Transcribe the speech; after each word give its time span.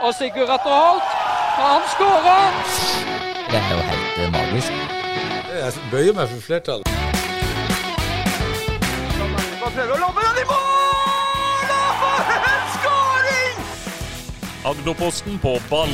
Og 0.00 0.14
Sigurd 0.14 0.50
Atter 0.50 0.70
Holt, 0.70 1.02
han 1.58 1.82
skårer! 1.92 2.52
Det 3.50 3.58
er 3.58 3.70
jo 3.70 3.78
helt 3.90 4.18
eh, 4.22 4.32
magisk. 4.32 4.72
Jeg 5.58 5.72
bøyer 5.90 6.14
meg 6.14 6.28
for 6.28 6.44
flertallet. 6.46 6.86
Prøver 9.58 9.90
å 9.94 9.98
lobbe 10.00 10.22
den 10.28 10.38
i 10.42 10.46
mål! 10.48 11.72
Og 11.78 11.90
for 12.02 12.30
en 12.52 12.70
skåring! 12.76 13.58
Agderposten 14.70 15.42
på 15.42 15.58
ball. 15.70 15.92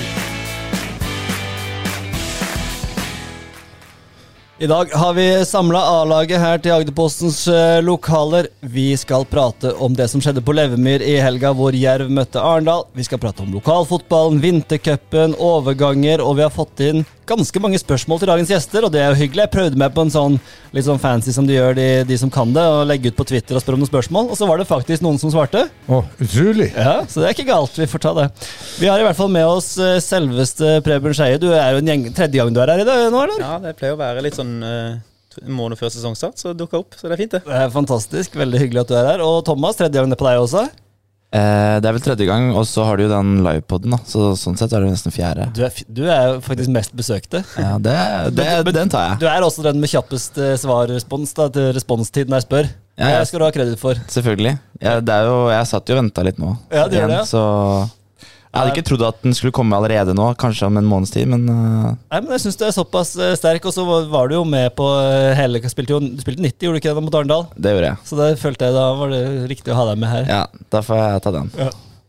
I 4.59 4.67
dag 4.67 4.85
har 4.93 5.15
vi 5.15 5.45
samla 5.45 5.81
A-laget 5.83 6.39
her 6.39 6.61
til 6.63 6.71
Agderpostens 6.77 7.41
eh, 7.51 7.81
lokaler. 7.83 8.47
Vi 8.61 8.93
skal 8.97 9.27
prate 9.27 9.73
om 9.83 9.97
det 9.99 10.07
som 10.13 10.23
skjedde 10.23 10.45
på 10.47 10.55
Levemyr 10.55 11.03
i 11.03 11.17
helga, 11.19 11.51
hvor 11.59 11.75
Jerv 11.75 12.07
møtte 12.15 12.39
Arendal. 12.39 12.87
Vi 12.95 13.03
skal 13.03 13.19
prate 13.19 13.43
om 13.43 13.51
lokalfotballen, 13.51 14.39
vintercupen, 14.45 15.35
overganger, 15.43 16.23
og 16.23 16.39
vi 16.39 16.47
har 16.47 16.55
fått 16.55 16.85
inn 16.87 17.03
ganske 17.25 17.61
mange 17.63 17.79
spørsmål 17.81 18.21
til 18.21 18.29
dagens 18.29 18.51
gjester, 18.53 18.85
og 18.85 18.93
det 18.95 19.01
er 19.01 19.11
jo 19.11 19.19
hyggelig. 19.23 19.47
Jeg 19.47 19.53
prøvde 19.55 19.81
meg 19.81 19.95
på 19.97 20.05
en 20.05 20.13
sånn 20.13 20.35
litt 20.77 20.87
sånn 20.87 21.01
fancy 21.01 21.33
som 21.35 21.47
de 21.49 21.57
gjør, 21.57 21.75
de, 21.79 21.87
de 22.07 22.19
som 22.21 22.31
kan 22.33 22.51
det, 22.55 22.63
og 22.69 22.85
legge 22.91 23.11
ut 23.11 23.17
på 23.19 23.27
Twitter 23.31 23.57
og 23.57 23.63
spørre 23.65 23.79
om 23.79 23.83
noen 23.85 23.91
spørsmål, 23.91 24.29
og 24.31 24.39
så 24.39 24.47
var 24.47 24.61
det 24.61 24.67
faktisk 24.69 25.03
noen 25.03 25.19
som 25.19 25.33
svarte. 25.33 25.65
Å, 25.89 26.01
utrolig. 26.21 26.69
Ja, 26.77 26.99
Så 27.09 27.23
det 27.23 27.31
er 27.31 27.37
ikke 27.37 27.49
galt. 27.49 27.79
Vi 27.81 27.89
får 27.91 28.05
ta 28.05 28.13
det. 28.19 28.27
Vi 28.79 28.91
har 28.93 29.01
i 29.01 29.07
hvert 29.07 29.19
fall 29.19 29.33
med 29.33 29.47
oss 29.49 29.73
eh, 29.81 29.97
selveste 30.05 30.77
Preben 30.85 31.17
Skeie. 31.17 31.41
Du 31.43 31.49
er 31.55 31.75
jo 31.75 31.81
en 31.83 31.91
gjeng, 31.91 32.07
tredje 32.15 32.39
gang 32.39 32.53
du 32.55 32.61
er 32.63 32.75
her 32.75 32.85
i 32.85 32.89
dag 32.89 33.07
nå, 33.09 33.25
eller? 33.25 33.41
Ja, 33.41 33.57
det 33.63 33.75
pleier 33.81 33.97
å 33.97 34.01
være 34.03 34.25
litt 34.27 34.37
sånn 34.37 34.44
eh, 34.63 35.01
en 35.45 35.57
måned 35.57 35.79
før 35.81 35.91
sesongstart, 35.91 36.39
så 36.39 36.53
dukka 36.55 36.79
opp. 36.85 36.95
Så 36.99 37.09
det 37.11 37.17
er 37.17 37.23
fint, 37.25 37.33
det. 37.35 37.43
Det 37.49 37.59
er 37.65 37.71
fantastisk. 37.75 38.37
Veldig 38.39 38.61
hyggelig 38.63 38.85
at 38.85 38.91
du 38.93 38.95
er 39.01 39.09
her. 39.15 39.23
Og 39.27 39.41
Thomas, 39.47 39.77
tredje 39.81 39.99
gang 39.99 40.11
det 40.13 40.19
på 40.21 40.29
deg 40.29 40.39
også. 40.45 40.67
Eh, 41.35 41.81
det 41.83 41.89
er 41.91 41.97
vel 41.97 42.05
tredje 42.05 42.27
gang, 42.29 42.53
og 42.55 42.63
så 42.71 42.85
har 42.87 42.97
du 43.01 43.09
jo 43.09 43.11
den 43.11 43.41
livepoden, 43.43 43.91
da. 43.97 43.99
Så 44.07 44.29
sånn 44.39 44.55
sett 44.61 44.71
er 44.77 44.85
det 44.85 44.93
nesten 44.93 45.11
fjerde. 45.11 45.49
Du 45.57 45.65
er, 45.67 45.81
du 45.91 46.05
er 46.07 46.37
faktisk 46.45 46.71
mest 46.71 46.95
besøkte. 46.95 47.41
Ja, 47.59 47.73
det, 47.83 47.97
det, 48.37 48.45
Men- 48.45 48.65
men- 48.69 48.75
den 48.79 48.93
tar 48.95 49.09
jeg. 49.09 49.19
Du 49.25 49.27
er 49.27 49.43
også 49.43 49.65
den 49.67 49.81
med 49.83 49.91
kjappest 49.91 50.39
eh, 50.39 50.55
svarrespons 50.63 51.35
da, 51.35 51.49
til 51.51 51.73
responstid 51.75 52.31
når 52.31 52.39
jeg 52.45 52.47
spør. 52.47 52.71
Ja, 52.95 53.09
ja. 53.11 53.19
Det 53.19 53.27
skal 53.33 53.43
du 53.43 53.45
ha 53.49 53.51
kreditt 53.51 53.81
for. 53.83 53.99
Selvfølgelig. 54.07 54.55
Ja, 54.79 55.01
det 55.03 55.11
er 55.19 55.27
jo, 55.27 55.49
jeg 55.51 55.67
satt 55.67 55.91
jo 55.91 55.97
og 55.97 56.03
venta 56.05 56.23
litt 56.23 56.39
nå. 56.39 56.53
Ja, 56.71 56.87
det 56.87 57.01
gjør 57.03 57.11
det, 57.11 57.19
ja. 57.19 57.27
Så 57.27 57.43
jeg 58.55 58.61
hadde 58.63 58.73
ikke 58.77 58.87
trodd 58.87 59.03
at 59.09 59.17
den 59.27 59.35
skulle 59.35 59.55
komme 59.57 59.75
allerede 59.75 60.15
nå, 60.15 60.29
kanskje 60.39 60.69
om 60.69 60.77
en 60.79 60.87
måneds 60.87 61.11
tid, 61.15 61.27
men 61.31 61.43
uh... 61.51 61.89
Nei, 62.13 62.21
men 62.23 62.31
Jeg 62.37 62.45
syns 62.45 62.59
du 62.61 62.65
er 62.69 62.75
såpass 62.77 63.15
eh, 63.19 63.35
sterk, 63.39 63.67
og 63.67 63.75
så 63.75 63.83
var- 63.89 64.29
du 64.31 64.37
jo 64.37 64.45
med 64.47 64.71
på 64.79 64.87
eh, 65.03 65.33
hele 65.39 65.59
spilte 65.73 65.97
jo, 65.97 65.99
Du 66.01 66.23
spilte 66.23 66.45
90, 66.45 66.69
gjorde 66.69 66.79
du 66.79 66.83
ikke 66.83 66.93
det, 66.93 66.99
da, 67.01 67.05
mot 67.05 67.19
Arendal? 67.19 67.49
det 67.59 67.75
gjorde 67.75 67.91
jeg. 67.91 67.99
Så 68.07 68.21
det 68.21 68.29
følte 68.39 68.69
jeg 68.71 68.79
da 68.79 68.87
var 69.01 69.11
det 69.11 69.25
riktig 69.51 69.75
å 69.75 69.81
ha 69.81 69.89
deg 69.91 70.01
med 70.05 70.13
her. 70.15 70.31
Ja, 70.31 70.45
da 70.71 70.85
får 70.87 71.03
jeg 71.03 71.27
ta 71.27 71.35
den. 71.35 71.51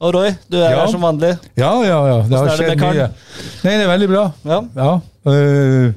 Og 0.04 0.12
Roy, 0.14 0.34
du 0.52 0.58
er 0.60 0.72
Ja. 0.74 0.80
her 0.82 0.88
som 0.92 1.02
vanlig. 1.02 1.38
Ja, 1.56 1.72
ja, 1.88 2.00
ja. 2.08 2.16
Det 2.28 2.38
har 2.38 2.46
det 2.50 2.56
skjedd 2.58 2.80
mye. 2.82 3.06
Nei, 3.64 3.76
det 3.78 3.84
er 3.86 3.92
veldig 3.94 4.10
bra. 4.12 4.24
Ja. 4.44 4.58
Ja. 4.76 4.94
Uh, 5.26 5.94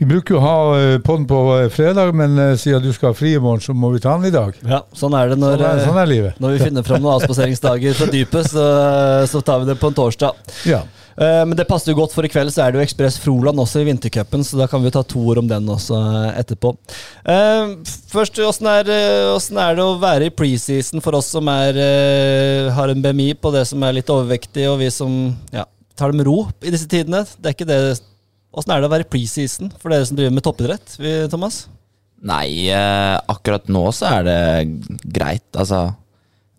vi 0.00 0.06
bruker 0.10 0.34
jo 0.34 0.38
å 0.40 0.42
ha 0.42 0.54
uh, 0.74 0.98
podden 1.06 1.26
på 1.30 1.36
eh, 1.60 1.68
fredag, 1.70 2.10
men 2.18 2.32
uh, 2.34 2.56
siden 2.58 2.82
du 2.82 2.88
skal 2.96 3.12
ha 3.12 3.14
fri 3.14 3.36
i 3.36 3.38
morgen, 3.38 3.60
så 3.62 3.76
må 3.78 3.92
vi 3.92 4.00
ta 4.02 4.16
den 4.16 4.26
i 4.26 4.34
dag. 4.34 4.56
ja, 4.66 4.80
Sånn 4.98 5.14
er 5.14 5.28
det 5.30 5.36
når, 5.38 5.54
Sånn 5.60 5.68
er, 5.68 5.76
eh, 5.78 5.86
sånn 5.86 6.00
er 6.02 6.10
livet. 6.10 6.40
når 6.42 6.56
vi 6.56 6.64
finner 6.64 6.82
fram 6.88 7.04
noen 7.04 7.20
avspaseringsdager 7.20 7.94
fra 7.94 8.08
dypet. 8.10 8.48
Så, 8.50 8.64
så 9.30 9.44
tar 9.46 9.60
vi 9.62 9.70
det 9.70 9.76
på 9.78 9.92
en 9.92 9.94
torsdag. 10.00 10.34
Ja. 10.66 10.80
Eh, 11.16 11.42
Men 11.46 11.56
det 11.58 11.66
passer 11.68 11.92
jo 11.92 11.98
godt, 12.00 12.14
for 12.14 12.26
i 12.26 12.30
kveld 12.32 12.52
så 12.54 12.64
er 12.64 12.72
det 12.72 12.80
jo 12.80 12.86
Ekspress 12.86 13.18
Froland 13.22 13.60
også 13.60 13.82
i 13.82 13.88
vintercupen, 13.88 14.44
så 14.46 14.60
da 14.60 14.68
kan 14.70 14.82
vi 14.84 14.92
ta 14.94 15.02
to 15.06 15.22
ord 15.32 15.42
om 15.42 15.50
den 15.50 15.68
også 15.72 15.98
eh, 15.98 16.40
etterpå. 16.42 16.74
Eh, 17.28 17.74
Først, 18.12 18.38
åssen 18.44 18.68
er, 18.68 18.88
er 18.92 19.76
det 19.78 19.84
å 19.84 19.98
være 20.00 20.28
i 20.28 20.34
preseason 20.34 21.02
for 21.04 21.16
oss 21.16 21.30
som 21.32 21.48
er, 21.48 21.78
har 22.76 22.92
en 22.92 23.04
BMI 23.04 23.32
på 23.40 23.52
det 23.54 23.64
som 23.70 23.82
er 23.86 23.96
litt 23.96 24.10
overvektig, 24.12 24.66
og 24.68 24.80
vi 24.82 24.90
som 24.92 25.14
ja, 25.54 25.64
tar 25.96 26.12
det 26.12 26.20
med 26.20 26.28
ro 26.28 26.42
i 26.60 26.72
disse 26.74 26.88
tidene? 26.90 27.24
Det 27.38 27.52
er 27.52 27.56
ikke 27.56 27.68
det 27.70 27.82
Åssen 28.52 28.68
er 28.74 28.82
det 28.82 28.88
å 28.90 28.92
være 28.92 29.06
i 29.06 29.08
preseason 29.08 29.70
for 29.80 29.88
dere 29.88 30.04
som 30.04 30.18
driver 30.18 30.34
med 30.36 30.44
toppidrett, 30.44 30.98
Thomas? 31.32 31.62
Nei, 32.20 32.68
akkurat 32.68 33.64
nå 33.72 33.86
så 33.96 34.10
er 34.18 34.26
det 34.26 34.34
greit. 35.08 35.46
Altså, 35.56 35.86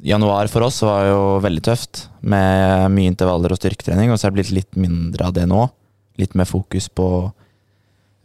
januar 0.03 0.49
for 0.51 0.65
oss 0.67 0.81
var 0.83 1.07
jo 1.07 1.21
veldig 1.43 1.63
tøft, 1.63 2.07
med 2.21 2.91
mye 2.91 3.11
intervaller 3.11 3.53
og 3.53 3.59
styrketrening, 3.59 4.11
og 4.11 4.19
så 4.19 4.27
er 4.27 4.33
det 4.33 4.39
blitt 4.41 4.53
litt 4.57 4.79
mindre 4.79 5.29
av 5.29 5.35
det 5.35 5.45
nå. 5.49 5.65
Litt 6.19 6.35
mer 6.37 6.45
fokus 6.49 6.89
på 6.93 7.07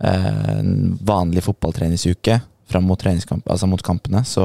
eh, 0.05 0.63
vanlig 1.09 1.45
fotballtreningsuke 1.47 2.41
fram 2.69 2.85
mot, 2.85 3.01
treningskamp, 3.01 3.47
altså 3.49 3.69
mot 3.71 3.83
kampene. 3.83 4.25
Så 4.29 4.45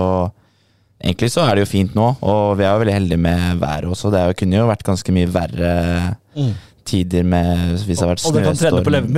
egentlig 1.03 1.31
så 1.33 1.43
er 1.43 1.55
det 1.57 1.65
jo 1.65 1.71
fint 1.73 1.95
nå, 1.97 2.13
og 2.23 2.53
vi 2.59 2.63
er 2.67 2.71
jo 2.71 2.83
veldig 2.83 2.95
heldige 2.99 3.23
med 3.25 3.57
været 3.61 3.89
også. 3.89 4.11
Det 4.13 4.21
jo- 4.29 4.37
kunne 4.43 4.61
jo 4.61 4.69
vært 4.69 4.85
ganske 4.87 5.15
mye 5.17 5.31
verre 5.33 5.73
tider 6.85 7.23
med 7.23 7.77
hvis 7.79 7.97
det 7.97 8.03
har 8.03 8.13
vært 8.13 8.23
trene? 8.35 8.53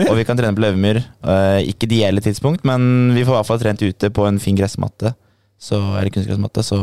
Og 0.10 0.18
vi 0.18 0.24
kan 0.24 0.38
trene 0.38 0.56
på 0.56 0.62
Løvemyr. 0.66 1.04
Uh, 1.26 1.60
ikke 1.66 1.88
ideelle 1.90 2.22
tidspunkt, 2.22 2.64
men 2.66 3.14
vi 3.14 3.24
får 3.26 3.34
i 3.34 3.38
hvert 3.40 3.48
fall 3.52 3.60
trent 3.62 3.82
ute 3.82 4.10
på 4.10 4.26
en 4.28 4.40
fin 4.40 4.56
gressmatte. 4.58 5.14
Så, 5.60 5.78
eller 5.98 6.12
kunstgressmatte, 6.14 6.62
så 6.66 6.82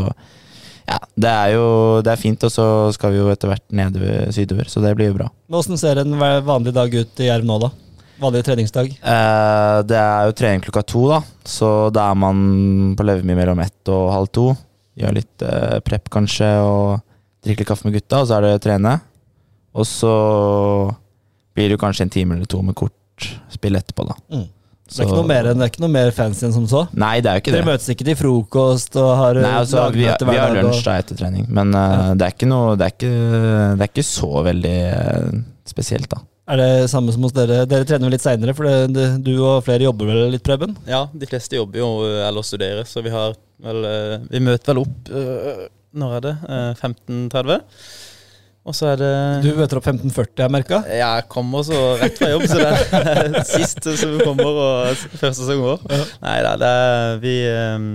ja, 0.88 0.98
det 1.14 1.30
er 1.30 1.52
jo 1.54 1.66
det 2.04 2.12
er 2.12 2.20
fint, 2.20 2.42
og 2.46 2.52
så 2.52 2.66
skal 2.96 3.14
vi 3.14 3.20
jo 3.20 3.30
etter 3.32 3.52
hvert 3.52 3.64
nedover 3.74 4.32
sydover, 4.34 4.68
så 4.70 4.82
det 4.84 4.94
blir 4.98 5.12
jo 5.12 5.18
bra. 5.20 5.28
Men 5.48 5.60
Åssen 5.60 5.80
ser 5.80 6.02
en 6.02 6.16
vanlig 6.18 6.74
dag 6.76 6.94
ut 6.94 7.22
i 7.22 7.28
Jerv 7.28 7.46
nå, 7.48 7.58
da? 7.62 7.70
Vanlig 8.22 8.44
treningsdag? 8.46 8.90
Eh, 8.98 9.78
det 9.88 9.98
er 9.98 10.28
jo 10.28 10.34
trening 10.38 10.62
klokka 10.62 10.84
to, 10.86 11.06
da, 11.10 11.22
så 11.48 11.70
da 11.94 12.10
er 12.10 12.18
man 12.22 12.42
på 12.98 13.06
Levermyr 13.06 13.40
mellom 13.40 13.62
ett 13.64 13.92
og 13.92 14.10
halv 14.14 14.30
to. 14.34 14.50
Gjør 14.98 15.16
litt 15.16 15.46
eh, 15.46 15.78
prep, 15.86 16.10
kanskje, 16.12 16.50
og 16.62 17.02
drikker 17.42 17.64
litt 17.64 17.70
kaffe 17.72 17.88
med 17.88 17.96
gutta, 17.96 18.22
og 18.22 18.28
så 18.28 18.38
er 18.38 18.46
det 18.46 18.62
trene. 18.62 18.98
Og 19.72 19.88
så 19.88 20.12
blir 21.56 21.70
det 21.70 21.78
jo 21.78 21.82
kanskje 21.82 22.06
en 22.06 22.12
time 22.12 22.36
eller 22.36 22.50
to 22.50 22.60
med 22.64 22.76
kortspill 22.78 23.78
etterpå, 23.80 24.06
da. 24.10 24.18
Mm. 24.32 24.48
Det 24.92 25.00
er, 25.02 25.08
ikke 25.08 25.18
noe 25.18 25.28
mer, 25.28 25.46
det 25.48 25.64
er 25.64 25.70
ikke 25.72 25.82
noe 25.84 25.92
mer 25.92 26.10
fancy 26.16 26.44
enn 26.46 26.54
som 26.54 26.66
så? 26.70 26.82
Nei, 26.92 27.14
det 27.24 27.30
er 27.30 27.38
jo 27.38 27.42
ikke 27.42 27.54
Dere 27.54 27.64
det. 27.64 27.70
møtes 27.72 27.92
ikke 27.94 28.06
til 28.08 28.18
frokost 28.20 28.98
og 29.00 29.08
har 29.18 29.40
Nei, 29.40 29.52
altså, 29.62 29.86
vi, 29.94 30.04
lagmøte 30.04 30.28
vi 30.28 30.36
har 30.40 30.56
lunsj 30.58 30.82
da 30.86 30.96
etter 31.00 31.18
trening, 31.18 31.46
men 31.48 31.72
eh, 31.78 32.10
det 32.20 32.26
er 32.26 32.36
ikke 32.36 32.48
noe 32.50 32.74
Det 32.76 32.86
er 32.86 32.94
ikke, 32.96 33.14
det 33.78 33.86
er 33.86 33.90
ikke 33.90 34.04
så 34.06 34.30
veldig 34.48 34.76
eh, 34.90 35.40
spesielt, 35.72 36.10
da. 36.12 36.20
Er 36.52 36.58
det 36.58 36.70
samme 36.90 37.14
som 37.14 37.24
hos 37.24 37.32
dere? 37.36 37.62
Dere 37.70 37.86
trener 37.88 38.08
vel 38.08 38.16
litt 38.16 38.24
seinere, 38.24 38.54
for 38.58 38.68
det, 38.68 38.76
det, 38.96 39.08
du 39.24 39.32
og 39.38 39.62
flere 39.64 39.86
jobber 39.86 40.10
vel 40.10 40.22
litt, 40.34 40.44
Preben? 40.44 40.74
Ja, 40.90 41.04
de 41.14 41.28
fleste 41.30 41.56
jobber 41.56 41.80
jo 41.80 41.90
eh, 42.08 42.20
eller 42.28 42.46
studerer, 42.46 42.84
så 42.88 43.04
vi 43.04 43.14
har 43.14 43.36
vel 43.62 43.84
Vi 44.32 44.40
møter 44.42 44.72
vel 44.72 44.82
opp 44.82 45.12
Når 45.92 46.16
er 46.16 46.24
det? 46.24 46.32
Eh, 46.50 46.82
15.30. 46.82 47.62
Og 48.62 48.76
så 48.78 48.92
er 48.92 49.00
det 49.00 49.10
Du 49.42 49.48
møter 49.58 49.80
opp 49.80 49.88
15.40, 49.90 50.36
jeg 50.38 50.52
merka. 50.54 50.78
Ja, 50.86 51.08
jeg 51.18 51.26
kommer 51.32 51.64
så 51.66 51.80
rett 51.98 52.14
fra 52.20 52.28
jobb, 52.30 52.44
så 52.46 52.60
det 52.60 53.00
er 53.00 53.38
sist 53.56 53.88
som 53.98 54.14
kommer 54.22 54.52
og 54.52 55.02
første 55.18 55.48
som 55.48 55.64
går. 55.64 55.82
Nei 56.22 56.36
da, 56.46 56.52
det 56.62 56.70
er 56.84 57.18
vi 57.24 57.34
ehm, 57.50 57.90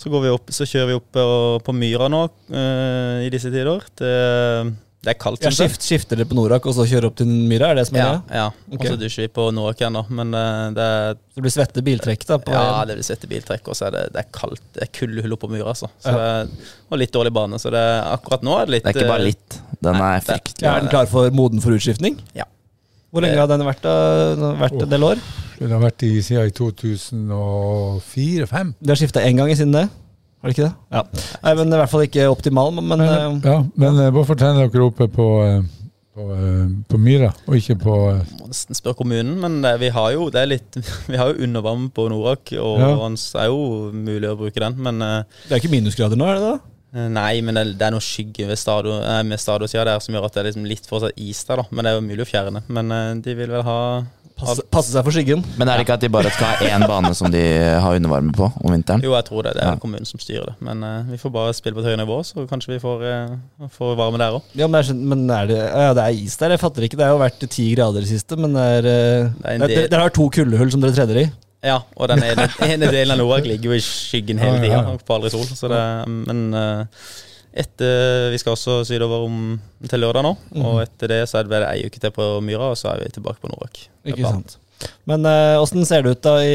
Så 0.00 0.12
går 0.12 0.26
vi 0.26 0.34
opp, 0.36 0.52
så 0.52 0.68
kjører 0.68 0.92
vi 0.92 0.98
opp 1.00 1.08
på, 1.16 1.24
på 1.64 1.76
Myra 1.80 2.10
nå 2.12 2.26
eh, 2.52 3.24
i 3.24 3.32
disse 3.32 3.48
tider. 3.52 3.80
Det, 3.96 4.12
det 5.00 5.14
er 5.14 5.16
kaldt. 5.20 5.44
Ja, 5.48 5.50
skift, 5.56 5.80
skifter 5.84 6.20
dere 6.20 6.28
på 6.28 6.36
Norak 6.36 6.66
og 6.68 6.74
så 6.76 6.84
kjører 6.88 7.08
opp 7.08 7.16
til 7.16 7.28
Myra? 7.32 7.70
Er 7.72 7.80
det 7.80 7.86
som 7.88 7.96
er 7.96 8.04
Ja, 8.04 8.14
ja. 8.36 8.46
Okay. 8.68 8.82
og 8.84 8.94
så 8.94 9.00
dusjer 9.00 9.24
vi 9.30 9.32
på 9.40 9.46
Norak 9.56 9.80
igjen, 9.80 9.96
da. 9.96 10.02
Men 10.20 10.36
eh, 10.36 10.64
det 10.76 10.86
er 10.92 11.16
Det 11.16 11.44
blir 11.46 11.54
svette 11.56 11.84
biltrekk 11.86 12.26
da? 12.28 12.36
På 12.44 12.52
ja, 12.52 12.66
veien. 12.68 12.90
det 12.92 12.98
blir 13.00 13.08
svette 13.08 13.30
biltrekk, 13.32 13.72
og 13.72 13.80
så 13.80 13.88
er 13.88 13.96
det, 13.96 14.04
det 14.12 14.26
er 14.26 14.30
kaldt. 14.36 14.60
Det 14.76 14.84
er 14.84 14.92
kuldehull 15.00 15.38
på 15.40 15.48
Myra, 15.56 15.72
altså. 15.72 15.88
Så 16.04 16.12
Ja. 16.12 16.20
det 16.20 16.28
er, 16.60 16.72
og 16.92 17.00
litt 17.00 17.16
dårlig 17.16 17.32
bane, 17.32 17.56
så 17.62 17.72
det 17.72 17.80
er, 17.80 18.00
akkurat 18.12 18.44
nå 18.44 18.56
er 18.60 18.68
det 18.68 18.76
litt 18.76 18.88
Det 18.88 18.92
er 18.92 19.00
ikke 19.04 19.12
bare 19.14 19.24
eh, 19.24 19.30
litt. 19.32 19.60
Den 19.80 19.96
Nei, 19.96 20.16
er 20.18 20.24
fryktelig. 20.26 20.66
Er 20.68 20.80
den 20.84 20.90
klar 20.92 21.06
for 21.08 21.30
moden 21.32 21.62
for 21.64 21.72
utskiftning? 21.76 22.18
Ja. 22.36 22.44
Hvor 23.10 23.20
lenge 23.24 23.40
har 23.40 23.48
den 23.50 23.64
vært, 23.66 23.82
vært 24.60 24.82
en 24.84 24.90
del 24.92 25.02
år? 25.02 25.16
Den 25.58 25.72
har 25.74 25.80
vært 25.82 26.02
i 26.06 26.12
siden 26.22 26.46
i 26.46 26.52
2004-2005. 26.54 28.70
Du 28.80 28.88
har 28.92 28.98
skifta 29.00 29.24
én 29.26 29.36
gang 29.40 29.50
siden 29.56 29.74
det? 29.74 29.86
Har 30.40 30.46
det 30.48 30.54
ikke 30.56 30.68
det? 30.68 30.74
Ja. 30.94 31.02
Nei, 31.44 31.52
men 31.58 31.66
I 31.74 31.78
hvert 31.82 31.92
fall 31.92 32.06
ikke 32.06 32.30
optimal, 32.32 32.68
men, 32.76 32.84
men 32.88 33.00
eh, 33.04 33.26
Ja, 33.44 33.58
men 33.82 33.92
eh, 34.00 34.12
hvorfor 34.14 34.34
trener 34.40 34.70
dere 34.72 34.86
oppe 34.86 35.04
på, 35.12 35.26
eh, 35.44 35.60
på, 36.16 36.22
eh, 36.32 36.68
på 36.88 36.96
Myra, 37.02 37.28
og 37.44 37.54
ikke 37.58 37.76
på 37.82 37.94
eh, 38.14 38.22
Må 38.38 38.44
nesten 38.48 38.78
spørre 38.78 38.96
kommunen, 39.02 39.34
men 39.42 39.52
det, 39.64 39.74
vi 39.82 39.90
har 39.92 40.08
jo 40.16 40.30
det 40.32 40.40
er 40.40 40.48
litt 40.54 40.72
Vi 41.12 41.16
har 41.20 41.26
jo 41.34 41.42
undervarme 41.44 41.90
på 41.92 42.02
Norak, 42.08 42.44
og 42.56 42.74
Ja. 42.80 42.88
det 42.96 43.36
er 43.42 43.48
jo 43.52 43.60
mulig 43.92 44.30
å 44.32 44.38
bruke 44.40 44.60
den. 44.64 44.74
Men 44.80 44.96
eh, 45.04 45.20
det 45.50 45.58
er 45.58 45.60
ikke 45.60 45.74
minusgrader 45.74 46.16
nå, 46.16 46.24
er 46.30 46.40
det 46.40 46.48
da? 46.54 46.58
Nei, 46.92 47.40
men 47.46 47.54
det, 47.54 47.64
det 47.78 47.86
er 47.86 47.92
noe 47.94 48.02
skygge 48.02 48.46
ved 48.50 48.58
stadion, 48.58 49.02
eh, 49.02 49.22
med 49.22 49.38
stadionsida 49.38 49.84
der 49.84 50.00
som 50.02 50.14
gjør 50.16 50.24
at 50.26 50.34
det 50.34 50.40
er 50.42 50.48
liksom 50.50 50.64
litt 50.66 50.86
fortsatt 50.90 51.12
is 51.16 51.44
der, 51.46 51.56
da. 51.62 51.68
Men 51.70 51.84
det 51.86 51.92
er 51.92 52.00
jo 52.00 52.06
mulig 52.08 52.24
å 52.26 52.30
fjerne. 52.30 52.62
Men 52.68 52.90
eh, 52.96 53.12
de 53.22 53.34
vil 53.38 53.50
vel 53.58 53.62
ha 53.66 53.76
Passe, 54.40 54.62
passe 54.72 54.88
seg 54.88 55.04
for 55.04 55.12
skyggen. 55.12 55.42
Men 55.60 55.68
er 55.68 55.76
det 55.76 55.84
ikke 55.84 55.98
at 55.98 56.00
de 56.00 56.08
bare 56.08 56.30
skal 56.32 56.46
ha 56.48 56.68
én 56.72 56.80
bane 56.88 57.10
som 57.12 57.28
de 57.28 57.42
har 57.84 57.98
undervarme 57.98 58.32
på 58.32 58.46
om 58.48 58.72
vinteren? 58.72 59.02
Jo, 59.04 59.12
jeg 59.12 59.26
tror 59.26 59.44
det. 59.44 59.50
Det 59.58 59.60
er 59.66 59.74
Ja. 59.74 59.80
kommunen 59.82 60.08
som 60.08 60.16
styrer 60.22 60.46
det. 60.48 60.54
Men 60.64 60.80
uh, 60.80 61.02
vi 61.10 61.18
får 61.20 61.32
bare 61.34 61.52
spille 61.52 61.76
på 61.76 61.82
et 61.82 61.90
høyere 61.90 62.00
nivå, 62.00 62.16
så 62.24 62.46
kanskje 62.48 62.72
vi 62.72 62.78
får, 62.80 63.04
uh, 63.04 63.68
får 63.76 63.92
varme 64.00 64.16
der 64.22 64.38
òg. 64.38 64.46
Ja, 64.56 64.64
men, 64.66 64.80
skjønner- 64.88 65.10
men 65.12 65.26
er 65.36 65.46
det, 65.50 65.58
ja, 65.60 65.92
det 65.92 66.06
er 66.06 66.16
is 66.24 66.38
der. 66.40 66.54
Jeg 66.56 66.62
fatter 66.64 66.88
ikke. 66.88 66.96
Det 66.96 67.04
har 67.04 67.12
jo 67.12 67.20
vært 67.20 67.44
ti 67.52 67.66
grader 67.74 68.00
i 68.00 68.06
det 68.08 68.12
siste, 68.14 68.38
men 68.40 68.56
det 68.56 68.64
er, 68.78 68.88
uh, 68.88 69.28
Det 69.44 69.44
er 69.44 69.58
det- 69.58 69.68
dere, 69.76 69.88
dere 69.92 70.00
har 70.08 70.16
to 70.16 70.30
kuldehull 70.32 70.72
som 70.72 70.80
dere 70.80 70.96
treder 70.96 71.20
i. 71.20 71.30
Ja, 71.64 71.80
og 71.96 72.08
den 72.08 72.22
ene, 72.24 72.46
ene 72.72 72.92
delen 72.92 73.14
av 73.14 73.20
Norak 73.20 73.48
ligger 73.48 73.72
jo 73.72 73.76
i 73.76 73.82
skyggen 73.84 74.40
hele 74.40 74.62
tida, 74.62 74.80
ja. 74.80 74.94
på 74.96 75.16
aldri 75.16 75.32
sol. 75.34 75.44
Det, 75.44 75.82
men 76.08 76.46
eh, 76.56 77.04
Etter, 77.50 78.30
Vi 78.30 78.38
skal 78.38 78.54
også 78.54 78.80
sydover 78.86 79.24
om 79.26 79.38
til 79.90 80.04
lørdag 80.04 80.22
nå. 80.22 80.36
mm. 80.54 80.64
Og 80.70 80.82
etter 80.84 81.10
det 81.10 81.20
så 81.26 81.40
er 81.40 81.46
det 81.46 81.52
bare 81.52 81.70
ei 81.74 81.86
uke 81.88 81.98
til 81.98 82.12
på 82.14 82.32
Myra, 82.46 82.70
og 82.72 82.78
så 82.78 82.92
er 82.92 83.02
vi 83.02 83.14
tilbake 83.16 83.42
på 83.42 83.50
Norak 83.50 83.80
Ikke 84.06 84.22
sant. 84.22 84.58
Men 85.08 85.26
eh, 85.28 85.58
åssen 85.60 85.84
ser 85.84 86.04
det 86.04 86.14
ut 86.14 86.22
da 86.24 86.36
i, 86.40 86.54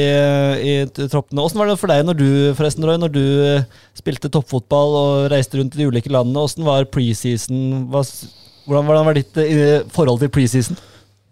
i 0.65 0.73
troppene? 1.11 1.43
Åssen 1.43 1.59
var 1.61 1.69
det 1.69 1.77
for 1.81 1.91
deg 1.91 2.07
når 2.07 2.17
du 2.17 2.29
forresten, 2.57 2.87
Roy, 2.87 2.97
når 3.01 3.13
du 3.13 3.21
eh, 3.43 3.67
spilte 3.97 4.31
toppfotball 4.33 4.97
og 5.01 5.27
reiste 5.33 5.59
rundt 5.59 5.75
i 5.75 5.83
de 5.83 5.89
ulike 5.91 6.09
landene? 6.13 6.41
Åssen 6.47 6.65
var 6.65 6.87
preseason? 6.89 7.85
Hvordan, 7.91 8.87
hvordan 8.87 9.09
var 9.11 9.19
ditt 9.19 9.41
eh, 9.43 9.83
forhold 9.93 10.23
til 10.23 10.33
preseason? 10.33 10.79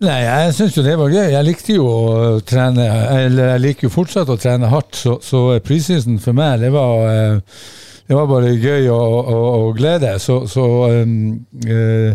Nei, 0.03 0.19
jeg 0.25 0.55
syns 0.57 0.75
jo 0.75 0.83
det 0.83 0.97
var 0.99 1.13
gøy. 1.13 1.29
Jeg 1.31 1.47
likte 1.47 1.77
jo 1.77 1.85
å 1.87 2.39
trene, 2.43 2.87
eller 3.23 3.53
jeg 3.53 3.63
liker 3.67 3.87
jo 3.87 3.93
fortsatt 3.93 4.31
å 4.33 4.39
trene 4.41 4.71
hardt, 4.71 4.97
så, 4.99 5.19
så 5.23 5.45
preseason 5.63 6.17
for 6.19 6.35
meg, 6.35 6.59
det 6.65 6.73
var 6.73 7.05
eh, 7.07 7.59
det 8.07 8.17
var 8.17 8.27
bare 8.27 8.55
gøy 8.59 8.89
og, 8.91 9.13
og, 9.31 9.45
og 9.59 9.77
glede. 9.77 10.17
Så, 10.19 10.41
så 10.51 10.65
um, 10.91 11.13
uh, 11.67 12.11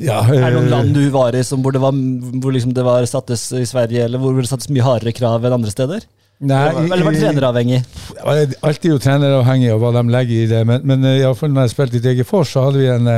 ja, 0.00 0.22
Er 0.24 0.46
det 0.46 0.54
noen 0.56 0.70
land 0.72 0.96
du 0.96 1.02
var 1.12 1.36
i 1.36 1.42
som 1.44 1.60
hvor 1.64 1.74
det 1.76 1.82
var, 1.82 1.92
hvor 2.40 2.54
liksom 2.56 2.72
det 2.76 2.86
var 2.86 3.04
sattes 3.08 3.50
i 3.56 3.66
Sverige, 3.68 4.06
eller 4.06 4.22
hvor 4.22 4.38
det 4.38 4.48
sattes 4.48 4.70
mye 4.72 4.86
hardere 4.86 5.14
krav 5.16 5.44
enn 5.44 5.58
andre 5.58 5.72
steder? 5.74 6.06
Nei, 6.40 6.62
eller 6.86 7.04
var 7.04 7.12
det 7.12 7.20
treneravhengig? 7.20 7.80
Det 8.16 8.36
er 8.40 8.54
Alltid 8.64 8.94
jo 8.94 9.00
treneravhengig 9.04 9.74
av 9.74 9.82
hva 9.82 9.90
de 9.98 10.04
legger 10.08 10.46
i 10.46 10.48
det, 10.48 10.62
men, 10.64 10.86
men 10.88 11.04
iallfall 11.18 11.52
når 11.52 11.68
jeg 11.68 11.74
spilte 11.74 12.00
i 12.00 12.04
Degerfors, 12.06 12.54
så 12.54 12.64
hadde 12.64 12.80
vi 12.80 12.88
en, 12.88 13.10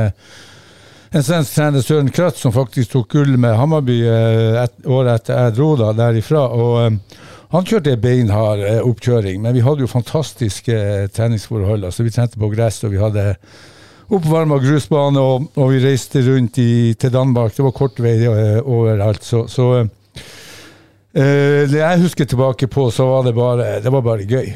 en 1.12 1.24
svensk 1.24 1.56
trener, 1.56 1.84
Søren 1.84 2.10
Krøtt, 2.12 2.38
som 2.40 2.54
faktisk 2.54 2.94
tok 2.94 3.10
gull 3.14 3.36
med 3.40 3.56
Hammarby 3.58 3.98
eh, 4.08 4.58
et, 4.62 4.74
året 4.88 5.20
etter 5.20 5.38
jeg 5.38 5.56
dro 5.58 5.68
da 5.80 5.92
derifra. 5.96 6.46
og 6.52 6.78
eh, 6.82 7.18
Han 7.52 7.68
kjørte 7.68 7.98
beinhard 8.00 8.64
eh, 8.64 8.80
oppkjøring, 8.80 9.42
men 9.44 9.56
vi 9.56 9.64
hadde 9.64 9.84
jo 9.84 9.90
fantastiske 9.90 10.76
treningsforhold. 11.16 11.84
altså 11.88 12.06
Vi 12.06 12.14
trente 12.14 12.40
på 12.40 12.52
gress, 12.54 12.82
og 12.84 12.94
vi 12.94 13.02
hadde 13.02 13.34
oppvarma 14.12 14.58
grusbane, 14.60 15.20
og, 15.20 15.50
og 15.56 15.72
vi 15.72 15.82
reiste 15.84 16.24
rundt 16.26 16.60
i, 16.60 16.94
til 16.94 17.12
Danmark. 17.12 17.56
Det 17.56 17.64
var 17.64 17.76
kort 17.76 18.00
vei 18.04 18.16
overalt. 18.28 19.24
så, 19.24 19.46
så 19.48 19.72
Eh, 21.12 21.68
det 21.68 21.76
jeg 21.76 22.00
husker 22.00 22.24
tilbake 22.24 22.66
på, 22.72 22.86
så 22.88 23.04
var 23.04 23.26
det 23.26 23.34
bare, 23.36 23.64
det 23.84 23.90
var 23.92 24.04
bare 24.04 24.24
gøy. 24.24 24.46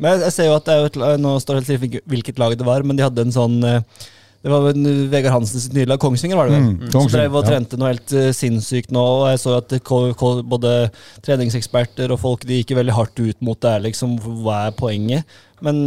Men 0.00 0.22
jeg, 0.22 0.32
ser 0.32 0.46
jo 0.48 0.54
at 0.56 0.64
det 0.64 0.76
er 0.76 0.86
et, 0.88 0.96
Nå 1.20 1.34
står 1.42 1.58
det 1.58 1.66
helt 1.66 1.68
stille 1.68 2.00
hvilket 2.08 2.40
lag 2.40 2.54
det 2.56 2.64
var, 2.64 2.84
men 2.86 2.96
de 2.96 3.04
hadde 3.04 3.26
en 3.26 3.34
sånn 3.34 3.58
eh, 3.68 4.06
Det 4.38 4.52
var 4.52 4.62
vel 4.68 4.84
Vegard 5.10 5.34
Hansens 5.34 5.66
nye 5.74 5.88
lag, 5.88 5.98
Kongsvinger, 5.98 6.38
var 6.38 6.46
det 6.46 6.54
vel? 6.54 6.66
Mm, 6.68 6.76
Som 6.84 6.92
Kongsvinger, 6.94 7.24
drev 7.24 7.38
og 7.40 7.50
ja. 7.50 7.78
noe 7.80 7.90
helt 7.90 8.14
uh, 8.14 8.28
sinnssykt 8.36 8.92
nå, 8.94 9.02
og 9.02 9.24
jeg 9.32 9.40
så 9.42 9.56
at 9.58 9.74
både 10.46 10.74
treningseksperter 11.26 12.14
og 12.14 12.20
folk 12.22 12.46
de 12.46 12.60
gikk 12.60 12.76
veldig 12.78 12.94
hardt 12.94 13.18
ut 13.18 13.42
mot 13.42 13.58
det. 13.58 13.74
her, 13.74 13.84
liksom, 13.88 14.14
Hva 14.44 14.68
er 14.68 14.76
poenget? 14.78 15.38
Men 15.64 15.80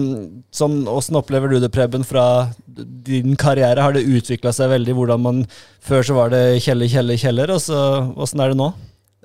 sånn, 0.52 0.82
åssen 0.92 1.16
opplever 1.16 1.48
du 1.48 1.62
det, 1.64 1.72
Preben, 1.72 2.04
fra 2.04 2.52
din 2.68 3.38
karriere? 3.40 3.80
Har 3.80 3.96
det 3.96 4.04
utvikla 4.04 4.52
seg 4.56 4.74
veldig? 4.74 4.98
hvordan 5.00 5.24
man 5.24 5.44
Før 5.80 6.04
så 6.04 6.18
var 6.18 6.34
det 6.34 6.60
kjeller, 6.66 6.92
kjeller, 6.92 7.20
kjeller, 7.22 7.56
og 7.56 7.64
så 7.64 7.80
åssen 8.20 8.44
er 8.44 8.52
det 8.52 8.60
nå? 8.60 8.74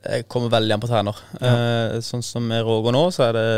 Jeg 0.06 0.28
kommer 0.30 0.52
veldig 0.52 0.76
an 0.76 0.82
på 0.82 0.88
trener. 0.90 1.18
Eh, 1.42 1.98
sånn 2.04 2.22
som 2.22 2.44
med 2.46 2.62
Roger 2.62 2.94
nå, 2.94 3.08
så 3.10 3.26
er 3.26 3.34
det 3.34 3.48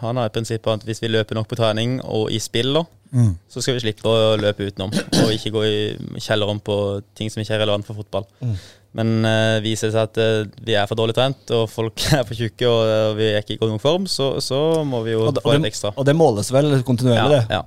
han 0.00 0.16
har 0.20 0.26
i 0.30 0.32
prinsippet 0.34 0.72
at 0.80 0.84
hvis 0.88 1.00
vi 1.02 1.08
løper 1.12 1.34
nok 1.38 1.48
på 1.50 1.56
trening 1.60 1.98
og 2.04 2.30
i 2.32 2.38
spill, 2.42 2.72
da, 2.80 2.84
Mm. 3.10 3.32
så 3.50 3.58
skal 3.58 3.74
vi 3.74 3.80
slippe 3.82 4.06
å 4.06 4.36
løpe 4.38 4.68
utenom. 4.70 4.92
Og 5.24 5.32
ikke 5.34 5.50
gå 5.50 5.62
i 5.66 6.20
kjelleren 6.22 6.60
på 6.62 6.76
ting 7.18 7.26
som 7.32 7.40
ikke 7.42 7.56
er 7.56 7.64
relevant 7.64 7.82
for 7.88 7.98
fotball. 7.98 8.22
Mm. 8.38 8.52
Men 8.94 9.10
uh, 9.26 9.56
viser 9.64 9.90
det 9.90 9.96
seg 9.96 10.04
at 10.06 10.20
uh, 10.22 10.62
vi 10.62 10.76
er 10.78 10.86
for 10.86 10.94
dårlig 10.94 11.16
trent, 11.18 11.50
og 11.56 11.64
folk 11.72 11.98
er 12.14 12.22
for 12.28 12.38
tjukke, 12.38 12.68
og, 12.70 12.86
uh, 12.86 13.16
vi 13.18 13.32
er 13.32 13.42
ikke 13.42 13.56
i 13.56 13.58
god 13.64 13.72
nok 13.74 13.82
form, 13.82 14.06
så, 14.06 14.28
så 14.38 14.60
må 14.86 15.02
vi 15.02 15.16
jo 15.16 15.24
Og 15.26 15.34
få 15.40 15.42
og, 15.42 15.56
litt 15.56 15.66
det, 15.66 15.72
ekstra. 15.72 15.90
og 15.98 16.06
det 16.06 16.14
måles 16.14 16.52
vel 16.54 16.70
kontinuerlig, 16.86 17.40
Ja, 17.50 17.58
ja. 17.58 17.64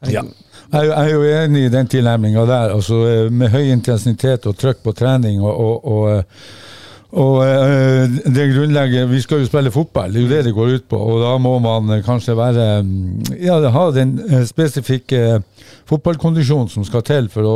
det? 0.00 0.14
Ja. 0.16 0.22
Jeg, 0.24 0.80
er 0.80 0.86
jo- 0.86 0.94
jeg 0.96 1.04
er 1.04 1.12
jo 1.12 1.44
enig 1.44 1.66
i 1.66 1.72
den 1.76 1.88
tilnærminga 1.92 2.46
der. 2.48 2.72
Altså, 2.78 3.28
med 3.30 3.52
høy 3.52 3.66
intensitet 3.74 4.46
og 4.48 4.56
trøkk 4.56 4.80
på 4.86 4.96
trening 4.96 5.42
og, 5.44 5.60
og, 5.60 5.84
og, 5.84 6.24
og 7.12 7.40
eh, 7.42 8.08
det 8.34 8.44
grunnlegget, 8.54 9.08
Vi 9.10 9.20
skal 9.20 9.40
jo 9.40 9.46
spille 9.46 9.70
fotball, 9.74 10.12
det 10.12 10.20
er 10.20 10.22
jo 10.22 10.28
det 10.36 10.44
det 10.44 10.54
går 10.54 10.74
ut 10.76 10.84
på. 10.88 10.96
Og 10.96 11.22
da 11.24 11.32
må 11.42 11.56
man 11.58 11.90
eh, 11.96 12.04
kanskje 12.06 12.36
være 12.38 12.82
mm, 12.82 13.24
Ja, 13.42 13.56
ha 13.70 13.90
den 13.90 14.20
eh, 14.30 14.44
spesifikke 14.46 15.40
fotballkondisjonen 15.90 16.68
som 16.70 16.84
skal 16.86 17.02
til 17.02 17.26
for 17.32 17.42
å, 17.50 17.54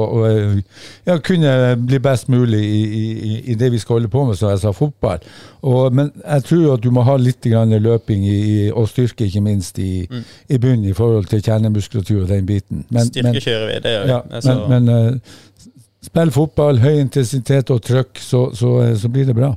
ja, 1.07 1.19
kunne 1.23 1.53
bli 1.79 2.01
best 2.03 2.27
mulig 2.33 2.61
i, 2.67 2.81
i, 2.91 3.35
i 3.53 3.55
det 3.55 3.69
vi 3.71 3.79
skal 3.79 4.01
holde 4.01 4.11
på 4.11 4.25
med, 4.27 4.35
som 4.41 4.51
jeg 4.51 4.59
sa, 4.65 4.73
fotball. 4.75 5.23
Og, 5.63 5.95
men 5.95 6.11
jeg 6.25 6.43
tror 6.49 6.75
at 6.75 6.83
du 6.83 6.91
må 6.91 7.05
ha 7.07 7.15
litt 7.21 7.47
grann 7.47 7.71
løping 7.79 8.27
i, 8.27 8.35
i, 8.35 8.59
og 8.73 8.89
styrke, 8.91 9.29
ikke 9.29 9.45
minst, 9.45 9.79
i, 9.79 10.03
i 10.51 10.59
bunnen 10.59 10.85
i 10.91 10.97
forhold 10.99 11.31
til 11.31 11.45
kjernemuskulatur 11.47 12.25
og 12.25 12.29
den 12.35 12.47
biten. 12.51 12.83
Men- 12.91 13.05
men- 13.05 13.13
Styrke 13.13 13.41
kjører 13.47 13.71
vi, 13.71 13.81
det 13.87 13.95
gjør 13.95 14.05
vi. 14.09 14.11
ja, 14.17 14.21
Altså, 14.35 14.59
men, 14.69 14.85
men 14.91 15.23
spill 16.05 16.31
fotball, 16.35 16.79
høy 16.83 16.99
intensitet 17.03 17.71
og 17.75 17.83
trøkk, 17.85 18.21
så, 18.23 18.47
så, 18.57 18.75
eh, 18.85 18.95
så 19.01 19.11
blir 19.13 19.27
det 19.31 19.37
bra. 19.39 19.53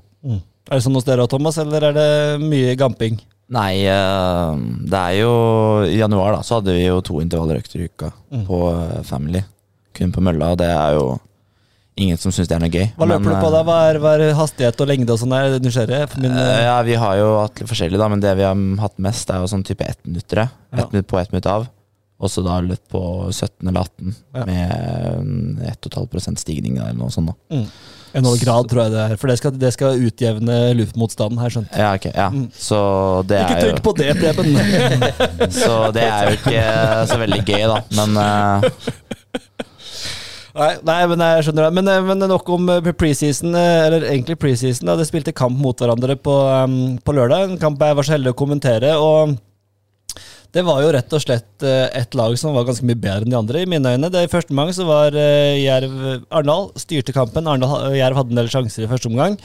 Er 0.67 0.75
det 0.75 0.83
sånn 0.83 0.97
hos 0.99 1.05
dere 1.07 1.23
òg, 1.23 1.29
Thomas, 1.31 1.57
eller 1.61 1.85
er 1.89 1.93
det 1.95 2.07
mye 2.43 2.73
gamping? 2.79 3.19
Nei, 3.55 3.85
eh, 3.87 4.57
det 4.91 4.99
er 4.99 5.13
jo 5.21 5.29
I 5.87 5.93
januar 6.01 6.33
da, 6.35 6.41
så 6.43 6.57
hadde 6.57 6.73
vi 6.75 6.81
jo 6.83 6.97
to 7.07 7.21
intervallrøkter 7.23 7.79
i 7.79 7.87
uka 7.87 8.09
Mm. 8.33 8.41
på 8.49 8.57
eh, 8.73 8.97
Family. 9.07 9.43
Kun 9.95 10.11
på 10.11 10.19
mølla, 10.21 10.49
og 10.51 10.57
det 10.59 10.67
er 10.67 10.97
jo 10.97 11.05
ingen 11.97 12.19
som 12.19 12.29
syns 12.35 12.49
det 12.51 12.57
er 12.57 12.59
noe 12.65 12.69
gøy. 12.69 12.89
Hva 12.99 13.07
løper 13.07 13.23
Men, 13.23 13.31
du 13.39 13.45
på 13.45 13.53
da? 13.55 13.61
Hva 13.65 13.77
er, 13.89 13.97
hva 14.03 14.11
er 14.19 14.33
hastighet 14.37 14.83
og 14.83 14.89
lengde 14.91 15.15
og 15.15 15.21
sånn? 15.23 15.31
Er 15.33 15.55
nysgjerrig? 15.63 16.01
For 16.11 16.19
min, 16.21 16.35
Ja, 16.35 16.75
vi 16.85 16.93
har 16.99 17.15
jo 17.17 17.29
hatt 17.39 17.61
litt 17.63 17.71
forskjellig, 17.71 17.97
da, 17.97 18.09
men 18.11 18.19
det 18.21 18.35
vi 18.37 18.43
har 18.45 18.59
hatt 18.83 18.99
mest, 18.99 19.31
er 19.31 19.39
jo 19.41 19.47
sånn 19.49 19.63
type 19.65 19.87
ettminuttere. 19.87 20.49
Ja. 20.73 20.83
Ett 20.83 20.91
minutt 20.91 21.07
på, 21.07 21.17
ett 21.23 21.31
minutt 21.31 21.47
av. 21.49 21.65
Og 22.17 22.31
så 22.33 22.41
da 22.41 22.57
løpt 22.65 22.87
på 22.89 22.99
17 23.29 23.67
eller 23.67 23.85
18 23.85 24.15
Ja. 24.33 24.45
med 24.47 25.69
1,5% 25.69 26.41
stigning 26.41 26.79
eller 26.79 26.97
noe 26.97 27.13
sånt. 27.13 27.29
da. 27.29 27.57
mm. 27.59 27.67
En 28.17 28.25
halv 28.25 28.39
grad, 28.41 28.69
tror 28.71 28.81
jeg 28.83 28.93
det 28.93 29.01
er. 29.03 29.15
For 29.19 29.29
det 29.29 29.37
skal, 29.37 29.57
det 29.61 29.71
skal 29.75 30.05
utjevne 30.07 30.55
luftmotstanden 30.79 31.41
her, 31.41 31.53
skjønt. 31.53 31.75
Ja, 31.75 31.91
okay, 31.93 32.13
ja. 32.15 32.29
Mm. 32.33 32.47
Så 32.55 32.79
det 33.29 33.41
Ikke 33.43 33.57
er 33.57 33.59
jo 33.59 33.67
trykk 33.67 33.83
på 33.85 33.93
det, 33.99 34.13
Preben! 34.21 34.55
Så 35.61 35.75
det 35.93 36.05
er 36.07 36.29
jo 36.31 36.37
ikke 36.39 36.63
så 37.11 37.19
veldig 37.21 37.41
gøy, 37.43 37.65
da. 37.69 37.81
Men 37.99 38.17
uh... 38.17 38.65
nei, 40.57 40.71
nei, 40.87 41.01
men 41.11 41.25
jeg 41.27 41.45
skjønner 41.45 41.67
det. 41.67 41.73
Men, 41.77 41.91
eh, 41.93 42.07
men 42.07 42.29
nok 42.31 42.53
om 42.55 42.71
eh, 42.73 42.93
preseason, 42.97 43.53
eller 43.53 44.07
egentlig 44.07 44.39
preseason. 44.41 44.95
De 44.97 45.05
spilte 45.05 45.35
kamp 45.35 45.59
mot 45.61 45.77
hverandre 45.77 46.17
på, 46.17 46.37
um, 46.63 46.95
på 46.97 47.17
lørdag. 47.19 47.51
En 47.51 47.61
kamp 47.61 47.83
jeg 47.83 47.99
var 47.99 48.07
så 48.07 48.15
heldig 48.17 48.33
å 48.33 48.39
kommentere. 48.39 48.95
og 48.97 49.35
det 50.55 50.63
var 50.65 50.81
jo 50.81 50.91
rett 50.95 51.13
og 51.13 51.21
slett 51.23 51.63
eh, 51.67 51.87
et 51.99 52.15
lag 52.17 52.35
som 52.39 52.55
var 52.55 52.65
ganske 52.67 52.85
mye 52.87 52.97
bedre 52.99 53.25
enn 53.27 53.33
de 53.33 53.39
andre, 53.39 53.61
i 53.65 53.69
mine 53.69 53.95
øyne. 53.95 54.09
Det 54.13 54.25
I 54.27 54.31
første 54.31 54.53
omgang 54.55 54.71
så 54.75 54.87
var 54.87 55.15
eh, 55.17 55.59
Jerv 55.63 55.95
Arendal 56.31 56.69
styrte 56.79 57.13
kampen. 57.15 57.47
Arendal, 57.47 57.89
Jerv 57.97 58.21
hadde 58.21 58.33
en 58.35 58.41
del 58.43 58.49
sjanser 58.53 58.85
i 58.85 58.91
første 58.91 59.11
omgang. 59.11 59.35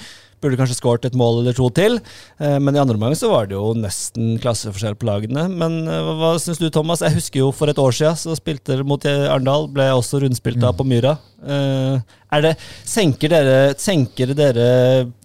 Burde 0.42 0.56
kanskje 0.58 0.74
skåret 0.74 1.04
et 1.06 1.14
mål 1.14 1.36
eller 1.44 1.54
to 1.54 1.68
til. 1.70 2.00
Eh, 2.42 2.56
Men 2.58 2.74
i 2.74 2.80
andre 2.82 2.96
omgang 2.98 3.14
så 3.14 3.28
var 3.30 3.46
det 3.46 3.54
jo 3.54 3.74
nesten 3.78 4.32
klasseforskjell 4.42 4.96
på 4.98 5.06
lagene. 5.06 5.44
Men 5.50 5.76
eh, 5.86 6.08
hva, 6.18 6.32
syns 6.42 6.58
du, 6.58 6.66
Thomas? 6.74 7.02
Jeg 7.06 7.14
husker 7.18 7.42
jo 7.44 7.50
for 7.54 7.70
et 7.70 7.78
år 7.78 7.94
siden 7.94 8.18
så 8.18 8.34
spilte 8.38 8.72
dere 8.72 8.86
mot 8.86 9.04
eh, 9.06 9.26
Arendal. 9.30 9.68
Ble 9.70 9.86
også 9.94 10.22
rundspilt 10.24 10.64
av 10.66 10.74
på 10.80 10.86
Myra. 10.88 11.14
Eh, 11.46 12.00
Er 12.32 12.46
det, 12.46 12.54
senker, 12.88 13.30
dere, 13.30 13.58
senker 13.78 14.32
dere 14.34 14.66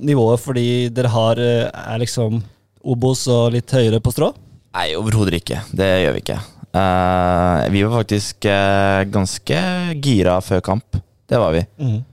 nivået 0.03 0.41
fordi 0.43 0.67
dere 0.93 1.09
har, 1.13 1.41
eh, 1.41 1.65
er 1.71 2.03
liksom 2.03 2.41
Obos 2.87 3.25
og 3.31 3.55
litt 3.57 3.73
høyere 3.73 3.97
på 4.03 4.13
strå? 4.13 4.29
Nei, 4.77 4.91
overhodet 4.93 5.39
ikke. 5.39 5.63
Det 5.73 5.89
gjør 6.03 6.13
vi 6.13 6.21
ikke. 6.21 6.37
Uh, 6.77 7.65
vi 7.73 7.81
var 7.81 8.03
faktisk 8.03 8.45
uh, 8.45 9.01
ganske 9.09 9.61
gira 10.05 10.37
før 10.45 10.61
kamp. 10.61 10.99
Det 11.27 11.39
var 11.41 11.55
vi. 11.55 11.63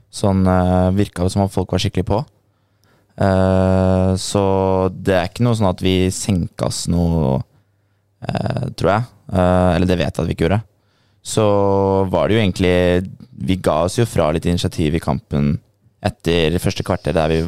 Sånn 0.09 0.41
uh, 0.49 0.89
virka 0.95 1.23
det 1.23 1.35
som 1.35 1.45
om 1.45 1.51
folk 1.51 1.75
var 1.75 1.83
skikkelig 1.83 2.07
på. 2.09 2.23
Uh, 3.15 4.17
så 4.19 4.43
det 4.91 5.13
er 5.15 5.29
ikke 5.29 5.45
noe 5.45 5.55
sånn 5.55 5.69
at 5.69 5.83
vi 5.83 6.09
senka 6.11 6.67
oss 6.67 6.85
noe, 6.91 7.37
eh, 8.25 8.65
tror 8.75 8.91
jeg. 8.91 9.11
Eh, 9.25 9.69
eller 9.75 9.89
det 9.89 9.97
vet 9.97 10.11
jeg 10.11 10.21
at 10.21 10.27
vi 10.27 10.35
ikke 10.35 10.45
gjorde. 10.45 10.63
Så 11.25 11.45
var 12.13 12.27
det 12.27 12.35
jo 12.35 12.41
egentlig 12.43 12.73
Vi 13.47 13.55
ga 13.57 13.79
oss 13.87 13.97
jo 13.97 14.05
fra 14.05 14.29
litt 14.31 14.45
initiativ 14.45 14.95
i 14.95 15.01
kampen 15.01 15.55
etter 16.05 16.53
første 16.61 16.85
kvarter 16.85 17.15
der 17.17 17.31
vi 17.31 17.39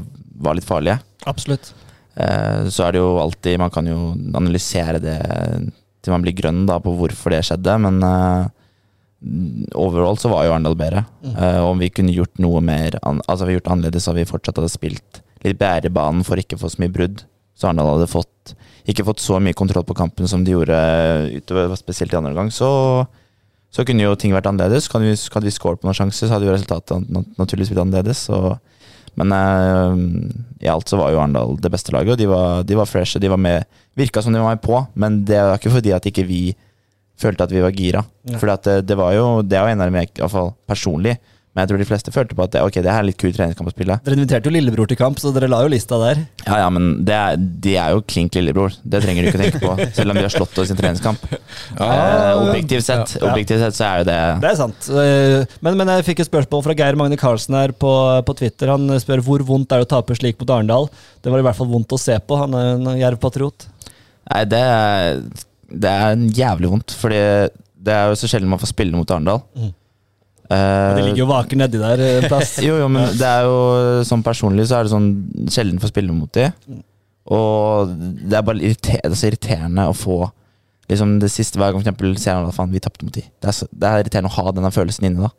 var 0.42 0.58
litt 0.58 0.68
farlige. 0.68 0.98
Absolutt. 1.30 1.70
Eh, 2.18 2.68
Så 2.74 2.84
er 2.88 2.92
det 2.96 3.02
jo 3.04 3.18
alltid 3.22 3.60
Man 3.62 3.70
kan 3.74 3.86
jo 3.86 3.98
analysere 4.36 5.00
det 5.04 5.18
til 6.02 6.14
man 6.14 6.24
blir 6.24 6.34
grønn 6.38 6.66
da 6.70 6.78
på 6.80 6.94
hvorfor 6.98 7.34
det 7.34 7.44
skjedde, 7.46 7.74
men 7.84 7.98
eh, 8.08 8.48
overall 9.76 10.18
så 10.22 10.30
var 10.32 10.46
jo 10.46 10.54
Arendal 10.54 10.76
bedre. 10.78 11.02
Eh, 11.26 11.60
om 11.66 11.80
vi 11.82 11.90
kunne 11.94 12.14
gjort 12.16 12.38
noe 12.44 12.62
mer 12.64 12.96
Altså 13.04 13.48
vi 13.48 13.56
gjort 13.58 13.72
annerledes, 13.74 14.06
så 14.06 14.12
hadde 14.14 14.24
vi 14.24 14.30
fortsatt 14.32 14.60
hadde 14.62 14.72
spilt 14.72 15.22
litt 15.44 15.58
bedre 15.60 15.90
i 15.90 15.94
banen 15.94 16.24
for 16.26 16.40
ikke 16.40 16.58
å 16.58 16.62
få 16.64 16.70
så 16.74 16.82
mye 16.84 16.94
brudd. 16.94 17.24
Så 17.58 17.68
Arendal 17.70 17.96
hadde 17.96 18.10
fått 18.12 18.54
ikke 18.88 19.04
fått 19.04 19.20
så 19.20 19.36
mye 19.44 19.58
kontroll 19.58 19.84
på 19.84 19.96
kampen 20.00 20.30
som 20.32 20.46
de 20.48 20.54
gjorde 20.54 20.78
utover, 21.42 21.74
spesielt 21.76 22.14
i 22.14 22.16
andre 22.16 22.32
omgang. 22.32 22.48
Så, 22.56 22.70
så 23.74 23.84
kunne 23.84 24.06
jo 24.06 24.14
ting 24.16 24.32
vært 24.32 24.48
annerledes. 24.48 24.88
Hadde 24.94 25.10
vi, 25.10 25.18
hadde 25.34 25.50
vi 25.50 25.52
scoret 25.52 25.82
på 25.82 25.90
noen 25.90 25.98
sjanser, 25.98 26.30
så 26.30 26.38
hadde 26.38 26.48
jo 26.48 26.54
resultatet 26.56 27.10
nat- 27.12 27.34
naturligvis 27.42 27.74
blitt 27.74 27.82
annerledes. 27.84 28.22
Så 28.30 28.40
men 29.18 29.34
uh, 29.34 29.98
i 30.62 30.70
alt 30.70 30.90
så 30.90 31.00
var 31.00 31.12
jo 31.14 31.20
Arendal 31.22 31.56
det 31.62 31.72
beste 31.74 31.94
laget, 31.96 32.14
og 32.14 32.22
de 32.22 32.30
var, 32.30 32.64
de 32.68 32.78
var 32.78 32.90
freshe. 32.90 33.22
De 33.22 33.32
var 33.32 33.42
med, 33.42 33.66
virka 33.98 34.22
som 34.22 34.36
de 34.36 34.42
var 34.42 34.56
med 34.56 34.64
på, 34.64 34.80
men 34.94 35.24
det 35.26 35.40
var 35.42 35.58
ikke 35.58 35.74
fordi 35.74 35.94
at 35.96 36.06
ikke 36.10 36.26
vi 36.28 36.42
følte 37.18 37.48
at 37.48 37.54
vi 37.54 37.64
var 37.64 37.74
gira. 37.74 38.04
Ja. 38.30 38.40
At 38.54 38.68
det, 38.68 38.78
det 38.90 38.98
var 39.00 39.16
jo 39.16 39.42
Det 39.42 39.58
er 39.58 39.66
jo 39.66 39.74
en 39.74 39.82
av 39.82 39.90
dem 39.90 40.00
jeg, 40.02 40.12
i 40.14 40.22
hvert 40.22 40.36
fall 40.36 40.54
personlig, 40.70 41.18
men 41.58 41.64
jeg 41.66 41.72
tror 41.72 41.80
de 41.82 41.86
fleste 41.90 42.12
følte 42.14 42.36
på 42.38 42.44
at 42.46 42.52
det, 42.54 42.62
ok, 42.62 42.76
det 42.86 42.92
her 42.94 43.02
er 43.02 43.08
litt 43.08 43.18
kul 43.18 43.32
treningskamp 43.34 43.72
å 43.72 43.74
spille. 43.74 43.96
Dere 44.06 44.14
inviterte 44.20 44.46
jo 44.46 44.54
lillebror 44.54 44.86
til 44.92 45.00
kamp, 45.00 45.18
så 45.18 45.32
dere 45.34 45.48
la 45.50 45.64
jo 45.66 45.72
lista 45.74 45.98
der. 45.98 46.20
Ja, 46.46 46.60
ja, 46.62 46.68
men 46.70 47.00
det 47.08 47.16
er, 47.18 47.40
de 47.66 47.74
er 47.82 47.96
jo 47.96 48.04
klink 48.06 48.38
lillebror. 48.38 48.76
Det 48.86 49.02
trenger 49.02 49.26
du 49.26 49.32
ikke 49.32 49.42
tenke 49.42 49.62
på, 49.64 49.74
selv 49.98 50.14
om 50.14 50.20
de 50.20 50.26
har 50.28 50.36
slått 50.36 50.54
oss 50.62 50.70
i 50.70 50.76
en 50.76 50.80
treningskamp. 50.84 51.26
Eh, 51.34 52.32
objektivt 52.44 52.86
sett, 52.86 53.16
Ja. 53.18 53.32
objektivt 53.32 53.64
sett 53.66 53.78
så 53.80 53.88
er 53.90 54.04
jo 54.04 54.08
det 54.12 54.20
Det 54.46 54.52
er 54.52 54.60
sant. 54.62 54.90
Eh, 54.94 55.58
Men, 55.66 55.78
men 55.82 55.88
jeg 55.96 56.06
fikk 56.12 56.22
et 56.22 56.30
spørsmål 56.30 56.64
fra 56.68 56.76
Geir 56.78 57.00
Magne 57.02 57.18
Karlsen 57.18 57.58
her 57.58 57.74
på, 57.74 57.92
på 58.30 58.38
Twitter. 58.38 58.70
Han 58.76 58.86
spør 59.02 59.26
hvor 59.26 59.42
vondt 59.50 59.74
er 59.74 59.82
det 59.82 59.90
å 59.90 59.94
tape 59.98 60.14
slik 60.20 60.38
mot 60.40 60.54
Arendal. 60.54 60.90
Det 61.26 61.34
var 61.34 61.42
i 61.42 61.48
hvert 61.50 61.58
fall 61.58 61.72
vondt 61.74 61.98
å 61.98 62.00
se 62.02 62.20
på. 62.22 62.38
Han 62.44 62.54
er 62.54 62.76
en 62.76 62.92
jervpatriot. 63.02 63.66
Nei, 64.30 64.44
det 64.46 64.62
er, 64.62 65.20
det 65.74 65.90
er 65.98 66.24
jævlig 66.38 66.70
vondt, 66.76 66.94
fordi 67.02 67.24
det 67.88 67.94
er 67.96 68.10
jo 68.12 68.18
så 68.20 68.28
sjelden 68.28 68.50
man 68.52 68.60
får 68.60 68.74
spille 68.76 68.94
mot 68.98 69.10
Arendal. 69.16 69.42
Mhm. 69.58 69.74
Eh, 70.48 70.96
De 70.98 71.04
ligger 71.04 71.24
jo 71.26 71.30
vaker 71.32 71.60
nedi 71.60 71.80
der 71.82 72.04
eh, 72.04 72.18
en 72.22 72.30
plass. 72.32 72.56
jo, 72.68 72.78
jo, 72.80 72.88
men 72.92 73.10
det 73.20 73.28
er 73.28 73.48
jo 73.48 73.58
sånn 74.08 74.24
personlig 74.26 74.68
så 74.70 74.80
er 74.80 74.88
det 74.88 74.94
sånn 74.94 75.10
sjelden 75.52 75.82
får 75.84 75.92
spille 75.94 76.16
mot 76.16 76.32
de. 76.38 76.48
Og 77.36 77.92
det 77.98 78.38
er 78.40 78.46
bare 78.48 78.64
irriter 78.64 79.02
det 79.04 79.12
er 79.12 79.20
så 79.20 79.32
irriterende 79.32 79.90
å 79.92 79.96
få 79.98 80.22
liksom 80.88 81.18
det 81.20 81.28
siste 81.34 81.60
hver 81.60 81.74
gang 81.74 81.82
for 81.82 81.84
eksempel 81.90 82.14
ser 82.16 82.38
han 82.38 82.48
at 82.48 82.56
faen, 82.56 82.72
vi 82.72 82.80
tapte 82.80 83.04
mot 83.04 83.12
de. 83.16 83.26
Det 83.28 83.50
er, 83.52 83.56
så, 83.58 83.68
det 83.72 83.90
er 83.90 84.06
irriterende 84.06 84.32
å 84.32 84.38
ha 84.38 84.54
denne 84.56 84.72
følelsen 84.72 85.10
inne 85.10 85.28
da. 85.28 85.34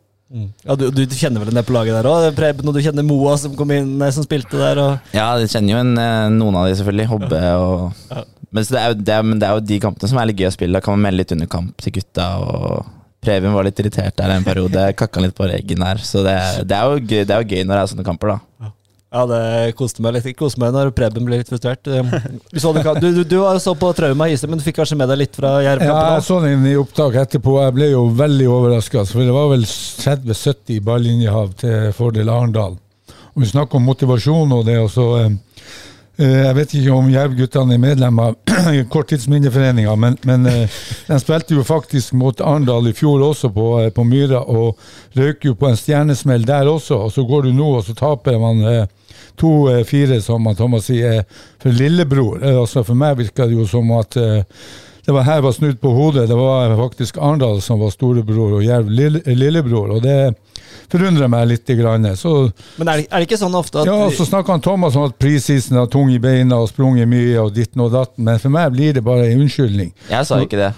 Ja, 0.61 0.75
du, 0.77 0.91
du 0.93 1.01
kjenner 1.17 1.41
vel 1.41 1.49
en 1.49 1.57
del 1.57 1.65
på 1.65 1.73
laget 1.73 1.95
der 1.97 2.05
òg? 2.05 2.27
Preben, 2.37 2.67
og 2.69 2.75
du 2.77 2.83
kjenner 2.85 3.01
Moa 3.07 3.33
som 3.41 3.55
kom 3.57 3.71
inn, 3.73 3.95
som 4.13 4.21
spilte 4.27 4.59
der. 4.61 4.77
Og 4.83 5.15
Ja, 5.17 5.31
jeg 5.41 5.49
kjenner 5.49 5.73
jo 5.73 5.79
en, 5.81 5.95
eh, 5.97 6.27
noen 6.35 6.59
av 6.59 6.67
de 6.69 6.75
selvfølgelig. 6.77 7.07
Hobbe 7.09 7.39
og 7.57 8.27
men, 8.51 8.65
så 8.65 8.75
det 8.75 8.83
er 8.83 8.93
det 8.97 9.15
er, 9.15 9.25
men 9.25 9.41
det 9.41 9.47
er 9.49 9.57
jo 9.57 9.65
de 9.71 9.79
kampene 9.81 10.09
som 10.11 10.21
er 10.21 10.29
litt 10.29 10.37
gøy 10.41 10.51
å 10.51 10.53
spille. 10.53 10.77
Da 10.77 10.85
kan 10.85 10.93
man 10.93 11.07
melde 11.07 11.23
litt 11.23 11.33
under 11.33 11.49
kamp 11.49 11.81
til 11.81 11.97
gutta. 11.97 12.29
og 12.45 12.98
Preben 13.19 13.51
var 13.53 13.65
litt 13.67 13.79
irritert 13.83 14.15
der 14.15 14.31
en 14.31 14.45
periode. 14.47 14.89
Kakka 14.99 15.19
litt 15.23 15.35
på 15.35 15.47
reggen 15.49 15.81
her. 15.83 15.99
Så 15.99 16.21
det, 16.23 16.35
det, 16.69 16.75
er 16.75 16.93
jo 16.93 16.99
gøy, 17.03 17.23
det 17.27 17.33
er 17.35 17.41
jo 17.43 17.49
gøy 17.55 17.65
når 17.65 17.73
det 17.75 17.81
er 17.81 17.89
sånne 17.93 18.05
kamper, 18.07 18.31
da. 18.31 18.69
ja, 19.11 19.23
det 19.27 19.41
koste 19.79 20.03
meg 20.05 20.15
litt. 20.15 20.27
Det 20.29 20.35
koste 20.39 20.61
meg 20.63 20.71
når 20.75 20.93
Preben 20.95 21.27
ble 21.27 21.41
litt 21.41 21.51
frustrert. 21.51 21.83
Du, 21.83 22.59
så, 22.63 22.71
du, 22.71 23.09
du, 23.17 23.23
du 23.27 23.37
så 23.59 23.73
på 23.75 23.89
Trauma 23.97 24.29
Hise, 24.31 24.47
men 24.47 24.61
du 24.61 24.63
fikk 24.63 24.79
kanskje 24.79 24.95
med 25.01 25.11
deg 25.11 25.19
litt 25.25 25.35
fra 25.35 25.57
Ja, 25.59 25.73
Jerv-kampen? 25.73 26.13
jeg 26.15 26.27
så 26.29 26.39
den 26.45 26.67
i 26.71 26.77
opptak 26.79 27.19
etterpå. 27.25 27.57
Jeg 27.65 27.75
ble 27.75 27.91
jo 27.91 28.05
veldig 28.23 28.47
overraska. 28.55 29.03
For 29.09 29.25
det 29.27 29.35
var 29.35 29.51
vel 29.51 29.67
30-70 29.67 30.79
ballinjehav 30.87 31.51
til 31.59 31.91
fordel 31.99 32.31
Arendal. 32.31 32.79
Og 33.35 33.43
vi 33.43 33.51
snakker 33.51 33.77
om 33.81 33.85
motivasjon 33.91 34.55
og 34.55 34.63
det, 34.67 34.79
og 34.81 34.89
så 34.95 35.09
eh, 35.25 35.35
Jeg 36.19 36.55
vet 36.57 36.73
ikke 36.75 36.91
om 36.91 37.05
Jerv-guttene 37.07 37.77
er 37.77 37.79
medlem 37.79 38.17
av 38.19 38.33
Korttidsminneforeninga, 38.93 39.93
men, 39.95 40.17
men 40.27 40.47
eh, 40.51 40.79
de 41.07 41.19
spilte 41.21 41.55
jo 41.55 41.63
faktisk 41.63 42.11
mot 42.19 42.41
Arendal 42.43 42.89
i 42.89 42.93
fjor 42.97 43.23
også 43.29 43.51
på, 43.55 43.67
eh, 43.85 43.91
på 43.95 44.03
Myra, 44.03 44.41
og 44.51 44.75
røyk 45.15 45.47
jo 45.47 45.55
på 45.55 45.69
en 45.69 45.79
stjernesmell 45.79 46.43
der 46.43 46.67
også. 46.67 46.97
Og 47.05 47.13
så 47.15 47.23
går 47.23 47.47
du 47.47 47.53
nå, 47.55 47.69
og 47.77 47.87
så 47.87 47.95
taper 47.95 48.35
man 48.41 48.59
eh, 48.67 49.15
2-4, 49.39 50.19
som 50.25 50.45
han 50.49 50.59
Thomas 50.59 50.89
sier, 50.89 51.21
eh, 51.21 51.41
for 51.61 51.71
lillebror. 51.71 52.43
Eh, 52.43 52.59
Altså 52.59 52.83
For 52.83 52.99
meg 52.99 53.15
virker 53.21 53.47
det 53.47 53.55
jo 53.55 53.67
som 53.69 53.95
at 53.95 54.19
eh, 54.19 54.43
det 55.09 55.13
var 55.15 55.23
her 55.25 55.39
var 55.41 55.53
snudd 55.55 55.79
på 55.81 55.89
hodet. 55.89 56.27
Det 56.29 56.35
var 56.37 56.75
faktisk 56.77 57.15
Arendal 57.17 57.63
som 57.65 57.79
var 57.81 57.89
storebror 57.89 58.59
og 58.59 58.61
Jerv 58.61 58.91
lille, 58.93 59.21
lillebror. 59.25 59.95
Og 59.95 60.03
det 60.03 60.35
forundrer 60.91 61.31
meg 61.33 61.47
litt. 61.49 61.71
Grann. 61.79 62.05
Så, 62.17 62.51
Men 62.77 62.91
er 62.91 63.01
det, 63.01 63.07
er 63.09 63.23
det 63.23 63.25
ikke 63.25 63.39
sånn 63.41 63.57
ofte 63.57 63.81
at 63.81 63.89
ja, 63.89 63.97
så 64.13 64.27
snakker 64.29 64.53
han 64.53 64.61
Thomas 64.61 64.99
om 64.99 65.07
at 65.09 65.17
prisisen 65.17 65.81
har 65.81 65.89
tung 65.89 66.13
i 66.13 66.19
beina 66.21 66.59
og 66.61 66.69
sprunget 66.69 67.09
mye 67.09 67.41
og 67.41 67.55
ditten 67.57 67.81
og 67.81 67.89
datten, 67.93 68.21
men 68.25 68.37
for 68.41 68.53
meg 68.53 68.69
blir 68.77 68.93
det 68.99 69.03
bare 69.05 69.25
en 69.31 69.41
unnskyldning. 69.47 69.89
Jeg 70.11 70.29
sa 70.29 70.37
ikke 70.45 70.61
det. 70.61 70.69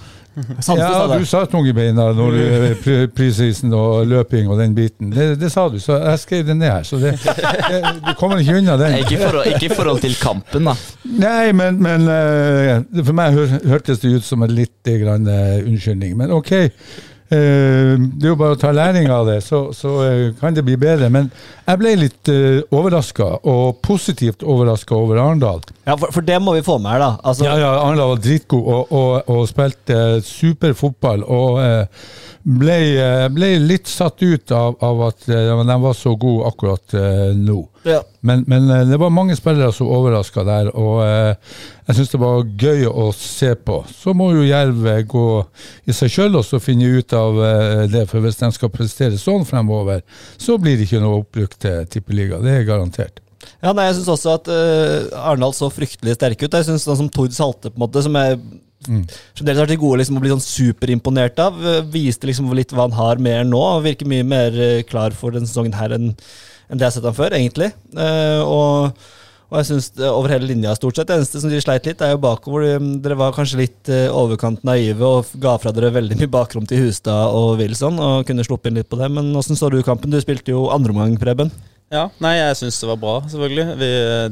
Ja, 0.77 1.17
du 1.17 1.25
sa 1.27 1.41
tungebeina 1.49 2.05
når 2.15 2.35
du 2.37 2.91
prisisen 3.15 3.73
og 3.75 4.05
løping 4.07 4.47
og 4.47 4.61
den 4.61 4.75
biten. 4.77 5.09
Det, 5.11 5.33
det 5.41 5.49
sa 5.51 5.65
du, 5.69 5.75
så 5.83 5.97
jeg 5.99 6.21
skrev 6.21 6.45
det 6.47 6.55
ned 6.55 6.71
her. 6.71 6.87
Så 6.87 7.01
det, 7.01 7.17
du 7.19 8.13
kommer 8.19 8.39
ikke 8.39 8.55
unna 8.61 8.77
den. 8.79 8.95
Ikke 9.01 9.17
i 9.17 9.21
forhold, 9.21 9.51
ikke 9.51 9.67
i 9.67 9.75
forhold 9.75 10.01
til 10.05 10.15
kampen, 10.21 10.69
da. 10.71 10.75
Nei, 11.19 11.51
men, 11.57 11.81
men 11.83 12.07
eh, 12.07 13.03
for 13.03 13.17
meg 13.17 13.35
hør, 13.35 13.57
hørtes 13.73 13.99
det 14.03 14.13
ut 14.15 14.27
som 14.27 14.47
en 14.47 14.55
litt 14.55 14.91
grann, 15.03 15.27
eh, 15.27 15.59
unnskyldning. 15.67 16.15
Men 16.21 16.31
ok, 16.37 16.51
eh, 16.61 17.01
det 17.31 18.25
er 18.25 18.33
jo 18.33 18.39
bare 18.39 18.57
å 18.57 18.59
ta 18.59 18.73
læring 18.75 19.07
av 19.11 19.29
det, 19.29 19.37
så, 19.45 19.61
så 19.75 19.93
eh, 20.03 20.23
kan 20.39 20.55
det 20.55 20.65
bli 20.67 20.75
bedre. 20.79 21.07
Men 21.13 21.29
jeg 21.63 21.79
ble 21.79 21.93
litt 22.01 22.31
uh, 22.31 22.59
overraska, 22.75 23.27
og 23.47 23.79
positivt 23.85 24.43
overraska 24.43 24.97
over 24.97 25.21
Arendal. 25.21 25.61
Ja, 25.85 25.95
for, 25.95 26.11
for 26.11 26.27
det 26.27 26.41
må 26.43 26.57
vi 26.57 26.65
få 26.65 26.75
med 26.81 26.97
her, 26.97 27.05
da. 27.05 27.11
Altså, 27.23 27.47
Ja, 27.47 27.55
ja, 27.61 27.71
Arendal 27.85 28.15
var 28.15 28.25
dritgod 28.25 28.67
og, 28.67 28.91
og, 28.91 29.31
og 29.31 29.47
spilte 29.47 30.01
superfotball. 30.27 31.23
Og 31.23 31.61
eh, 31.63 32.09
ble, 32.43 32.77
eh, 32.97 33.27
ble 33.33 33.49
litt 33.61 33.89
satt 33.89 34.21
ut 34.23 34.51
av, 34.55 34.77
av 34.83 35.03
at 35.09 35.27
eh, 35.29 35.51
de 35.67 35.75
var 35.83 35.93
så 35.97 36.13
gode 36.19 36.49
akkurat 36.49 36.95
eh, 36.97 37.31
nå. 37.37 37.59
ja. 37.87 38.01
Men, 38.21 38.43
men 38.47 38.67
det 38.89 38.99
var 39.01 39.13
mange 39.13 39.35
spillere 39.37 39.73
som 39.73 39.89
overraska 39.89 40.43
der, 40.45 40.67
og 40.77 40.99
jeg 41.01 41.95
syns 41.97 42.11
det 42.11 42.19
var 42.21 42.43
gøy 42.45 42.85
å 42.85 43.07
se 43.17 43.55
på. 43.57 43.79
Så 43.89 44.13
må 44.13 44.27
jo 44.35 44.45
Jerv 44.45 44.85
gå 45.09 45.25
i 45.89 45.95
seg 45.97 46.13
sjøl 46.13 46.37
og 46.37 46.51
finne 46.61 46.91
ut 46.99 47.15
av 47.17 47.41
det, 47.89 48.03
for 48.11 48.21
hvis 48.21 48.37
de 48.43 48.51
skal 48.53 48.69
prestere 48.69 49.17
sånn 49.17 49.47
fremover, 49.49 50.03
så 50.37 50.59
blir 50.61 50.77
det 50.77 50.85
ikke 50.85 51.01
noe 51.01 51.23
oppbrukt 51.23 51.57
til 51.65 51.89
tippeliga. 51.89 52.43
Det 52.45 52.59
er 52.59 52.69
garantert. 52.69 53.17
Ja, 53.57 53.73
nei, 53.73 53.87
jeg 53.89 53.97
syns 53.97 54.13
også 54.13 54.35
at 54.37 54.49
uh, 54.53 55.09
Arendal 55.17 55.57
så 55.57 55.71
fryktelig 55.73 56.19
sterke 56.19 56.45
ut. 56.45 56.59
Jeg 56.59 56.69
synes 56.69 56.85
sånn 56.85 56.99
som 56.99 57.09
Tord 57.09 57.33
Salte, 57.33 57.73
på 57.73 57.79
en 57.79 57.87
måte, 57.87 58.05
som 58.05 58.17
jeg 58.87 59.19
fremdeles 59.37 59.61
vært 59.61 59.81
gode 59.81 60.01
liksom, 60.01 60.17
å 60.17 60.23
bli 60.23 60.31
sånn 60.31 60.45
superimponert 60.45 61.41
av, 61.43 61.59
eh, 61.61 61.81
viste 61.93 62.29
liksom 62.29 62.49
litt 62.57 62.73
hva 62.73 62.87
han 62.87 62.97
har 62.97 63.21
mer 63.21 63.43
nå, 63.45 63.59
og 63.77 63.83
virker 63.85 64.09
mye 64.09 64.25
mer 64.25 64.57
eh, 64.57 64.85
klar 64.87 65.13
for 65.17 65.35
denne 65.35 65.49
sesongen 65.49 65.77
her 65.77 65.97
enn 65.97 66.15
enn 66.71 66.79
det 66.79 66.85
jeg 66.85 66.87
har 66.87 66.95
sett 66.95 67.09
han 67.09 67.17
før, 67.17 67.35
egentlig. 67.35 67.67
Uh, 67.91 68.41
og, 68.47 69.09
og 69.51 69.57
jeg 69.59 69.67
synes 69.67 69.89
over 70.07 70.31
hele 70.31 70.47
linja, 70.47 70.75
stort 70.77 70.97
sett, 70.97 71.09
det 71.09 71.17
eneste 71.19 71.41
som 71.43 71.51
de 71.51 71.59
sleit 71.63 71.87
litt, 71.89 72.03
er 72.03 72.13
jo 72.13 72.21
bakover. 72.23 72.79
Dere 73.03 73.17
var 73.19 73.35
kanskje 73.35 73.59
litt 73.59 73.91
uh, 73.91 74.07
overkant 74.15 74.63
naive 74.67 75.03
og 75.03 75.33
ga 75.43 75.57
fra 75.59 75.75
dere 75.75 75.91
veldig 75.97 76.21
mye 76.21 76.31
bakrom 76.31 76.67
til 76.69 76.85
Hustad 76.85 77.35
og 77.35 77.57
Wilson, 77.59 77.99
og 77.99 78.23
kunne 78.29 78.47
sluppet 78.47 78.71
inn 78.71 78.79
litt 78.79 78.91
på 78.91 78.99
det. 79.01 79.11
Men 79.11 79.33
åssen 79.35 79.59
så 79.59 79.71
du 79.71 79.81
kampen? 79.83 80.13
Du 80.13 80.19
spilte 80.23 80.55
jo 80.55 80.69
andre 80.71 80.95
omgang, 80.95 81.19
Preben. 81.19 81.51
Ja, 81.91 82.05
nei, 82.23 82.37
jeg 82.37 82.55
syns 82.55 82.77
det 82.79 82.87
var 82.87 82.99
bra, 83.01 83.13
selvfølgelig. 83.27 83.65
Vi, 83.81 83.87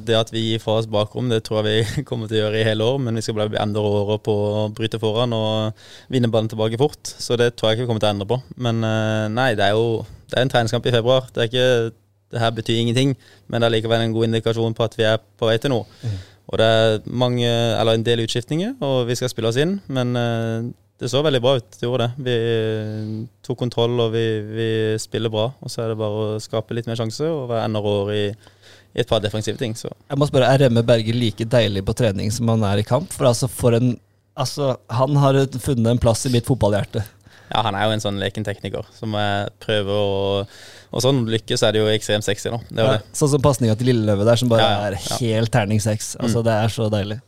det 0.08 0.16
at 0.16 0.30
vi 0.32 0.44
gir 0.46 0.62
fra 0.64 0.78
oss 0.80 0.88
bakrom, 0.88 1.28
det 1.28 1.42
tror 1.44 1.68
jeg 1.68 1.84
vi 1.98 2.04
kommer 2.08 2.30
til 2.32 2.40
å 2.40 2.44
gjøre 2.46 2.62
i 2.62 2.68
hele 2.68 2.88
år. 2.88 3.02
Men 3.04 3.20
vi 3.20 3.24
skal 3.26 3.36
bli 3.36 3.60
enda 3.60 3.84
råere 3.84 4.16
på 4.24 4.36
å 4.62 4.62
bryte 4.76 5.02
foran 5.02 5.36
og 5.36 5.82
vinne 6.14 6.32
ballen 6.32 6.48
tilbake 6.52 6.80
fort. 6.80 7.12
Så 7.20 7.36
det 7.40 7.52
tror 7.60 7.74
jeg 7.74 7.80
ikke 7.80 7.88
vi 7.88 7.92
kommer 7.92 8.06
til 8.06 8.12
å 8.12 8.14
endre 8.16 8.30
på. 8.32 8.40
Men 8.64 8.80
eh, 8.88 9.26
nei, 9.36 9.50
det 9.60 9.68
er 9.68 9.76
jo 9.76 10.06
det 10.30 10.38
er 10.38 10.46
en 10.46 10.54
treningskamp 10.54 10.88
i 10.88 10.96
februar. 10.96 11.28
Det 11.36 11.44
er 11.44 11.52
ikke 11.52 11.68
det 12.30 12.42
her 12.44 12.52
betyr 12.54 12.78
ingenting, 12.80 13.16
men 13.50 13.60
det 13.60 13.68
er 13.68 13.74
likevel 13.74 14.04
en 14.06 14.12
god 14.14 14.28
indikasjon 14.28 14.76
på 14.78 14.86
at 14.86 14.96
vi 14.96 15.08
er 15.10 15.18
på 15.18 15.48
vei 15.50 15.56
til 15.60 15.74
noe. 15.74 15.88
Og 16.50 16.62
det 16.62 16.66
er 16.66 17.00
mange, 17.06 17.46
eller 17.50 17.98
en 17.98 18.06
del 18.06 18.22
utskiftninger, 18.24 18.76
og 18.86 19.10
vi 19.10 19.18
skal 19.18 19.32
spille 19.34 19.50
oss 19.50 19.58
inn. 19.62 19.80
Men 19.90 20.16
eh, 20.16 20.70
det 21.00 21.10
så 21.12 21.22
veldig 21.24 21.40
bra 21.44 21.54
ut, 21.60 21.68
det 21.80 21.86
gjorde 21.88 22.08
det. 22.10 22.24
Vi 22.28 22.34
eh, 22.36 23.12
tok 23.46 23.58
kontroll, 23.62 23.94
og 24.04 24.12
vi, 24.16 24.24
vi 24.52 24.70
spiller 25.00 25.32
bra. 25.32 25.46
Og 25.64 25.72
så 25.72 25.84
er 25.86 25.94
det 25.94 26.00
bare 26.02 26.26
å 26.36 26.40
skape 26.44 26.76
litt 26.76 26.90
mer 26.90 27.00
sjanse 27.00 27.24
og 27.28 27.46
være 27.52 27.66
enda 27.70 27.80
råere 27.84 28.18
i, 28.18 28.26
i 28.98 29.00
et 29.04 29.08
par 29.10 29.22
defensive 29.24 29.56
ting. 29.62 29.76
Så 29.80 29.88
Jeg 30.10 30.20
må 30.20 30.28
spørre, 30.28 30.50
Er 30.52 30.66
Remme 30.66 30.84
Berger 30.84 31.16
like 31.16 31.48
deilig 31.48 31.86
på 31.88 31.96
trening 31.96 32.32
som 32.36 32.52
han 32.52 32.66
er 32.68 32.82
i 32.84 32.88
kamp? 32.88 33.12
For 33.16 33.30
altså, 33.32 33.48
for 33.52 33.78
en 33.80 33.96
Altså, 34.40 34.78
Han 34.96 35.18
har 35.20 35.36
funnet 35.60 35.88
en 35.92 36.00
plass 36.00 36.22
i 36.26 36.30
mitt 36.32 36.46
fotballhjerte. 36.48 37.02
ja, 37.50 37.62
han 37.66 37.76
er 37.76 37.88
jo 37.90 37.96
en 37.96 38.04
sånn 38.04 38.20
leken 38.22 38.46
tekniker 38.46 38.86
som 38.96 39.12
jeg 39.18 39.50
prøver 39.60 39.90
å 40.00 40.14
Og 40.94 41.02
sånn 41.04 41.24
lykkes 41.28 41.64
er 41.66 41.74
det 41.76 41.82
jo 41.82 41.90
ekstremt 41.92 42.24
sexy 42.24 42.52
nå. 42.54 42.60
Det 42.70 42.86
jo 42.86 42.94
det. 42.94 43.02
Sånn 43.20 43.32
som 43.34 43.42
pasninga 43.44 43.76
til 43.76 43.90
Lilleløve 43.92 44.24
der, 44.28 44.40
som 44.40 44.50
bare 44.52 44.64
Ja, 44.64 44.70
ja, 44.78 44.88
er 44.94 45.18
helt 45.20 45.52
terning 45.52 45.82
seks. 45.84 46.14
Altså, 46.20 46.40
Mm. 46.40 46.46
Det 46.48 46.54
er 46.56 46.72
så 46.76 46.88
deilig. 46.94 47.20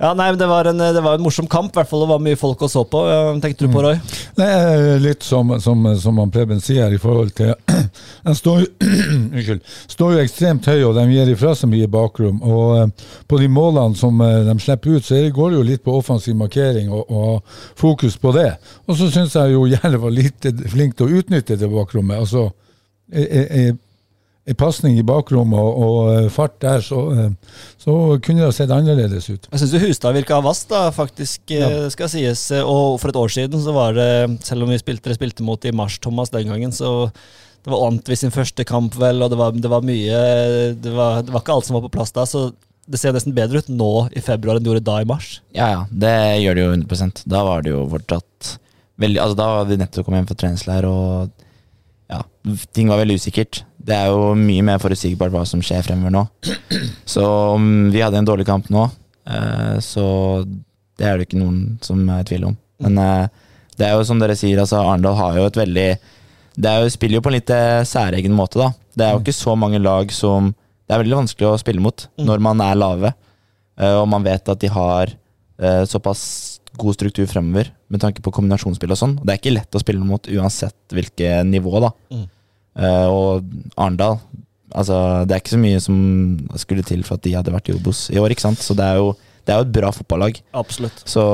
Ja, 0.00 0.12
nei, 0.18 0.30
det 0.38 0.46
var, 0.48 0.68
en, 0.70 0.78
det 0.78 1.02
var 1.04 1.18
en 1.18 1.24
morsom 1.24 1.46
kamp, 1.50 1.72
i 1.74 1.80
hvert 1.80 1.90
fall. 1.90 2.04
Det 2.04 2.10
var 2.12 2.22
mye 2.24 2.38
folk 2.40 2.64
å 2.64 2.68
så 2.70 2.84
på. 2.88 3.02
Tenkte 3.42 3.66
du 3.66 3.72
på, 3.72 3.82
Roy? 3.84 3.98
Er 4.40 5.02
litt 5.02 5.24
som, 5.26 5.52
som, 5.62 5.84
som 6.00 6.20
Preben 6.32 6.62
sier 6.64 6.94
i 6.94 7.00
forhold 7.02 7.34
til 7.36 7.52
Den 8.26 8.36
står, 8.38 8.64
står 9.94 10.16
jo 10.16 10.22
ekstremt 10.22 10.68
høy, 10.70 10.80
og 10.88 10.96
de 10.98 11.06
gir 11.10 11.32
ifra 11.34 11.54
seg 11.58 11.72
mye 11.72 11.90
bakrom. 11.92 12.40
Og 12.42 12.74
eh, 12.78 13.12
på 13.28 13.40
de 13.42 13.50
målene 13.52 13.98
som 13.98 14.20
eh, 14.24 14.40
de 14.48 14.56
slipper 14.62 14.98
ut, 14.98 15.06
så 15.06 15.20
går 15.32 15.52
det 15.52 15.60
jo 15.60 15.68
litt 15.72 15.84
på 15.86 15.96
offensiv 15.98 16.36
markering 16.38 16.90
og, 16.92 17.06
og 17.12 17.56
fokus 17.78 18.18
på 18.20 18.34
det. 18.36 18.50
Og 18.88 18.98
så 18.98 19.10
syns 19.12 19.36
jeg 19.38 19.56
jo 19.56 19.68
Jerv 19.70 20.02
var 20.06 20.14
lite 20.14 20.54
flink 20.72 20.98
til 20.98 21.08
å 21.08 21.22
utnytte 21.22 21.58
det 21.60 21.70
bakrommet. 21.72 22.22
Altså, 22.22 22.50
en 24.42 24.56
pasning 24.58 24.96
i 24.98 25.04
bakrommet 25.06 25.54
og, 25.54 25.76
og 25.86 26.08
eh, 26.16 26.24
fart 26.34 26.56
der, 26.64 26.80
så, 26.82 27.02
eh, 27.14 27.60
så 27.78 27.94
kunne 28.24 28.42
det 28.42 28.48
ha 28.48 28.54
sett 28.56 28.72
annerledes 28.74 29.28
ut. 29.30 29.46
Jeg 29.52 29.62
syns 29.62 29.76
Hustad 29.84 30.16
virka 30.16 30.40
vass, 30.42 30.64
da, 30.70 30.88
faktisk, 30.94 31.44
eh, 31.54 31.62
Ja. 31.62 31.84
skal 31.94 32.10
sies. 32.10 32.42
Og 32.62 32.98
for 33.00 33.12
et 33.12 33.20
år 33.20 33.30
siden 33.30 33.62
så 33.62 33.74
var 33.76 33.94
det, 33.94 34.08
selv 34.42 34.66
om 34.66 34.72
vi 34.74 34.80
spilte, 34.82 35.14
spilte 35.14 35.46
mot 35.46 35.62
i 35.64 35.70
mars, 35.70 36.00
Thomas, 36.02 36.32
den 36.34 36.50
gangen, 36.50 36.74
så 36.74 37.12
det 37.62 37.70
var 37.70 37.86
Antvi 37.86 38.16
sin 38.18 38.34
første 38.34 38.66
kamp, 38.66 38.96
vel, 38.98 39.22
og 39.22 39.30
det 39.30 39.38
var, 39.38 39.52
det 39.54 39.70
var 39.70 39.84
mye 39.86 40.22
det 40.74 40.90
var, 40.96 41.22
det 41.22 41.30
var 41.30 41.44
ikke 41.44 41.54
alt 41.54 41.68
som 41.68 41.78
var 41.78 41.84
på 41.86 41.92
plass 41.94 42.10
da, 42.10 42.24
så 42.26 42.48
det 42.90 42.98
ser 42.98 43.14
nesten 43.14 43.36
bedre 43.36 43.60
ut 43.62 43.68
nå 43.70 44.08
i 44.10 44.20
februar 44.24 44.58
enn 44.58 44.64
det 44.64 44.72
gjorde 44.72 44.82
da 44.88 44.96
i 45.04 45.06
mars. 45.06 45.36
Ja, 45.54 45.68
ja, 45.70 45.84
det 45.86 46.16
gjør 46.42 46.58
det 46.58 46.64
jo 46.64 46.72
100% 46.74 47.22
Da 47.30 47.44
var 47.46 47.62
det 47.62 47.70
jo 47.70 47.84
fortsatt 47.92 48.56
veldig 48.98 49.20
Altså, 49.22 49.38
da 49.38 49.46
var 49.54 49.70
vi 49.70 49.78
nettopp 49.78 50.04
kommet 50.08 50.24
hjem 50.24 50.28
fra 50.32 50.38
treningsleir, 50.42 50.88
og 50.90 51.30
ja, 52.10 52.18
ting 52.74 52.90
var 52.90 52.98
veldig 53.00 53.14
usikkert. 53.22 53.62
Det 53.82 53.94
er 53.96 54.10
jo 54.12 54.32
mye 54.38 54.62
mer 54.66 54.80
forutsigbart 54.82 55.32
hva 55.34 55.42
som 55.48 55.62
skjer 55.64 55.82
fremover 55.86 56.14
nå. 56.14 56.22
Så 57.08 57.22
om 57.56 57.64
vi 57.92 58.02
hadde 58.02 58.20
en 58.20 58.28
dårlig 58.28 58.46
kamp 58.46 58.68
nå, 58.70 58.84
eh, 59.26 59.78
så 59.82 60.04
det 60.98 61.08
er 61.08 61.18
det 61.18 61.26
ikke 61.26 61.40
noen 61.40 61.80
som 61.82 62.02
er 62.06 62.22
i 62.22 62.28
tvil 62.28 62.46
om. 62.52 62.56
Men 62.82 63.00
eh, 63.02 63.46
det 63.78 63.88
er 63.88 63.96
jo 63.96 64.04
som 64.06 64.20
dere 64.22 64.36
sier, 64.38 64.60
altså 64.62 64.82
Arendal 64.84 65.18
har 65.18 65.38
jo 65.40 65.46
et 65.48 65.58
veldig 65.58 65.86
Det 66.62 66.68
er 66.68 66.82
jo, 66.84 66.92
spiller 66.92 67.18
jo 67.18 67.22
på 67.24 67.30
en 67.32 67.36
litt 67.38 67.50
eh, 67.54 67.82
særegen 67.88 68.34
måte, 68.36 68.60
da. 68.60 68.70
Det 68.94 69.06
er 69.06 69.14
jo 69.16 69.22
ikke 69.22 69.34
så 69.34 69.56
mange 69.56 69.80
lag 69.82 70.12
som 70.14 70.52
Det 70.52 70.94
er 70.94 71.00
veldig 71.02 71.22
vanskelig 71.22 71.48
å 71.48 71.58
spille 71.62 71.82
mot 71.82 72.06
når 72.20 72.42
man 72.44 72.60
er 72.60 72.78
lave, 72.78 73.12
og 73.82 74.04
man 74.12 74.22
vet 74.26 74.50
at 74.52 74.60
de 74.60 74.68
har 74.68 75.14
såpass 75.88 76.20
god 76.76 76.96
struktur 76.98 77.24
fremover 77.30 77.70
med 77.88 78.02
tanke 78.02 78.20
på 78.24 78.32
kombinasjonsspill 78.34 78.92
og 78.92 78.98
sånn. 79.00 79.14
Det 79.22 79.32
er 79.32 79.40
ikke 79.40 79.54
lett 79.54 79.78
å 79.78 79.80
spille 79.80 80.04
mot 80.04 80.28
uansett 80.28 80.92
hvilket 80.92 81.48
nivå, 81.48 81.72
da. 81.86 81.90
Eh, 82.78 83.08
og 83.08 83.44
Arendal 83.76 84.20
Altså, 84.72 84.94
det 85.28 85.34
er 85.34 85.42
ikke 85.42 85.52
så 85.52 85.60
mye 85.60 85.80
som 85.84 85.96
skulle 86.56 86.84
til 86.86 87.02
for 87.04 87.18
at 87.18 87.26
de 87.26 87.34
hadde 87.36 87.52
vært 87.52 87.68
i 87.68 87.74
Obos 87.76 88.06
i 88.08 88.16
år, 88.16 88.32
ikke 88.32 88.46
sant. 88.46 88.62
Så 88.64 88.72
det 88.78 88.86
er 88.86 89.02
jo, 89.02 89.10
det 89.44 89.52
er 89.52 89.60
jo 89.60 89.66
et 89.66 89.74
bra 89.74 89.90
fotballag. 89.92 90.38
Absolutt. 90.56 91.02
Så 91.08 91.24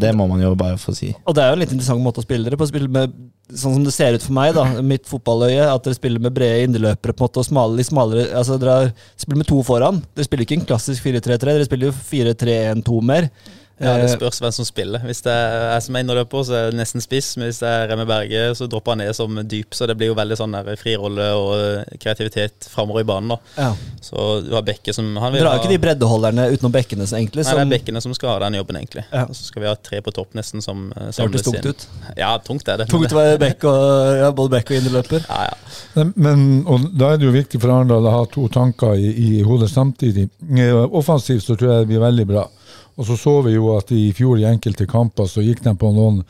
det 0.00 0.10
må 0.18 0.26
man 0.26 0.42
jo 0.42 0.54
bare 0.58 0.80
få 0.80 0.90
si. 0.96 1.12
Og 1.22 1.36
det 1.36 1.44
er 1.44 1.52
jo 1.52 1.58
en 1.58 1.62
litt 1.62 1.74
interessant 1.76 2.02
måte 2.02 2.18
å 2.18 2.26
spille 2.26 2.48
dere 2.48 2.58
på. 2.58 2.66
Spille 2.66 2.90
med, 2.90 3.14
sånn 3.52 3.76
som 3.76 3.86
det 3.86 3.94
ser 3.94 4.18
ut 4.18 4.26
for 4.26 4.34
meg, 4.34 4.56
da, 4.58 4.66
mitt 4.82 5.06
fotballøye, 5.06 5.68
at 5.70 5.86
dere 5.86 6.00
spiller 6.00 6.26
med 6.26 6.34
brede 6.34 6.66
indreløpere 6.66 7.14
på 7.14 7.22
en 7.22 7.28
måte, 7.28 7.44
og 7.44 7.46
smale, 7.46 7.78
litt 7.78 7.92
smalere 7.92 8.26
altså 8.40 8.58
Dere 8.58 8.90
spiller 9.14 9.44
med 9.44 9.50
to 9.52 9.60
foran. 9.70 10.02
Dere 10.16 10.26
spiller 10.26 10.48
ikke 10.48 10.58
en 10.58 10.68
klassisk 10.72 11.06
4-3-3, 11.06 11.38
dere 11.52 11.68
spiller 11.68 11.92
jo 11.92 11.98
4-3-1-2 12.10 13.02
mer. 13.06 13.30
Ja, 13.78 13.96
Det 13.98 14.10
Eh, 14.10 14.16
spørs 14.16 14.38
hvem 14.38 14.52
som 14.52 14.64
spiller. 14.64 15.02
Hvis 15.02 15.22
det 15.24 15.32
er 15.32 15.72
jeg 15.74 15.82
som 15.82 15.96
er 15.96 16.04
innerløper, 16.04 16.44
så 16.46 16.54
er 16.54 16.70
det 16.70 16.78
nesten 16.78 17.02
spiss. 17.02 17.36
Men 17.36 17.48
hvis 17.48 17.58
det 17.58 17.68
er 17.68 17.88
Remme 17.90 18.06
Berge, 18.06 18.54
så 18.54 18.68
dropper 18.70 18.94
han 18.94 18.98
ned 19.02 19.14
som 19.16 19.34
dyp. 19.34 19.74
Så 19.74 19.88
det 19.90 19.96
blir 19.98 20.12
jo 20.12 20.14
veldig 20.14 20.36
sånn 20.38 20.54
der 20.54 20.76
frirolle 20.78 21.26
og 21.34 21.98
kreativitet 21.98 22.68
framover 22.70 23.02
i 23.02 23.08
banen. 23.08 23.34
da 23.34 23.38
ja. 23.56 23.74
Så 24.00 24.44
du 24.46 24.54
har 24.54 24.62
Bekke 24.62 24.94
som 24.94 25.16
han 25.16 25.32
vil 25.32 25.42
Dere 25.42 25.50
har 25.50 25.58
ikke 25.58 25.74
de 25.74 25.80
breddeholderne 25.82 26.46
utenom 26.54 26.72
bekkene, 26.72 27.06
så 27.06 27.18
egentlig. 27.18 27.44
Nei, 27.44 27.54
det 27.58 27.64
er 27.66 27.72
bekkene 27.74 28.00
som 28.00 28.14
skal 28.14 28.34
ha 28.34 28.38
den 28.46 28.60
jobben, 28.60 28.78
egentlig. 28.78 29.04
Ja. 29.10 29.26
Så 29.26 29.50
skal 29.50 29.64
vi 29.64 29.68
ha 29.68 29.74
tre 29.74 30.00
på 30.04 30.14
topp, 30.14 30.32
nesten, 30.38 30.62
som 30.62 30.92
eh, 30.94 31.10
det 31.10 31.26
hørtes 31.26 31.46
tungt 31.48 31.66
ut. 31.66 31.86
Ja, 32.16 32.38
tungt 32.38 32.68
er 32.68 32.80
det. 32.80 32.88
Tungt 32.92 33.12
å 33.12 33.18
være 33.18 33.38
bekk 33.42 33.66
og, 33.68 33.82
ja, 34.22 34.30
både 34.30 34.54
bekk 34.56 34.70
og 34.70 34.80
innerløper. 34.80 35.26
Ja, 35.28 35.50
ja. 35.50 36.06
Men, 36.14 36.64
da 36.94 37.12
er 37.12 37.18
det 37.18 37.26
jo 37.26 37.34
viktig 37.34 37.60
for 37.62 37.74
Arendal 37.74 38.06
å 38.06 38.14
ha 38.20 38.24
to 38.30 38.46
tanker 38.52 38.94
i, 38.94 39.10
i 39.10 39.42
hodet 39.46 39.70
samtidig. 39.72 40.28
Eh, 40.54 40.84
Offensivt 40.94 41.44
så 41.44 41.58
tror 41.58 41.72
jeg 41.72 41.84
det 41.84 41.90
blir 41.94 42.04
veldig 42.04 42.28
bra. 42.30 42.48
Og 42.96 43.08
så 43.08 43.16
så 43.18 43.38
vi 43.46 43.56
jo 43.56 43.72
at 43.76 43.90
i 43.94 44.12
fjor 44.14 44.38
i 44.38 44.46
enkelte 44.48 44.86
kamper 44.90 45.26
så 45.30 45.42
gikk 45.42 45.64
de 45.64 45.74
på 45.78 45.90
noen 45.94 46.22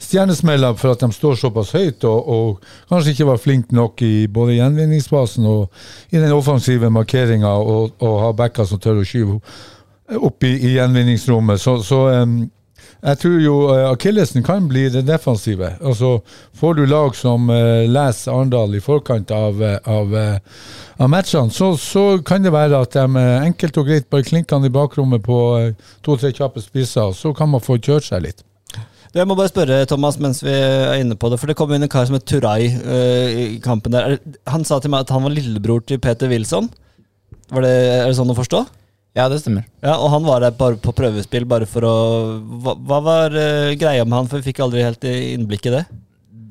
stjernesmeller 0.00 0.78
for 0.80 0.94
at 0.94 1.02
de 1.04 1.10
står 1.12 1.36
såpass 1.36 1.74
høyt, 1.76 2.04
og, 2.08 2.28
og 2.28 2.70
kanskje 2.88 3.12
ikke 3.14 3.28
var 3.28 3.42
flinke 3.42 3.76
nok 3.76 4.00
i 4.06 4.14
både 4.32 4.56
gjenvinningsfasen 4.56 5.44
og 5.48 5.68
i 6.08 6.16
den 6.16 6.32
offensive 6.32 6.88
markeringa, 6.92 7.50
og, 7.60 7.92
og 8.00 8.16
ha 8.24 8.30
backer 8.36 8.68
som 8.68 8.80
tør 8.80 9.02
å 9.02 9.04
skyve 9.06 9.36
opp 10.16 10.48
i, 10.48 10.54
i 10.56 10.72
gjenvinningsrommet. 10.78 11.60
Så, 11.60 11.76
så 11.86 12.00
em, 12.14 12.38
jeg 13.00 13.18
tror 13.22 13.38
jo 13.40 13.54
eh, 13.72 13.86
akillesen 13.88 14.44
kan 14.44 14.66
bli 14.68 14.84
det 14.92 15.06
defensive. 15.08 15.72
Altså, 15.80 16.18
får 16.56 16.76
du 16.76 16.82
lag 16.88 17.16
som 17.16 17.48
eh, 17.52 17.86
leser 17.88 18.34
Arendal 18.34 18.76
i 18.76 18.82
forkant 18.84 19.32
av, 19.32 19.62
eh, 19.64 19.78
av, 19.88 20.12
av 21.00 21.08
matchene, 21.12 21.52
så, 21.54 21.72
så 21.80 22.04
kan 22.26 22.44
det 22.44 22.52
være 22.52 22.82
at 22.84 22.98
de 22.98 23.24
enkelt 23.46 23.80
og 23.80 23.88
greit 23.88 24.10
bare 24.12 24.26
klinker 24.28 24.66
i 24.66 24.72
bakrommet 24.72 25.24
på 25.24 25.40
to-tre 26.04 26.32
kjappe 26.36 26.60
spisser, 26.60 27.14
så 27.16 27.32
kan 27.36 27.48
man 27.52 27.64
få 27.64 27.80
kjørt 27.80 28.10
seg 28.10 28.26
litt. 28.28 28.44
Jeg 29.10 29.26
må 29.26 29.34
bare 29.34 29.50
spørre, 29.50 29.80
Thomas, 29.90 30.20
mens 30.22 30.38
vi 30.44 30.52
er 30.54 31.00
inne 31.00 31.16
på 31.18 31.32
det. 31.32 31.40
For 31.40 31.50
det 31.50 31.56
kom 31.58 31.72
inn 31.74 31.82
en 31.82 31.90
kar 31.90 32.04
som 32.06 32.14
het 32.14 32.28
Turay 32.30 32.68
uh, 32.70 33.26
i 33.26 33.46
kampen 33.64 33.90
der. 33.90 34.14
Er 34.14 34.52
Han 34.52 34.62
sa 34.62 34.78
til 34.78 34.92
meg 34.92 35.02
at 35.02 35.10
han 35.10 35.24
var 35.24 35.34
lillebror 35.34 35.82
til 35.82 35.98
Peter 35.98 36.30
Wilson. 36.30 36.68
Det, 37.50 37.66
er 37.66 38.06
det 38.06 38.14
sånn 38.14 38.30
å 38.30 38.38
forstå? 38.38 38.62
Ja, 39.20 39.28
det 39.28 39.42
stemmer. 39.42 39.66
Ja, 39.84 39.98
Og 39.98 40.08
han 40.14 40.24
var 40.24 40.40
der 40.40 40.54
bare 40.56 40.78
på 40.80 40.94
prøvespill, 40.96 41.44
bare 41.48 41.68
for 41.68 41.84
å 41.84 41.96
Hva, 42.64 42.76
hva 42.76 43.00
var 43.04 43.36
uh, 43.36 43.72
greia 43.76 44.06
med 44.06 44.16
han, 44.16 44.30
for 44.30 44.40
vi 44.40 44.50
fikk 44.50 44.62
aldri 44.64 44.86
helt 44.86 45.04
innblikk 45.10 45.68
i 45.68 45.74
det? 45.76 45.84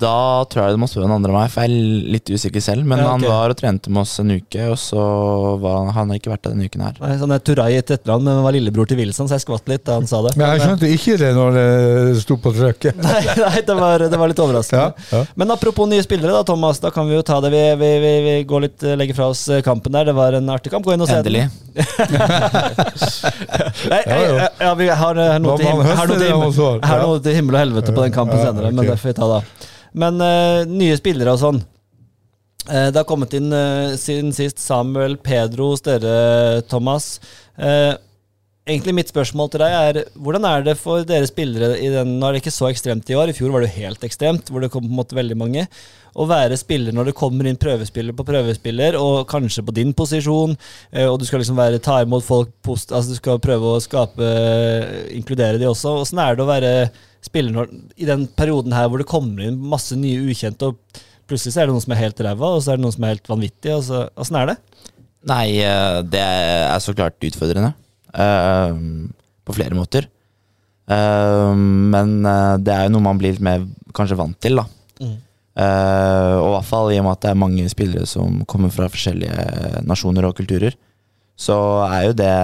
Da 0.00 0.44
tror 0.48 0.64
jeg 0.64 0.76
det 0.76 0.80
må 0.80 0.86
spørre 0.88 1.06
den 1.08 1.14
andre 1.18 1.32
meg, 1.34 1.50
for 1.52 1.66
jeg 1.66 1.70
er 1.70 1.74
litt 2.14 2.30
usikker 2.32 2.62
selv. 2.64 2.86
Men 2.88 3.02
Ja, 3.02 3.08
okay. 3.10 3.26
han 3.26 3.28
var 3.28 3.52
og 3.52 3.58
trente 3.58 3.90
med 3.92 4.00
oss 4.02 4.14
en 4.22 4.30
uke, 4.32 4.62
og 4.72 4.78
så 4.80 5.00
var 5.60 5.74
han, 5.82 5.90
han 5.96 6.12
har 6.12 6.16
ikke 6.20 6.32
vært 6.32 6.44
der 6.46 6.54
denne 6.54 6.68
uken 6.70 6.84
her. 6.86 6.94
Nei, 7.02 7.10
sånn 7.20 7.34
er 7.36 7.40
Turay 7.44 7.76
et 7.80 7.90
etternavn, 7.96 8.24
men 8.24 8.38
han 8.38 8.46
var 8.46 8.54
lillebror 8.56 8.86
til 8.88 8.98
Wilson, 9.00 9.28
så 9.28 9.36
jeg 9.36 9.44
skvatt 9.44 9.68
litt 9.70 9.84
da 9.88 9.92
han 9.98 10.08
sa 10.10 10.18
det. 10.24 10.32
Men 10.40 10.46
jeg 10.54 10.62
skjønte 10.64 10.86
ikke 10.96 11.14
det 11.20 11.30
når 11.36 11.50
det 11.58 11.66
sto 12.24 12.34
på 12.40 12.48
trykket. 12.56 12.94
Nei, 13.10 13.20
nei 13.40 13.60
det, 13.66 13.74
var, 13.76 13.96
det 14.12 14.18
var 14.20 14.28
litt 14.32 14.40
overraskende. 14.42 14.88
Ja, 15.10 15.18
ja. 15.18 15.22
Men 15.40 15.46
apropos 15.52 15.88
nye 15.90 16.02
spillere, 16.04 16.32
da, 16.32 16.42
Thomas. 16.46 16.80
Da 16.80 16.90
kan 16.94 17.08
vi 17.08 17.14
jo 17.18 17.22
ta 17.26 17.40
det. 17.44 17.50
Vi, 17.52 17.62
vi, 17.80 17.90
vi, 18.04 18.12
vi 18.26 18.34
går 18.48 18.60
litt, 18.66 18.80
eh, 18.84 18.96
legger 18.98 19.14
fra 19.18 19.26
oss 19.34 19.42
eh, 19.48 19.62
kampen 19.66 19.92
der. 19.96 20.04
Det 20.10 20.16
var 20.16 20.30
en 20.38 20.48
artig 20.52 20.70
kamp. 20.72 20.84
Gå 20.86 20.92
inn 20.96 21.04
og 21.04 21.08
se 21.10 21.18
Endelig. 21.20 21.44
Nei, 23.90 24.02
Ja, 24.06 24.48
ja. 24.60 24.70
vi 24.78 24.86
har, 24.88 25.14
eh, 25.20 25.38
noe 25.42 25.56
til, 25.58 25.66
himmel, 25.66 25.86
har 25.96 26.06
noe 27.04 27.20
til 27.24 27.34
himmel 27.36 27.54
og 27.58 27.62
helvete 27.64 27.90
på 27.92 28.00
den 28.06 28.14
kampen 28.14 28.38
Ja, 28.38 28.42
senere. 28.50 28.68
Men 28.72 28.86
det 28.88 28.96
får 29.00 29.08
vi 29.12 29.16
ta 29.20 29.26
da. 29.36 29.40
Men 29.98 30.20
uh, 30.22 30.66
nye 30.68 30.98
spillere 30.98 31.34
og 31.34 31.42
sånn. 31.42 31.60
Uh, 32.68 32.90
det 32.92 32.98
har 33.00 33.08
kommet 33.08 33.34
inn 33.36 33.50
uh, 33.54 33.96
siden 33.98 34.34
sist 34.36 34.62
Samuel 34.62 35.18
Pedro 35.22 35.72
hos 35.72 35.84
dere, 35.86 36.62
Thomas. 36.70 37.16
Egentlig 38.70 38.92
mitt 38.94 39.08
spørsmål 39.10 39.48
til 39.50 39.62
deg 39.64 39.72
er 39.74 39.96
hvordan 40.20 40.44
er 40.46 40.62
det 40.62 40.74
for 40.78 41.02
dere 41.08 41.26
spillere 41.26 41.72
i 41.80 41.88
den 41.90 42.12
Nå 42.20 42.28
er 42.28 42.36
det 42.36 42.42
ikke 42.44 42.52
så 42.54 42.68
ekstremt 42.68 43.08
i 43.10 43.16
år, 43.18 43.32
i 43.32 43.34
fjor 43.34 43.50
var 43.50 43.64
det 43.64 43.72
jo 43.72 43.82
helt 43.82 44.04
ekstremt, 44.06 44.52
hvor 44.52 44.62
det 44.62 44.70
kom 44.70 44.84
på 44.84 44.92
en 44.92 45.00
måte 45.00 45.16
veldig 45.18 45.36
mange. 45.40 45.64
Å 46.14 46.26
være 46.28 46.58
spiller 46.60 46.94
når 46.94 47.10
det 47.10 47.16
kommer 47.18 47.48
inn 47.48 47.58
prøvespiller 47.60 48.14
på 48.14 48.26
prøvespiller, 48.28 48.98
og 49.00 49.26
kanskje 49.30 49.64
på 49.66 49.74
din 49.74 49.90
posisjon, 49.96 50.54
og 51.08 51.16
du 51.18 51.26
skal 51.26 51.42
liksom 51.42 51.58
være, 51.58 51.82
ta 51.82 51.98
imot 52.04 52.26
folk 52.26 52.52
post, 52.62 52.94
altså 52.94 53.16
Du 53.16 53.18
skal 53.18 53.42
prøve 53.42 53.74
å 53.74 53.82
skape 53.82 54.30
Inkludere 55.18 55.58
de 55.58 55.68
også. 55.70 55.96
Åssen 56.04 56.22
er 56.22 56.38
det 56.38 56.44
å 56.44 56.50
være 56.52 56.74
spiller 57.24 57.52
når, 57.54 57.70
i 58.00 58.08
den 58.08 58.26
perioden 58.36 58.74
her 58.74 58.88
hvor 58.88 59.02
det 59.02 59.08
kommer 59.10 59.44
inn 59.44 59.58
masse 59.72 59.96
nye 59.98 60.22
ukjente, 60.32 60.70
og 60.70 61.02
plutselig 61.30 61.54
så 61.54 61.62
er 61.62 61.68
det 61.68 61.76
noen 61.76 61.84
som 61.84 61.94
er 61.94 62.02
helt 62.02 62.22
ræva, 62.26 62.54
og 62.56 62.62
så 62.64 62.72
er 62.72 62.80
det 62.80 62.84
noen 62.86 62.96
som 62.96 63.06
er 63.06 63.14
helt 63.14 63.30
vanvittig. 63.30 63.76
Åssen 63.76 64.38
er 64.40 64.52
det? 64.52 64.56
Nei, 65.30 65.46
eh, 65.60 66.00
det 66.08 66.22
er 66.24 66.80
så 66.82 66.94
klart 66.96 67.20
utfordrende. 67.28 67.74
eh, 68.10 68.72
på 69.46 69.54
flere 69.54 69.76
måter. 69.78 70.08
Eh, 70.90 71.54
men 71.54 72.22
det 72.64 72.72
er 72.74 72.88
jo 72.88 72.94
noe 72.96 73.04
man 73.04 73.20
blir 73.20 73.36
litt 73.36 73.44
mer 73.44 73.62
kanskje 73.94 74.18
vant 74.18 74.38
til, 74.42 74.58
da. 74.58 74.64
Mm. 75.00 75.18
Og 75.60 76.46
i 76.46 76.52
hvert 76.54 76.68
fall 76.68 76.90
i 76.90 76.98
og 76.98 77.04
med 77.04 77.12
at 77.12 77.22
det 77.22 77.30
er 77.30 77.38
mange 77.38 77.64
spillere 77.68 78.06
som 78.08 78.40
kommer 78.48 78.70
fra 78.72 78.88
forskjellige 78.88 79.82
nasjoner 79.84 80.24
og 80.24 80.36
kulturer, 80.38 80.74
så 81.36 81.56
er 81.84 82.06
jo 82.06 82.14
det 82.16 82.34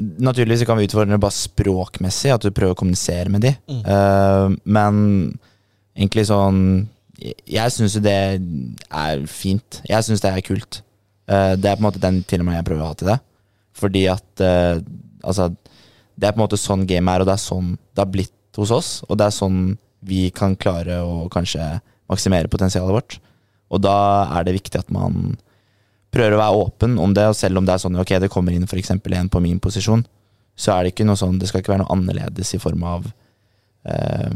Naturligvis 0.00 0.64
kan 0.64 0.78
vi 0.78 0.86
utfordre 0.88 1.18
bare 1.20 1.36
språkmessig, 1.36 2.32
at 2.32 2.44
du 2.44 2.52
prøver 2.54 2.72
å 2.72 2.78
kommunisere 2.78 3.32
med 3.32 3.44
de. 3.44 3.52
Mm. 3.68 3.82
Uh, 3.84 4.54
men 4.64 4.96
egentlig 5.92 6.24
sånn 6.30 6.62
Jeg, 7.22 7.70
syns 7.70 7.98
jo 7.98 8.02
det 8.02 8.16
er 8.16 9.26
fint. 9.30 9.82
Jeg 9.86 10.06
syns 10.06 10.24
det 10.24 10.32
er 10.32 10.46
kult. 10.46 10.80
Uh, 11.30 11.54
det 11.54 11.68
er 11.70 11.76
på 11.76 11.84
en 11.84 11.88
måte 11.90 12.02
den 12.02 12.22
til 12.26 12.42
og 12.42 12.48
med 12.48 12.56
jeg 12.58 12.66
prøver 12.70 12.86
å 12.86 12.90
ha 12.90 12.98
til 12.98 13.12
det. 13.12 13.18
Fordi 13.78 14.06
at 14.10 14.44
uh, 14.44 14.82
Altså, 15.22 15.52
det 16.18 16.26
er 16.26 16.32
på 16.34 16.40
en 16.40 16.42
måte 16.42 16.58
sånn 16.58 16.80
game 16.90 17.12
er, 17.12 17.22
og 17.22 17.28
det 17.28 17.36
er 17.36 17.42
sånn 17.44 17.76
det 17.94 18.02
har 18.02 18.08
blitt 18.10 18.58
hos 18.58 18.72
oss. 18.74 18.88
Og 19.06 19.20
det 19.20 19.28
er 19.28 19.36
sånn 19.36 19.60
vi 20.02 20.24
kan 20.34 20.56
klare 20.58 20.96
å 21.06 21.28
kanskje 21.30 21.62
maksimere 22.10 22.50
potensialet 22.50 22.96
vårt. 22.96 23.18
Og 23.70 23.84
da 23.84 23.94
er 24.34 24.48
det 24.48 24.56
viktig 24.56 24.80
at 24.80 24.90
man 24.90 25.36
prøver 26.12 26.36
å 26.36 26.42
være 26.42 26.64
åpen 26.66 26.98
om 27.00 27.14
det, 27.16 27.24
og 27.30 27.38
selv 27.38 27.60
om 27.60 27.66
det 27.66 27.74
er 27.74 27.82
sånn 27.82 27.98
ok, 28.00 28.14
det 28.22 28.30
kommer 28.32 28.54
inn 28.54 28.68
f.eks. 28.68 28.92
en 28.92 29.32
på 29.32 29.42
min 29.42 29.60
posisjon, 29.62 30.04
så 30.54 30.74
er 30.74 30.84
det 30.84 30.92
ikke 30.92 31.08
noe 31.08 31.18
sånn, 31.18 31.38
det 31.40 31.48
skal 31.48 31.62
ikke 31.62 31.72
være 31.72 31.84
noe 31.84 31.94
annerledes 31.94 32.52
i 32.56 32.60
form 32.60 32.84
av 32.84 33.08
eh, 33.88 34.30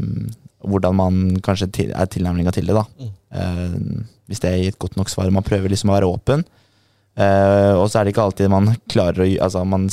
hvordan 0.67 0.97
man 0.99 1.19
kanskje 1.45 1.69
til, 1.75 1.93
er 1.95 2.09
tilnærminga 2.11 2.55
til 2.57 2.71
det. 2.71 2.77
da. 2.77 2.87
Mm. 2.99 3.11
Eh, 3.37 4.05
hvis 4.27 4.43
det 4.43 4.51
er 4.51 4.69
et 4.71 4.79
godt 4.83 4.97
nok 4.99 5.11
svar. 5.13 5.31
Man 5.31 5.47
prøver 5.47 5.71
liksom 5.71 5.93
å 5.93 5.97
være 5.97 6.11
åpen. 6.11 6.45
Eh, 7.17 7.73
og 7.77 7.87
så 7.89 8.01
er 8.01 8.07
det 8.07 8.15
ikke 8.15 8.27
alltid 8.27 8.53
man 8.53 8.73
klarer 8.93 9.25
å 9.25 9.29
Altså, 9.47 9.63
man 9.65 9.87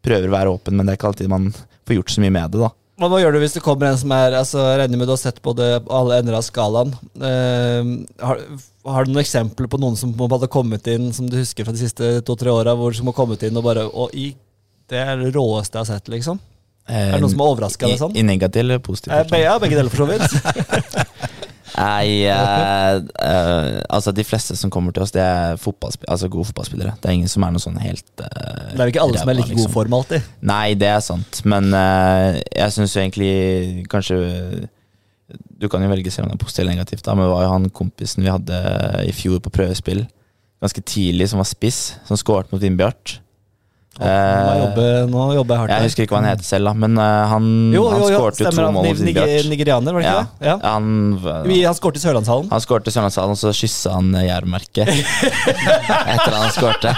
prøver 0.00 0.30
å 0.30 0.36
være 0.36 0.54
åpen, 0.54 0.76
men 0.76 0.86
det 0.86 0.94
er 0.94 1.00
ikke 1.00 1.10
alltid 1.12 1.30
man 1.30 1.50
får 1.52 1.98
gjort 1.98 2.14
så 2.14 2.24
mye 2.24 2.34
med 2.34 2.54
det, 2.54 2.62
da. 2.62 2.70
Hva 3.00 3.16
gjør 3.22 3.32
du 3.32 3.38
hvis 3.40 3.54
det 3.56 3.62
kommer 3.64 3.88
en 3.88 3.96
som 4.00 4.12
er 4.12 4.34
altså, 4.36 4.60
regner 4.76 5.00
med 5.00 5.08
du 5.08 5.14
har 5.14 5.20
sett 5.22 5.38
på 5.40 5.54
det, 5.56 5.70
alle 5.88 6.18
ender 6.20 6.36
av 6.36 6.44
skalaen. 6.44 6.90
Uh, 7.16 8.04
har, 8.20 8.42
har 8.92 9.06
du 9.08 9.12
noen 9.14 9.22
eksempler 9.24 9.70
på 9.72 9.80
noen 9.80 9.96
som 9.96 10.12
hadde 10.20 10.50
kommet 10.52 10.84
inn, 10.92 11.08
som 11.16 11.30
du 11.30 11.38
husker 11.40 11.64
fra 11.64 11.72
de 11.72 11.80
siste 11.80 12.10
to-tre 12.28 12.52
åra, 12.52 12.74
hvor 12.76 12.92
som 12.96 13.08
har 13.08 13.16
kommet 13.16 13.42
inn 13.48 13.56
og 13.56 13.64
bare 13.64 13.86
Og 13.88 14.12
i 14.12 14.30
det 14.90 14.98
er 15.00 15.16
det 15.22 15.32
råeste 15.36 15.78
jeg 15.78 15.84
har 15.86 15.90
sett, 15.94 16.08
liksom? 16.12 16.40
Uh, 16.90 16.94
Er 16.96 17.12
det 17.16 17.22
noen 17.22 17.30
som 17.32 17.42
har 17.44 17.52
overraska 17.54 17.86
deg 17.88 18.00
sånn? 18.00 18.14
I, 18.16 18.20
I 18.24 18.26
negativ 18.26 18.64
eller 18.66 18.80
positiv 18.82 19.12
Eh, 19.14 19.22
forstand? 19.22 19.44
ja, 19.46 19.56
begge 19.62 19.78
deler, 19.78 19.92
for 19.92 20.04
så 20.04 20.08
vidt. 20.10 21.16
Nei, 21.80 22.24
eh, 22.28 22.96
eh, 23.24 23.78
altså 23.88 24.12
de 24.14 24.24
fleste 24.26 24.56
som 24.58 24.72
kommer 24.72 24.94
til 24.94 25.04
oss, 25.04 25.12
det 25.14 25.22
er 25.24 25.60
fotballsp 25.60 26.04
altså 26.10 26.28
gode 26.32 26.50
fotballspillere. 26.50 26.96
Det 27.00 27.08
er 27.08 27.16
ingen 27.16 27.32
som 27.32 27.46
er 27.46 27.54
noe 27.54 27.62
sånn 27.62 27.78
helt 27.80 28.24
eh, 28.24 28.74
Det 28.74 28.76
er 28.76 28.90
jo 28.90 28.94
ikke 28.94 29.06
alle 29.06 29.22
som 29.22 29.32
er 29.32 29.38
ræva, 29.38 29.46
like 29.46 29.54
god 29.54 29.62
liksom. 29.62 29.76
form 29.76 29.96
alltid. 30.00 30.28
Nei, 30.52 30.66
det 30.80 30.90
er 30.90 31.00
sant, 31.04 31.40
men 31.48 31.72
eh, 31.76 32.40
jeg 32.58 32.76
syns 32.76 32.96
jo 32.96 33.02
egentlig 33.04 33.32
kanskje 33.92 34.20
Du 35.60 35.68
kan 35.72 35.82
jo 35.84 35.90
velge 35.92 36.12
selv 36.12 36.26
om 36.26 36.34
det 36.34 36.38
er 36.40 36.44
positivt 36.44 36.64
eller 36.64 36.78
negativt, 36.78 37.04
da, 37.06 37.16
men 37.16 37.26
det 37.26 37.32
var 37.32 37.46
jo 37.46 37.54
han 37.54 37.72
kompisen 37.82 38.26
vi 38.26 38.32
hadde 38.34 38.60
i 39.06 39.16
fjor 39.16 39.40
på 39.44 39.52
prøvespill, 39.54 40.04
ganske 40.60 40.84
tidlig, 40.84 41.30
som 41.30 41.40
var 41.40 41.48
spiss, 41.48 41.82
som 42.08 42.18
skåret 42.20 42.52
mot 42.52 42.62
Vindbjart. 42.62 43.20
Nå 44.00 44.52
jobber, 44.60 45.06
nå 45.12 45.22
jobber 45.36 45.52
jeg 45.54 45.60
hardt. 45.60 45.72
Jeg 45.74 45.82
husker 45.90 46.02
ikke 46.06 46.14
hva 46.16 46.20
han 46.22 46.30
heter 46.30 46.46
selv, 46.48 46.64
da, 46.70 46.74
men 46.84 46.92
eh, 46.96 47.24
han, 47.34 47.44
jo, 47.74 47.82
han 47.92 48.00
jo, 48.00 48.06
skårte 48.14 48.40
jo 48.40 48.44
to 48.50 48.54
mål 48.56 48.64
han. 48.64 48.72
mot 48.78 48.86
Nig- 49.04 49.48
Nigerianer, 49.50 49.90
var 49.92 49.98
det 50.00 50.06
ikke 50.08 50.16
Ja. 50.16 50.24
det? 50.24 50.28
Ja. 50.48 50.56
Han, 50.64 50.84
Vi- 51.46 51.64
Han 51.66 51.74
skåret 51.76 51.96
i 52.00 52.02
Sørlandshallen. 52.04 52.48
Han 52.50 52.60
skårte 52.64 52.88
i 52.88 52.92
Sørlandshallen, 52.96 53.30
og 53.36 53.40
så 53.42 53.52
kyssa 53.52 53.90
han 53.98 54.08
eh, 54.14 54.30
etter 54.30 54.46
at 56.16 56.32
han 56.32 56.50
skårte. 56.56 56.90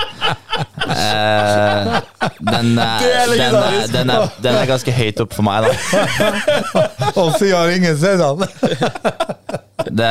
Eh, 0.93 2.01
den, 2.38 2.79
er- 2.79 3.35
den, 3.35 3.55
er, 3.57 3.87
den, 3.93 4.11
er, 4.11 4.29
den 4.45 4.55
er 4.62 4.67
ganske 4.71 4.93
høyt 4.95 5.21
opp 5.25 5.33
for 5.35 5.43
meg, 5.47 5.65
da. 5.67 5.71
Og 7.23 7.29
så 7.38 7.45
har 7.57 7.67
ingen 7.75 7.97
sett 7.99 8.21
han! 8.23 8.38
Det, 9.88 10.11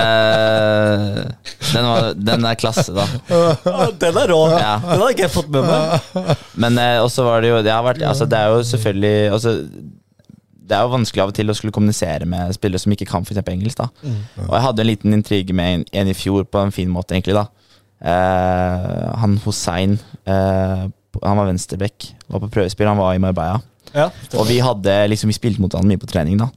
den, 1.71 1.87
var, 1.87 2.11
den 2.17 2.45
er 2.49 2.59
klasse, 2.59 2.91
da. 2.95 3.05
Den 4.01 4.19
er 4.19 4.31
rå! 4.33 4.41
Ja. 4.51 4.75
Den 4.83 5.03
har 5.03 5.13
ikke 5.13 5.27
jeg 5.27 5.33
fått 5.33 5.49
med 5.53 5.67
meg. 5.67 6.35
Men 6.59 6.77
eh, 6.81 6.99
også 7.03 7.25
var 7.27 7.43
det 7.43 7.51
jo 7.51 7.61
Det 7.65 7.71
har 7.73 7.83
vært 7.85 8.03
Altså, 8.07 8.27
det 8.29 8.37
er 8.39 8.51
jo 8.53 8.61
selvfølgelig 8.67 9.15
altså, 9.35 9.55
det 10.71 10.77
er 10.77 10.85
jo 10.87 10.93
vanskelig 10.93 11.23
av 11.23 11.31
og 11.33 11.35
til 11.35 11.51
å 11.51 11.55
skulle 11.57 11.75
kommunisere 11.75 12.27
med 12.29 12.53
spillere 12.55 12.79
som 12.79 12.93
ikke 12.95 13.09
kan 13.09 13.25
for 13.27 13.35
engelsk. 13.51 13.81
da 13.81 13.89
Og 14.47 14.53
jeg 14.55 14.63
hadde 14.67 14.83
en 14.85 14.87
liten 14.87 15.17
intrige 15.17 15.55
med 15.57 15.73
en, 15.73 15.83
en 16.01 16.11
i 16.11 16.15
fjor, 16.15 16.45
på 16.47 16.61
en 16.63 16.71
fin 16.71 16.91
måte, 16.91 17.17
egentlig. 17.17 17.35
da 17.35 17.47
eh, 17.99 19.09
Han 19.19 19.35
Hussein 19.43 19.97
eh, 20.23 20.85
Han 21.25 21.41
var 21.41 21.49
venstreback, 21.49 22.13
var 22.31 22.45
på 22.45 22.51
prøvespill, 22.55 22.87
han 22.87 23.01
var 23.01 23.17
i 23.17 23.19
Marbella. 23.19 23.59
Ja. 23.91 24.07
Og 24.39 24.47
vi 24.47 24.61
hadde 24.63 24.93
liksom 25.11 25.27
Vi 25.33 25.35
spilte 25.35 25.59
mot 25.59 25.75
han 25.75 25.89
mye 25.89 25.99
på 25.99 26.07
trening, 26.07 26.39
da. 26.39 26.47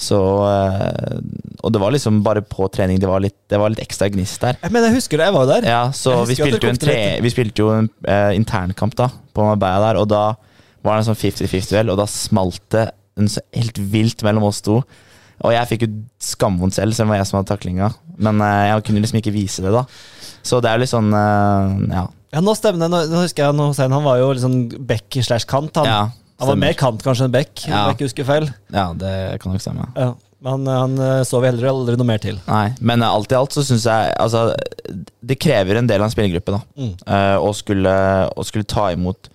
Så 0.00 0.18
eh, 0.48 1.18
Og 1.60 1.72
det 1.74 1.80
var 1.82 1.92
liksom 1.92 2.22
bare 2.24 2.42
på 2.46 2.68
trening 2.72 3.00
det 3.02 3.08
var 3.10 3.20
litt, 3.22 3.36
det 3.52 3.58
var 3.60 3.72
litt 3.72 3.82
ekstra 3.84 4.08
gnist 4.12 4.40
der. 4.42 4.56
Men 4.72 4.86
jeg 4.88 4.96
husker 4.96 5.20
det, 5.20 5.28
jeg 5.28 5.36
var 5.36 5.50
der. 5.50 5.66
Ja, 5.68 5.82
så 5.96 6.22
vi 6.28 6.38
spilte, 6.38 6.72
tre, 6.80 6.96
vi 7.20 7.32
spilte 7.32 7.64
jo 7.64 7.68
en 7.74 7.90
eh, 8.08 8.32
internkamp 8.38 8.96
da 8.98 9.10
på 9.36 9.44
Marbella 9.44 9.90
der, 9.90 10.00
og 10.00 10.08
da 10.10 10.22
var 10.80 10.96
det 10.96 11.02
en 11.02 11.10
sånn 11.10 11.20
50-50-duell, 11.20 11.92
og 11.92 12.00
da 12.00 12.06
smalt 12.08 12.62
det 12.72 12.86
en 13.20 13.28
så 13.28 13.42
helt 13.52 13.76
vilt 13.92 14.24
mellom 14.24 14.46
oss 14.48 14.62
to. 14.64 14.78
Og 15.44 15.52
jeg 15.52 15.68
fikk 15.68 15.84
jo 15.84 15.90
skamvondt 16.24 16.76
selv, 16.76 16.96
selv 16.96 17.08
om 17.08 17.12
det 17.12 17.18
var 17.18 17.20
jeg 17.20 17.28
som 17.28 17.38
hadde 17.38 17.50
taklinga. 17.52 17.90
Men 18.20 18.40
eh, 18.44 18.62
jeg 18.70 18.86
kunne 18.88 19.04
liksom 19.04 19.20
ikke 19.20 19.34
vise 19.36 19.64
det, 19.64 19.74
da. 19.76 19.84
Så 20.40 20.62
det 20.64 20.70
er 20.70 20.80
jo 20.80 20.86
litt 20.86 20.94
sånn 20.94 21.12
eh, 21.12 21.76
Ja. 21.92 22.06
Ja, 22.30 22.38
nå 22.46 22.52
stemmer 22.54 22.84
det. 22.84 22.88
Nå, 22.92 22.98
nå 23.10 23.24
husker 23.24 23.42
jeg 23.42 23.58
Hussein, 23.58 23.90
han 23.90 24.04
var 24.06 24.20
jo 24.20 24.28
liksom 24.30 24.86
back 24.86 25.16
slash 25.18 25.48
kant. 25.50 25.74
Han, 25.80 25.88
ja 25.90 26.02
han 26.40 26.50
var 26.50 26.58
mer 26.60 26.74
kant 26.78 27.04
kanskje 27.04 27.28
enn 27.28 27.34
Beck, 27.34 27.52
Ja. 27.66 27.84
om 27.84 27.90
jeg 27.90 27.98
ikke 27.98 28.08
husker 28.08 28.28
feil. 28.28 28.50
Ja, 28.72 28.90
det 28.96 29.12
kan 29.42 29.52
nok 29.52 29.62
stemme. 29.62 29.86
Ja. 29.96 30.14
Men 30.40 30.66
han, 30.66 30.68
han 30.72 31.04
eh, 31.04 31.22
så 31.28 31.40
vi 31.42 31.50
heller 31.50 31.68
aldri 31.68 31.98
noe 32.00 32.08
mer 32.08 32.20
til. 32.22 32.38
Nei, 32.46 32.70
men 32.80 33.04
eh, 33.04 33.12
alt 33.12 33.32
i 33.32 33.36
alt 33.36 33.52
så 33.52 33.64
syns 33.66 33.84
jeg 33.84 34.12
Altså, 34.16 34.46
det 35.20 35.36
krever 35.40 35.76
en 35.76 35.88
del 35.90 36.00
av 36.00 36.08
en 36.08 36.14
spillergruppe, 36.14 36.54
da. 36.56 36.60
Mm. 36.80 36.94
Uh, 37.04 37.36
å, 37.44 37.50
skulle, 37.56 37.92
å 38.32 38.44
skulle 38.48 38.68
ta 38.68 38.88
imot 38.94 39.28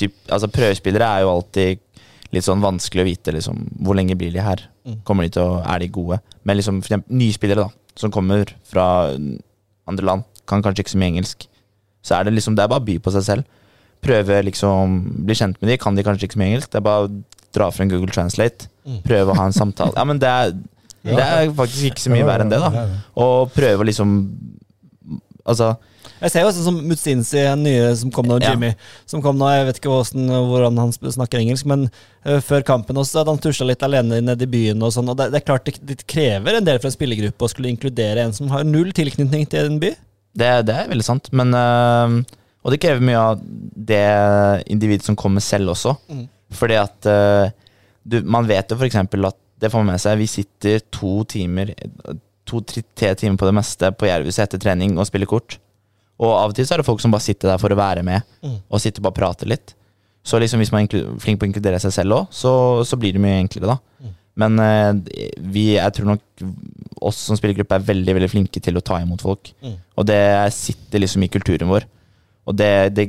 typ, 0.00 0.16
Altså, 0.32 0.48
prøvespillere 0.52 1.10
er 1.10 1.26
jo 1.26 1.34
alltid 1.34 1.82
litt 2.34 2.46
sånn 2.46 2.64
vanskelig 2.64 3.04
å 3.04 3.06
vite 3.06 3.34
liksom, 3.36 3.60
hvor 3.84 3.94
lenge 3.98 4.16
blir 4.18 4.32
de 4.34 4.42
her. 4.42 4.64
Mm. 4.88 5.02
Kommer 5.06 5.28
de 5.28 5.36
til 5.36 5.44
å, 5.44 5.60
Er 5.60 5.84
de 5.84 5.92
gode? 5.92 6.18
Men 6.42 6.58
liksom, 6.58 6.80
for 6.80 6.90
eksempel, 6.90 7.18
nye 7.20 7.36
spillere 7.36 7.66
da, 7.68 7.68
som 8.00 8.12
kommer 8.14 8.48
fra 8.66 8.86
andre 9.86 10.08
land, 10.08 10.24
kan 10.48 10.64
kanskje 10.64 10.82
ikke 10.82 10.94
så 10.96 11.02
mye 11.02 11.12
engelsk. 11.12 11.46
Så 12.04 12.16
er 12.16 12.26
det 12.26 12.34
liksom, 12.34 12.56
det 12.56 12.64
er 12.64 12.72
bare 12.72 12.82
å 12.82 12.88
by 12.88 12.96
på 13.04 13.12
seg 13.14 13.28
selv. 13.28 13.60
Prøve 14.04 14.42
liksom, 14.50 14.98
bli 15.26 15.34
kjent 15.38 15.56
med 15.60 15.70
dem. 15.72 15.78
kan 15.82 15.94
de 15.96 16.04
kanskje 16.06 16.28
ikke 16.28 16.36
så 16.36 16.42
mye 16.42 16.50
engelsk. 16.52 16.70
Det 16.70 16.80
er 16.80 16.86
bare 16.86 17.06
å 17.08 17.12
dra 17.54 17.70
frem 17.74 17.88
Google 17.92 18.12
Translate, 18.12 18.68
Mm. 18.84 18.98
prøve 19.00 19.32
å 19.32 19.36
ha 19.38 19.46
en 19.48 19.54
samtale. 19.56 19.94
Ja, 19.96 20.04
men 20.04 20.18
det 20.20 20.28
er, 20.28 20.50
det 21.04 21.22
er 21.24 21.46
faktisk 21.56 21.86
ikke 21.88 22.02
så 22.04 22.10
mye 22.12 22.26
verre 22.28 22.44
enn 22.44 22.50
det, 22.52 22.58
da. 22.60 22.82
Og 23.16 23.50
prøve 23.56 23.80
å 23.80 23.86
liksom 23.88 24.16
Altså, 25.46 25.74
Jeg 26.22 26.30
ser 26.32 26.40
jo 26.44 26.50
sånn 26.56 26.64
som 26.64 26.76
Mutsinsi, 26.88 27.38
en 27.44 27.62
nye 27.66 27.90
som 28.00 28.10
kom 28.14 28.24
nå, 28.28 28.38
Ja. 28.40 28.54
Som 29.06 29.20
kom 29.20 29.36
nå, 29.36 29.48
Jeg 29.52 29.66
vet 29.66 29.80
ikke 29.80 29.90
hvordan, 29.92 30.30
hvordan 30.48 30.78
han 30.80 30.92
snakker 30.92 31.38
engelsk, 31.42 31.66
men 31.66 31.90
uh, 32.24 32.40
før 32.40 32.64
kampen 32.64 32.96
også 32.96 33.18
hadde 33.20 33.34
han 33.34 33.42
tusla 33.44 33.66
litt 33.68 33.82
alene 33.84 34.20
nede 34.24 34.42
i 34.46 34.46
byen. 34.46 34.82
og 34.82 34.92
sånn, 34.92 35.08
og 35.12 35.16
det, 35.20 35.30
det 35.32 35.42
er 35.42 35.46
klart 35.48 35.64
det, 35.68 35.74
det 35.84 36.06
krever 36.06 36.56
en 36.56 36.64
del 36.64 36.78
fra 36.80 36.88
en 36.88 36.96
spillergruppe 36.96 37.44
å 37.44 37.50
skulle 37.52 37.68
inkludere 37.72 38.24
en 38.24 38.32
som 38.32 38.48
har 38.48 38.64
null 38.64 38.92
tilknytning 38.96 39.44
til 39.48 39.66
en 39.68 39.78
by. 39.82 39.92
det, 40.34 40.52
det 40.66 40.74
er 40.74 40.88
veldig 40.88 41.04
sant. 41.04 41.28
Men 41.32 41.52
øh, 41.54 42.24
Og 42.64 42.72
det 42.72 42.80
krever 42.80 43.04
mye 43.04 43.20
av 43.20 43.40
det 43.44 44.04
individet 44.72 45.04
som 45.06 45.16
kommer 45.20 45.44
selv 45.44 45.74
også. 45.74 45.94
Mm. 46.08 46.24
Fordi 46.54 46.78
at 46.80 47.08
uh, 47.10 47.50
du, 48.04 48.20
Man 48.24 48.46
vet 48.48 48.70
jo 48.72 48.78
f.eks. 48.78 48.96
at 48.96 49.40
det 49.60 49.70
får 49.72 49.82
man 49.84 49.94
med 49.94 50.02
seg. 50.02 50.20
Vi 50.20 50.28
sitter 50.30 50.80
to 50.92 51.22
timer 51.28 51.72
To-tre 52.44 53.14
timer 53.16 53.38
på 53.40 53.46
det 53.48 53.54
meste 53.56 53.88
på 53.96 54.04
Jervhuset 54.04 54.42
etter 54.44 54.60
trening 54.60 54.98
og 55.00 55.06
spiller 55.08 55.28
kort. 55.30 55.56
Og 56.20 56.28
av 56.28 56.52
og 56.52 56.56
til 56.56 56.66
så 56.68 56.74
er 56.76 56.82
det 56.82 56.86
folk 56.86 57.00
som 57.00 57.14
bare 57.14 57.24
sitter 57.24 57.48
der 57.50 57.60
for 57.62 57.72
å 57.72 57.78
være 57.78 58.02
med, 58.04 58.20
Mm. 58.44 58.58
og 58.68 58.80
sitter 58.82 59.00
og 59.00 59.06
bare 59.08 59.16
prater 59.16 59.48
litt. 59.48 59.72
Så 60.24 60.38
liksom 60.38 60.60
hvis 60.60 60.70
man 60.72 60.84
er 60.84 61.16
flink 61.20 61.40
på 61.40 61.46
å 61.46 61.48
inkludere 61.48 61.80
seg 61.80 61.92
selv 61.96 62.12
òg, 62.18 62.28
så, 62.30 62.84
så 62.84 62.96
blir 63.00 63.16
det 63.16 63.22
mye 63.24 63.40
enklere, 63.40 63.72
da. 63.72 63.78
Mm. 64.04 64.12
Men 64.36 64.60
uh, 64.60 64.92
vi, 65.40 65.64
jeg 65.78 65.92
tror 65.96 66.12
nok 66.12 66.44
oss 67.00 67.16
som 67.28 67.36
spillergruppe 67.38 67.76
er 67.80 67.88
veldig 67.88 68.14
veldig 68.18 68.30
flinke 68.30 68.60
til 68.60 68.76
å 68.76 68.84
ta 68.84 69.00
imot 69.00 69.24
folk. 69.24 69.50
Mm. 69.64 69.76
Og 69.96 70.06
det 70.08 70.20
sitter 70.52 71.00
liksom 71.00 71.24
i 71.24 71.32
kulturen 71.32 71.72
vår. 71.72 71.88
Og 72.44 72.56
det, 72.58 72.72
det, 72.96 73.08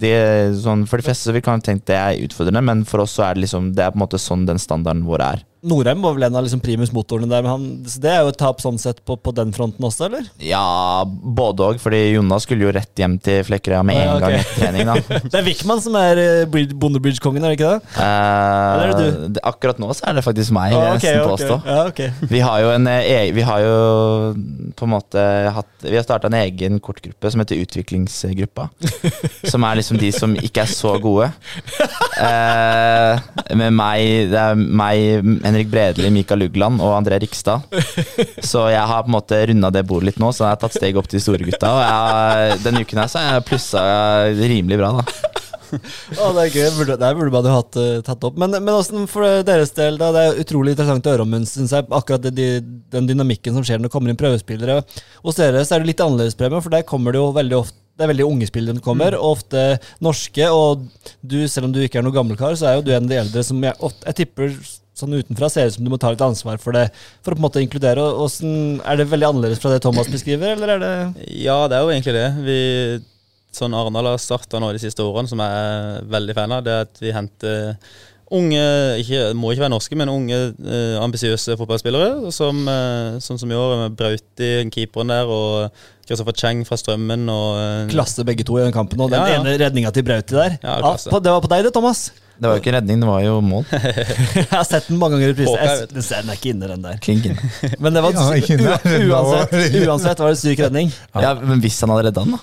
det 0.00 0.14
sånn, 0.62 0.86
For 0.88 1.00
de 1.00 1.06
fleste 1.08 1.28
så 1.28 1.34
vil 1.34 1.44
kan 1.44 1.62
tenke 1.64 1.90
det 1.90 1.98
er 1.98 2.24
utfordrende, 2.26 2.62
men 2.64 2.84
for 2.88 3.04
oss 3.04 3.16
så 3.18 3.26
er 3.26 3.36
det 3.36 3.46
liksom 3.46 3.72
Det 3.76 3.84
er 3.84 3.94
på 3.94 3.98
en 3.98 4.04
måte 4.04 4.20
sånn 4.22 4.46
den 4.48 4.62
standarden 4.62 5.06
vår 5.08 5.26
er. 5.26 5.46
Norheim 5.62 6.00
var 6.02 6.14
vel 6.16 6.24
en 6.28 6.36
av 6.38 6.44
liksom 6.46 6.60
primus 6.64 6.92
motorene 6.96 7.28
der, 7.28 7.42
men 7.44 7.50
han, 7.52 7.64
det 8.00 8.08
er 8.08 8.22
jo 8.24 8.30
et 8.32 8.38
tap 8.40 8.62
sånn 8.62 8.78
sett 8.80 9.02
på, 9.04 9.16
på 9.20 9.32
den 9.36 9.50
fronten 9.52 9.84
også, 9.84 10.06
eller? 10.08 10.28
Ja, 10.40 11.04
både 11.04 11.66
òg, 11.74 11.80
fordi 11.82 12.00
Jonas 12.14 12.46
skulle 12.46 12.64
jo 12.64 12.72
rett 12.72 12.96
hjem 13.02 13.18
til 13.20 13.42
Flekkerøya 13.44 13.82
med 13.84 13.98
en 14.00 14.06
Ja, 14.06 14.14
ok. 14.16 14.24
gang 14.24 14.36
etter 14.38 14.56
trening. 14.62 14.88
da 14.88 15.20
Det 15.30 15.40
er 15.40 15.44
Wickman 15.46 15.82
som 15.84 15.98
er 16.00 16.20
eh, 16.22 16.56
Bondebridge-kongen, 16.80 17.44
er 17.44 17.52
det 17.52 17.58
ikke 17.60 17.72
det? 17.74 17.80
Eller 18.00 18.86
er 18.86 18.96
det 19.02 19.10
det- 19.36 19.44
akkurat 19.50 19.78
nå 19.82 19.90
så 19.96 20.08
er 20.10 20.16
det 20.20 20.24
faktisk 20.24 20.54
meg, 20.56 20.72
vil 20.72 20.80
Ah, 20.80 20.96
jeg 20.96 21.18
nesten 21.20 21.28
påstå. 21.34 21.60
Okay. 21.90 22.08
Ja. 22.12 22.30
Vi 22.32 22.40
har 22.44 22.60
jo 22.64 22.70
en 22.78 22.86
eh, 22.90 23.10
e- 23.10 23.32
Vi 23.36 23.44
har 23.46 23.60
jo 23.64 23.76
på 24.76 24.86
en 24.88 24.92
måte 24.94 25.22
hatt 25.54 25.84
Vi 25.84 25.96
har 25.96 26.04
starta 26.06 26.28
en 26.30 26.36
egen 26.40 26.78
kortgruppe 26.80 27.30
som 27.32 27.40
heter 27.42 27.60
Utviklingsgruppa. 27.62 28.68
som 29.52 29.64
er 29.68 29.78
liksom 29.80 29.98
de 30.00 30.10
som 30.14 30.34
ikke 30.40 30.64
er 30.64 30.70
så 30.72 30.94
gode. 31.02 31.28
Uh, 32.20 33.20
med 33.56 33.72
meg, 33.76 34.30
det 34.32 34.40
er 34.40 34.58
meg, 34.58 35.24
Henrik 35.50 35.70
Bredli, 35.72 36.10
Mikael 36.14 36.44
Lugland 36.44 36.80
og 36.80 36.94
André 36.94 37.18
Rikstad. 37.20 37.66
Så 38.42 38.68
jeg 38.70 38.86
har 38.86 39.04
på 39.04 39.10
en 39.10 39.16
måte 39.18 39.42
runda 39.50 39.72
det 39.74 39.84
bordet 39.88 40.12
litt 40.12 40.22
nå, 40.22 40.30
så 40.32 40.46
jeg 40.46 40.54
har 40.54 40.62
tatt 40.62 40.78
steg 40.78 40.98
opp 41.00 41.10
til 41.10 41.18
de 41.18 41.24
store 41.26 41.46
gutta. 41.48 41.74
Og 41.74 41.82
jeg, 41.84 42.58
denne 42.64 42.84
uken 42.86 43.02
her 43.02 43.10
så 43.10 43.22
har 43.22 43.38
jeg 43.38 43.46
plussa 43.50 43.84
rimelig 44.38 44.80
bra, 44.80 44.94
da. 45.00 45.38
Å, 45.70 46.30
det 46.34 46.44
er 46.44 46.54
gøy. 46.54 46.68
Burde, 46.78 46.96
det 46.98 47.10
burde 47.18 47.34
man 47.34 47.46
jo 47.46 47.56
hatt 47.56 47.78
uh, 47.78 47.98
tatt 48.06 48.24
opp. 48.26 48.38
Men, 48.40 48.56
men 48.58 49.04
for 49.10 49.42
deres 49.46 49.74
del, 49.76 49.98
da? 50.00 50.10
Det 50.14 50.24
er 50.24 50.40
utrolig 50.44 50.74
interessant 50.74 51.06
å 51.06 51.14
høre 51.14 51.26
om, 51.26 51.36
jeg, 51.36 51.84
akkurat 51.84 52.24
det, 52.26 52.34
de, 52.38 52.48
den 52.94 53.10
dynamikken 53.10 53.56
som 53.56 53.66
skjer 53.66 53.80
når 53.80 53.90
det 53.90 53.94
kommer 53.94 54.12
inn 54.12 54.20
prøvespillere. 54.20 54.80
Hos 55.26 55.38
dere 55.38 55.62
så 55.66 55.76
er 55.76 55.84
det 55.84 55.92
litt 55.92 56.02
annerledes, 56.04 56.38
premie, 56.38 56.62
for 56.62 56.74
der 56.74 56.86
kommer 56.88 57.14
det 57.14 57.22
jo 57.22 57.30
veldig 57.36 57.60
ofte 57.62 57.78
det 58.00 58.06
er 58.06 58.14
veldig 58.14 58.24
unge 58.24 58.46
spillere 58.48 58.72
som 58.78 58.84
kommer, 58.84 59.12
og 59.18 59.34
ofte 59.34 59.62
norske. 60.00 60.46
Og 60.48 60.86
du, 61.20 61.42
selv 61.52 61.68
om 61.68 61.74
du 61.74 61.82
ikke 61.84 62.00
er 62.00 62.06
noen 62.06 62.16
gammel 62.16 62.38
kar, 62.40 62.54
så 62.56 62.70
er 62.70 62.78
jo 62.78 62.84
du 62.86 62.94
en 62.94 63.04
av 63.04 63.10
de 63.10 63.18
eldre 63.20 63.42
som 63.44 63.60
jeg, 63.60 63.76
ofte, 63.76 64.06
jeg 64.08 64.22
tipper 64.22 64.54
sånn 65.00 65.16
utenfra 65.18 65.48
ser 65.50 65.66
ut 65.70 65.74
som 65.78 65.84
du 65.86 65.90
må 65.92 65.98
ta 66.00 66.10
litt 66.12 66.22
ansvar 66.24 66.60
for 66.62 66.76
det, 66.76 66.86
for 67.24 67.32
å 67.32 67.38
på 67.38 67.40
en 67.42 67.46
måte 67.48 67.62
inkludere. 67.64 68.04
Hvordan- 68.16 68.80
er 68.84 68.96
det 69.00 69.08
veldig 69.10 69.28
annerledes 69.30 69.58
fra 69.62 69.70
det 69.74 69.82
Thomas 69.82 70.08
beskriver, 70.08 70.52
eller 70.56 70.76
er 70.76 70.78
det 70.78 71.26
Ja, 71.42 71.66
det 71.68 71.76
er 71.78 71.82
jo 71.82 71.90
egentlig 71.94 72.14
det. 72.14 72.28
Vi, 72.44 72.60
sånn 73.52 73.74
Arendal 73.74 74.06
har 74.12 74.18
starta 74.22 74.60
nå 74.60 74.70
de 74.72 74.78
siste 74.78 75.02
årene, 75.02 75.28
som 75.28 75.38
jeg 75.38 75.50
er 75.50 76.04
veldig 76.06 76.34
fan 76.34 76.52
av, 76.52 76.62
det 76.64 76.72
er 76.72 76.80
at 76.86 77.00
vi 77.00 77.10
henter 77.12 77.76
unge, 78.30 78.62
ikke, 79.02 79.34
må 79.34 79.50
ikke 79.50 79.64
være 79.64 79.72
norske, 79.74 79.96
men 79.98 80.08
unge 80.12 80.36
eh, 80.62 80.96
ambisiøse 81.02 81.56
fotballspillere. 81.58 82.30
Som, 82.32 82.62
eh, 82.70 83.18
sånn 83.18 83.40
som 83.40 83.50
i 83.50 83.56
år, 83.58 83.72
med 83.88 83.96
Brauti, 83.98 84.70
keeperen 84.70 85.10
der, 85.10 85.26
og 85.26 85.72
Kristoffer 86.06 86.36
Cheng 86.38 86.62
fra 86.66 86.76
Strømmen. 86.78 87.26
Og, 87.28 87.58
eh, 87.58 87.90
klasse 87.90 88.22
begge 88.24 88.44
to 88.46 88.56
i 88.58 88.62
den 88.62 88.72
kampen? 88.76 89.00
Og 89.02 89.10
den 89.10 89.18
Ja, 89.18 89.26
ja. 89.34 89.40
ene 89.42 89.58
redninga 89.58 89.92
til 89.92 90.04
Brauti 90.06 90.30
der. 90.38 90.58
Ja, 90.62 90.78
klasse. 90.80 91.10
på, 91.10 91.20
det 91.22 91.32
var 91.34 91.40
på 91.42 91.48
deg, 91.50 91.64
det, 91.64 91.72
Thomas. 91.74 92.10
Det 92.40 92.48
var 92.48 92.56
jo 92.56 92.60
ikke 92.62 92.72
redning, 92.72 93.02
det 93.02 93.08
var 93.08 93.20
jo 93.20 93.34
mål. 93.44 93.64
Jeg 94.38 94.46
har 94.48 94.62
sett 94.64 94.86
den 94.88 94.96
mange 94.96 95.18
ganger 95.18 95.28
i 95.28 95.32
reprise. 95.34 95.56
Jeg, 95.60 95.80
Jeg-. 95.82 95.88
Den 95.92 96.30
er 96.32 96.38
ikke 96.38 96.52
inne, 96.54 96.68
den 96.70 96.86
der. 96.86 96.96
Inn. 97.12 97.36
Men 97.84 97.96
det 97.96 98.02
var 98.06 98.16
Ja, 98.16 98.22
uansett, 99.10 99.52
uansett 99.90 100.22
var 100.24 100.32
det 100.32 100.38
syk 100.40 100.62
redning. 100.64 100.88
Ja, 101.12 101.34
men 101.36 101.60
hvis 101.60 101.76
han 101.84 101.92
hadde 101.92 102.08
redda 102.08 102.24
den, 102.24 102.32
da? 102.32 102.40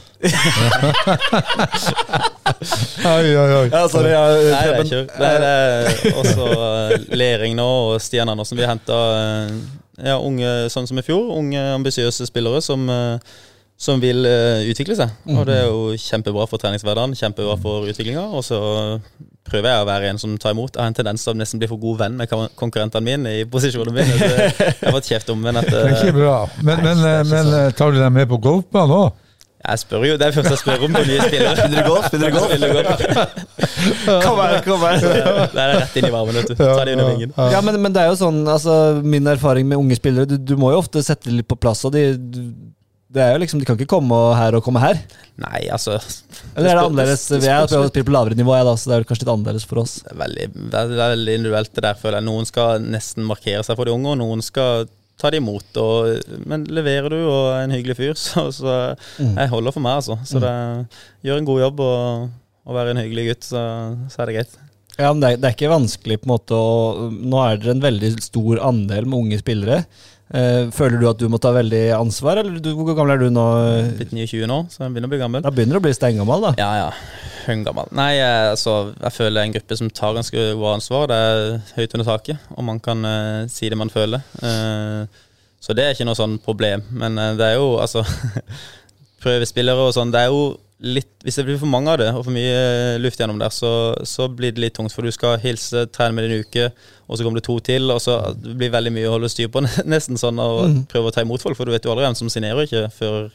Oi, 3.08 3.26
oi, 3.26 3.50
oi. 3.58 3.66
Ja, 3.74 3.82
sorry. 3.90 4.14
Ja, 4.14 4.22
Nei, 4.38 4.62
det 4.62 4.76
er 4.76 4.86
ikke 4.86 5.02
det 5.18 5.32
er 5.34 6.22
også 6.22 6.48
eh, 6.54 7.10
Lering 7.18 7.58
nå 7.58 7.68
og 7.96 7.98
Stian 8.04 8.30
Andersen. 8.30 8.58
Vi 8.60 8.70
henta 8.70 9.00
ja, 9.98 10.18
unge, 10.22 10.70
sånn 10.74 10.86
som 10.90 11.02
i 11.02 11.06
fjor, 11.06 11.32
unge 11.40 11.62
ambisiøse 11.74 12.28
spillere 12.30 12.62
som, 12.62 12.86
eh, 12.90 13.18
som 13.78 14.00
vil 14.02 14.26
eh, 14.26 14.64
utvikle 14.72 14.96
seg. 14.98 15.12
Og 15.30 15.44
det 15.46 15.56
er 15.60 15.68
jo 15.70 15.92
kjempebra 16.02 16.48
for 16.50 16.58
treningshverdagen, 16.62 17.14
kjempebra 17.20 17.54
for 17.62 17.86
utviklinga. 17.92 18.24
Og 18.34 18.42
så 18.48 18.58
prøver 19.48 19.70
jeg 19.70 19.84
å 19.84 19.88
være 19.88 20.10
en 20.12 20.18
som 20.22 20.34
tar 20.42 20.56
imot. 20.56 20.74
Jeg 20.74 20.82
har 20.82 20.90
en 20.90 20.98
tendens 20.98 21.24
til 21.24 21.36
å 21.36 21.38
nesten 21.38 21.62
bli 21.62 21.70
for 21.70 21.78
god 21.84 22.00
venn 22.02 22.18
med 22.18 22.32
kon- 22.32 22.50
konkurrentene 22.58 23.06
mine 23.06 23.36
i 23.44 23.46
posisjonen 23.46 23.94
min. 23.94 24.10
Så 24.18 24.32
Jeg 24.34 24.82
har 24.82 24.98
fått 24.98 25.12
kjeft 25.14 25.30
om 25.36 25.46
men 25.46 25.62
at 25.62 25.70
Det 25.70 25.84
er 25.86 25.94
ikke 26.02 26.18
bra. 26.18 26.40
Men, 26.64 26.82
men, 26.84 27.06
er 27.06 27.22
ikke 27.22 27.32
men 27.36 27.46
så- 27.54 27.62
eh, 27.68 27.72
tar 27.78 27.94
du 27.94 28.02
dem 28.02 28.18
med 28.18 28.28
på 28.34 28.42
golfbanen 28.50 28.98
òg? 28.98 29.24
Jeg 29.68 29.80
spør 29.82 30.04
jo, 30.06 30.18
Det 30.22 30.26
er 30.28 30.32
først 30.36 30.52
jeg 30.54 30.60
spør 30.62 30.84
om 30.86 30.94
på 30.96 31.02
nye 31.08 31.22
spillere. 31.28 31.54
Spiller 31.58 31.82
du 31.84 31.88
golf? 31.90 32.06
Spiller 32.08 32.30
du 32.30 32.36
golf? 32.38 32.52
Spiller 32.54 32.74
golf. 32.78 33.48
Kom 34.26 34.38
her, 34.40 34.62
kom 34.64 34.84
her. 34.86 35.00
Det 35.02 35.10
er 35.18 35.50
det 35.52 35.62
er 35.64 35.72
rett 35.82 35.96
inn 36.00 36.06
i 36.08 36.12
varmen. 36.14 36.38
vet 36.38 36.52
du. 36.52 36.56
Ta 36.60 36.84
det 36.86 36.94
under 36.96 37.10
vingen. 37.10 37.34
Ja, 37.52 37.60
men, 37.66 37.78
men 37.84 37.94
det 37.96 38.04
er 38.04 38.12
jo 38.14 38.18
sånn, 38.20 38.38
altså 38.50 38.76
min 39.04 39.28
erfaring 39.28 39.68
med 39.68 39.82
unge 39.82 39.98
spillere, 40.00 40.30
du, 40.30 40.38
du 40.38 40.54
må 40.62 40.70
jo 40.74 40.80
ofte 40.84 41.02
sette 41.04 41.28
det 41.30 41.40
litt 41.42 41.50
på 41.50 41.58
plass, 41.60 41.82
og 41.90 41.94
de, 41.98 42.04
du, 42.18 42.40
det 43.18 43.24
er 43.26 43.34
jo 43.34 43.42
liksom, 43.42 43.62
de 43.62 43.68
kan 43.68 43.78
ikke 43.78 43.90
komme 43.98 44.18
her 44.38 44.58
og 44.58 44.64
komme 44.66 44.82
her. 44.84 45.00
Nei, 45.42 45.68
altså 45.74 45.98
Eller 46.56 46.72
er 46.72 46.80
det 46.80 46.84
annerledes? 46.84 47.26
Vi 47.30 47.50
er 47.52 47.68
på, 47.70 47.82
på 47.94 48.14
lavere 48.14 48.38
nivå, 48.38 48.56
jeg 48.58 48.68
da, 48.68 48.76
så 48.78 48.90
det 48.90 48.96
er 48.96 49.08
kanskje 49.10 49.26
litt 49.26 49.34
annerledes 49.34 49.68
for 49.70 49.84
oss. 49.84 49.98
Det 50.06 50.14
er 50.14 50.22
veldig, 50.24 50.48
veldig, 50.74 51.36
individuelt 51.42 51.74
det 51.74 51.84
der, 51.86 52.00
føler 52.00 52.20
jeg. 52.20 52.28
Noen 52.30 52.50
skal 52.50 52.86
nesten 52.86 53.28
markere 53.28 53.66
seg 53.66 53.78
for 53.78 53.90
de 53.90 53.94
unge, 53.94 54.16
og 54.16 54.22
noen 54.22 54.46
skal 54.46 54.88
ta 55.18 55.32
det 55.34 55.42
imot. 55.42 55.82
Og, 55.82 56.38
men 56.50 56.66
leverer 56.70 57.14
du 57.14 57.20
og 57.20 57.42
er 57.56 57.66
en 57.66 57.76
hyggelig 57.76 57.98
fyr, 58.00 58.18
så, 58.28 58.48
så 58.56 58.78
jeg 59.20 59.54
holder 59.54 59.76
for 59.76 59.86
meg, 59.86 60.02
altså. 60.02 60.20
Så 60.28 60.42
det, 60.44 60.54
gjør 61.28 61.42
en 61.42 61.50
god 61.52 61.64
jobb 61.68 61.84
og, 61.86 62.30
og 62.68 62.80
være 62.80 62.96
en 62.96 63.04
hyggelig 63.04 63.32
gutt, 63.32 63.50
så, 63.52 63.64
så 64.14 64.24
er 64.24 64.32
det 64.32 64.40
greit. 64.40 64.58
Ja, 64.98 65.12
men 65.12 65.22
det 65.22 65.30
er, 65.30 65.42
det 65.42 65.50
er 65.50 65.58
ikke 65.60 65.70
vanskelig 65.70 66.22
på 66.24 66.26
en 66.26 66.32
måte 66.34 66.58
å 66.58 67.10
Nå 67.14 67.42
er 67.44 67.60
dere 67.62 67.76
en 67.76 67.84
veldig 67.84 68.16
stor 68.26 68.64
andel 68.66 69.06
med 69.06 69.20
unge 69.20 69.38
spillere. 69.44 69.84
Eh, 70.28 70.68
føler 70.76 71.00
du 71.00 71.06
at 71.08 71.20
du 71.22 71.30
må 71.32 71.40
ta 71.40 71.54
veldig 71.56 71.86
ansvar, 71.96 72.42
eller 72.42 72.60
du, 72.60 72.74
hvor 72.76 72.90
gammel 72.98 73.16
er 73.16 73.22
du 73.22 73.30
nå? 73.32 73.46
Blitt 73.96 74.12
29 74.12 74.50
nå, 74.50 74.58
så 74.74 74.84
jeg 74.84 74.92
begynner 74.96 75.08
å 75.08 75.14
bli 75.14 75.22
gammel. 75.22 75.46
Da 75.46 75.54
begynner 75.56 75.78
du 75.78 75.80
å 75.80 75.86
bli 75.86 75.94
steingammel, 75.96 76.50
da. 76.50 76.52
Ja, 76.60 76.72
ja. 76.82 76.90
Høngammel. 77.48 77.88
Nei, 77.96 78.10
jeg, 78.18 78.50
altså, 78.58 78.76
jeg 79.00 79.16
føler 79.16 79.46
en 79.46 79.56
gruppe 79.56 79.78
som 79.80 79.92
tar 79.96 80.18
ganske 80.18 80.50
bra 80.60 80.74
ansvar. 80.76 81.08
Det 81.08 81.22
er 81.30 81.46
høyt 81.78 81.96
under 81.96 82.10
taket, 82.10 82.50
og 82.58 82.68
man 82.68 82.82
kan 82.84 83.08
uh, 83.08 83.48
si 83.52 83.72
det 83.72 83.80
man 83.80 83.94
føler. 83.94 84.26
Uh, 84.42 85.08
så 85.64 85.76
det 85.78 85.86
er 85.86 85.96
ikke 85.96 86.10
noe 86.10 86.20
sånn 86.20 86.36
problem. 86.44 86.84
Men 86.92 87.16
uh, 87.16 87.32
det 87.40 87.54
er 87.54 87.62
jo, 87.62 87.78
altså 87.80 88.04
Prøvespillere 89.24 89.88
og 89.88 89.96
sånn, 89.96 90.12
det 90.14 90.26
er 90.26 90.34
jo 90.34 90.42
litt 90.78 91.24
Hvis 91.26 91.40
det 91.40 91.48
blir 91.48 91.58
for 91.58 91.70
mange 91.70 91.90
av 91.90 91.98
det, 91.98 92.08
og 92.14 92.22
for 92.28 92.36
mye 92.36 92.54
eh, 92.54 93.00
luft 93.02 93.18
gjennom 93.18 93.40
der, 93.42 93.50
så, 93.54 93.72
så 94.06 94.28
blir 94.30 94.54
det 94.54 94.62
litt 94.62 94.76
tungt. 94.78 94.94
For 94.94 95.06
du 95.06 95.12
skal 95.14 95.40
hilse, 95.42 95.88
trene 95.94 96.14
med 96.14 96.28
din 96.28 96.44
uke, 96.46 96.68
og 97.08 97.18
så 97.18 97.26
kommer 97.26 97.42
det 97.42 97.48
to 97.48 97.58
til. 97.66 97.90
Og 97.94 98.02
så 98.04 98.20
det 98.38 98.54
blir 98.60 98.74
veldig 98.76 98.94
mye 98.94 99.10
å 99.10 99.16
holde 99.16 99.32
styr 99.34 99.50
på, 99.54 99.64
nesten 99.94 100.22
sånn, 100.22 100.38
og 100.44 100.86
prøve 100.92 101.10
å 101.10 101.16
ta 101.16 101.26
imot 101.26 101.44
folk. 101.44 101.58
For 101.58 101.66
du 101.66 101.74
vet 101.74 101.88
jo 101.88 101.94
aldri 101.96 102.06
hvem 102.06 102.20
som 102.20 102.32
signerer 102.32 102.70
ikke 102.70 102.88
før 102.94 103.30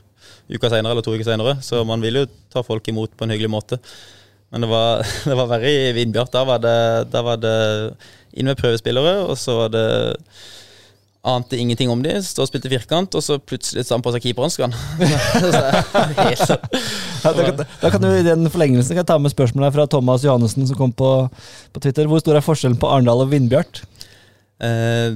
uka 0.52 0.70
senere 0.70 0.94
eller 0.94 1.04
to 1.06 1.16
uker 1.16 1.26
senere. 1.26 1.58
Så 1.66 1.82
man 1.88 2.04
vil 2.04 2.22
jo 2.22 2.26
ta 2.52 2.62
folk 2.66 2.86
imot 2.92 3.16
på 3.16 3.26
en 3.26 3.34
hyggelig 3.34 3.52
måte. 3.52 3.80
Men 4.52 4.66
det 4.66 4.70
var, 4.70 5.02
det 5.28 5.38
var 5.42 5.50
verre 5.56 5.70
i 5.72 5.92
Vindbjart. 5.98 6.32
Da 6.34 6.46
var 6.46 6.62
det, 6.62 6.78
da 7.10 7.26
var 7.26 7.42
det 7.42 7.56
inn 8.38 8.48
med 8.48 8.60
prøvespillere, 8.60 9.18
og 9.26 9.34
så 9.40 9.64
var 9.64 9.74
det 9.74 9.86
Ante 11.22 11.54
ingenting 11.54 11.86
om 11.86 12.00
de, 12.02 12.16
stod 12.26 12.42
og 12.42 12.48
spilte 12.50 12.70
firkant, 12.72 13.14
og 13.14 13.22
så 13.22 13.36
plutselig 13.38 13.84
tar 13.86 13.94
han 13.94 14.02
på 14.02 14.10
seg 14.10 14.24
keeperhansken. 14.24 14.72
Helt 16.18 16.42
sånn. 16.48 16.64
Ja, 17.22 17.30
da, 17.30 17.44
kan, 17.46 17.60
da 17.62 17.90
kan 17.94 18.02
du 18.02 18.08
i 18.10 18.24
den 18.26 18.48
forlengelsen 18.50 18.96
kan 18.96 19.04
jeg 19.04 19.10
ta 19.12 19.20
med 19.22 19.30
spørsmålet 19.30 19.76
fra 19.76 19.86
Thomas 19.90 20.26
Johannessen, 20.26 20.66
som 20.66 20.80
kom 20.80 20.90
på, 20.98 21.12
på 21.70 21.82
Twitter. 21.84 22.10
Hvor 22.10 22.24
stor 22.24 22.40
er 22.40 22.42
forskjellen 22.42 22.74
på 22.82 22.90
Arendal 22.90 23.22
og 23.22 23.30
Vindbjart? 23.30 23.84
Eh, 24.66 25.14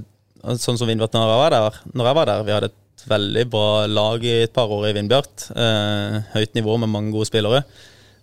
sånn 0.63 0.79
som 0.79 0.87
Vindbjart 0.87 1.19
når 1.19 1.27
jeg 1.27 1.43
var 1.43 1.57
der. 1.57 1.81
Når 1.91 2.11
jeg 2.11 2.19
var 2.21 2.31
der, 2.31 2.47
Vi 2.47 2.55
hadde 2.55 2.71
et 2.71 3.07
veldig 3.11 3.47
bra 3.51 3.69
lag 3.91 4.31
i 4.31 4.37
et 4.45 4.55
par 4.55 4.71
år 4.79 4.87
i 4.93 4.95
Vindbjart. 5.01 5.49
Eh, 5.59 6.21
høyt 6.39 6.55
nivå 6.55 6.79
med 6.85 6.93
mange 6.95 7.11
gode 7.19 7.27
spillere. 7.33 7.65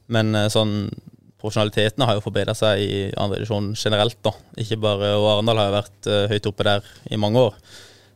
Men 0.08 0.32
eh, 0.40 0.48
sånn 0.56 0.88
profesjonaliteten 1.44 2.06
har 2.08 2.16
jo 2.18 2.24
forbedra 2.24 2.56
seg 2.56 2.80
i 2.80 3.00
andre 3.20 3.42
divisjon 3.42 3.74
generelt. 3.76 4.16
da. 4.24 4.32
Ikke 4.64 4.80
bare, 4.80 5.12
og 5.20 5.28
Arendal 5.34 5.60
har 5.60 5.68
jo 5.70 5.76
vært 5.76 6.08
uh, 6.08 6.22
høyt 6.32 6.48
oppe 6.50 6.64
der 6.70 6.88
i 7.12 7.20
mange 7.20 7.42
år. 7.50 7.58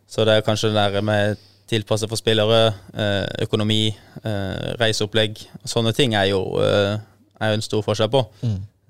Så 0.07 0.23
det 0.23 0.37
er 0.37 0.45
kanskje 0.47 0.71
det 0.71 0.79
der 0.79 1.03
med 1.03 1.43
tilpasset 1.67 2.07
for 2.07 2.15
spillere, 2.19 2.71
uh, 2.95 3.27
økonomi, 3.43 3.91
uh, 4.23 4.71
reiseopplegg. 4.79 5.41
Sånne 5.67 5.91
ting 5.97 6.15
er 6.15 6.29
jo, 6.31 6.39
er 6.63 7.51
jo 7.51 7.59
en 7.59 7.65
stor 7.65 7.83
forskjell 7.83 8.11
på. 8.13 8.23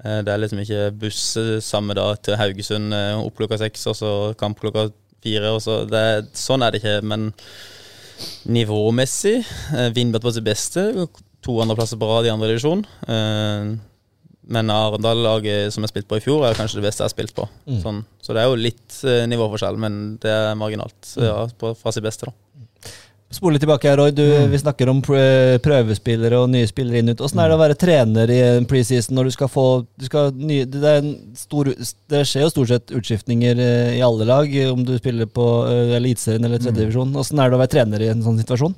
Eh, 0.05 0.19
Det 0.21 0.29
er 0.29 0.37
liksom 0.37 0.59
ikke 0.61 0.91
buss 1.01 1.23
samme 1.65 1.95
dag 1.97 2.19
til 2.21 2.37
Haugesund 2.37 2.93
opp 2.93 3.33
klokka 3.39 3.57
seks, 3.57 3.87
og 3.89 3.95
så 3.97 4.11
kamp 4.37 4.61
klokka 4.61 4.91
fire. 5.25 5.49
Og 5.55 5.63
så 5.65 5.79
det, 5.89 6.29
sånn 6.37 6.61
er 6.61 6.71
det 6.71 6.83
ikke. 6.83 7.01
Men 7.01 7.31
nivåmessig 8.45 9.39
Vindbert 9.97 10.23
var 10.23 10.37
sitt 10.37 10.45
beste. 10.45 10.85
To 11.41 11.57
andreplasser 11.65 11.97
på 11.97 12.11
rad 12.11 12.29
i 12.29 12.33
andre 12.35 12.53
divisjon. 12.53 12.85
Eh, 14.47 14.53
Men 14.53 14.71
Arendal-laget 14.71 15.73
som 15.75 15.83
jeg 15.83 15.93
spilte 15.93 16.09
på 16.09 16.21
i 16.21 16.23
fjor, 16.23 16.45
er 16.47 16.57
kanskje 16.57 16.79
det 16.81 16.87
beste 16.87 17.03
jeg 17.03 17.09
har 17.11 17.15
spilt 17.15 17.35
på. 17.35 17.47
Sånn. 17.83 18.03
Så 18.23 18.33
det 18.33 18.43
er 18.43 18.49
jo 18.49 18.59
litt 18.59 19.01
eh, 19.03 19.25
nivåforskjell, 19.27 19.77
men 19.77 20.17
det 20.23 20.31
er 20.31 20.55
marginalt 20.59 21.15
ja, 21.19 21.47
på, 21.59 21.75
fra 21.75 21.91
sitt 21.91 22.05
beste, 22.07 22.31
da. 22.31 22.35
Spole 23.27 23.57
litt 23.57 23.63
tilbake 23.65 23.89
her, 23.89 23.97
Roy. 23.99 24.13
Du, 24.15 24.23
Vi 24.23 24.59
snakker 24.61 24.87
om 24.87 25.01
prøvespillere 25.03 26.37
og 26.39 26.47
nye 26.53 26.67
spillere 26.69 27.01
inn 27.01 27.11
ut. 27.11 27.19
Åssen 27.25 27.41
er 27.43 27.51
det 27.51 27.57
å 27.57 27.59
være 27.59 27.75
trener 27.75 28.31
i 28.31 28.37
en 28.53 28.67
preseason 28.69 29.17
når 29.19 29.27
du 29.27 29.33
skal 29.35 29.49
få 29.51 29.65
du 29.99 30.05
skal 30.07 30.31
nye, 30.31 30.63
det, 30.63 30.79
er 30.79 31.01
en 31.01 31.09
stor, 31.35 31.67
det 32.07 32.21
skjer 32.23 32.45
jo 32.45 32.53
stort 32.53 32.71
sett 32.71 32.93
utskiftninger 32.95 33.59
eh, 33.59 33.97
i 33.97 34.03
alle 34.05 34.29
lag, 34.29 34.53
om 34.71 34.85
du 34.87 34.95
spiller 34.95 35.27
på 35.27 35.47
eh, 35.67 35.97
Eliteserien 35.99 36.47
eller 36.47 36.63
tredjedivisjon. 36.63 37.11
Åssen 37.19 37.43
er 37.43 37.51
det 37.51 37.59
å 37.59 37.61
være 37.65 37.73
trener 37.75 38.05
i 38.05 38.13
en 38.13 38.23
sånn 38.23 38.39
situasjon? 38.39 38.77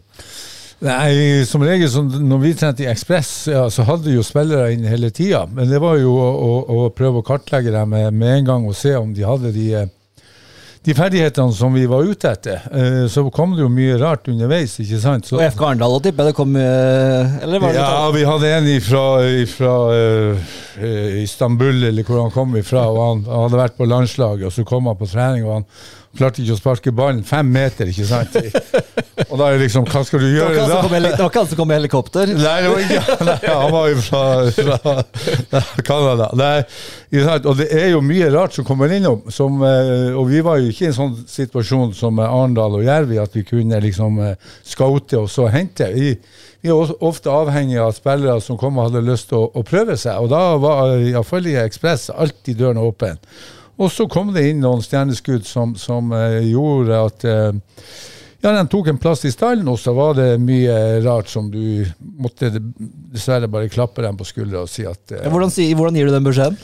Nei, 0.80 1.44
som 1.44 1.64
regel 1.66 1.90
så 1.92 2.06
når 2.08 2.40
vi 2.40 2.54
trente 2.56 2.86
i 2.86 2.88
Ekspress, 2.88 3.32
ja, 3.52 3.66
så 3.74 3.84
hadde 3.84 4.08
vi 4.08 4.16
jo 4.16 4.24
spillere 4.24 4.72
inn 4.72 4.86
hele 4.88 5.10
tida. 5.12 5.44
Men 5.52 5.68
det 5.68 5.82
var 5.84 5.98
jo 6.00 6.14
å, 6.16 6.30
å, 6.32 6.52
å 6.86 6.90
prøve 6.96 7.20
å 7.20 7.26
kartlegge 7.28 7.74
dem 7.76 7.92
med, 7.92 8.14
med 8.16 8.38
en 8.38 8.48
gang 8.54 8.68
og 8.70 8.78
se 8.80 8.94
om 8.96 9.12
de 9.16 9.26
hadde 9.28 9.52
de, 9.52 9.66
eh, 9.76 9.90
de 10.88 10.96
ferdighetene 10.96 11.52
som 11.58 11.76
vi 11.76 11.84
var 11.92 12.08
ute 12.08 12.32
etter. 12.32 12.64
Eh, 12.72 13.02
Så 13.12 13.26
kom 13.36 13.58
det 13.58 13.66
jo 13.66 13.74
mye 13.74 14.00
rart 14.00 14.32
underveis, 14.32 14.78
ikke 14.80 15.02
sant. 15.04 15.28
Så, 15.28 15.36
Og 15.36 15.44
FK 15.50 15.68
Arendal 15.68 15.98
og 16.00 16.04
tipper 16.06 16.24
jeg 16.30 16.32
det 16.32 16.40
kom 16.40 16.56
Eller 16.56 17.60
var 17.60 17.76
det 17.76 17.84
ja, 17.84 18.10
vi 18.16 18.24
hadde 18.32 18.56
en 18.56 18.72
fra 18.88 19.78
eh, 20.00 20.50
eh, 20.80 21.22
Istanbul, 21.26 21.90
eller 21.92 22.08
hvor 22.08 22.24
han 22.24 22.32
kom 22.32 22.56
ifra. 22.56 22.88
og 22.88 23.04
han, 23.04 23.28
han 23.28 23.50
hadde 23.50 23.66
vært 23.66 23.76
på 23.84 23.92
landslaget, 23.98 24.48
og 24.48 24.56
så 24.56 24.64
kom 24.64 24.88
han 24.88 25.00
på 25.04 25.12
trening, 25.12 25.44
og 25.44 25.60
han 25.60 25.68
klarte 26.18 26.42
ikke 26.42 26.56
å 26.56 26.60
sparke 26.60 26.94
ballen 26.96 27.22
fem 27.28 27.50
meter, 27.54 27.90
ikke 27.92 28.08
sant. 28.10 28.36
Og 29.30 29.36
da 29.38 29.50
er 29.50 29.58
det 29.58 29.68
liksom, 29.68 29.86
hva 29.90 30.02
skal 30.08 30.24
du 30.24 30.30
gjøre 30.32 30.56
da? 30.56 30.80
det 30.90 31.12
var 31.20 31.30
ikke 31.30 31.42
han 31.42 31.50
som 31.52 31.60
kom 31.60 31.72
i 31.72 31.78
helikopter. 31.78 32.32
Nei, 32.34 32.56
det 32.64 32.72
var 32.72 32.86
ikke 32.86 33.18
nei, 33.28 33.36
Han 33.50 33.74
var 33.76 33.90
jo 33.92 34.00
fra, 34.08 34.24
fra 34.56 35.62
Canada. 35.86 36.30
Og 36.34 37.60
det 37.60 37.68
er 37.76 37.90
jo 37.92 38.02
mye 38.06 38.32
rart 38.34 38.58
som 38.58 38.68
kommer 38.68 38.92
innom. 38.96 39.22
Som, 39.34 39.62
eh, 39.66 40.10
og 40.18 40.30
vi 40.32 40.42
var 40.46 40.62
jo 40.62 40.72
ikke 40.72 40.88
i 40.88 40.90
en 40.90 40.98
sånn 40.98 41.16
situasjon 41.30 41.94
som 41.98 42.18
med 42.18 42.26
Arendal 42.30 42.80
og 42.80 42.86
Jervi, 42.88 43.20
at 43.22 43.36
vi 43.38 43.46
kunne 43.48 43.82
liksom 43.84 44.22
eh, 44.26 44.52
scoute 44.66 45.20
og 45.20 45.30
så 45.32 45.50
hente. 45.54 45.92
Vi, 45.94 46.16
vi 46.64 46.74
er 46.74 46.96
ofte 47.06 47.32
avhengig 47.32 47.78
av 47.84 47.94
spillere 47.98 48.40
som 48.44 48.58
kom 48.60 48.80
og 48.80 48.90
hadde 48.90 49.06
lyst 49.08 49.30
til 49.30 49.44
å, 49.44 49.46
å 49.54 49.66
prøve 49.68 50.00
seg. 50.00 50.18
Og 50.24 50.32
da 50.34 50.44
var 50.62 50.98
iallfall 50.98 51.48
i 51.52 51.60
Ekspress 51.62 52.10
alltid 52.16 52.60
dørene 52.64 52.84
åpen. 52.90 53.22
Og 53.80 53.92
så 53.94 54.08
kom 54.12 54.34
det 54.36 54.44
inn 54.50 54.64
noen 54.64 54.84
stjerneskudd 54.84 55.48
som, 55.48 55.76
som 55.80 56.12
uh, 56.12 56.40
gjorde 56.44 57.04
at 57.10 57.28
uh, 57.28 57.52
ja, 58.40 58.54
de 58.56 58.64
tok 58.72 58.88
en 58.88 59.00
plass 59.00 59.26
i 59.28 59.32
stallen, 59.34 59.68
og 59.68 59.80
så 59.80 59.92
var 59.96 60.14
det 60.16 60.28
mye 60.40 61.00
rart 61.04 61.28
som 61.32 61.50
du 61.52 61.84
måtte 62.24 62.54
dessverre 62.56 63.50
bare 63.52 63.72
klappe 63.72 64.04
dem 64.06 64.20
på 64.20 64.28
skuldra 64.28 64.64
og 64.64 64.72
si 64.72 64.86
at 64.88 65.12
eh, 65.12 65.28
Hvordan, 65.28 65.52
hvordan 65.76 65.98
gir 66.00 66.08
du 66.08 66.14
den 66.16 66.28
beskjeden? 66.28 66.56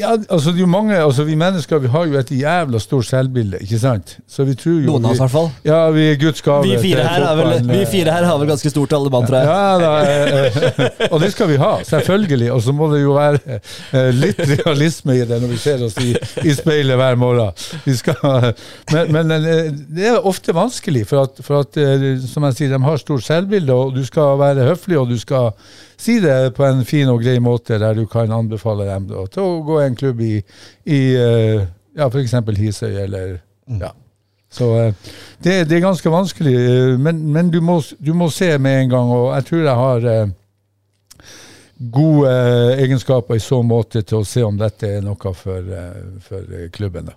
Ja, 0.00 0.14
altså 0.16 0.50
det 0.54 0.62
er 0.62 0.64
jo 0.64 0.70
mange, 0.70 0.96
altså 0.96 1.24
vi 1.28 1.34
mennesker 1.38 1.80
vi 1.82 1.88
har 1.92 2.06
jo 2.08 2.16
et 2.16 2.30
jævla 2.32 2.78
stort 2.80 3.06
selvbilde, 3.08 3.58
ikke 3.60 3.78
sant? 3.78 4.14
Så 4.28 4.46
vi 4.48 4.54
tror 4.56 4.78
jo 4.78 4.94
Noen 4.94 5.04
av 5.04 5.12
oss, 5.12 5.18
i 5.18 5.22
hvert 5.24 5.32
fall. 5.34 5.50
Ja, 5.66 5.80
vi 5.92 6.06
er 6.12 6.16
Guds 6.20 6.40
gave 6.44 6.64
Vi 6.64 6.78
fire, 6.80 7.04
her 7.04 7.26
har 7.26 7.36
vel, 7.36 7.52
vi 7.68 7.80
fire 7.90 8.14
her 8.14 8.24
har 8.28 8.38
vel 8.40 8.48
ganske 8.48 8.72
stort 8.72 8.94
alle 8.96 9.12
mann, 9.12 9.26
tror 9.28 9.38
jeg. 9.38 9.50
ja, 9.50 9.74
da, 9.82 9.90
eh, 10.06 10.62
eh, 10.70 11.10
og 11.12 11.20
det 11.20 11.30
skal 11.34 11.50
vi 11.50 11.58
ha, 11.60 11.72
selvfølgelig. 11.90 12.48
Og 12.54 12.62
så 12.64 12.74
må 12.76 12.88
det 12.94 13.02
jo 13.02 13.16
være 13.18 13.58
eh, 13.58 14.08
litt 14.16 14.40
realisme 14.54 15.18
i 15.18 15.26
det 15.28 15.40
når 15.42 15.52
vi 15.52 15.60
ser 15.60 15.84
oss 15.84 15.98
i, 16.00 16.14
i 16.46 16.56
speilet 16.56 16.96
hver 17.00 17.20
morgen. 17.20 17.52
Vi 17.84 17.98
skal, 18.00 18.50
men 18.96 19.30
men 19.30 19.46
det 19.94 20.08
er 20.08 20.26
ofte 20.26 20.54
vanskelig, 20.56 21.04
for 21.10 21.28
at, 21.28 21.44
for 21.44 21.62
at 21.62 21.76
som 22.24 22.48
jeg 22.48 22.56
sier, 22.56 22.72
de 22.72 22.82
har 22.82 22.98
stort 23.02 23.26
selvbilde, 23.26 23.76
og 23.76 23.94
du 23.94 24.02
skal 24.06 24.38
være 24.40 24.66
høflig, 24.72 24.98
og 24.98 25.12
du 25.12 25.18
skal 25.20 25.52
si 26.00 26.18
det 26.22 26.54
på 26.56 26.64
en 26.66 26.84
fin 26.88 27.08
og 27.12 27.22
grei 27.22 27.38
måte, 27.42 27.78
der 27.80 27.94
du 27.96 28.06
kan 28.10 28.32
anbefale 28.32 28.88
dem 28.88 29.08
da, 29.10 29.24
til 29.32 29.46
å 29.46 29.62
gå 29.66 29.80
i 29.80 29.86
en 29.88 29.98
klubb 29.98 30.20
i, 30.24 30.36
i 30.88 31.00
eh, 31.18 31.64
ja, 31.96 32.08
f.eks. 32.08 32.36
Hisøy, 32.58 32.94
eller 33.04 33.38
ja. 33.80 33.92
Så 34.50 34.66
eh, 34.80 35.08
det, 35.44 35.56
det 35.70 35.78
er 35.78 35.86
ganske 35.86 36.10
vanskelig, 36.10 36.56
eh, 36.56 36.98
men, 36.98 37.22
men 37.32 37.52
du, 37.52 37.60
må, 37.64 37.80
du 37.98 38.12
må 38.16 38.30
se 38.34 38.52
med 38.58 38.84
en 38.84 38.94
gang, 38.96 39.14
og 39.14 39.32
jeg 39.36 39.48
tror 39.50 39.66
jeg 39.66 39.80
har 39.84 40.36
gode 41.80 42.32
egenskaper 42.76 43.38
i 43.38 43.40
så 43.40 43.62
måte 43.64 44.02
til 44.04 44.20
å 44.20 44.28
se 44.28 44.42
om 44.44 44.58
dette 44.60 44.88
er 44.98 45.04
noe 45.04 45.34
for, 45.36 45.70
for 46.26 46.56
klubben. 46.76 47.08
Da. 47.08 47.16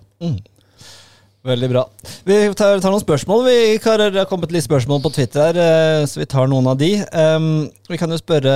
Veldig 1.44 1.68
bra. 1.68 1.82
Vi 2.24 2.36
tar, 2.56 2.78
tar 2.80 2.88
noen 2.88 3.02
spørsmål. 3.02 3.42
Vi 3.44 3.56
karer, 3.84 4.08
det 4.14 4.22
har 4.22 4.28
kommet 4.30 4.52
litt 4.54 4.64
spørsmål 4.64 5.02
på 5.04 5.10
Twitter 5.12 5.42
her, 5.42 5.58
eh, 5.60 6.04
så 6.08 6.22
vi 6.22 6.26
tar 6.32 6.48
noen 6.48 6.70
av 6.72 6.78
de. 6.80 6.88
Um, 7.12 7.66
vi 7.92 7.98
kan 8.00 8.08
jo 8.08 8.16
spørre 8.16 8.54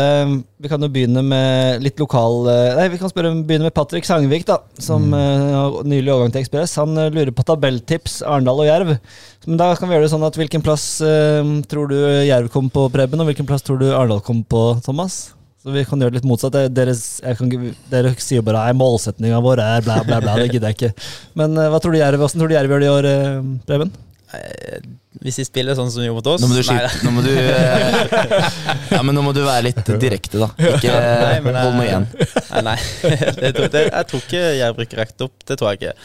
Vi 0.57 0.71
kan 0.73 0.81
jo 0.81 0.89
begynne 0.89 1.21
med 1.21 1.85
litt 1.85 2.01
lokal 2.01 2.49
eh, 2.49 2.79
Nei, 2.79 2.87
vi 2.95 2.97
kan 2.97 3.13
spørre, 3.13 3.35
begynne 3.45 3.69
med 3.69 3.77
Patrick 3.77 4.09
Sangvik, 4.09 4.47
da, 4.49 4.63
som 4.81 5.05
mm. 5.13 5.19
har 5.53 5.79
nylig 5.85 6.15
overgang 6.15 6.33
til 6.33 6.47
Ekspress. 6.47 6.79
Han 6.81 6.97
uh, 6.97 7.11
lurer 7.13 7.35
på 7.37 7.45
tabelltips 7.53 8.23
Arendal 8.25 8.65
og 8.65 8.71
Jerv. 8.71 8.97
Men 9.45 9.61
da 9.61 9.75
kan 9.77 9.91
vi 9.91 9.99
gjøre 9.99 10.09
det 10.09 10.15
sånn 10.17 10.29
at 10.31 10.41
hvilken 10.41 10.65
plass 10.65 10.95
uh, 11.05 11.45
tror 11.69 11.93
du 11.93 11.99
Jerv 12.01 12.49
kom 12.57 12.73
på, 12.73 12.89
Preben, 12.95 13.21
og 13.21 13.29
hvilken 13.29 13.49
plass 13.49 13.69
tror 13.69 13.85
du 13.85 13.91
Arendal 13.93 14.25
kom 14.25 14.41
på, 14.49 14.71
Thomas? 14.89 15.27
Så 15.69 15.75
vi 15.75 15.83
kan 15.85 16.01
gjøre 16.01 16.15
det 16.15 16.23
litt 16.23 16.29
motsatt. 16.29 16.55
Dere, 16.73 16.95
jeg 16.97 17.37
kan, 17.37 17.51
dere 17.93 18.11
sier 18.25 18.45
bare 18.47 18.63
at 18.71 18.77
målsettinga 18.79 19.37
vår 19.45 19.61
er 19.61 19.83
bla, 19.85 19.99
bla, 20.07 20.17
bla. 20.25 20.37
Det 20.41 20.47
gidder 20.55 20.73
jeg 20.73 20.79
ikke. 20.79 21.09
Men 21.37 21.59
eh, 21.61 21.67
hva 21.69 21.81
tror 21.85 21.93
du 21.93 21.99
Jerv, 21.99 22.23
hvordan 22.23 22.41
tror 22.41 22.49
du 22.49 22.55
Jerv 22.57 22.73
gjør 22.73 22.81
det 22.81 22.87
i 22.87 22.93
år, 22.95 23.09
eh, 23.11 23.51
Preben? 23.69 23.91
Eh, 24.33 24.79
Hvis 25.21 25.43
de 25.43 25.45
spiller 25.45 25.77
sånn 25.77 25.91
som 25.93 26.01
de 26.01 26.09
gjorde 26.09 26.23
mot 26.23 26.31
oss 26.35 26.43
Nå 26.45 26.49
må 26.51 26.57
du 26.57 26.65
skyte 26.65 26.99
Nå 27.07 27.13
må 27.17 27.23
du 27.25 27.31
Ja, 28.93 28.99
men 29.01 29.17
nå 29.17 29.23
må 29.25 29.33
du 29.37 29.41
være 29.41 29.67
litt 29.71 29.93
direkte, 30.01 30.41
da. 30.41 30.49
Ikke 30.77 30.93
Nei, 30.93 31.39
men, 31.45 31.57
hold 31.57 31.77
noe 31.77 31.87
igjen. 31.87 32.09
Nei, 32.53 32.65
nei. 32.71 32.77
Det, 33.43 33.53
det, 33.73 33.85
jeg 33.89 34.11
tror 34.11 34.25
ikke 34.25 34.43
Jerv 34.63 34.83
rykker 34.85 35.03
rett 35.05 35.25
opp. 35.29 35.37
Det 35.49 35.57
tror 35.61 35.73
jeg 35.75 35.83
ikke. 35.83 35.97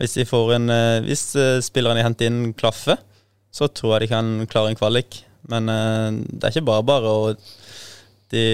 Hvis 0.00 0.16
de 0.20 0.28
får 0.28 0.54
en 0.56 0.76
Hvis 1.04 1.26
spillerne 1.68 2.00
de 2.00 2.08
henter 2.08 2.32
inn, 2.32 2.44
klaffer, 2.56 3.00
så 3.52 3.68
tror 3.68 3.98
jeg 3.98 4.06
de 4.06 4.14
kan 4.14 4.32
klare 4.52 4.72
en 4.72 4.80
kvalik. 4.80 5.20
Men 5.52 5.68
det 5.68 6.48
er 6.48 6.54
ikke 6.54 6.68
bare 6.72 6.88
bare. 6.88 7.12
Og 7.12 7.52
de, 8.32 8.44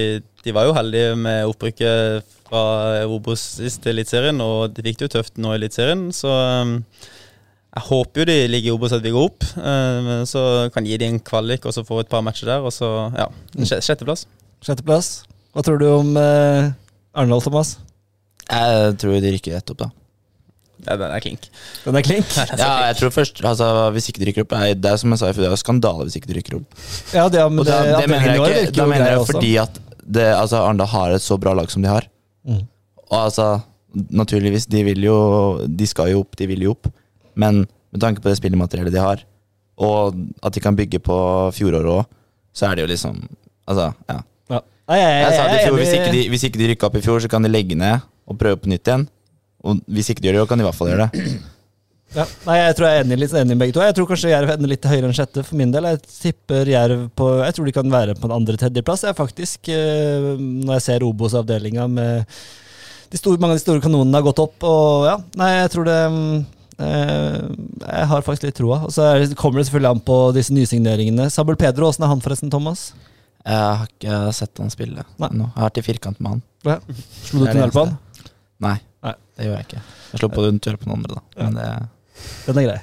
de 0.44 0.54
var 0.56 0.68
jo 0.68 0.74
heldige 0.76 1.14
med 1.18 1.46
opprykket 1.48 2.26
fra 2.48 3.04
Obos 3.06 3.42
sist 3.58 3.82
til 3.84 3.94
Eliteserien, 3.94 4.40
og 4.40 4.74
de 4.74 4.84
fikk 4.84 5.00
det 5.00 5.08
jo 5.08 5.14
tøft 5.18 5.40
nå 5.40 5.52
i 5.52 5.60
Eliteserien, 5.60 6.08
så 6.16 6.32
eh, 6.32 6.74
jeg 7.68 7.84
håper 7.90 8.22
jo 8.22 8.28
de 8.30 8.36
ligger 8.50 8.72
i 8.72 8.74
Obos 8.74 8.94
at 8.96 9.04
vi 9.04 9.12
går 9.14 9.28
opp. 9.28 9.44
eh, 9.60 10.10
så 10.30 10.42
kan 10.74 10.88
gi 10.88 10.98
de 11.00 11.10
en 11.12 11.20
kvalik 11.20 11.68
og 11.68 11.76
så 11.76 11.84
få 11.86 12.00
et 12.02 12.10
par 12.10 12.24
matcher 12.26 12.50
der, 12.50 12.64
og 12.64 12.74
så 12.74 13.10
ja, 13.16 13.28
sjetteplass. 13.62 14.26
Sjetteplass. 14.64 15.12
Hva 15.54 15.64
tror 15.64 15.78
du 15.80 15.86
om 15.90 16.16
eh, 16.18 16.72
Arendal, 17.14 17.44
Thomas? 17.44 17.76
Jeg 18.48 18.96
tror 19.00 19.20
de 19.20 19.34
rykker 19.34 19.58
rett 19.58 19.74
opp, 19.74 19.84
da. 19.84 19.90
Ja, 20.86 20.94
den 21.00 21.10
er 21.10 21.20
klink. 21.24 21.48
Den 21.84 21.96
er 21.98 22.04
klink? 22.06 22.26
Ja, 22.60 22.68
jeg 22.88 22.96
tror 23.00 23.10
først 23.10 23.40
altså, 23.44 23.66
Hvis 23.96 24.06
ikke 24.12 24.20
de 24.22 24.28
rykker 24.30 24.44
opp 24.46 24.52
er, 24.58 24.74
Det 24.78 24.90
er 24.92 25.00
som 25.00 25.10
jeg 25.14 25.18
sa 25.20 25.30
i 25.30 25.34
fjor, 25.34 25.48
det 25.48 25.56
er 25.56 25.60
skandale 25.60 26.06
hvis 26.06 26.16
ikke 26.20 26.30
de 26.30 26.36
rykker 26.38 26.58
opp. 26.60 26.76
Ja, 27.16 27.24
det, 27.32 27.42
men 27.50 27.66
da, 27.66 27.80
det, 27.84 27.96
det 28.04 28.10
mener 28.12 28.36
jeg 28.38 28.68
ikke 28.68 28.76
Da 28.78 28.86
mener 28.92 29.10
jeg 29.10 29.22
også. 29.24 29.32
fordi 29.34 29.50
at 29.64 29.80
det, 30.08 30.28
altså, 30.32 30.62
Arendal 30.64 30.88
har 30.88 31.16
et 31.16 31.24
så 31.24 31.36
bra 31.36 31.52
lag 31.58 31.68
som 31.72 31.82
de 31.84 31.90
har. 31.90 32.06
Mm. 32.48 32.62
Og 33.10 33.18
altså, 33.24 33.48
naturligvis, 33.94 34.64
de 34.72 34.84
vil 34.86 35.02
jo 35.04 35.18
De 35.68 35.86
skal 35.90 36.12
jo 36.14 36.22
opp, 36.22 36.38
de 36.38 36.46
vil 36.48 36.62
jo 36.64 36.76
opp. 36.76 36.88
Men 37.38 37.66
med 37.92 38.00
tanke 38.04 38.22
på 38.24 38.30
det 38.30 38.38
spillemateriellet 38.38 38.94
de 38.94 39.02
har, 39.02 39.20
og 39.78 40.16
at 40.42 40.54
de 40.56 40.60
kan 40.64 40.76
bygge 40.76 40.98
på 41.04 41.18
fjoråret 41.56 41.92
òg, 41.98 42.08
så 42.56 42.70
er 42.70 42.78
det 42.78 42.86
jo 42.86 42.90
liksom 42.94 43.20
Altså, 43.68 43.90
ja. 44.08 44.16
Ja. 44.48 44.58
Jeg, 44.88 45.00
jeg, 45.02 45.20
Jeg 45.22 45.32
sa 45.36 45.42
det 45.44 45.52
i 45.52 45.58
er 45.60 45.66
fjor, 45.68 45.76
hvis 45.76 45.92
ikke, 45.92 46.12
de, 46.14 46.20
hvis 46.32 46.44
ikke 46.48 46.58
de 46.62 46.68
rykka 46.72 46.88
opp 46.88 46.96
i 46.96 47.02
fjor, 47.04 47.20
så 47.20 47.28
kan 47.28 47.44
de 47.44 47.50
legge 47.52 47.76
ned 47.76 48.00
og 48.28 48.38
prøve 48.40 48.56
på 48.62 48.70
nytt 48.72 48.88
igjen. 48.88 49.04
Og 49.66 49.80
hvis 49.90 50.10
ikke 50.12 50.22
de 50.22 50.30
gjør 50.30 50.40
det, 50.40 50.48
kan 50.50 50.60
de 50.60 50.66
i 50.66 50.68
hvert 50.68 50.78
fall 50.78 50.92
gjøre 50.92 51.08
det. 51.08 51.30
Ja. 52.16 52.24
Nei, 52.46 52.54
jeg 52.56 52.76
tror 52.78 52.86
jeg 52.88 52.98
er 52.98 53.04
enig, 53.04 53.18
litt 53.20 53.32
enig 53.36 53.52
med 53.52 53.62
begge 53.66 53.74
to. 53.76 53.82
Jeg 53.84 53.94
tror 53.98 54.06
kanskje 54.08 54.30
Jerv 54.30 54.52
ender 54.54 54.70
litt 54.70 54.86
høyere 54.88 55.10
enn 55.10 55.16
sjette 55.16 55.42
for 55.44 55.58
min 55.60 55.74
del. 55.74 55.88
Jeg 55.90 56.00
tipper 56.08 56.70
Jerv 56.72 57.02
på 57.18 57.26
Jeg 57.42 57.56
tror 57.56 57.68
de 57.68 57.74
kan 57.76 57.92
være 57.92 58.14
på 58.16 58.30
en 58.30 58.36
andre-tredjeplass. 58.38 59.04
Jeg 59.04 59.18
faktisk, 59.18 59.68
eh, 59.74 60.30
når 60.38 60.78
jeg 60.78 60.86
ser 60.86 61.04
Obos-avdelinga 61.04 61.84
med 61.92 62.38
de 63.12 63.20
store, 63.20 63.40
mange 63.40 63.56
av 63.56 63.60
de 63.60 63.64
store 63.66 63.84
kanonene 63.84 64.16
har 64.16 64.24
gått 64.24 64.40
opp, 64.40 64.64
og 64.68 65.06
ja 65.08 65.14
Nei, 65.40 65.50
jeg 65.62 65.70
tror 65.72 65.86
det 65.88 65.98
eh, 66.84 67.38
Jeg 67.84 68.08
har 68.10 68.24
faktisk 68.24 68.48
litt 68.48 68.58
troa. 68.60 68.80
Og 68.88 68.94
så 68.94 69.10
er 69.10 69.28
kommer 69.36 69.60
det 69.60 69.68
selvfølgelig 69.68 69.92
an 69.92 70.04
på 70.08 70.18
disse 70.36 70.56
nysigneringene. 70.56 71.28
Sabel 71.34 71.60
Pedro, 71.60 71.92
åssen 71.92 72.08
er 72.08 72.12
han 72.14 72.24
forresten, 72.24 72.52
Thomas? 72.52 72.92
Jeg 73.44 73.56
har 73.56 73.88
ikke 73.88 74.18
sett 74.36 74.60
han 74.60 74.72
spille 74.72 75.04
Nei. 75.20 75.30
nå. 75.32 75.44
Jeg 75.52 75.60
har 75.60 75.68
vært 75.70 75.80
i 75.80 75.88
firkant 75.92 76.20
med 76.24 76.38
han. 76.38 76.44
Ja. 76.68 76.80
Slo 77.28 77.44
du 77.44 77.46
hjelp 77.46 77.54
tunnel 77.54 77.76
på 77.76 77.84
han? 77.84 77.98
Nei. 78.64 78.78
Det 79.38 79.46
gjør 79.46 79.56
jeg 79.56 79.66
ikke. 79.68 79.82
Jeg 80.12 80.20
slår 80.20 80.32
på 80.34 80.42
det 80.42 80.48
eventuelt 80.50 80.80
på 80.80 80.88
den 80.88 80.96
andre, 80.96 81.18
da. 81.18 81.44
Men 81.44 81.58
det, 81.58 81.68
Den 82.46 82.58
er 82.58 82.66
grei. 82.68 82.78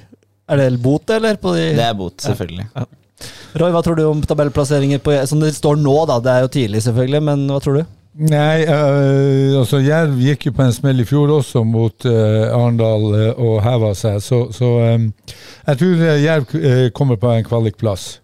Er 0.46 0.62
det 0.62 0.82
bot, 0.82 1.10
eller? 1.10 1.36
På 1.42 1.52
de 1.56 1.66
det 1.76 1.84
er 1.84 1.96
bot, 1.98 2.16
selvfølgelig. 2.22 2.66
Roy, 3.56 3.72
hva 3.72 3.82
tror 3.84 3.96
du 3.98 4.04
om 4.06 4.20
tabellplasseringer 4.24 5.00
på 5.00 5.14
Som 5.28 5.40
det 5.40 5.54
står 5.56 5.78
nå, 5.80 5.94
da. 6.08 6.18
Det 6.22 6.32
er 6.32 6.44
jo 6.46 6.50
tidlig, 6.56 6.82
selvfølgelig, 6.86 7.22
men 7.28 7.46
hva 7.50 7.60
tror 7.64 7.80
du? 7.80 7.94
Nei, 8.16 8.64
øh, 8.64 9.58
altså 9.58 9.82
Jerv 9.84 10.14
gikk 10.16 10.46
jo 10.48 10.52
på 10.56 10.64
en 10.64 10.72
smell 10.72 11.02
i 11.02 11.04
fjor 11.04 11.34
også 11.34 11.60
mot 11.68 12.06
øh, 12.08 12.46
Arendal 12.48 13.02
øh, 13.12 13.42
og 13.44 13.58
heva 13.60 13.90
seg, 13.92 14.22
så, 14.24 14.38
så 14.56 14.70
jeg 14.80 15.78
tror 15.82 16.04
Jerv 16.22 16.54
øh, 16.56 16.86
kommer 16.96 17.20
på 17.20 17.34
en 17.34 17.44
kvalikplass. 17.44 18.22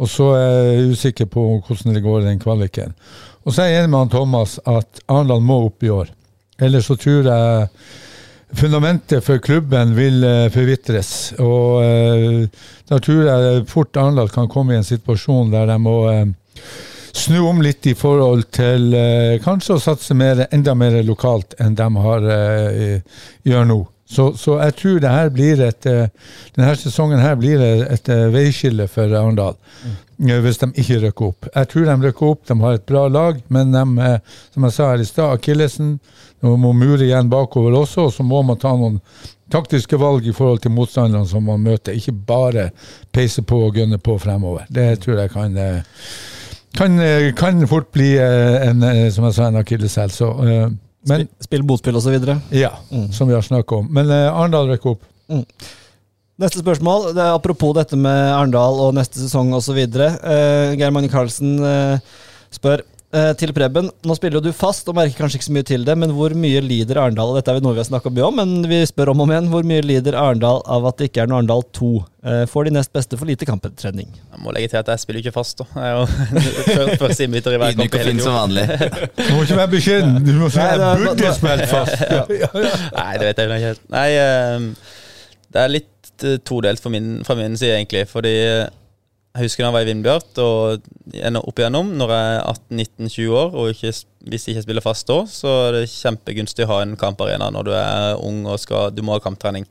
Og 0.00 0.08
så 0.08 0.30
er 0.38 0.48
jeg 0.48 0.94
usikker 0.94 1.28
på 1.28 1.44
hvordan 1.66 1.94
det 1.94 2.02
går 2.02 2.22
i 2.22 2.30
den 2.30 2.40
kvaliken. 2.40 2.96
Og 3.44 3.52
så 3.52 3.62
er 3.62 3.66
jeg 3.74 3.84
enig 3.84 3.92
med 3.92 4.06
han 4.06 4.14
Thomas 4.14 4.56
at 4.64 5.04
Arendal 5.12 5.44
må 5.44 5.60
opp 5.68 5.84
i 5.84 5.92
år. 5.92 6.08
Ellers 6.62 6.86
så 6.86 6.96
tror 6.96 7.26
jeg 7.26 7.68
fundamentet 8.54 9.24
for 9.24 9.38
klubben 9.42 9.94
vil 9.96 10.24
eh, 10.24 10.48
forvitres. 10.54 11.34
Og 11.42 11.82
eh, 11.82 12.66
da 12.88 13.00
tror 13.02 13.24
jeg 13.28 13.64
fort 13.70 13.96
Arendal 13.98 14.30
kan 14.34 14.50
komme 14.50 14.74
i 14.74 14.80
en 14.80 14.86
situasjon 14.86 15.52
der 15.54 15.66
de 15.72 15.78
må 15.82 15.96
eh, 16.12 16.26
snu 17.14 17.40
om 17.48 17.62
litt 17.62 17.86
i 17.86 17.94
forhold 17.94 18.48
til 18.54 18.88
kanskje 19.44 19.76
å 19.76 19.82
satse 19.82 20.16
mer, 20.18 20.48
enda 20.50 20.74
mer 20.74 20.96
lokalt 21.06 21.54
enn 21.62 21.76
de 21.78 21.86
har, 22.02 22.24
gjør 23.46 23.68
nå. 23.70 23.76
Så, 24.10 24.32
så 24.34 24.56
jeg 24.58 24.74
tror 24.80 24.98
det 25.00 25.12
her 25.12 25.30
blir 25.32 25.62
et, 25.62 25.86
denne 26.56 26.74
sesongen 26.76 27.22
her 27.22 27.38
blir 27.38 27.62
et, 27.62 27.84
et 27.94 28.10
veiskille 28.34 28.88
for 28.90 29.14
Arendal. 29.14 29.54
eh, 29.86 29.94
Hvis 30.18 30.58
de 30.60 30.68
ikke 30.80 31.00
rykker 31.06 31.26
opp. 31.32 31.48
Jeg 31.54 31.68
tror 31.72 31.84
de 31.88 31.96
rykker 32.06 32.26
opp, 32.30 32.42
de 32.46 32.56
har 32.60 32.74
et 32.78 32.86
bra 32.86 33.06
lag, 33.08 33.40
men 33.48 33.72
de, 33.72 33.84
eh, 34.04 34.18
som 34.54 34.66
jeg 34.68 34.72
sa 34.76 34.90
her 34.92 35.02
i 35.02 35.08
stad, 35.08 35.32
akillesen 35.38 35.96
må 36.44 36.72
mure 36.76 37.02
igjen 37.06 37.30
bakover 37.32 37.72
også, 37.78 38.04
og 38.08 38.12
så 38.12 38.22
må 38.26 38.42
man 38.44 38.58
ta 38.60 38.74
noen 38.76 39.00
taktiske 39.50 39.96
valg 40.00 40.26
i 40.26 40.32
forhold 40.36 40.60
til 40.64 40.72
motstanderne 40.74 41.26
som 41.28 41.44
man 41.48 41.62
møter. 41.64 41.96
Ikke 41.96 42.12
bare 42.12 42.70
peise 43.12 43.42
på 43.42 43.62
og 43.66 43.74
gønne 43.78 43.98
på 43.98 44.18
fremover. 44.20 44.66
Det 44.68 45.00
tror 45.04 45.22
jeg 45.22 45.32
kan 45.32 45.56
eh, 45.56 45.82
kan, 46.76 46.98
eh, 47.00 47.32
kan 47.38 47.66
fort 47.70 47.90
bli 47.94 48.14
eh, 48.18 48.68
en, 48.68 48.82
eh, 48.82 49.10
som 49.14 49.24
jeg 49.28 49.34
sa, 49.36 49.48
en 49.48 49.60
akilleshæl. 49.62 50.10
Eh, 50.48 50.66
Spill, 51.04 51.26
spill 51.44 51.64
motspill 51.68 51.96
osv. 52.00 52.14
ja, 52.50 52.70
som 53.12 53.28
vi 53.28 53.34
har 53.34 53.42
snakka 53.44 53.76
om. 53.82 53.88
Men 53.92 54.08
eh, 54.10 54.30
Arendal 54.32 54.70
rykker 54.72 54.94
opp. 54.94 55.02
Neste 56.42 56.58
spørsmål. 56.64 57.12
Det 57.14 57.22
er 57.22 57.36
apropos 57.36 57.76
dette 57.76 57.94
med 57.98 58.32
Arendal 58.34 58.80
og 58.82 58.96
neste 58.96 59.20
sesong 59.22 59.52
osv. 59.54 59.76
Uh, 59.78 60.74
Geir 60.74 60.90
Magne 60.90 61.10
Karlsen 61.12 61.60
uh, 61.62 62.00
spør 62.50 62.82
uh, 63.14 63.28
til 63.38 63.52
Preben. 63.54 63.86
Nå 64.02 64.16
spiller 64.18 64.40
jo 64.40 64.48
du 64.48 64.56
fast 64.56 64.90
og 64.90 64.96
merker 64.98 65.14
kanskje 65.20 65.38
ikke 65.38 65.46
så 65.46 65.54
mye 65.54 65.68
til 65.68 65.84
det, 65.86 65.94
men 66.02 66.10
hvor 66.16 66.34
mye 66.34 66.58
lider 66.64 66.98
Arendal 66.98 67.30
og 67.30 67.38
Dette 67.38 67.54
er 67.54 67.62
noe 67.62 67.76
vi 67.76 67.82
har 67.84 67.86
snakka 67.86 68.10
mye 68.10 68.26
om, 68.26 68.40
men 68.42 68.66
vi 68.66 68.80
spør 68.90 69.12
om 69.12 69.22
og 69.22 69.28
om 69.28 69.34
igjen. 69.36 69.52
Hvor 69.52 69.68
mye 69.70 69.84
lider 69.86 70.18
Arendal 70.18 70.58
av 70.74 70.88
at 70.90 70.98
det 70.98 71.12
ikke 71.12 71.22
er 71.22 71.30
noe 71.30 71.38
Arendal 71.38 71.62
2? 71.78 71.92
Uh, 72.26 72.40
får 72.50 72.66
de 72.66 72.74
nest 72.80 72.90
beste 72.98 73.20
for 73.20 73.30
lite 73.30 73.46
kamptrening? 73.46 74.10
Jeg 74.18 74.42
må 74.42 74.56
legge 74.58 74.72
til 74.74 74.80
at 74.82 74.90
jeg 74.90 75.04
spiller 75.04 75.22
ikke 75.22 75.36
fast. 75.38 75.62
da. 75.62 75.68
Jeg 75.78 75.86
er 75.86 75.94
jo 76.00 76.74
før- 76.74 76.92
Første 77.04 77.28
innbytter 77.28 77.54
i 77.54 77.62
hver 77.62 77.78
kamp. 77.78 77.94
Ydmyk 77.94 78.18
og 78.18 78.26
som 78.26 78.40
vanlig. 78.40 78.66
Du 79.22 79.30
må 79.38 79.46
ikke 79.46 79.62
være 79.62 79.70
beskjeden. 79.78 80.18
Du 80.26 80.34
må 80.42 80.50
si 80.50 80.58
at 80.66 80.82
jeg 80.82 81.06
burde 81.06 81.32
spilt 81.38 81.64
fast. 81.70 82.04
Ja. 82.10 82.50
Nei, 82.98 83.10
det 83.22 83.30
vet 83.30 83.38
jeg 83.38 83.46
ikke 83.54 83.62
helt. 83.68 83.86
Nei, 83.94 84.06
eh, 84.18 85.02
det 85.54 85.60
er 85.62 85.72
litt 85.72 86.24
eh, 86.26 86.40
todelt 86.42 86.82
fra 86.82 86.92
min, 86.92 87.20
fra 87.26 87.36
min 87.38 87.58
side, 87.58 87.78
egentlig. 87.78 88.04
Fordi 88.10 88.34
eh, 88.34 88.72
jeg 89.34 89.48
husker 89.48 89.64
da 89.64 89.68
jeg 89.70 89.74
var 89.74 89.84
i 89.84 89.88
Vindbjart, 89.88 90.40
og 90.42 91.38
opp 91.40 91.60
igjennom, 91.60 91.92
når 91.98 92.14
jeg 92.14 92.34
er 92.34 92.48
18-19-20 92.52 93.36
år, 93.40 93.54
og 93.58 93.70
ikke, 93.72 93.92
hvis 94.30 94.46
jeg 94.46 94.54
ikke 94.54 94.66
spiller 94.68 94.84
fast 94.84 95.08
da, 95.10 95.20
så 95.26 95.54
er 95.64 95.78
det 95.80 95.88
kjempegunstig 95.90 96.66
å 96.66 96.70
ha 96.70 96.82
en 96.84 96.94
kamparena 96.98 97.48
når 97.54 97.66
du 97.66 97.72
er 97.74 98.20
ung 98.22 98.44
og 98.46 98.60
skal, 98.62 98.92
du 98.94 99.02
må 99.02 99.16
ha 99.16 99.22
kamptrening. 99.24 99.66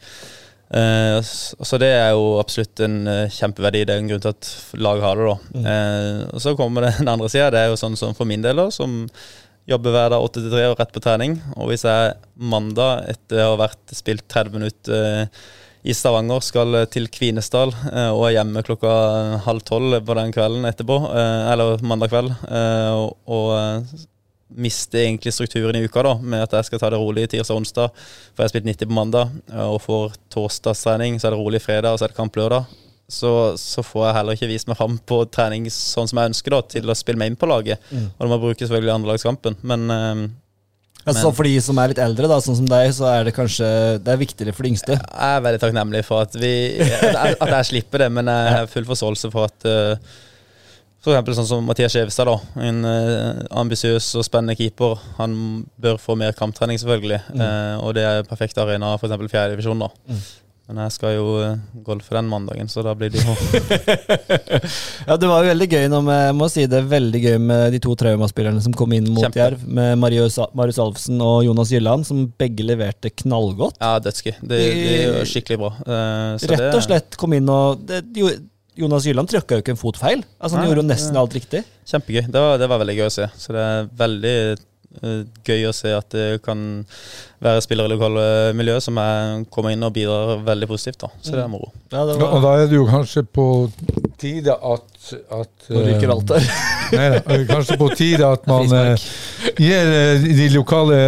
Eh, 0.73 1.19
så 1.23 1.79
det 1.79 1.91
er 1.93 2.11
jo 2.15 2.41
absolutt 2.41 2.81
en 2.83 3.07
eh, 3.07 3.31
kjempeverdi. 3.31 3.85
Det 3.85 3.95
er 3.95 4.03
en 4.03 4.11
grunn 4.11 4.23
til 4.25 4.33
at 4.33 4.51
laget 4.83 5.07
har 5.07 5.19
det. 5.19 5.31
da. 5.31 5.63
Eh, 5.63 6.19
og 6.33 6.43
Så 6.43 6.55
kommer 6.59 6.87
det 6.87 6.95
den 6.99 7.13
andre 7.15 7.31
sida. 7.31 7.51
Det 7.53 7.63
er 7.63 7.71
jo 7.71 7.79
sånn 7.79 7.97
som 7.99 8.15
for 8.17 8.29
min 8.29 8.43
del, 8.43 8.59
da, 8.59 8.67
som 8.73 9.03
jobber 9.69 9.95
hver 9.95 10.11
dag 10.11 10.23
8 10.27 10.41
til 10.41 10.51
3 10.57 10.69
og 10.71 10.79
rett 10.79 10.95
på 10.95 11.03
trening. 11.03 11.39
Og 11.55 11.71
hvis 11.71 11.85
jeg 11.87 12.15
mandag, 12.35 13.05
etter 13.13 13.45
å 13.45 13.53
ha 13.53 13.59
vært 13.67 13.95
spilt 13.95 14.25
30 14.27 14.57
minutter 14.57 15.05
eh, 15.07 15.45
i 15.83 15.93
Stavanger, 15.93 16.39
skal 16.43 16.79
eh, 16.79 16.87
til 16.91 17.09
Kvinesdal 17.11 17.73
eh, 17.91 18.09
og 18.13 18.29
er 18.29 18.37
hjemme 18.37 18.63
klokka 18.63 18.93
halv 19.43 19.63
tolv 19.67 19.99
på 20.07 20.15
den 20.19 20.31
kvelden 20.35 20.67
etterpå, 20.69 20.97
eh, 21.11 21.51
eller 21.51 21.83
mandag 21.83 22.13
kveld, 22.13 22.31
eh, 22.47 22.91
og, 23.27 23.49
eh, 23.57 24.03
mister 24.53 25.01
egentlig 25.01 25.33
strukturen 25.33 25.79
i 25.79 25.83
uka 25.87 26.03
da, 26.05 26.13
med 26.21 26.45
at 26.45 26.53
jeg 26.59 26.69
skal 26.69 26.79
ta 26.79 26.91
det 26.93 27.01
rolig 27.01 27.25
tirsdag 27.31 27.55
og 27.55 27.63
onsdag, 27.63 28.03
for 28.31 28.43
jeg 28.43 28.45
har 28.45 28.53
spilt 28.53 28.69
90 28.69 28.91
på 28.91 28.97
mandag, 28.99 29.33
eh, 29.51 29.65
og 29.65 29.81
får 29.83 30.15
torsdagstrening, 30.31 31.19
så 31.19 31.27
er 31.27 31.35
det 31.35 31.41
rolig 31.41 31.61
fredag, 31.63 31.91
og 31.91 31.99
så 31.99 32.07
er 32.07 32.13
det 32.13 32.19
kamp 32.21 32.39
lørdag. 32.39 32.79
Så, 33.13 33.33
så 33.59 33.83
får 33.83 34.05
jeg 34.07 34.15
heller 34.15 34.37
ikke 34.37 34.47
vist 34.49 34.69
meg 34.69 34.77
fram 34.79 34.95
på 35.05 35.17
trening 35.29 35.67
sånn 35.69 36.07
som 36.07 36.21
jeg 36.21 36.31
ønsker, 36.31 36.55
da, 36.55 36.61
til 36.77 36.87
å 36.89 36.95
spille 36.95 37.19
meg 37.19 37.33
inn 37.33 37.37
på 37.37 37.49
laget. 37.51 37.83
Og 37.91 38.23
det 38.23 38.29
må 38.31 38.39
bruke 38.41 38.63
selvfølgelig 38.63 38.93
andrelagskampen. 38.93 39.57
Men 39.67 39.83
eh, 41.03 41.09
Altså, 41.11 41.31
for 41.35 41.47
de 41.47 41.53
som 41.63 41.79
er 41.83 41.93
litt 41.93 42.01
eldre, 42.03 42.29
da, 42.31 42.39
sånn 42.43 42.59
som 42.61 42.67
deg, 42.69 42.89
så 42.95 43.07
er 43.11 43.27
det 43.27 43.35
kanskje 43.35 43.69
Det 44.03 44.13
er 44.13 44.21
viktigere 44.21 44.55
for 44.55 44.65
de 44.65 44.73
yngste. 44.73 44.97
Jeg 44.97 45.39
er 45.39 45.47
veldig 45.47 45.63
takknemlig 45.63 46.03
for 46.07 46.23
at, 46.23 46.37
vi, 46.39 46.53
at, 46.81 47.35
at 47.37 47.57
jeg 47.59 47.71
slipper 47.73 48.05
det, 48.05 48.11
men 48.15 48.31
jeg 48.31 48.53
har 48.57 48.69
full 48.71 48.87
forståelse 48.87 49.31
for 49.33 49.49
at 49.51 49.67
uh, 49.67 50.13
for 51.03 51.11
eksempel 51.11 51.35
sånn 51.35 51.49
som 51.49 51.65
Mathias 51.67 51.91
Skjevestad, 51.91 52.29
da. 52.29 52.63
En 52.63 52.85
uh, 52.87 53.41
ambisiøs 53.59 54.05
og 54.21 54.23
spennende 54.23 54.55
keeper. 54.55 55.01
Han 55.17 55.35
bør 55.83 55.99
få 55.99 56.15
mer 56.19 56.31
kamptrening, 56.37 56.79
selvfølgelig. 56.79 57.19
Uh, 57.35 57.75
og 57.83 57.91
det 57.97 58.05
er 58.07 58.29
perfekt 58.29 58.61
arena, 58.63 58.93
for 59.01 59.11
f.eks. 59.11 59.33
fjerdedivisjon, 59.33 59.83
da. 59.83 59.91
Men 60.69 60.79
jeg 60.85 60.93
skal 60.95 61.15
jo 61.17 61.25
uh, 61.43 61.57
golfe 61.83 62.15
den 62.15 62.29
mandagen, 62.31 62.69
så 62.71 62.79
da 62.85 62.93
blir 62.95 63.11
det 63.11 63.19
jo 63.19 63.33
Ja, 65.09 65.17
Det 65.19 65.27
var 65.27 65.43
jo 65.43 65.49
veldig 65.49 65.67
gøy 65.67 65.89
nå 65.91 65.99
med, 66.07 66.21
jeg 66.29 66.37
må 66.39 66.47
si 66.53 66.63
det 66.71 66.79
veldig 66.87 67.21
gøy 67.25 67.35
med 67.43 67.75
de 67.75 67.81
to 67.83 67.95
Trauma-spillerne 67.99 68.63
som 68.63 68.75
kom 68.77 68.95
inn 68.95 69.09
mot 69.11 69.25
Kjempe. 69.25 69.41
Jerv, 69.41 69.67
med 69.67 69.99
Marius, 69.99 70.39
Marius 70.55 70.79
Alfsen 70.83 71.19
og 71.23 71.43
Jonas 71.49 71.73
Gylland, 71.73 72.07
som 72.07 72.23
begge 72.39 72.63
leverte 72.67 73.11
knallgodt. 73.11 73.81
Ja, 73.83 73.97
dødsgøy. 74.03 74.37
Det, 74.39 74.63
det 74.63 74.95
er 74.95 75.05
jo 75.19 75.27
skikkelig 75.33 75.59
bra. 75.65 75.75
Uh, 75.83 76.31
så 76.39 76.53
Rett 76.55 76.69
og 76.71 76.87
slett 76.87 77.19
kom 77.19 77.35
inn 77.35 77.51
og 77.51 77.83
det, 77.89 77.99
jo, 78.17 78.31
Jonas 78.79 79.05
Gylland 79.05 79.29
trykka 79.29 79.57
jo 79.57 79.63
ikke 79.63 79.75
en 79.75 79.79
fot 79.83 79.99
feil. 79.99 80.23
Altså 80.39 80.57
Han 80.57 80.63
Nei, 80.63 80.69
gjorde 80.71 80.81
jo 80.81 80.89
nesten 80.89 81.19
alt 81.19 81.35
riktig. 81.35 81.61
Kjempegøy. 81.89 82.23
Det 82.31 82.41
var, 82.41 82.55
det 82.61 82.69
var 82.71 82.81
veldig 82.81 82.95
gøy 83.01 83.05
å 83.05 83.13
se. 83.13 83.27
Så 83.37 83.53
det 83.53 83.61
er 83.61 83.89
veldig 83.99 84.37
eh, 84.53 84.63
gøy 85.47 85.65
å 85.67 85.73
se 85.75 85.91
at 85.95 86.09
det 86.13 86.41
kan 86.45 86.59
være 87.43 87.61
spillere 87.65 87.89
i 87.89 87.93
lokale 87.95 88.25
miljø 88.55 88.75
som 88.83 88.97
er, 89.01 89.43
kommer 89.51 89.73
inn 89.73 89.83
og 89.83 89.93
bidrar 89.95 90.43
veldig 90.45 90.69
positivt. 90.69 91.01
da. 91.03 91.09
Så 91.21 91.33
det 91.35 91.41
er 91.43 91.49
moro. 91.51 91.71
Ja, 91.91 92.05
det 92.07 92.17
Og 92.21 92.41
da 92.43 92.53
er 92.61 92.67
det 92.71 92.77
jo 92.77 92.85
kanskje 92.87 93.23
på 93.25 93.47
tide 94.21 94.53
at, 94.55 95.13
at 95.33 95.69
Nå 95.69 95.81
ryker 95.87 96.07
eh, 96.07 96.13
alt 96.15 96.27
der. 96.31 96.51
Nei 96.97 97.07
da, 97.15 97.23
eh, 97.35 97.45
kanskje 97.49 97.79
på 97.81 97.89
tide 97.97 98.29
at 98.29 98.47
man 98.51 98.71
eh, 98.77 99.07
gir 99.57 99.91
eh, 99.97 100.29
de 100.39 100.47
lokale 100.53 101.01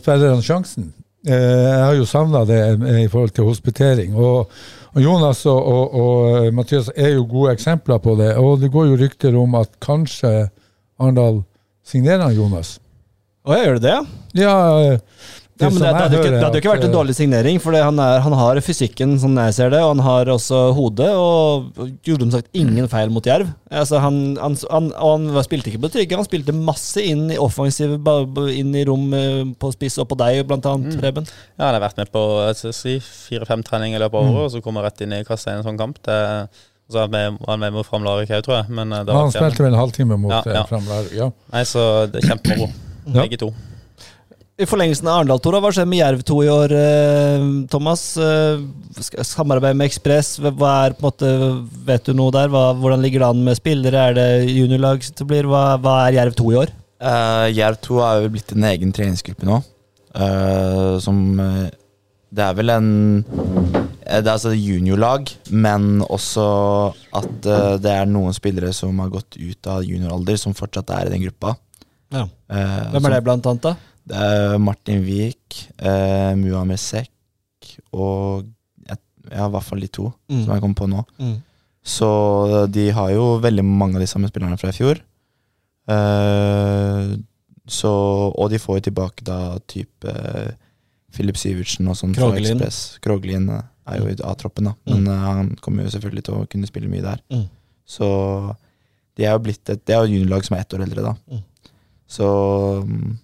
spillerne 0.00 0.42
sjansen. 0.42 0.90
Eh, 1.28 1.36
Jeg 1.36 1.84
har 1.84 1.94
jo 1.98 2.08
savna 2.08 2.44
det 2.48 2.62
eh, 2.72 3.04
i 3.04 3.08
forhold 3.12 3.36
til 3.36 3.46
hospitering. 3.50 4.16
Og, 4.16 4.50
og 4.94 5.02
Jonas 5.04 5.44
og, 5.46 5.60
og, 5.62 5.94
og 5.94 6.46
eh, 6.46 6.50
Mathias 6.56 6.90
er 6.96 7.14
jo 7.18 7.26
gode 7.28 7.52
eksempler 7.58 8.00
på 8.02 8.16
det. 8.18 8.32
Og 8.40 8.58
det 8.62 8.72
går 8.74 8.90
jo 8.90 8.98
rykter 9.04 9.36
om 9.38 9.54
at 9.60 9.76
kanskje 9.84 10.48
Arendal 10.98 11.42
signerer 11.86 12.32
Jonas. 12.34 12.78
Å, 13.48 13.56
ja, 13.56 13.64
gjør 13.64 13.78
det 13.80 13.86
det, 13.88 13.96
ja? 13.96 14.02
Ja, 15.58 15.66
men 15.72 15.80
det, 15.82 15.88
det, 15.88 15.94
hadde 15.98 16.18
ikke, 16.20 16.30
det 16.30 16.42
hadde 16.44 16.58
jo 16.58 16.62
ikke 16.62 16.70
vært 16.70 16.84
en 16.86 16.92
eh, 16.92 16.94
dårlig 16.94 17.14
signering, 17.18 17.56
for 17.58 17.74
han, 17.74 17.96
han 17.98 18.34
har 18.38 18.60
fysikken, 18.62 19.16
sånn 19.18 19.34
jeg 19.42 19.54
ser 19.56 19.72
det, 19.74 19.80
og 19.82 19.88
han 19.96 20.02
har 20.06 20.28
også 20.30 20.60
hodet, 20.76 21.08
og 21.18 21.80
gjorde 22.06 22.28
som 22.28 22.34
sagt 22.36 22.60
ingen 22.60 22.86
feil 22.92 23.10
mot 23.10 23.26
Jerv. 23.26 23.48
Altså, 23.66 23.98
han, 24.04 24.20
han, 24.38 24.54
han, 24.70 24.92
og 24.94 25.16
han 25.34 25.42
spilte 25.48 25.72
ikke 25.72 25.80
på 25.82 25.90
trygge, 25.96 26.14
han 26.20 26.28
spilte 26.28 26.54
masse 26.54 27.02
inn 27.02 27.24
i 27.34 27.40
ba- 27.98 28.46
inn 28.54 28.70
i 28.78 28.84
rom 28.86 29.10
eh, 29.18 29.42
på 29.58 29.72
spiss 29.74 29.98
og 29.98 30.06
på 30.12 30.20
deg, 30.22 30.44
blant 30.46 30.68
annet, 30.70 30.94
Preben. 31.02 31.26
Ja, 31.58 31.64
han 31.72 31.74
har 31.80 31.88
vært 31.88 31.98
med 32.04 32.14
på 32.14 32.22
si, 32.54 33.00
fire-fem 33.02 33.66
treninger 33.66 33.98
i 33.98 34.04
løpet 34.06 34.14
av 34.14 34.30
året, 34.30 34.44
og 34.46 34.54
så 34.54 34.62
kommer 34.62 34.84
han 34.86 34.92
rett 34.92 35.02
inn 35.08 35.18
i 35.18 35.24
kassa 35.26 35.56
i 35.56 35.58
en 35.58 35.66
sånn 35.66 35.80
kamp. 35.82 35.98
Det, 36.06 36.20
så 36.86 37.02
han 37.02 37.10
med, 37.10 37.34
var 37.42 37.56
han 37.56 37.66
med 37.66 37.74
mot 37.74 37.88
Fram 37.90 38.06
Larvik 38.06 38.30
òg, 38.30 38.46
tror 38.46 38.60
jeg. 38.62 38.70
Men 38.78 38.94
eh, 38.94 39.02
det 39.02 39.10
var 39.10 39.26
Han 39.26 39.34
spilte 39.34 39.66
vel 39.66 39.74
en 39.74 39.82
halvtime 39.82 40.22
mot 40.22 40.38
Ja, 40.38 40.44
ja, 40.46 40.60
ja. 40.62 40.68
Fram 40.70 40.86
Larvik. 40.86 41.18
Ja. 41.18 41.32
Nei, 41.50 41.66
så 41.66 41.82
det 42.14 42.22
er 42.22 42.30
kjempemoro. 42.36 42.70
Ja. 43.14 43.24
Begge 43.24 43.40
to. 43.40 43.52
I 44.58 44.66
forlengelsen 44.66 45.06
av 45.06 45.20
Arendal-Tora, 45.20 45.60
hva 45.62 45.70
skjer 45.70 45.86
med 45.86 46.00
Jerv 46.00 46.22
2 46.26 46.36
i 46.42 46.48
år, 46.50 46.72
eh, 46.74 47.42
Thomas? 47.70 48.00
Eh, 48.18 48.58
Samarbeid 49.22 49.76
med 49.78 49.86
Ekspress, 49.86 50.32
hva 50.42 50.72
er 50.82 50.96
på 50.98 51.04
en 51.04 51.06
måte, 51.06 51.28
vet 51.86 52.08
du 52.08 52.10
noe 52.18 52.34
der? 52.34 52.50
Hva, 52.50 52.72
hvordan 52.74 53.04
ligger 53.04 53.22
det 53.22 53.28
an 53.28 53.44
med 53.46 53.54
spillere? 53.54 54.08
Er 54.08 54.16
det 54.18 54.50
juniorlag 54.50 55.06
som 55.06 55.28
blir? 55.30 55.46
Hva, 55.46 55.78
hva 55.78 56.08
er 56.08 56.16
Jerv 56.18 56.34
2 56.40 56.48
i 56.50 56.58
år? 56.64 56.72
Uh, 56.98 57.46
Jerv 57.54 57.78
2 57.86 58.00
er 58.02 58.24
jo 58.24 58.32
blitt 58.34 58.50
en 58.56 58.66
egen 58.72 58.96
treningsgruppe 58.98 59.46
nå. 59.46 59.60
Uh, 60.18 60.98
som 60.98 61.38
Det 61.38 62.42
er 62.42 62.54
vel 62.56 62.70
en 62.72 62.88
Det 63.22 64.24
er 64.24 64.32
altså 64.32 64.50
juniorlag, 64.56 65.30
men 65.52 66.02
også 66.02 66.48
at 67.14 67.46
uh, 67.46 67.78
det 67.78 67.94
er 67.94 68.10
noen 68.10 68.34
spillere 68.34 68.72
som 68.74 68.98
har 68.98 69.14
gått 69.14 69.38
ut 69.38 69.70
av 69.70 69.86
junioralder, 69.86 70.34
som 70.34 70.58
fortsatt 70.58 70.90
er 70.98 71.06
i 71.06 71.14
den 71.14 71.28
gruppa. 71.28 71.54
Ja. 72.14 72.24
Eh, 72.48 72.90
Hvem 72.94 73.08
er 73.08 73.16
det, 73.16 73.24
blant 73.26 73.46
annet? 73.50 73.66
da? 73.66 73.74
Det 74.08 74.22
er 74.28 74.58
Martin 74.62 75.02
Wiik, 75.04 75.58
eh, 75.76 76.32
Muhammed 76.40 76.80
Sekk 76.80 77.72
og 77.92 78.46
jeg, 78.88 78.98
ja, 79.30 79.44
i 79.46 79.52
hvert 79.52 79.66
fall 79.66 79.84
de 79.84 79.90
to 79.92 80.12
Mm. 80.30 80.44
som 80.44 80.54
jeg 80.54 80.64
kom 80.64 80.74
på 80.74 80.88
nå. 80.88 81.04
Mm. 81.18 81.36
Så 81.84 82.08
de 82.70 82.90
har 82.90 83.10
jo 83.12 83.38
veldig 83.40 83.64
mange 83.64 83.96
av 83.96 84.00
de 84.04 84.06
samme 84.10 84.28
spillerne 84.28 84.58
fra 84.60 84.68
i 84.72 84.76
fjor. 84.76 85.00
Eh, 85.88 87.16
så, 87.68 87.92
og 88.32 88.50
de 88.50 88.60
får 88.60 88.78
jo 88.78 88.86
tilbake 88.88 89.24
da 89.28 89.58
type 89.68 90.08
uh, 90.08 90.52
Philip 91.12 91.36
Sivertsen 91.36 91.88
og 91.90 91.98
sånn 91.98 92.14
fra 92.16 92.30
Kroglin 92.30 92.56
Ekspress. 92.56 92.78
Krogelin 93.04 93.48
eh, 93.52 93.66
er 93.92 94.00
jo 94.00 94.08
i 94.08 94.16
A-troppen, 94.24 94.70
da. 94.70 94.74
Men 94.88 95.04
mm. 95.04 95.20
han 95.24 95.50
kommer 95.64 95.84
jo 95.84 95.92
selvfølgelig 95.92 96.24
til 96.28 96.38
å 96.38 96.46
kunne 96.48 96.68
spille 96.70 96.88
mye 96.88 97.04
der. 97.04 97.20
Mm. 97.32 97.44
Så 97.88 98.08
de 99.18 99.26
er 99.26 99.36
jo 99.36 99.44
blitt 99.44 99.68
et 99.72 99.84
Det 99.84 99.96
er 99.96 100.04
jo 100.04 100.14
juniorlag 100.16 100.44
som 100.46 100.56
er 100.56 100.64
ett 100.64 100.76
år 100.76 100.84
eldre, 100.86 101.04
da. 101.10 101.40
Så 102.08 102.28
mm, 102.84 103.16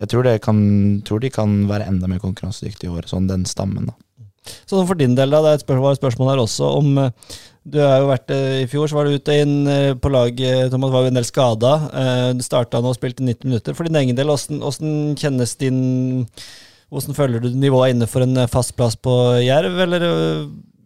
jeg 0.00 0.12
tror, 0.12 0.28
kan, 0.40 0.60
tror 1.04 1.20
de 1.20 1.32
kan 1.32 1.58
være 1.68 1.88
enda 1.90 2.08
mer 2.08 2.22
konkurransedyktige 2.22 2.88
i 2.88 2.94
år, 2.96 3.08
sånn 3.10 3.28
den 3.28 3.44
stammen, 3.48 3.90
da. 3.90 3.96
Sånn 4.64 4.86
for 4.88 4.96
din 4.98 5.14
del, 5.16 5.32
da, 5.32 5.42
det 5.44 5.50
er 5.50 5.58
et 5.58 5.64
spørsmål, 5.66 5.98
spørsmål 5.98 6.30
her 6.32 6.40
også 6.40 6.70
om 6.78 6.94
eh, 7.02 7.10
Du 7.68 7.76
har 7.82 8.00
jo 8.00 8.08
vært 8.08 8.32
eh, 8.32 8.62
I 8.62 8.70
fjor 8.72 8.88
så 8.88 8.96
var 8.96 9.06
du 9.06 9.18
ute 9.18 9.36
inn 9.36 9.68
eh, 9.68 9.92
på 10.00 10.12
laget, 10.12 10.70
Thomas, 10.72 10.92
var 10.94 11.04
jo 11.04 11.12
en 11.12 11.20
del 11.20 11.28
skada. 11.28 11.74
Du 12.36 12.42
starta 12.44 12.80
nå 12.80 12.94
og 12.94 12.96
spilte 12.96 13.26
90 13.26 13.50
minutter. 13.50 13.76
For 13.76 13.86
din 13.86 14.00
egen 14.00 14.16
del, 14.16 14.32
hvordan, 14.32 14.62
hvordan 14.64 15.14
kjennes 15.20 15.54
din 15.60 15.80
Hvordan 16.90 17.14
føler 17.14 17.38
du 17.38 17.52
nivået 17.54 17.92
inne 17.92 18.08
for 18.10 18.24
en 18.24 18.48
fast 18.50 18.72
plass 18.74 18.96
på 18.98 19.12
Jerv, 19.44 19.76
eller 19.84 20.02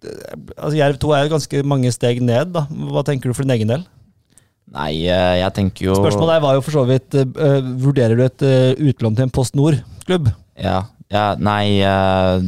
Altså, 0.04 0.74
Jerv 0.76 0.98
2 1.00 1.12
er 1.16 1.22
jo 1.24 1.30
ganske 1.32 1.60
mange 1.64 1.88
steg 1.94 2.18
ned, 2.20 2.50
da. 2.52 2.66
Hva 2.68 3.00
tenker 3.06 3.30
du 3.30 3.36
for 3.38 3.46
din 3.46 3.54
egen 3.54 3.70
del? 3.70 3.86
Nei, 4.72 5.04
eh, 5.06 5.36
jeg 5.42 5.54
tenker 5.58 5.90
jo 5.90 5.96
Spørsmålet 5.98 6.42
var 6.42 6.56
jo 6.56 6.62
for 6.64 6.78
så 6.78 6.84
vidt 6.88 7.14
eh, 7.20 7.66
Vurderer 7.82 8.16
du 8.16 8.24
et 8.24 8.44
uh, 8.46 8.86
utlån 8.88 9.18
til 9.18 9.26
en 9.26 9.34
Post 9.34 9.58
Nord-klubb? 9.58 10.30
Ja, 10.58 10.78
ja 11.12 11.26
nei, 11.36 11.82
uh, 11.84 12.40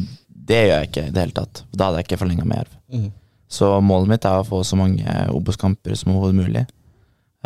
det 0.48 0.62
gjør 0.62 0.80
jeg 0.80 0.90
ikke 0.90 1.04
i 1.04 1.12
det 1.12 1.22
hele 1.24 1.36
tatt. 1.36 1.62
Da 1.74 1.88
hadde 1.88 2.00
jeg 2.00 2.08
ikke 2.08 2.20
forlenga 2.22 2.46
med 2.46 2.62
Jerv. 2.62 2.74
Mm. 2.94 3.06
Så 3.50 3.70
målet 3.84 4.12
mitt 4.14 4.26
er 4.26 4.40
å 4.40 4.46
få 4.46 4.62
så 4.66 4.78
mange 4.78 5.16
Obos-kamper 5.34 5.94
som 5.98 6.14
overhodet 6.14 6.38
mulig 6.38 6.62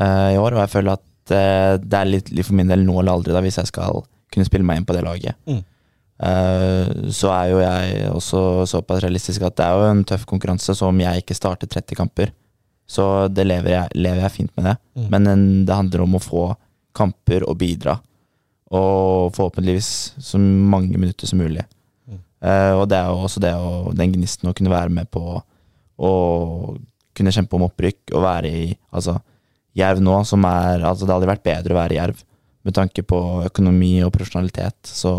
i 0.01 0.37
år. 0.41 0.55
Og 0.55 0.61
jeg 0.63 0.73
føler 0.73 0.97
at 0.97 1.33
det 1.81 1.97
er 1.99 2.09
litt, 2.09 2.31
litt 2.33 2.47
for 2.47 2.57
min 2.57 2.69
del 2.69 2.85
nå 2.87 2.95
eller 3.01 3.19
aldri, 3.19 3.35
da, 3.37 3.43
hvis 3.45 3.59
jeg 3.61 3.69
skal 3.69 4.01
kunne 4.33 4.49
spille 4.49 4.65
meg 4.69 4.81
inn 4.81 4.87
på 4.89 4.97
det 4.97 5.03
laget. 5.05 5.37
Mm. 5.49 5.61
Så 7.13 7.33
er 7.33 7.51
jo 7.53 7.61
jeg 7.61 8.13
også 8.17 8.43
såpass 8.73 9.05
realistisk 9.05 9.45
at 9.49 9.59
det 9.61 9.67
er 9.67 9.77
jo 9.77 9.91
en 9.93 10.05
tøff 10.09 10.25
konkurranse, 10.29 10.77
så 10.77 10.89
om 10.89 11.05
jeg 11.05 11.25
ikke 11.25 11.37
starter 11.37 11.69
30 11.69 12.01
kamper, 12.01 12.33
så 12.91 13.05
det 13.31 13.47
lever 13.47 13.77
jeg, 13.77 13.99
lever 14.03 14.25
jeg 14.25 14.35
fint 14.35 14.53
med 14.59 14.67
det. 14.67 14.77
Mm. 14.99 15.09
Men 15.13 15.45
det 15.69 15.77
handler 15.77 16.03
om 16.05 16.17
å 16.19 16.23
få 16.23 16.45
kamper 16.97 17.47
og 17.47 17.59
bidra. 17.61 18.01
Og 18.71 19.31
forhåpentligvis 19.37 19.91
så 20.19 20.39
mange 20.41 20.99
minutter 20.99 21.31
som 21.31 21.39
mulig. 21.43 21.63
Eh, 22.41 22.73
og 22.73 22.87
det 22.89 22.97
er 22.97 23.11
jo 23.11 23.27
også 23.27 23.43
det 23.43 23.53
å, 23.53 23.93
den 23.97 24.15
gnisten 24.15 24.49
å 24.49 24.55
kunne 24.57 24.73
være 24.73 24.93
med 24.95 25.11
på 25.13 25.23
å 26.01 26.13
kunne 27.17 27.35
kjempe 27.35 27.59
om 27.59 27.67
opprykk 27.67 28.15
og 28.15 28.25
være 28.25 28.51
i 28.51 28.65
altså, 28.97 29.19
Jerv 29.77 30.01
nå, 30.03 30.15
som 30.27 30.43
er 30.49 30.81
altså, 30.81 31.05
Det 31.05 31.13
hadde 31.13 31.29
vært 31.29 31.45
bedre 31.45 31.75
å 31.75 31.79
være 31.79 31.95
i 31.95 31.99
Jerv 32.01 32.23
med 32.67 32.77
tanke 32.77 33.05
på 33.07 33.19
økonomi 33.47 33.93
og 34.05 34.13
profesjonalitet. 34.15 34.79
Så 34.89 35.13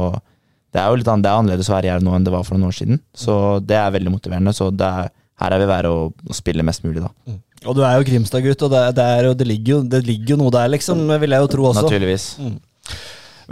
det 0.73 0.81
er 0.81 0.89
jo 0.89 0.99
litt 0.99 1.07
annet, 1.09 1.25
det 1.25 1.31
er 1.31 1.39
annerledes 1.39 1.69
å 1.71 1.75
være 1.75 1.87
i 1.87 1.91
Jerv 1.91 2.05
nå 2.05 2.17
enn 2.17 2.25
det 2.25 2.33
var 2.33 2.45
for 2.47 2.57
noen 2.57 2.69
år 2.69 2.77
siden. 2.77 2.99
Så 3.17 3.35
det 3.65 3.77
er 3.79 3.93
veldig 3.95 4.13
motiverende. 4.13 4.53
Så 4.55 4.69
er, 4.71 5.09
her 5.41 5.55
er 5.55 5.61
vi 5.61 5.69
være 5.69 5.93
å, 5.93 6.03
å 6.11 6.37
spille 6.37 6.65
mest 6.65 6.85
mulig, 6.85 7.01
da. 7.05 7.11
Og 7.65 7.75
du 7.77 7.81
er 7.85 7.97
jo 7.99 8.05
Grimstad-gutt, 8.07 8.63
og 8.65 8.71
det, 8.73 8.81
det, 8.97 9.05
er, 9.05 9.27
jo- 9.29 9.35
det, 9.37 9.47
ligger 9.47 9.73
jo, 9.75 9.79
det 9.85 9.99
ligger 10.07 10.33
jo 10.35 10.37
noe 10.41 10.53
der, 10.55 10.71
liksom, 10.73 11.03
vil 11.21 11.35
jeg 11.35 11.43
jo 11.45 11.49
tro 11.53 11.67
også. 11.69 11.83
Naturligvis. 11.85 12.25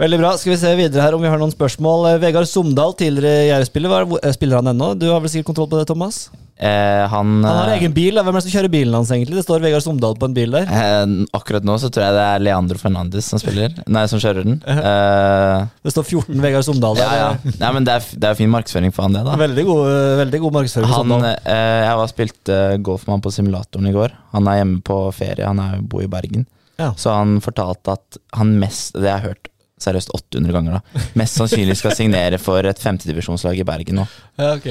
Veldig 0.00 0.18
bra. 0.22 0.30
Skal 0.40 0.54
vi 0.54 0.58
se 0.62 0.70
videre 0.78 1.02
her 1.04 1.14
om 1.14 1.22
vi 1.22 1.28
har 1.28 1.38
noen 1.38 1.52
spørsmål. 1.52 2.06
Eh, 2.14 2.18
Vegard 2.22 2.48
Somdal, 2.48 2.94
tidligere 2.98 3.46
Jerv-spiller. 3.50 3.92
Er- 4.00 4.18
eh, 4.24 4.32
Spiller 4.32 4.56
han 4.62 4.70
ennå? 4.72 4.94
Du 4.98 5.06
har 5.12 5.20
vel 5.20 5.28
sikkert 5.30 5.50
kontroll 5.52 5.68
på 5.68 5.78
det, 5.78 5.86
Thomas? 5.92 6.30
Eh, 6.60 7.06
han 7.08 7.28
Han 7.40 7.56
har 7.56 7.70
eh, 7.72 7.78
egen 7.78 7.94
bil. 7.96 8.14
da. 8.18 8.22
Hvem 8.26 8.36
er 8.36 8.42
det 8.42 8.50
som 8.50 8.52
kjører 8.52 8.72
bilen 8.74 8.92
hans, 8.98 9.08
egentlig? 9.14 9.38
Det 9.38 9.44
står 9.46 9.62
Vegard 9.64 9.80
Somdal 9.84 10.16
på 10.20 10.28
en 10.28 10.34
bil 10.36 10.50
der. 10.52 10.66
eh, 10.68 11.14
Akkurat 11.38 11.64
nå 11.64 11.78
så 11.80 11.88
tror 11.88 12.04
jeg 12.04 12.16
det 12.18 12.24
er 12.26 12.42
Leandro 12.44 12.76
Fernandes 12.82 13.30
som 13.32 13.40
spiller. 13.40 13.72
Nei, 13.88 14.02
som 14.12 14.20
kjører 14.20 14.44
den. 14.44 14.58
Eh, 14.90 15.66
Det 15.86 15.94
står 15.94 16.04
14 16.20 16.40
Vegard 16.44 16.66
Somdal 16.68 17.00
der. 17.00 17.08
ja, 17.16 17.30
ja. 17.32 17.54
Nei, 17.62 17.72
men 17.78 17.88
det 17.88 17.96
er, 17.96 18.08
det 18.20 18.28
er 18.30 18.38
fin 18.38 18.52
markedsføring 18.52 18.92
for 18.92 19.06
han, 19.08 19.16
det, 19.16 19.24
da. 19.24 19.38
Veldig 19.40 19.64
god, 19.70 19.82
eh, 19.88 20.14
veldig 20.20 20.40
god 20.44 20.56
markedsføring. 20.58 20.92
Han, 20.98 21.16
eh, 21.30 21.80
jeg 21.86 21.96
var 22.02 22.12
spilt 22.12 22.52
golf 22.86 23.06
med 23.08 23.16
han 23.16 23.24
på 23.24 23.32
simulatoren 23.34 23.88
i 23.88 23.94
går. 23.96 24.12
Han 24.36 24.48
er 24.52 24.60
hjemme 24.60 24.82
på 24.84 25.00
ferie, 25.16 25.46
han 25.48 25.58
er, 25.64 25.80
bor 25.80 26.04
i 26.04 26.10
Bergen. 26.12 26.44
Ja. 26.80 26.92
Så 26.96 27.12
han 27.12 27.40
fortalte 27.44 27.92
at 27.92 28.16
han 28.38 28.54
mest 28.56 28.94
Det 28.96 29.04
jeg 29.04 29.12
har 29.18 29.26
hørt 29.34 29.49
seriøst 29.84 30.12
800 30.16 30.54
ganger, 30.54 30.78
da. 30.78 31.04
Mest 31.18 31.38
sannsynlig 31.40 31.76
skal 31.80 31.94
signere 31.96 32.38
for 32.42 32.66
et 32.68 32.80
femtedivisjonslag 32.82 33.58
i 33.60 33.66
Bergen 33.66 34.00
nå. 34.02 34.06
Ja, 34.40 34.52
ok. 34.56 34.68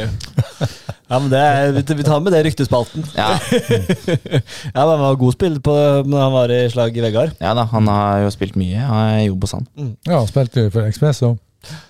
Ja, 1.10 1.18
men 1.18 1.30
det 1.32 1.40
er, 1.42 1.74
vi 1.98 2.06
tar 2.06 2.22
med 2.22 2.36
det 2.36 2.44
ryktespalten. 2.46 3.06
Ja, 3.18 3.32
Ja, 4.76 4.86
men 4.86 4.94
Han 4.94 5.02
var 5.02 5.20
god 5.20 5.36
spiller 5.36 5.62
på, 5.66 5.76
når 6.06 6.22
han 6.22 6.34
var 6.36 6.54
i 6.54 6.62
slag 6.70 6.98
i 6.98 7.04
Vegard. 7.04 7.34
ja 7.42 7.54
da, 7.58 7.66
han 7.72 7.88
har 7.90 8.24
jo 8.26 8.32
spilt 8.34 8.58
mye. 8.60 8.78
Han 8.78 9.14
er 9.18 9.24
jobb 9.28 9.46
hos 9.48 9.56
han. 9.58 9.70
Ja, 10.06 10.20
han 10.20 10.30
spilte 10.30 10.68
for 10.74 10.86
Ekspress 10.90 11.24
òg. 11.26 11.38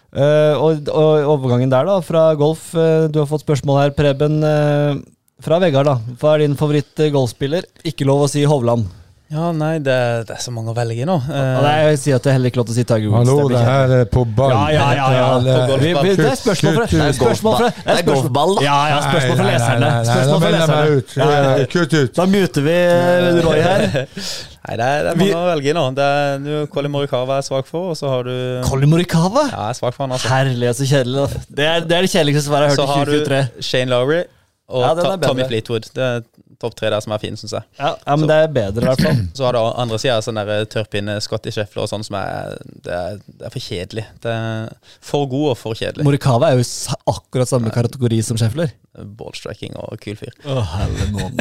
Uh, 0.09 0.55
og, 0.57 0.87
og 0.89 1.27
overgangen 1.35 1.69
der, 1.69 1.85
da, 1.85 1.99
fra 2.01 2.31
golf. 2.39 2.71
Uh, 2.73 3.05
du 3.11 3.19
har 3.21 3.27
fått 3.29 3.43
spørsmål 3.45 3.83
her, 3.83 3.91
Preben. 3.97 4.39
Uh, 4.41 4.97
fra 5.43 5.59
Vegard, 5.61 5.87
da. 5.87 6.15
Hva 6.19 6.33
er 6.35 6.45
din 6.45 6.57
favoritt-golfspiller? 6.59 7.67
Ikke 7.87 8.07
lov 8.09 8.25
å 8.25 8.31
si 8.31 8.41
Hovland. 8.49 8.87
Ja, 9.29 9.51
nei, 9.53 9.75
det, 9.85 9.95
det 10.25 10.33
er 10.33 10.39
så 10.41 10.49
mange 10.49 10.71
å 10.71 10.73
velge 10.73 11.03
i 11.03 11.05
nå. 11.05 11.15
Eh, 11.29 11.57
nei, 11.61 11.73
jeg 11.91 11.97
sier 12.01 12.15
at 12.17 12.23
det 12.25 12.31
er 12.31 12.35
heller 12.39 12.49
ikke 12.49 12.57
lov 12.63 12.65
til 12.65 12.73
å 12.73 12.77
si 12.79 12.85
Tiger 12.89 13.11
Woods. 13.13 13.29
Hallo, 13.29 13.43
det 13.45 13.59
det 13.59 13.65
her 13.67 13.91
er 13.99 14.07
på 14.09 14.23
ball. 14.25 14.53
Ja, 14.55 14.61
ja, 14.73 14.87
ja, 14.97 15.09
ja. 15.13 15.27
det- 15.45 15.57
På 15.59 15.65
golf. 15.69 15.83
Vi, 15.83 15.91
vi, 15.93 16.13
det 16.17 16.25
er 16.31 16.39
spørsmål 16.39 16.77
fra, 16.79 16.85
det 16.89 17.01
er 17.05 17.13
spørsmål 17.19 17.57
fra, 17.59 17.67
Det 17.77 17.93
er 17.93 18.07
golfball, 18.07 18.53
da. 18.57 18.63
Ja, 18.65 18.77
ja, 18.89 18.95
spørsmål 19.05 19.37
fra 19.37 19.51
leserne. 19.51 19.91
Spørsmål 20.09 20.41
fra 20.41 20.51
leserne. 20.55 21.67
Kutt 21.75 21.93
ut. 21.99 22.15
Da 22.17 22.25
muter 22.33 22.65
vi 22.65 22.73
eh, 22.79 23.37
Roy 23.45 23.61
her. 23.67 23.85
Nei, 23.99 24.73
det 24.81 24.87
er, 24.87 25.05
det 25.05 25.13
er 25.13 25.21
mange 25.21 25.37
å 25.37 25.45
velge 25.51 25.69
i 25.69 25.77
nå. 25.77 25.85
Det 26.01 26.09
er, 26.15 26.41
du, 26.47 26.49
Colin 26.73 26.95
Morikawa 26.97 27.37
er 27.37 27.45
svak 27.45 27.69
for, 27.69 27.93
og 27.93 28.01
så 28.01 28.09
har 28.15 28.25
du 28.25 28.33
Colin 28.65 28.89
Morikawa? 28.95 29.45
Ja, 29.53 29.61
jeg 29.69 29.77
er 29.77 29.79
svak 29.83 29.93
for 29.93 30.07
han, 30.07 30.17
altså. 30.17 30.33
Herlig, 30.33 30.73
så 30.81 30.89
kjedelig. 30.89 31.29
Det 31.53 31.69
er 31.69 31.85
det, 31.85 32.01
er 32.01 32.09
det 32.09 32.11
kjedeligste 32.17 32.47
svaret 32.49 32.73
jeg 32.73 32.81
Så 32.81 32.89
har 32.89 32.97
har 33.05 33.13
hørt 33.13 33.31
i 33.31 33.45
du 33.61 33.63
Shane 33.69 33.93
Lowry 33.93 34.23
og 34.69 35.05
Tommy. 35.21 35.45
Fleetwood. 35.49 35.87
Det 35.93 36.05
er 36.05 36.21
topp 36.59 36.75
tre 36.75 36.89
der 36.91 36.99
som 37.03 37.13
er 37.15 37.21
fin, 37.23 37.37
syns 37.39 37.53
jeg. 37.55 37.63
Ja, 37.79 37.93
ja, 38.05 38.15
men 38.19 38.27
det 38.27 38.35
er 38.35 38.49
bedre, 38.51 38.83
i 38.83 38.89
hvert 38.89 39.03
fall. 39.05 39.21
Så 39.37 39.45
har 39.47 39.55
du 39.55 39.59
andre 39.63 39.99
sida 40.01 40.17
sånn 40.25 40.39
der 40.41 40.65
tørrpinne 40.69 41.15
Scotty 41.23 41.53
Scheffler 41.55 41.85
og 41.85 41.91
sånn 41.91 42.03
som 42.03 42.17
er 42.19 42.57
det, 42.83 42.91
er 42.97 43.21
det 43.39 43.47
er 43.47 43.53
for 43.53 43.63
kjedelig. 43.63 44.05
Det 44.25 44.33
er 44.35 44.73
for 45.11 45.25
god 45.31 45.53
og 45.53 45.57
for 45.61 45.79
kjedelig. 45.79 46.03
Morikawa 46.07 46.51
er 46.51 46.59
jo 46.59 46.67
akkurat 47.13 47.47
samme 47.51 47.71
kategori 47.73 48.19
som 48.27 48.39
Schäfler. 48.41 48.73
Ballstriking 48.99 49.77
og 49.79 49.95
kul 50.03 50.17
fyr. 50.19 50.33
Å, 50.49 50.59
månen. 51.13 51.39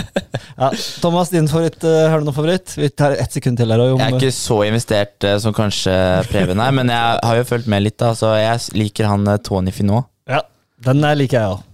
Ja, 0.58 0.68
Thomas, 1.02 1.30
din 1.34 1.48
favoritt, 1.50 1.82
eh, 1.86 2.04
har 2.12 2.20
du 2.22 2.26
noen 2.28 2.36
favoritt? 2.36 2.74
Vi 2.78 2.88
tar 2.90 3.16
ett 3.18 3.32
sekund 3.34 3.58
til 3.58 3.70
her. 3.72 3.80
Om- 3.88 3.98
Jeg 3.98 4.12
er 4.12 4.18
ikke 4.20 4.34
så 4.36 4.60
investert 4.68 5.24
eh, 5.26 5.38
som 5.42 5.54
kanskje 5.56 5.94
Preben 6.30 6.60
er, 6.62 6.72
men 6.76 6.88
jeg 6.92 7.18
har 7.24 7.40
jo 7.40 7.46
fulgt 7.48 7.66
med 7.70 7.82
litt, 7.82 7.98
da. 7.98 8.12
Så 8.18 8.30
jeg 8.38 8.78
liker 8.78 9.10
han 9.10 9.26
eh, 9.34 9.40
Tony 9.42 9.74
Finot. 9.74 10.06
Ja, 10.30 10.42
den 10.86 11.02
liker 11.18 11.38
jeg 11.40 11.56
òg. 11.56 11.64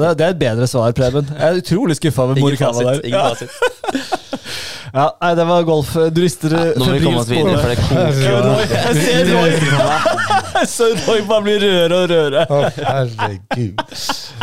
Det, 0.00 0.08
er- 0.08 0.14
det 0.18 0.26
er 0.26 0.30
et 0.36 0.38
bedre 0.40 0.66
svar, 0.70 0.92
Preben. 0.96 1.26
Jeg 1.38 1.48
er 1.48 1.60
utrolig 1.62 1.96
skuffa 2.00 2.26
med 2.32 2.40
Morikana 2.40 2.72
Morikawa 2.72 2.92
der. 2.92 3.00
Ingen 3.04 3.18
Ja, 3.18 3.28
fasit. 3.28 3.50
ja, 4.94 5.06
nei, 5.22 5.32
det 5.38 5.44
var 5.48 5.62
golf. 5.68 5.92
Du 6.12 6.20
rister 6.22 6.52
Ja, 6.56 6.64
nå 6.76 6.84
må 6.86 6.92
vi 6.96 7.00
komme 7.04 7.20
oss 7.22 7.28
videre, 7.32 7.58
for 7.60 7.68
det 7.68 7.78
koker. 7.80 8.08
Roy, 8.46 8.64
jeg 8.72 8.94
ser 9.02 9.22
Roy. 9.32 10.66
Så 10.68 10.86
Roy 11.08 11.22
bare 11.28 11.42
blir 11.46 11.58
rødere 11.64 11.96
og 11.96 12.10
rødere. 12.12 12.42
Å, 12.48 12.58
herregud. 12.76 13.80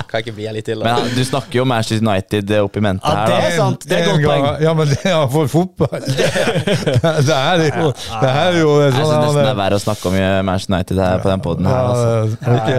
Kan 0.09 0.23
ikke 0.23 0.33
bli 0.35 0.47
her 0.49 0.55
litt 0.57 0.65
til. 0.67 0.79
Men 0.81 0.89
da. 0.89 0.95
han- 1.03 1.13
du 1.15 1.21
snakker 1.27 1.59
jo 1.61 1.65
Manchester 1.69 2.01
United 2.05 2.51
eh, 2.51 2.63
opp 2.65 2.77
i 2.77 2.81
mente 2.83 3.05
Ja, 3.05 3.15
her, 3.15 3.27
det 3.29 3.51
er 3.51 3.57
sant. 3.59 3.85
Det 3.89 3.99
er 3.99 4.07
godt 4.09 4.25
poeng. 4.25 4.47
Ja, 4.65 4.73
men 4.79 4.89
det 4.89 4.99
er 5.05 5.27
for 5.35 5.51
fotball. 5.53 6.01
Det, 6.09 7.25
det 7.29 7.35
er 7.35 7.61
jo 7.81 7.91
Det 7.93 8.29
er 8.29 8.57
jo 8.59 8.69
Jeg 8.81 8.93
sånn 8.95 9.05
syns 9.05 9.21
nesten 9.23 9.37
det 9.39 9.51
er 9.51 9.57
verre 9.59 9.77
å 9.77 9.81
snakke 9.83 10.09
om 10.09 10.15
Manchester 10.49 10.73
United 10.75 11.01
her 11.03 11.21
på 11.23 11.29
den 11.31 11.43
poden 11.45 11.69
her. 11.69 11.91
Altså. 11.93 12.09
Ja, 12.41 12.57
ok. 12.57 12.71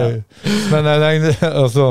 Men 0.73 0.89
jeg 0.91 1.01
regner 1.05 1.45
Altså, 1.51 1.87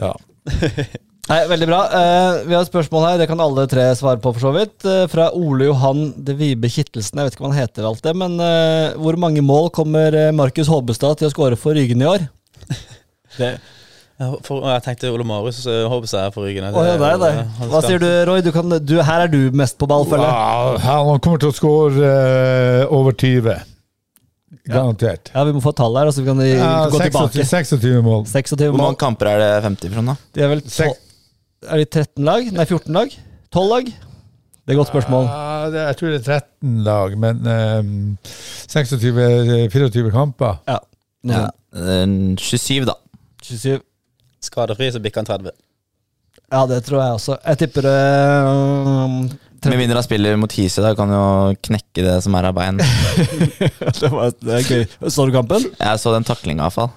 ja. 0.00 0.14
Nei, 1.26 1.40
Veldig 1.50 1.66
bra. 1.66 1.78
Eh, 1.90 2.36
vi 2.46 2.54
har 2.54 2.62
et 2.62 2.70
spørsmål 2.70 3.02
her, 3.08 3.16
det 3.18 3.26
kan 3.26 3.40
alle 3.42 3.64
tre 3.70 3.88
svare 3.98 4.20
på, 4.22 4.30
for 4.36 4.46
så 4.46 4.52
vidt. 4.54 4.76
Eh, 4.86 5.06
fra 5.10 5.32
Ole 5.34 5.66
Johan 5.66 6.12
de 6.22 6.36
Vibe 6.38 6.70
Kittelsen. 6.70 7.18
Jeg 7.18 7.26
vet 7.26 7.34
ikke 7.34 7.42
hva 7.42 7.50
han 7.50 7.64
heter, 7.64 7.88
alt 7.88 8.04
det, 8.04 8.12
men 8.14 8.36
eh, 8.42 8.94
hvor 9.02 9.18
mange 9.18 9.42
mål 9.42 9.72
kommer 9.74 10.14
eh, 10.14 10.34
Markus 10.36 10.70
Håbestad 10.70 11.18
til 11.18 11.26
å 11.26 11.32
skåre 11.34 11.58
for 11.58 11.74
Ryggen 11.78 12.04
i 12.04 12.10
år? 12.12 12.28
Det, 13.36 13.50
For, 14.46 14.62
jeg 14.64 14.80
tenkte 14.86 15.10
Ole 15.12 15.26
Marius 15.28 15.58
Håbestad 15.66 15.90
håper 15.92 16.08
jeg 16.08 16.30
er 16.30 16.32
for 16.32 16.46
ryggen. 16.48 16.64
Å, 16.70 16.84
ja, 16.86 16.94
det 16.96 17.08
er 17.10 17.18
det. 17.20 17.32
Hva 17.68 17.82
sier 17.84 18.00
du, 18.00 18.06
Roy? 18.24 18.40
Du 18.40 18.48
kan, 18.54 18.72
du, 18.80 18.94
her 19.04 19.24
er 19.26 19.28
du 19.28 19.50
mest 19.52 19.76
på 19.76 19.84
ball, 19.90 20.06
føler 20.08 20.24
jeg. 20.24 20.32
Wow, 20.32 20.78
han 20.86 21.20
kommer 21.26 21.42
til 21.42 21.50
å 21.52 21.56
skåre 21.58 22.12
eh, 22.14 22.94
over 22.96 23.12
20. 23.12 23.75
Garantert. 24.74 25.30
Ja, 25.34 25.44
Vi 25.44 25.52
må 25.56 25.60
få 25.62 25.72
tall 25.78 25.94
her, 25.96 26.10
så 26.10 26.22
vi 26.22 26.26
kan 26.26 26.40
Ja, 26.42 26.86
gå 26.90 26.98
26, 26.98 27.10
tilbake. 27.12 27.44
26 27.46 28.02
mål. 28.02 28.24
26 28.26 28.70
Hvor 28.72 28.82
mange 28.82 28.98
kamper 28.98 29.26
er 29.30 29.38
det 29.38 29.50
50 29.64 29.92
fra, 29.94 30.02
nå? 30.02 30.16
De 30.34 30.42
er 30.42 30.48
vel 30.48 30.62
Sek- 30.66 30.90
tol- 30.90 31.70
Er 31.72 31.76
det 31.82 31.90
13 31.90 32.24
lag? 32.24 32.52
Nei, 32.52 32.64
14 32.66 32.92
lag? 32.94 33.14
12 33.52 33.68
lag? 33.70 33.84
Det 34.66 34.72
er 34.74 34.74
et 34.74 34.78
godt 34.80 34.88
spørsmål. 34.90 35.24
Ja, 35.30 35.70
det, 35.70 35.82
jeg 35.86 35.96
tror 35.96 36.08
det 36.10 36.20
er 36.20 36.40
13 36.40 36.84
lag, 36.84 37.18
men 37.18 37.36
um, 37.46 38.18
26-24 38.66 40.10
kamper. 40.10 40.58
Ja. 40.66 40.78
Ja. 41.26 41.44
eh, 41.74 42.36
27, 42.36 42.84
da. 42.88 42.94
27. 43.42 43.80
Skadefri, 44.42 44.90
så 44.92 45.00
bikker 45.02 45.22
han 45.22 45.26
30. 45.30 45.50
Ja, 46.52 46.66
det 46.66 46.84
tror 46.86 47.00
jeg 47.02 47.12
også. 47.18 47.36
Jeg 47.46 47.58
tipper 47.58 47.86
øh, 47.90 49.30
Med 49.64 49.78
mindre 49.80 49.96
han 49.98 50.04
spiller 50.04 50.36
mot 50.38 50.52
Hise, 50.52 50.82
da 50.84 50.90
kan 50.98 51.10
jo 51.10 51.22
knekke 51.64 52.02
det 52.04 52.16
som 52.22 52.34
er 52.38 52.48
av 52.50 52.54
bein. 52.58 52.76
det, 54.00 54.10
var, 54.12 54.30
det 54.44 54.52
er 54.58 54.68
gøy. 54.68 54.84
Så 55.10 55.24
du 55.26 55.32
kampen? 55.34 55.64
Jeg 55.80 56.02
så 56.02 56.12
den 56.14 56.26
taklinga, 56.28 56.66
iallfall. 56.68 56.90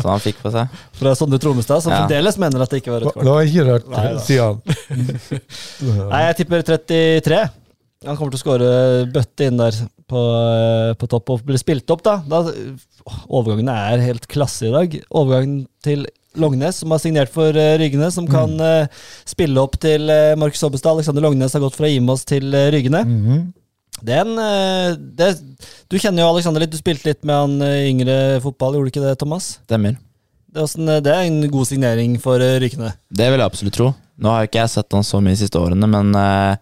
Som 0.00 0.08
han 0.14 0.22
fikk 0.24 0.40
på 0.42 0.52
seg. 0.54 0.72
For 0.96 1.06
det 1.06 1.12
er 1.12 1.20
Sondre 1.20 1.40
Tromestad, 1.42 1.84
som 1.84 1.92
Ja. 1.94 2.02
fremdeles 2.06 2.38
mener 2.40 2.64
at 2.64 2.72
det 2.72 2.80
ikke 2.82 2.94
var 2.96 3.04
rødt 3.04 3.14
Det 3.14 3.20
kort. 3.20 3.30
var 3.30 3.50
ikke 3.50 3.66
rørt, 3.68 3.88
Nei 3.94 4.10
sier 4.24 4.42
han. 4.48 4.60
Nei, 6.10 6.22
jeg 6.30 6.38
tipper 6.40 6.64
33. 6.72 7.40
Han 8.08 8.16
kommer 8.16 8.32
til 8.32 8.40
å 8.40 8.44
skåre 8.46 8.68
bøtte 9.12 9.50
inn 9.50 9.58
der 9.60 9.76
på, 10.08 10.20
øh, 10.20 10.94
på 10.96 11.08
topp 11.12 11.34
og 11.34 11.42
bli 11.44 11.58
spilt 11.60 11.90
opp, 11.92 12.00
da. 12.06 12.14
da 12.24 12.40
overgangene 13.28 13.74
er 13.92 14.04
helt 14.06 14.24
klasse 14.30 14.70
i 14.70 14.72
dag. 14.72 14.96
Overgangen 15.12 15.66
til 15.84 16.06
Longnes, 16.38 16.82
som 16.82 16.92
har 16.94 17.00
signert 17.02 17.32
for 17.34 17.56
uh, 17.56 17.76
Ryggene, 17.80 18.10
som 18.14 18.26
kan 18.30 18.52
uh, 18.62 19.06
spille 19.28 19.58
opp 19.62 19.78
til 19.82 20.06
uh, 20.10 20.36
Markus 20.38 20.62
Hobbestad. 20.62 20.92
Alexander 20.92 21.24
Longnes 21.24 21.56
har 21.56 21.64
gått 21.64 21.78
fra 21.78 21.90
Imos 21.90 22.24
til 22.24 22.54
Ryggene. 22.74 23.02
-hmm. 23.04 23.48
Den, 24.00 24.36
det, 25.16 25.36
du 25.88 25.98
kjenner 25.98 26.22
jo 26.22 26.28
Alexander 26.30 26.60
litt, 26.60 26.70
du 26.70 26.78
spilte 26.78 27.08
litt 27.08 27.24
med 27.24 27.36
han 27.36 27.62
yngre 27.62 28.40
fotball, 28.40 28.74
gjorde 28.74 28.88
du 28.88 28.92
ikke 28.94 29.08
det, 29.08 29.18
Thomas? 29.18 29.58
Stemmer. 29.66 29.98
Det 30.48 31.02
det 31.04 31.12
er 31.12 31.26
en 31.26 31.50
god 31.50 31.66
signering 31.66 32.18
for 32.20 32.38
Ryggene. 32.38 32.94
Det 33.10 33.28
vil 33.30 33.38
jeg 33.38 33.46
absolutt 33.46 33.74
tro. 33.74 33.92
Nå 34.20 34.28
har 34.28 34.44
ikke 34.44 34.60
jeg 34.60 34.72
sett 34.74 34.92
han 34.92 35.06
så 35.06 35.20
mye 35.20 35.32
de 35.32 35.40
siste 35.40 35.60
årene, 35.60 35.88
men 35.88 36.12
eh, 36.14 36.56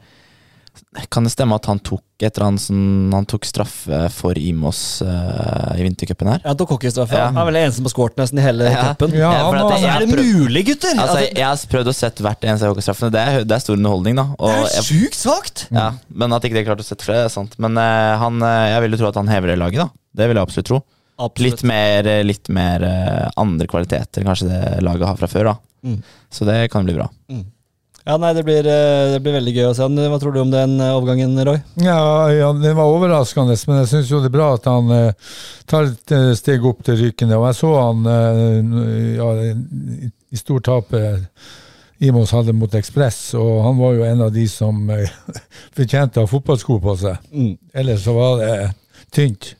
kan 1.12 1.26
det 1.26 1.30
stemme 1.34 1.54
at 1.58 1.66
han 1.68 1.78
tok 1.84 2.02
etter 2.24 2.42
han, 2.42 2.56
sånn, 2.58 3.10
han 3.12 3.26
tok 3.28 3.44
straffe 3.46 3.98
for 4.10 4.38
Imos 4.40 4.78
uh, 5.04 5.74
i 5.76 5.84
vintercupen 5.84 6.30
her? 6.32 6.40
Ja, 6.42 6.48
Han 6.54 6.58
tok 6.58 6.72
hockeystraffe. 6.74 7.14
Ja. 7.14 7.26
Han 7.28 7.36
er 7.42 7.46
vel 7.46 7.58
den 7.58 7.66
eneste 7.68 7.78
som 7.82 7.86
har 7.86 7.92
skåret 7.92 8.16
nesten 8.18 8.40
i 8.40 8.44
hele 8.46 8.70
Ja. 8.72 8.86
cupen. 8.88 9.12
Ja, 9.14 9.30
ja 9.36 9.66
at 9.68 9.84
Er 9.84 10.06
det 10.06 10.16
mulig, 10.16 10.64
gutter? 10.70 10.96
Altså, 10.98 11.18
jeg, 11.22 11.34
jeg 11.36 11.46
har 11.46 11.62
prøvd 11.74 11.92
å 11.92 11.94
sette 11.94 12.24
hvert 12.24 12.46
eneste 12.48 12.66
av 12.66 12.72
hockeystraffene. 12.72 13.12
Det, 13.14 13.20
er- 13.22 13.44
det 13.46 13.56
er 13.58 13.62
stor 13.62 13.76
underholdning, 13.78 14.16
da. 14.18 14.24
Og 14.40 14.54
det 14.54 14.64
er 14.64 14.86
sykt 14.88 14.88
sjukt 14.88 15.18
svakt! 15.20 15.66
ja, 15.70 15.90
men 16.08 16.34
at 16.34 16.48
ikke 16.48 16.58
det 16.58 16.64
klarte 16.70 16.86
å 16.86 16.88
sette 16.88 17.06
flere, 17.06 17.28
er 17.28 17.34
sant. 17.36 17.54
Men 17.62 17.76
uh, 17.78 18.16
han, 18.24 18.40
eh, 18.48 18.64
jeg 18.72 18.86
vil 18.86 18.96
jo 18.96 19.02
tro 19.04 19.10
at 19.12 19.20
han 19.20 19.30
hever 19.30 19.52
det 19.52 19.58
laget, 19.60 19.84
da. 19.84 19.88
Det 20.18 20.26
vil 20.32 20.40
jeg 20.40 20.48
absolutt 20.48 20.70
tro. 20.72 20.80
Litt 21.42 21.62
mer, 21.66 22.06
eh, 22.06 22.24
litt 22.26 22.48
mer 22.54 22.82
uh, 22.86 23.28
andre 23.38 23.68
kvaliteter 23.70 24.22
enn 24.22 24.32
kanskje 24.32 24.48
det 24.50 24.82
laget 24.86 25.06
har 25.10 25.20
fra 25.20 25.30
før, 25.30 25.52
da. 25.52 25.54
Mm. 25.86 26.00
Så 26.34 26.46
det 26.48 26.58
kan 26.74 26.86
bli 26.88 26.96
bra. 26.98 27.06
Ja, 28.08 28.14
nei, 28.16 28.30
det 28.32 28.42
blir, 28.46 28.64
eh, 28.64 29.10
det 29.12 29.18
blir 29.20 29.34
veldig 29.36 29.52
gøy 29.52 29.66
å 29.68 29.74
se 29.76 29.84
han. 29.84 29.98
Hva 30.08 30.16
tror 30.22 30.32
du 30.32 30.40
om 30.40 30.50
den 30.52 30.78
eh, 30.80 30.94
overgangen, 30.96 31.34
Roy? 31.44 31.58
Ja, 31.84 31.98
ja, 32.32 32.46
den 32.56 32.76
var 32.78 32.88
overraskende, 32.88 33.52
men 33.68 33.82
jeg 33.82 33.90
syns 33.90 34.08
jo 34.14 34.22
det 34.24 34.30
er 34.30 34.36
bra 34.38 34.46
at 34.56 34.64
han 34.70 34.88
eh, 34.96 35.32
tar 35.68 35.90
et 35.90 36.14
eh, 36.16 36.30
steg 36.38 36.64
opp 36.70 36.80
til 36.86 36.96
Rykende. 37.02 37.36
Og 37.36 37.44
jeg 37.50 37.58
så 37.60 37.72
han 37.76 38.08
eh, 38.08 39.18
ja, 39.20 39.28
i- 39.52 40.12
stortapet 40.40 41.28
Imos 42.04 42.30
hadde 42.30 42.52
mot 42.54 42.74
Ekspress, 42.78 43.32
og 43.34 43.56
han 43.64 43.78
var 43.80 43.96
jo 43.96 44.04
en 44.06 44.20
av 44.28 44.32
de 44.32 44.44
som 44.48 44.84
eh, 44.94 45.08
fortjente 45.76 46.20
å 46.22 46.24
ha 46.24 46.30
fotballsko 46.30 46.76
på 46.84 46.94
seg. 47.00 47.28
Ellers 47.74 48.04
så 48.06 48.14
var 48.16 48.38
det 48.40 48.52
tynt. 49.12 49.52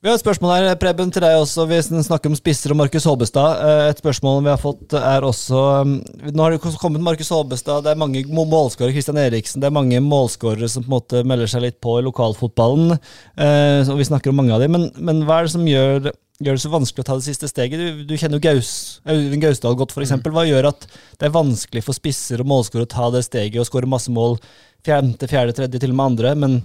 Vi 0.00 0.08
har 0.08 0.14
et 0.16 0.22
spørsmål 0.22 0.52
her, 0.54 0.76
Preben, 0.80 1.10
til 1.12 1.20
deg 1.20 1.34
også. 1.36 1.66
Vi 1.68 1.76
snakker 2.06 2.30
om 2.30 2.36
spisser 2.38 2.72
og 2.72 2.78
Markus 2.80 3.04
Håbestad. 3.04 3.58
Eh, 3.60 3.88
Et 3.90 3.98
spørsmål 4.00 4.38
vi 4.46 4.48
har 4.48 4.60
fått 4.62 4.94
er 4.96 5.26
også 5.28 5.58
um, 5.84 5.90
Nå 6.32 6.40
har 6.46 6.54
det 6.54 6.60
kommet 6.80 7.02
Markus 7.04 7.28
Håbestad, 7.28 7.82
det 7.84 7.92
er 7.92 7.98
mange 8.00 8.22
må- 8.32 8.46
målskårere. 8.48 8.94
Kristian 8.96 9.20
Eriksen, 9.20 9.60
det 9.60 9.68
er 9.68 9.74
mange 9.76 10.00
målskårere 10.00 10.70
som 10.72 10.86
på 10.86 10.88
en 10.88 10.94
måte 10.96 11.20
melder 11.28 11.52
seg 11.52 11.66
litt 11.66 11.76
på 11.84 11.98
i 12.00 12.06
lokalfotballen. 12.06 12.94
Eh, 13.36 13.84
og 13.92 14.00
vi 14.00 14.08
snakker 14.08 14.32
om 14.32 14.40
mange 14.40 14.56
av 14.56 14.64
dem. 14.64 14.72
Men, 14.72 14.88
men 14.96 15.20
hva 15.28 15.42
er 15.42 15.50
det 15.50 15.52
som 15.58 15.68
gjør, 15.68 16.08
gjør 16.40 16.56
det 16.56 16.64
så 16.64 16.72
vanskelig 16.72 17.04
å 17.04 17.08
ta 17.12 17.18
det 17.20 17.28
siste 17.28 17.52
steget? 17.52 17.76
Du, 17.84 18.02
du 18.08 18.16
kjenner 18.16 18.40
jo 18.40 18.46
Gaus, 18.48 18.72
Audun 19.04 19.44
Gausdal 19.44 19.76
godt, 19.84 19.92
f.eks. 19.92 20.16
Hva 20.32 20.48
gjør 20.48 20.70
at 20.72 20.88
det 21.20 21.28
er 21.28 21.36
vanskelig 21.36 21.84
for 21.84 22.00
spisser 22.00 22.40
og 22.40 22.48
målskårere 22.56 22.88
å 22.88 22.94
ta 22.96 23.12
det 23.18 23.26
steget 23.28 23.60
og 23.60 23.68
skåre 23.68 23.92
masse 23.98 24.08
mål? 24.16 24.40
Fjerde, 24.80 25.28
fjerde, 25.28 25.60
tredje, 25.60 25.76
til 25.84 25.92
og 25.92 26.00
med 26.00 26.14
andre. 26.14 26.32
Men 26.40 26.60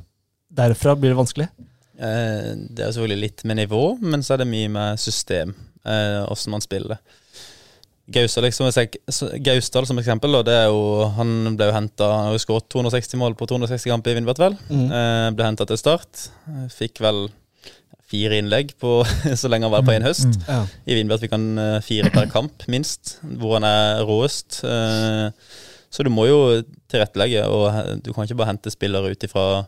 derfra 0.56 0.96
blir 0.96 1.12
det 1.12 1.20
vanskelig? 1.26 1.52
Eh, 1.96 2.50
det 2.76 2.84
er 2.86 2.92
selvfølgelig 2.96 3.22
litt 3.22 3.44
med 3.48 3.60
nivå, 3.62 3.84
men 4.02 4.24
så 4.26 4.36
er 4.36 4.44
det 4.44 4.50
mye 4.52 4.70
med 4.72 5.00
system. 5.00 5.54
eh, 5.86 6.24
Åssen 6.32 6.52
man 6.52 6.62
spiller. 6.66 6.98
Gausdal, 8.08 8.44
liksom, 8.46 8.68
Gausdal 9.42 9.88
som 9.90 9.98
eksempel, 9.98 10.36
da, 10.38 10.42
det 10.46 10.58
jo, 10.68 11.08
han 11.16 11.56
ble 11.58 11.66
jo 11.72 11.74
henta 11.74 12.06
Han 12.12 12.28
har 12.30 12.38
skåret 12.44 12.68
260 12.70 13.18
mål 13.18 13.34
på 13.40 13.48
260 13.50 13.90
kamper 13.90 14.12
i 14.14 14.20
Vindbjart, 14.20 14.42
vel. 14.44 14.58
Mm. 14.70 14.84
Eh, 14.94 15.30
ble 15.34 15.48
henta 15.48 15.66
til 15.66 15.80
start. 15.82 16.28
Eh, 16.52 16.68
Fikk 16.70 17.02
vel 17.02 17.24
fire 18.06 18.38
innlegg 18.38 18.76
på, 18.78 19.00
så 19.42 19.50
lenge 19.50 19.66
han 19.66 19.74
var 19.74 19.82
på 19.88 19.96
en 19.96 20.06
høst. 20.06 20.38
Ja. 20.46 20.60
I 20.86 21.00
Vindbjart 21.00 21.24
fikk 21.26 21.34
han 21.34 21.48
eh, 21.58 21.80
fire 21.82 22.12
per 22.14 22.30
kamp, 22.30 22.68
minst, 22.70 23.16
hvor 23.42 23.58
han 23.58 23.66
er 23.72 24.04
råest. 24.06 24.60
Eh, 24.68 25.32
Så 25.96 26.04
du 26.04 26.10
må 26.12 26.26
jo 26.28 26.38
tilrettelegge, 26.92 27.46
og 27.48 28.02
du 28.04 28.10
kan 28.14 28.26
ikke 28.28 28.36
bare 28.38 28.52
hente 28.52 28.70
spillere 28.74 29.14
ut 29.16 29.24
ifra 29.24 29.64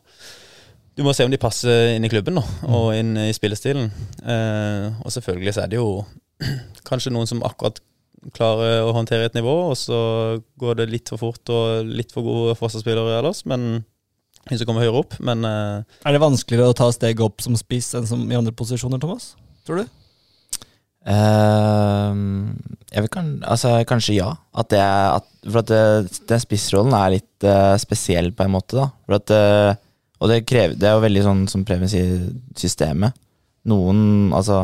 Du 0.98 1.04
må 1.06 1.14
se 1.14 1.26
om 1.28 1.30
de 1.30 1.38
passer 1.38 1.94
inn 1.94 2.06
i 2.08 2.10
klubben 2.10 2.40
da, 2.40 2.44
og 2.74 2.88
inn 2.98 3.12
i 3.22 3.34
spillestilen. 3.36 3.92
Eh, 4.26 4.88
og 5.06 5.14
selvfølgelig 5.14 5.54
så 5.54 5.62
er 5.64 5.70
det 5.70 5.78
jo 5.78 6.02
kanskje 6.90 7.14
noen 7.14 7.30
som 7.30 7.44
akkurat 7.46 7.78
klarer 8.34 8.82
å 8.82 8.96
håndtere 8.96 9.28
et 9.30 9.38
nivå, 9.38 9.54
og 9.70 9.78
så 9.78 10.00
går 10.58 10.80
det 10.80 10.90
litt 10.90 11.12
for 11.14 11.22
fort 11.22 11.54
og 11.54 11.86
litt 11.86 12.10
for 12.16 12.26
gode 12.26 12.58
forsvarsspillere 12.58 13.20
ellers, 13.20 13.44
men 13.46 13.86
hvis 14.50 14.64
du 14.64 14.66
kommer 14.66 14.82
høyere 14.82 15.04
opp. 15.04 15.14
Men 15.22 15.46
eh, 15.46 15.86
Er 16.02 16.18
det 16.18 16.24
vanskeligere 16.24 16.74
å 16.74 16.80
ta 16.82 16.90
steget 16.96 17.22
opp 17.22 17.46
som 17.46 17.54
spiss 17.60 17.94
enn 17.98 18.10
som 18.10 18.26
i 18.32 18.40
andre 18.40 18.56
posisjoner, 18.58 18.98
Thomas? 19.04 19.36
Tror 19.70 19.84
du? 19.84 19.96
Uh, 21.08 22.52
jeg 22.90 23.06
vil 23.06 23.12
kan, 23.14 23.36
altså, 23.48 23.78
kanskje 23.88 24.18
ja. 24.18 24.34
At 24.58 24.74
det 24.74 24.82
er, 24.82 25.22
at, 25.22 25.30
for 25.46 25.62
at 25.62 25.70
det, 25.70 26.22
den 26.28 26.42
spissrollen 26.42 26.96
er 26.98 27.20
litt 27.20 27.46
uh, 27.48 27.78
spesiell, 27.80 28.34
på 28.36 28.48
en 28.48 28.58
måte. 28.58 28.82
da 28.82 28.90
for 29.06 29.22
at, 29.22 29.32
eh, 29.32 29.78
Og 30.18 30.32
det, 30.32 30.46
krever, 30.50 30.76
det 30.80 30.88
er 30.90 30.96
jo 30.98 31.04
veldig 31.04 31.24
sånn 31.26 31.44
som 31.52 31.66
Preben 31.68 31.90
sier, 31.92 32.30
systemet. 32.58 33.16
Noen 33.68 34.34
Altså, 34.36 34.64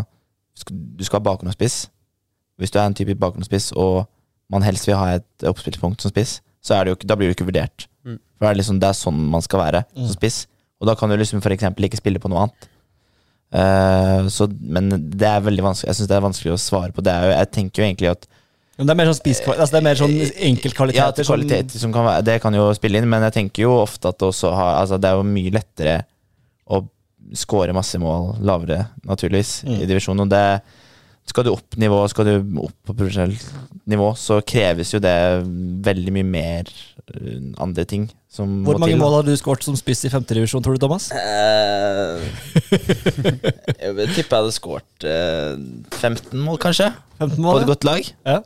du 0.70 1.04
skal 1.06 1.20
ha 1.20 1.28
bakgrunnsspiss. 1.28 1.88
Hvis 2.62 2.74
du 2.74 2.80
er 2.80 2.88
en 2.88 2.98
type 2.98 3.16
bakgrunnsspiss, 3.20 3.72
og 3.78 4.06
man 4.54 4.66
helst 4.66 4.88
vil 4.88 4.98
ha 4.98 5.18
et 5.18 5.48
oppspillspunkt 5.50 6.04
som 6.04 6.14
spiss, 6.14 6.40
så 6.64 6.78
er 6.78 6.86
det 6.86 6.94
jo 6.94 7.10
da 7.10 7.18
blir 7.20 7.30
du 7.32 7.36
ikke 7.36 7.48
vurdert. 7.50 7.88
Mm. 8.06 8.20
For 8.38 8.46
det 8.46 8.52
er, 8.52 8.60
liksom, 8.62 8.80
det 8.82 8.90
er 8.90 8.98
sånn 8.98 9.24
man 9.34 9.46
skal 9.46 9.64
være 9.66 9.84
Mm. 9.94 10.06
som 10.06 10.14
spiss. 10.16 10.46
Og 10.82 10.88
da 10.88 10.96
kan 10.96 11.10
du 11.10 11.18
liksom 11.18 11.42
eksempel 11.42 11.86
ikke 11.88 12.02
spille 12.02 12.20
på 12.20 12.30
noe 12.32 12.46
annet. 12.46 12.70
Uh, 13.54 14.30
så, 14.34 14.48
men 14.50 14.90
det 14.90 15.28
er 15.30 15.44
veldig 15.46 15.62
vanskelig 15.62 15.92
Jeg 15.92 15.96
synes 16.00 16.08
det 16.10 16.16
er 16.18 16.26
vanskelig 16.26 16.54
å 16.56 16.62
svare 16.62 16.92
på. 16.92 17.04
Det 17.06 17.14
er 17.14 17.28
jo, 17.28 17.34
jeg 17.38 17.52
tenker 17.54 17.82
jo 17.82 17.86
egentlig 17.86 18.10
at 18.10 18.26
Men 18.84 18.90
det 18.90 18.94
er 18.94 19.00
mer 19.00 19.10
sånn 19.14 19.20
spisskvalitet? 19.22 19.64
Altså 19.64 19.74
det 19.74 19.80
er 19.80 19.86
mer 19.88 20.00
sånn 20.02 20.16
enkeltkvaliteter? 20.52 21.24
ja, 21.24 21.28
kvalitet 21.30 21.76
som 21.80 21.94
kan 21.96 22.04
være, 22.10 22.26
Det 22.28 22.42
kan 22.44 22.58
jo 22.58 22.66
spille 22.76 23.00
inn, 23.00 23.08
men 23.08 23.24
jeg 23.30 23.38
tenker 23.40 23.64
jo 23.64 23.78
ofte 23.80 24.12
at 24.12 24.20
det 24.20 24.28
også 24.28 24.52
har 24.52 24.82
Altså 24.82 25.00
det 25.00 25.08
er 25.08 25.20
jo 25.22 25.28
mye 25.28 25.54
lettere 25.56 25.98
å 26.68 26.82
score 27.40 27.72
masse 27.76 27.96
mål 28.02 28.34
lavere, 28.44 28.90
naturligvis, 29.08 29.64
Mm. 29.64 29.78
i 29.80 29.86
divisjonen. 29.88 30.26
Og 30.28 30.30
det 30.30 30.62
skal 31.26 31.46
du 31.48 31.54
opp 31.54 31.78
nivå, 31.80 32.02
skal 32.12 32.28
du 32.28 32.34
opp 32.60 32.76
på 32.84 32.96
profesjonelt 32.98 33.46
nivå, 33.88 34.10
så 34.20 34.42
kreves 34.44 34.92
jo 34.92 35.00
det 35.00 35.16
veldig 35.88 36.12
mye 36.18 36.28
mer 36.28 36.68
eh, 36.68 37.40
andre 37.64 37.86
ting 37.88 38.10
som 38.28 38.64
Hvor 38.66 38.80
mange 38.82 38.98
til. 38.98 39.00
mål 39.00 39.14
har 39.22 39.24
du 39.24 39.32
skåret 39.40 39.64
som 39.64 39.78
spiss 39.80 40.04
i 40.04 40.12
femtedivisjon, 40.12 40.64
tror 40.66 40.76
du, 40.76 40.82
Thomas? 40.84 41.12
Uh, 41.16 42.20
jeg 43.80 43.94
tipper 43.94 44.14
tippe 44.18 44.36
jeg 44.36 44.42
hadde 44.42 44.56
skåret 44.58 45.08
uh, 45.08 45.56
15 46.02 46.44
mål, 46.44 46.60
kanskje, 46.60 46.92
15 47.22 47.40
på 47.40 47.56
et 47.56 47.62
et 47.64 47.72
godt 47.72 47.88
lag. 47.88 48.12
Ja. 48.28 48.42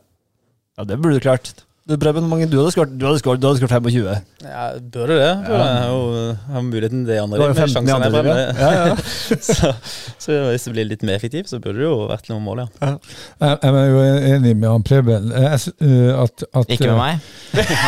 Ja, 0.77 0.83
det 0.83 0.97
burde 0.97 1.15
du 1.15 1.19
klart. 1.19 1.66
Du, 1.87 1.93
Preben, 1.95 2.19
hvor 2.25 2.29
mange 2.33 2.47
du 2.51 2.57
hadde 2.59 2.71
skåret? 2.73 2.95
Du 2.99 3.05
hadde 3.07 3.19
skåret, 3.21 3.39
du 3.39 3.45
hadde 3.47 3.59
skåret 3.61 3.71
25. 3.71 4.07
ja, 4.43 4.63
bør 4.93 5.07
det 5.07 5.17
jeg 5.17 5.35
har 5.47 5.85
jo 5.87 6.33
har 6.51 6.61
muligheten 6.65 7.05
til 7.05 7.13
det 7.13 7.19
andre. 7.21 7.37
Du 7.37 7.41
har 7.41 7.47
jo 7.47 7.53
med 7.53 7.61
15 7.63 7.87
i 7.87 7.93
andre 7.95 8.09
fremme. 8.11 8.33
liga. 8.33 8.47
Ja, 8.59 8.87
ja. 8.87 8.95
så, 9.47 9.71
så 10.19 10.39
hvis 10.49 10.65
det 10.67 10.73
blir 10.73 10.87
litt 10.89 11.05
mer 11.07 11.15
effektivt, 11.15 11.47
så 11.49 11.59
burde 11.63 11.79
det 11.79 11.85
jo 11.87 11.93
vært 12.09 12.27
noen 12.31 12.43
mål, 12.43 12.63
ja. 12.65 12.89
Jeg, 13.39 13.53
jeg 13.63 13.77
er 13.83 13.87
jo 13.93 14.01
enig 14.33 14.51
med 14.59 14.67
han 14.73 14.83
Preben. 14.89 15.29
Jeg 15.31 15.61
eh, 15.87 16.11
At, 16.25 16.43
at, 16.51 16.73
Ikke 16.75 16.89
med 16.91 16.99
meg. 16.99 17.31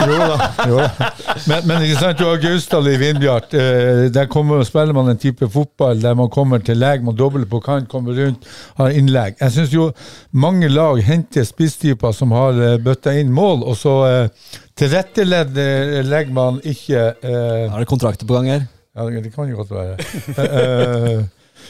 Jo 0.07 0.21
da. 0.31 0.47
Jo 0.71 0.79
da. 0.79 1.09
Men, 1.51 1.67
men 1.67 1.85
ikke 1.89 1.99
sant, 1.99 2.21
du 2.21 2.25
har 2.29 2.39
Gausdal 2.43 2.87
i 2.93 2.95
Vindbjart. 3.03 3.57
Eh, 3.59 4.05
Der 4.15 4.31
kommer, 4.31 4.63
spiller 4.67 4.95
man 4.95 5.11
en 5.11 5.19
type 5.19 5.51
fotball 5.51 5.99
der 6.03 6.15
man 6.15 6.31
kommer 6.31 6.63
til 6.63 6.79
leg, 6.79 7.03
man 7.03 7.19
dobler 7.19 7.43
på 7.51 7.59
kant, 7.67 7.91
kommer 7.91 8.15
rundt, 8.15 8.47
har 8.79 8.95
innlegg. 8.95 9.35
Jeg 9.43 9.57
syns 9.57 9.75
jo 9.75 9.91
mange 10.31 10.71
lag 10.71 11.03
henter 11.03 11.43
spisstyper 11.47 12.15
som 12.15 12.31
har 12.37 12.63
eh, 12.63 12.79
bøtta 12.79 13.17
inn 13.19 13.35
mål, 13.35 13.67
og 13.67 13.75
så 13.75 13.88
eh, 14.07 14.51
tilrettelegger 14.79 16.05
legger 16.07 16.35
man 16.35 16.61
ikke 16.63 17.01
eh, 17.21 17.65
Er 17.67 17.77
det 17.79 17.89
kontrakter 17.89 18.29
på 18.29 18.37
gang 18.39 18.53
her? 18.53 18.67
ja, 18.99 19.21
det 19.23 19.31
kan 19.31 19.47
jo 19.49 19.61
godt 19.61 19.71
være. 19.71 19.97
Eh, 20.43 21.21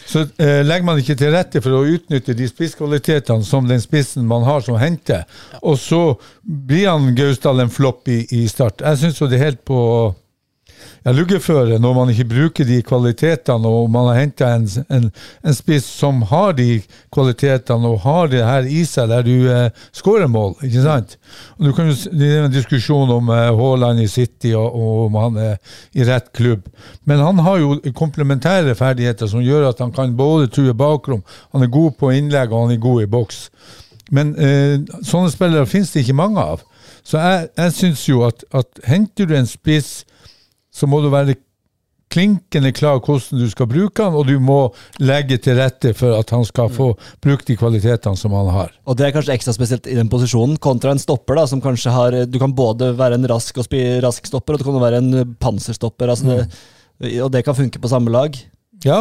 så 0.09 0.23
eh, 0.41 0.61
legger 0.65 0.85
man 0.87 0.99
ikke 1.01 1.15
til 1.19 1.33
rette 1.33 1.61
for 1.61 1.75
å 1.77 1.83
utnytte 1.85 2.33
de 2.37 2.47
spisskvalitetene 2.49 3.45
som 3.45 3.67
den 3.69 3.81
spissen 3.83 4.25
man 4.29 4.45
har 4.47 4.63
som 4.65 4.79
henter, 4.81 5.25
og 5.61 5.77
så 5.77 6.01
blir 6.41 6.87
han 6.89 7.11
Gausdal 7.17 7.61
en 7.61 7.73
flopp 7.73 8.09
i, 8.09 8.23
i 8.33 8.47
start. 8.49 8.81
Jeg 8.81 9.01
syns 9.03 9.21
jo 9.21 9.29
det 9.29 9.37
er 9.37 9.49
helt 9.51 9.61
på 9.67 9.79
ja, 11.05 11.13
luggeføre 11.15 11.79
når 11.81 11.95
man 11.95 12.11
ikke 12.13 12.27
bruker 12.29 12.67
de 12.67 12.79
kvalitetene, 12.85 13.67
og 13.67 13.89
man 13.91 14.09
har 14.09 14.19
henta 14.19 14.51
en, 14.55 14.67
en, 14.89 15.07
en 15.45 15.57
spiss 15.57 15.87
som 15.99 16.21
har 16.29 16.53
de 16.57 16.81
kvalitetene 17.13 17.93
og 17.93 18.03
har 18.05 18.31
det 18.31 18.43
her 18.45 18.69
i 18.69 18.83
seg, 18.87 19.09
der 19.11 19.25
du 19.25 19.49
eh, 19.51 19.83
skårer 19.95 20.29
mål. 20.31 20.55
ikke 20.65 20.85
sant? 20.85 21.17
Og 21.57 21.69
du 21.69 21.73
kan 21.75 21.89
jo, 21.91 21.97
Det 22.11 22.29
er 22.29 22.45
en 22.45 22.53
diskusjon 22.53 23.11
om 23.15 23.31
eh, 23.33 23.49
Haaland 23.59 24.03
i 24.03 24.07
City 24.11 24.53
og, 24.57 24.67
og 24.75 25.05
om 25.07 25.19
han 25.23 25.41
er 25.43 25.75
i 25.95 26.07
rett 26.07 26.31
klubb. 26.35 26.67
Men 27.09 27.23
han 27.23 27.43
har 27.45 27.59
jo 27.61 27.75
komplementære 27.95 28.75
ferdigheter 28.75 29.29
som 29.31 29.43
gjør 29.43 29.69
at 29.71 29.83
han 29.83 29.93
kan 29.95 30.17
både 30.17 30.49
true 30.53 30.73
bakrom, 30.73 31.23
han 31.53 31.63
er 31.63 31.73
god 31.73 31.95
på 31.99 32.13
innlegg 32.15 32.51
og 32.51 32.67
han 32.67 32.75
er 32.77 32.83
god 32.83 33.03
i 33.03 33.11
boks. 33.11 33.47
Men 34.11 34.33
eh, 34.41 34.79
sånne 35.05 35.31
spillere 35.31 35.69
finnes 35.69 35.93
det 35.93 36.03
ikke 36.03 36.17
mange 36.17 36.41
av. 36.41 36.65
Så 37.05 37.17
jeg, 37.21 37.49
jeg 37.57 37.75
syns 37.77 38.05
jo 38.09 38.23
at, 38.27 38.43
at 38.53 38.81
henter 38.89 39.29
du 39.29 39.35
en 39.37 39.49
spiss 39.49 40.03
så 40.73 40.89
må 40.89 41.01
du 41.03 41.09
være 41.13 41.37
klinkende 42.09 42.71
klar 42.73 42.97
hvordan 43.05 43.41
du 43.43 43.45
skal 43.51 43.69
bruke 43.69 44.05
han, 44.05 44.15
og 44.17 44.25
du 44.29 44.39
må 44.41 44.57
legge 45.01 45.37
til 45.41 45.59
rette 45.59 45.93
for 45.97 46.17
at 46.17 46.31
han 46.33 46.45
skal 46.47 46.71
få 46.73 46.91
brukt 47.21 47.49
de 47.49 47.57
kvalitetene 47.59 48.17
som 48.17 48.33
han 48.33 48.49
har. 48.53 48.73
Og 48.89 48.97
det 48.97 49.07
er 49.07 49.15
kanskje 49.15 49.35
ekstra 49.37 49.53
spesielt 49.55 49.89
i 49.89 49.97
den 49.97 50.09
posisjonen, 50.09 50.57
kontra 50.61 50.95
en 50.95 51.01
stopper, 51.01 51.37
da, 51.37 51.45
som 51.49 51.61
kanskje 51.61 51.93
har 51.93 52.17
Du 52.29 52.39
kan 52.41 52.55
både 52.55 52.91
være 52.97 53.19
en 53.19 53.29
rask 53.29 53.57
og 53.61 53.67
spi, 53.67 53.83
rask 54.03 54.25
stopper, 54.25 54.57
og 54.57 54.61
du 54.61 54.69
kan 54.71 54.81
være 54.81 55.03
en 55.03 55.35
panserstopper. 55.39 56.09
Altså 56.09 56.39
det, 56.39 56.47
og 57.21 57.29
det 57.31 57.43
kan 57.45 57.57
funke 57.57 57.81
på 57.81 57.91
samme 57.91 58.11
lag. 58.11 58.33
Ja, 58.85 58.99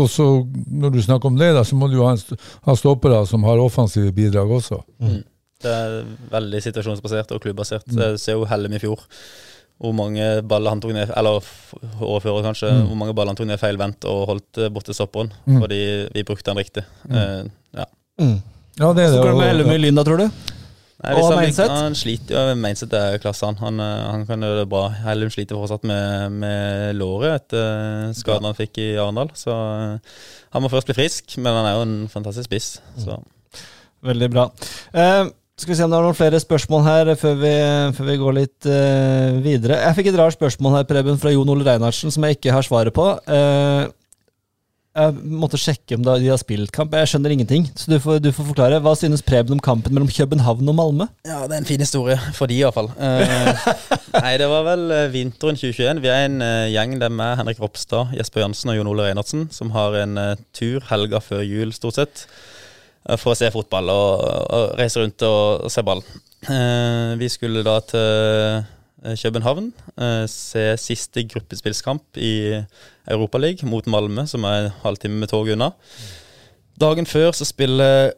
og 0.00 0.06
så 0.10 0.26
når 0.66 0.94
du 0.94 1.02
snakker 1.04 1.28
om 1.28 1.36
det, 1.38 1.52
da, 1.54 1.62
så 1.64 1.76
må 1.76 1.90
du 1.90 1.98
jo 1.98 2.06
ha, 2.08 2.16
ha 2.66 2.76
stoppere 2.78 3.20
som 3.28 3.44
har 3.44 3.60
offensive 3.60 4.12
bidrag 4.16 4.50
også. 4.58 4.80
Det 5.60 5.70
er 5.70 6.00
veldig 6.32 6.62
situasjonsbasert 6.64 7.34
og 7.36 7.42
klubbasert. 7.44 7.84
Jeg 7.92 8.18
ser 8.18 8.38
jo 8.38 8.48
Hellem 8.48 8.78
i 8.78 8.80
fjor. 8.80 9.04
Hvor 9.80 9.94
mange 9.96 10.24
baller 10.44 10.74
han 10.74 10.80
tok 10.82 10.92
ned 10.92 11.08
Eller 11.16 11.38
overfører 11.40 12.04
året 12.04 12.22
før, 12.26 12.42
kanskje. 12.50 12.70
Hvor 12.84 12.98
mange 13.00 13.14
baller 13.16 13.32
han 13.32 13.38
tok 13.40 13.48
ned 13.48 13.60
feilvendt 13.62 14.04
og 14.10 14.26
holdt 14.28 14.58
eh, 14.60 14.68
borte 14.68 14.92
stopperen. 14.96 15.32
Mm. 15.48 15.60
Fordi 15.62 15.82
vi 16.14 16.24
brukte 16.28 16.52
han 16.52 16.60
riktig. 16.60 16.84
Uh, 17.08 17.48
ja. 17.76 17.86
Ja, 18.20 18.92
det 18.96 19.04
er 19.06 19.08
Så 19.08 19.16
det. 19.16 19.22
går 19.24 19.30
det 19.30 19.36
med 19.36 19.44
og- 19.44 19.48
Hellum 19.50 19.70
i 19.72 19.78
Lyn, 19.78 19.94
da, 19.96 20.04
tror 20.04 20.18
du? 20.20 20.26
Nei, 21.00 21.14
Og 21.14 21.16
hvis 21.16 21.30
han, 21.30 21.38
Mainset? 21.40 21.70
han 21.72 21.94
sliter 21.96 22.36
jo 22.50 22.54
Mainset 22.60 22.92
er 22.92 23.16
klasse, 23.22 23.46
han. 23.48 23.56
Han, 23.56 23.80
eh, 23.80 24.10
han 24.12 24.26
kan 24.28 24.40
gjøre 24.44 24.58
det 24.60 24.68
bra. 24.68 24.82
Hellum 25.06 25.30
sliter 25.32 25.56
fortsatt 25.56 25.82
med, 25.88 26.32
med 26.42 26.96
låret 27.00 27.38
etter 27.40 28.12
skaden 28.20 28.44
han 28.50 28.58
fikk 28.58 28.76
i 28.84 28.90
Arendal. 29.00 29.30
Så 29.32 29.48
han 29.56 30.62
må 30.62 30.68
først 30.68 30.90
bli 30.90 30.98
frisk, 31.00 31.38
men 31.40 31.56
han 31.56 31.64
er 31.70 31.78
jo 31.78 31.86
en 31.88 31.96
fantastisk 32.12 32.50
spiss. 32.50 32.68
Så. 33.00 33.16
Veldig 34.04 34.28
bra. 34.32 34.50
Eh, 34.92 35.24
skal 35.60 35.74
vi 35.74 35.78
se 35.78 35.86
om 35.86 35.92
det 35.92 35.98
er 36.00 36.06
noen 36.08 36.16
flere 36.18 36.40
spørsmål 36.42 36.84
her 36.86 37.12
før 37.20 37.38
vi, 37.40 37.54
før 37.96 38.10
vi 38.10 38.18
går 38.20 38.36
litt 38.38 38.68
uh, 38.68 39.38
videre. 39.44 39.80
Jeg 39.84 39.98
fikk 39.98 40.10
et 40.10 40.20
rart 40.20 40.36
spørsmål 40.36 40.78
her, 40.78 40.88
Preben, 40.88 41.20
fra 41.20 41.32
Jon 41.34 41.52
Ole 41.52 41.66
Reinhardsen, 41.66 42.12
som 42.14 42.24
jeg 42.26 42.38
ikke 42.38 42.54
har 42.56 42.66
svaret 42.66 42.96
på. 42.96 43.06
Uh, 43.28 43.90
jeg 44.90 45.36
måtte 45.38 45.58
sjekke 45.60 45.94
om 45.94 46.02
de 46.02 46.26
har 46.26 46.38
spilt 46.40 46.72
kamp. 46.74 46.94
Jeg 46.98 47.12
skjønner 47.12 47.30
ingenting, 47.30 47.68
så 47.78 47.92
du 47.92 48.00
får, 48.02 48.18
du 48.24 48.32
får 48.34 48.48
forklare. 48.48 48.80
Hva 48.82 48.96
synes 48.98 49.22
Preben 49.22 49.54
om 49.54 49.62
kampen 49.62 49.94
mellom 49.94 50.10
København 50.10 50.66
og 50.72 50.76
Malmö? 50.76 51.06
Ja, 51.28 51.44
det 51.46 51.54
er 51.54 51.62
en 51.62 51.68
fin 51.68 51.82
historie 51.82 52.16
for 52.34 52.50
de 52.50 52.58
iallfall. 52.58 52.90
Uh, 52.98 53.70
nei, 54.16 54.34
det 54.42 54.48
var 54.50 54.66
vel 54.66 54.82
eh, 54.96 55.06
vinteren 55.14 55.58
2021. 55.60 56.02
Vi 56.02 56.10
er 56.10 56.26
en 56.26 56.42
uh, 56.42 56.66
gjeng 56.72 56.98
der 56.98 57.14
med 57.14 57.38
Henrik 57.38 57.62
Ropstad, 57.62 58.16
Jesper 58.18 58.42
Jansen 58.42 58.72
og 58.72 58.80
Jon 58.80 58.90
Ole 58.90 59.06
Reinhardsen, 59.06 59.46
som 59.54 59.70
har 59.76 59.94
en 60.02 60.18
uh, 60.18 60.32
tur 60.56 60.82
helga 60.90 61.22
før 61.22 61.46
jul, 61.46 61.70
stort 61.76 62.00
sett, 62.00 62.24
eh, 62.26 62.49
for 63.18 63.32
å 63.32 63.38
se 63.38 63.48
fotball 63.52 63.88
og, 63.92 64.24
og 64.56 64.74
reise 64.78 65.00
rundt 65.00 65.24
og, 65.26 65.64
og 65.66 65.72
se 65.72 65.84
ball. 65.86 66.02
Eh, 66.48 67.16
vi 67.20 67.28
skulle 67.32 67.64
da 67.64 67.78
til 67.84 68.60
eh, 69.04 69.16
København, 69.20 69.70
eh, 69.96 70.24
se 70.30 70.64
siste 70.80 71.24
gruppespillskamp 71.28 72.20
i 72.20 72.34
Europaligaen 73.10 73.70
mot 73.72 73.86
Malmö, 73.88 74.26
som 74.28 74.44
er 74.48 74.66
en 74.68 74.74
halvtime 74.84 75.20
med 75.20 75.32
tog 75.32 75.48
unna. 75.52 75.72
Dagen 76.80 77.08
før 77.08 77.32
så 77.36 77.48
spiller 77.48 78.12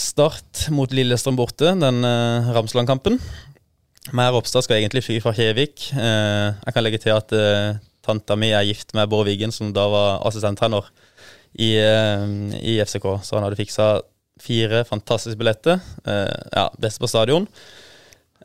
Start 0.00 0.68
mot 0.72 0.92
Lillestrøm 0.94 1.36
borte, 1.36 1.74
den 1.76 2.04
eh, 2.06 2.52
Ramsland-kampen. 2.54 3.18
Og 4.10 4.34
Ropstad 4.34 4.64
skal 4.64 4.80
egentlig 4.80 5.04
fly 5.04 5.18
fra 5.22 5.34
Kjevik. 5.36 5.90
Eh, 5.92 6.48
jeg 6.56 6.74
kan 6.74 6.84
legge 6.84 7.00
til 7.02 7.12
at 7.14 7.32
eh, 7.36 7.76
tanta 8.06 8.36
mi 8.38 8.50
er 8.56 8.64
gift 8.64 8.94
med 8.96 9.10
Bård 9.10 9.28
Wiggen, 9.28 9.52
som 9.52 9.74
da 9.76 9.84
var 9.92 10.22
assistenttrener 10.26 10.88
i, 11.52 11.74
eh, 11.76 12.24
i 12.62 12.78
FCK. 12.80 13.06
Så 13.22 13.36
han 13.36 13.44
hadde 13.44 13.60
fiksa 13.60 14.00
fire 14.42 14.84
fantastiske 14.88 15.38
billetter. 15.40 15.80
Eh, 16.04 16.38
ja, 16.56 16.68
beste 16.80 17.02
på 17.02 17.10
stadion. 17.10 17.48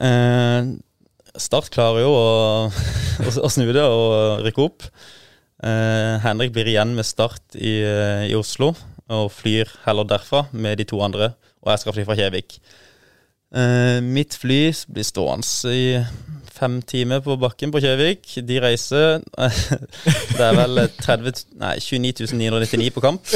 Eh, 0.01 0.75
Start 1.35 1.67
klarer 1.73 2.05
jo 2.05 2.11
å, 2.15 2.27
å, 3.27 3.31
å 3.43 3.49
snu 3.51 3.67
det 3.75 3.83
og 3.83 4.45
rykke 4.45 4.63
opp. 4.63 4.85
Eh, 5.65 6.15
Henrik 6.23 6.53
blir 6.55 6.69
igjen 6.71 6.93
med 6.95 7.07
start 7.07 7.57
i, 7.59 7.79
eh, 7.83 8.27
i 8.29 8.35
Oslo, 8.37 8.73
og 9.11 9.31
flyr 9.35 9.71
heller 9.85 10.07
derfra 10.07 10.45
med 10.55 10.79
de 10.79 10.87
to 10.87 11.01
andre. 11.03 11.33
Og 11.63 11.73
jeg 11.73 11.83
skal 11.83 11.97
fly 11.97 12.05
fra 12.07 12.17
Kjevik. 12.19 12.59
Eh, 13.55 13.99
mitt 14.03 14.35
fly 14.39 14.61
blir 14.91 15.07
stående 15.07 15.73
i 15.75 15.85
fem 16.55 16.79
timer 16.87 17.21
på 17.25 17.35
bakken 17.39 17.71
på 17.73 17.81
Kjøvik. 17.83 18.37
De 18.47 18.59
reiser 18.63 19.21
Det 20.37 20.41
er 20.41 20.57
vel 20.57 20.81
30, 21.01 21.45
nei, 21.61 21.75
29 21.83 22.31
999 22.33 22.89
på 22.95 23.03
kamp. 23.03 23.35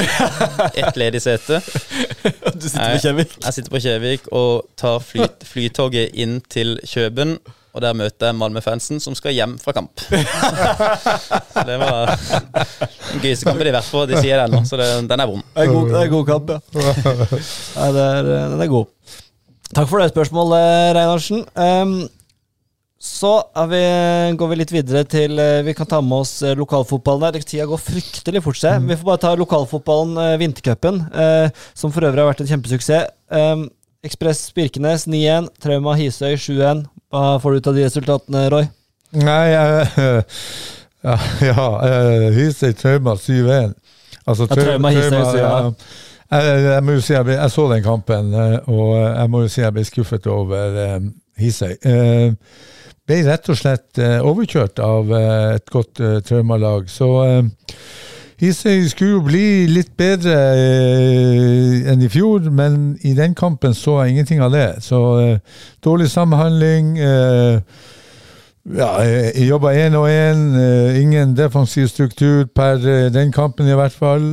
Ett 0.74 1.00
ledig 1.00 1.22
sete. 1.24 1.60
Du 1.60 2.68
sitter 2.68 2.96
på 2.96 3.04
Kjøvik? 3.06 3.38
Jeg 3.44 3.58
sitter 3.58 3.72
på 3.76 3.84
Kjøvik 3.84 4.28
og 4.36 4.68
tar 4.80 5.00
fly, 5.04 5.30
flytoget 5.48 6.16
inn 6.20 6.40
til 6.52 6.78
Kjøben. 6.88 7.38
Og 7.70 7.84
der 7.84 7.94
møter 7.94 8.32
jeg 8.32 8.36
Malmö-fansen 8.36 8.98
som 9.04 9.14
skal 9.16 9.36
hjem 9.36 9.54
fra 9.62 9.76
kamp. 9.78 10.02
Så 10.02 11.66
det 11.68 11.78
var 11.78 12.16
den 12.16 13.22
gøyeste 13.22 13.46
kampen 13.46 13.62
de 13.62 13.70
har 13.70 13.78
vært 13.78 13.92
på. 13.94 14.06
De 14.10 14.18
sier 14.18 14.42
det 14.42 14.48
nå, 14.52 14.64
så 14.66 14.80
det, 14.80 14.88
den 15.12 15.22
er 15.22 15.30
vond. 15.30 15.46
Det 15.54 15.68
er 15.68 15.74
god, 15.74 15.92
det 15.94 16.00
er 16.02 16.14
god 16.16 16.26
kamp, 16.32 16.50
ja. 16.56 16.60
Nei, 17.78 17.90
det 17.94 18.08
er, 18.08 18.32
den 18.56 18.64
er 18.66 18.72
god. 18.72 18.90
Takk 19.70 19.86
for 19.92 20.02
det 20.02 20.10
spørsmålet, 20.10 20.96
Reinhardsen. 20.98 21.46
Um, 21.54 21.94
så 23.02 23.32
vi, 23.72 23.82
går 24.36 24.48
vi 24.52 24.56
litt 24.60 24.72
videre 24.74 25.06
til 25.08 25.40
eh, 25.40 25.62
Vi 25.64 25.72
kan 25.78 25.88
ta 25.88 26.02
med 26.04 26.18
oss 26.26 26.42
eh, 26.44 26.56
lokalfotballen 26.60 27.32
der. 27.32 27.46
Tida 27.48 27.68
går 27.70 27.80
fryktelig 27.80 28.42
fort. 28.44 28.58
Se. 28.60 28.74
Vi 28.84 28.98
får 28.98 29.08
bare 29.08 29.22
ta 29.24 29.32
lokalfotballen, 29.40 30.18
eh, 30.20 30.38
vintercupen, 30.42 31.06
eh, 31.16 31.48
som 31.74 31.94
for 31.96 32.04
øvrig 32.04 32.20
har 32.20 32.28
vært 32.34 32.44
en 32.44 32.50
kjempesuksess. 32.50 33.14
Eh, 33.32 33.62
Ekspress 34.04 34.42
Birkenes 34.56 35.06
9-1, 35.08 35.48
Trauma 35.64 35.94
Hisøy 35.96 36.36
7-1. 36.36 36.84
Hva 37.12 37.40
får 37.40 37.56
du 37.56 37.62
ut 37.62 37.70
av 37.72 37.80
de 37.80 37.86
resultatene, 37.88 38.44
Roy? 38.52 38.68
Nei, 39.16 39.46
jeg 39.54 40.26
Ja, 41.08 41.16
ja 41.48 41.68
Hisøy 42.36 42.76
Trauma 42.76 43.16
7-1. 43.16 43.78
Altså, 44.28 44.48
Ja, 44.50 44.56
Trauma, 44.60 44.92
Hisøy, 44.96 45.22
så 45.24 45.38
ja. 45.40 45.54
Jeg, 46.30 46.64
jeg 46.68 46.84
må 46.86 46.98
jo 46.98 47.02
si 47.02 47.16
jeg, 47.16 47.26
ble, 47.26 47.40
jeg 47.40 47.52
så 47.56 47.64
den 47.72 47.86
kampen, 47.88 48.36
og 48.70 48.92
jeg 49.00 49.32
må 49.32 49.46
jo 49.46 49.50
si 49.50 49.64
jeg 49.64 49.74
ble 49.74 49.86
skuffet 49.88 50.28
over 50.30 50.76
eh, 50.84 51.00
Hisøy. 51.40 51.72
Eh, 51.80 52.36
ble 53.10 53.24
rett 53.26 53.50
og 53.50 53.58
slett 53.58 54.00
eh, 54.02 54.20
overkjørt 54.26 54.80
av 54.84 55.10
eh, 55.16 55.58
et 55.58 55.74
godt 55.74 56.02
eh, 56.04 56.20
traumalag. 56.26 56.90
Så 56.92 57.10
Hisøy 58.40 58.86
skulle 58.88 59.18
jo 59.18 59.24
bli 59.26 59.46
litt 59.68 59.92
bedre 60.00 60.36
enn 61.92 62.04
i 62.06 62.08
fjor, 62.08 62.46
men 62.56 62.94
i 63.04 63.12
den 63.18 63.34
kampen 63.36 63.74
så 63.76 63.98
jeg 64.00 64.14
ingenting 64.14 64.40
av 64.46 64.54
det. 64.54 64.68
Så 64.86 65.00
dårlig 65.84 66.08
samhandling. 66.14 66.94
Ja, 68.80 68.94
jeg 69.04 69.50
jobba 69.50 69.74
én 69.76 69.98
og 70.00 70.08
én. 70.08 70.56
Ingen 71.02 71.36
defensiv 71.36 71.92
struktur 71.92 72.48
per 72.56 72.80
den 73.12 73.36
kampen, 73.36 73.68
i 73.68 73.76
hvert 73.76 74.00
fall. 74.00 74.32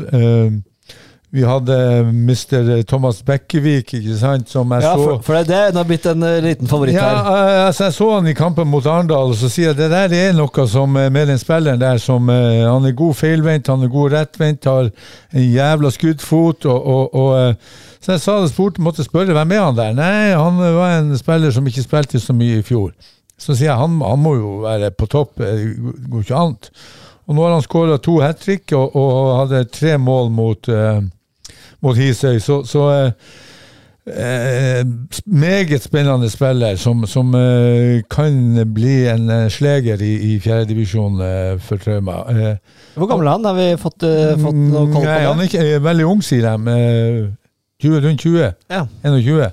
Eh, 1.26 1.36
vi 1.36 1.44
hadde 1.44 1.76
Mr. 2.12 2.82
Thomas 2.82 3.22
Bekkevik, 3.24 3.94
ikke 3.94 4.16
sant, 4.16 4.48
som 4.48 4.70
jeg 4.72 4.82
Ja, 4.82 4.92
så 4.94 5.04
for, 5.04 5.22
for 5.22 5.34
det, 5.44 5.74
har 5.76 5.84
blitt 5.84 6.06
en 6.06 6.22
eh, 6.22 6.42
liten 6.42 6.68
favoritt 6.68 6.94
ja, 6.94 7.02
her. 7.02 7.16
ja, 7.16 7.66
altså 7.66 7.84
jeg 7.84 7.94
så 7.96 8.10
han 8.14 8.26
i 8.26 8.34
kampen 8.34 8.68
mot 8.68 8.86
Arendal, 8.86 9.32
og 9.34 9.36
så 9.36 9.50
sier 9.50 9.72
jeg 9.72 9.76
det 9.76 9.90
der 9.90 10.14
er 10.14 10.36
noe 10.36 10.66
som 10.68 10.96
eh, 10.96 11.10
med 11.10 11.28
den 11.28 11.38
spilleren 11.38 11.80
der 11.80 11.98
som 11.98 12.30
eh, 12.30 12.62
Han 12.66 12.86
er 12.86 12.94
god 12.96 13.14
feilvendt, 13.14 13.68
han 13.68 13.82
er 13.82 13.92
god 13.92 14.12
rettvendt, 14.12 14.64
har 14.64 14.90
en 15.32 15.50
jævla 15.52 15.90
skuddfot, 15.90 16.64
og, 16.66 16.86
og, 16.86 17.14
og 17.14 17.34
eh, 17.40 17.74
Så 18.00 18.12
jeg 18.14 18.20
sa 18.22 18.40
det 18.40 18.52
spurte, 18.52 18.80
måtte 18.80 19.04
spørre 19.04 19.34
hvem 19.34 19.52
er 19.52 19.64
han 19.64 19.76
der? 19.76 19.92
Nei, 19.98 20.30
han 20.36 20.62
var 20.62 21.00
en 21.00 21.16
spiller 21.18 21.50
som 21.50 21.66
ikke 21.66 21.82
spilte 21.82 22.20
så 22.22 22.36
mye 22.36 22.60
i 22.60 22.64
fjor. 22.64 22.92
Så 23.36 23.52
sier 23.56 23.72
jeg 23.72 23.80
han, 23.80 23.98
han 24.00 24.22
må 24.22 24.36
jo 24.38 24.60
være 24.62 24.92
på 24.96 25.08
topp, 25.10 25.42
det 25.42 25.74
går 26.08 26.22
ikke 26.22 26.38
annet. 26.38 26.70
Og 27.26 27.34
nå 27.34 27.42
har 27.42 27.56
han 27.56 27.64
skåra 27.64 27.98
to 27.98 28.20
hat 28.22 28.38
trick 28.40 28.72
og, 28.76 28.94
og 28.94 29.32
hadde 29.40 29.64
tre 29.74 29.96
mål 29.98 30.30
mot, 30.30 30.68
eh, 30.70 31.00
mot 31.82 31.96
Hisøy, 31.96 32.38
så, 32.40 32.62
så 32.66 32.82
eh, 32.94 33.10
eh, 34.06 34.82
meget 35.26 35.82
spennende 35.82 36.30
spiller 36.30 36.76
som, 36.80 37.06
som 37.06 37.34
eh, 37.34 38.02
kan 38.10 38.38
bli 38.74 39.06
en 39.10 39.30
eh, 39.30 39.48
sleger 39.50 40.02
i, 40.02 40.12
i 40.32 40.36
fjerdedivisjon 40.40 41.20
eh, 41.20 41.54
for 41.60 41.76
Trauma. 41.82 42.20
Eh, 42.30 42.56
Hvor 42.94 43.10
gammel 43.10 43.26
er 43.26 43.36
han? 43.36 43.44
Har 43.44 43.58
vi 43.58 43.68
fått, 43.82 44.06
fått 44.42 44.60
noe 44.60 44.86
koll 44.92 45.02
på 45.02 45.08
Nei, 45.08 45.24
han 45.26 45.40
er 45.42 45.50
ikke, 45.50 45.66
veldig 45.84 46.06
ung, 46.12 46.22
sier 46.24 46.46
de. 46.46 46.78
20, 47.82 47.98
rundt 48.06 48.22
20. 48.24 48.52
Ja. 48.72 48.86
21. 49.04 49.50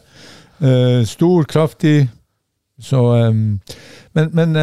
Eh, 0.63 1.01
stor, 1.09 1.43
kraftig. 1.49 1.97
Så 2.83 2.99
Men, 4.13 4.29
men 4.33 4.55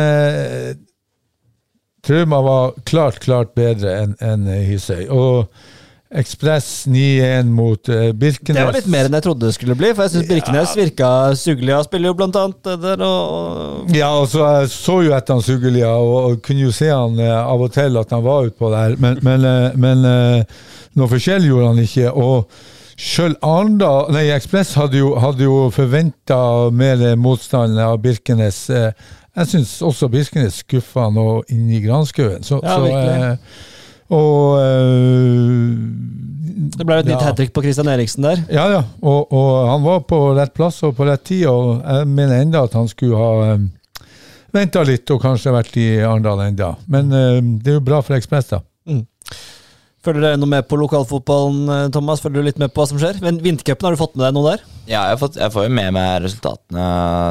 Trauma 2.07 2.41
var 2.43 2.73
klart, 2.85 3.19
klart 3.21 3.55
bedre 3.57 3.93
enn 4.03 4.15
enn 4.25 4.47
Hisøy. 4.67 5.07
Og 5.13 5.51
Ekspress 6.11 6.87
9-1 6.91 7.43
mot 7.55 7.89
eh, 7.89 8.09
Birkenes. 8.13 8.57
Det 8.59 8.65
var 8.67 8.75
litt 8.75 8.89
mer 8.91 9.07
enn 9.07 9.15
jeg 9.15 9.23
trodde 9.29 9.47
det 9.47 9.55
skulle 9.55 9.77
bli, 9.79 9.93
for 9.95 10.09
jeg 10.09 10.17
syns 10.17 10.27
Birkenes 10.27 10.73
virka 10.75 11.11
Suglia 11.39 11.79
spiller 11.87 12.11
jo 12.11 12.17
blant 12.19 12.39
annet 12.41 12.71
der, 12.83 13.05
og 13.07 13.95
Ja, 13.95 14.09
og 14.19 14.27
så 14.33 14.43
jeg 14.43 14.73
så 14.75 14.97
jo 15.07 15.15
etter 15.15 15.39
han 15.39 15.47
Sugelia, 15.47 15.93
og, 15.95 16.41
kunne 16.43 16.67
jo 16.67 16.75
se 16.75 16.91
han 16.91 17.15
eh, 17.23 17.31
av 17.31 17.63
og 17.63 17.71
til 17.79 18.01
at 18.03 18.11
han 18.11 18.27
var 18.27 18.51
utpå 18.51 18.73
der, 18.75 18.99
men, 18.99 19.23
men, 19.23 19.47
eh, 19.47 19.79
men 19.79 20.05
noe 20.99 21.11
forskjell 21.15 21.47
gjorde 21.47 21.71
han 21.71 21.83
ikke. 21.87 22.11
Og 22.11 22.51
sjøl 22.99 23.39
Arendal 23.47 24.11
Nei, 24.11 24.27
Ekspress 24.35 24.75
hadde 24.81 24.99
jo, 24.99 25.15
hadde 25.23 25.47
jo 25.47 25.63
forventa 25.71 26.43
mer 26.75 27.07
motstand 27.23 27.79
av 27.79 28.01
Birkenes. 28.03 28.65
Jeg 28.67 29.55
syns 29.55 29.79
også 29.87 30.11
Birkenes 30.11 30.65
skuffa 30.65 31.07
nå 31.15 31.45
inni 31.55 31.79
i 31.79 31.85
granskauen. 31.87 32.43
Så, 32.43 32.59
Ja, 32.67 32.81
så, 32.83 33.37
og 34.11 34.61
øh, 34.61 35.75
det 36.71 36.87
ble 36.87 37.01
et 37.01 37.09
nytt 37.09 37.17
ja. 37.17 37.27
hat 37.29 37.39
trick 37.39 37.53
på 37.57 37.63
Christian 37.65 37.91
Eriksen 37.93 38.27
der. 38.27 38.43
Ja, 38.53 38.67
ja. 38.73 38.81
Og, 39.01 39.31
og 39.33 39.69
han 39.71 39.85
var 39.85 40.03
på 40.09 40.19
rett 40.39 40.55
plass 40.57 40.81
og 40.87 40.97
på 40.99 41.07
rett 41.09 41.25
tid, 41.27 41.47
og 41.51 41.81
jeg 41.83 42.09
mener 42.11 42.43
enda 42.43 42.65
at 42.67 42.75
han 42.77 42.89
skulle 42.91 43.19
ha 43.19 43.55
um, 43.57 43.69
venta 44.55 44.83
litt 44.87 45.11
og 45.15 45.23
kanskje 45.23 45.55
vært 45.55 45.79
i 45.81 45.89
Arendal 46.03 46.43
enda. 46.49 46.75
Men 46.91 47.11
um, 47.15 47.57
det 47.63 47.75
er 47.75 47.81
jo 47.81 47.87
bra 47.87 48.03
for 48.05 48.19
Ekspress, 48.19 48.53
da. 48.53 48.63
Følger 50.01 50.25
dere 50.25 50.41
noe 50.41 50.49
med 50.49 50.65
på 50.65 50.79
lokalfotballen, 50.81 51.65
eh, 51.75 51.89
Thomas? 51.93 52.23
Følger 52.25 52.41
du 52.41 52.47
litt 52.47 52.61
med 52.61 52.73
på 52.73 52.81
hva 52.81 52.87
som 52.89 53.01
skjer? 53.01 53.19
Men 53.21 53.37
Vintercupen, 53.45 53.85
har 53.85 53.97
du 53.97 54.01
fått 54.01 54.15
med 54.17 54.25
deg 54.25 54.37
noe 54.37 54.55
der? 54.55 54.63
Ja, 54.87 55.03
jeg, 55.03 55.11
har 55.13 55.19
fått, 55.21 55.37
jeg 55.37 55.53
får 55.53 55.67
jo 55.67 55.73
med 55.77 55.91
meg 55.93 56.23
resultatene, 56.25 56.87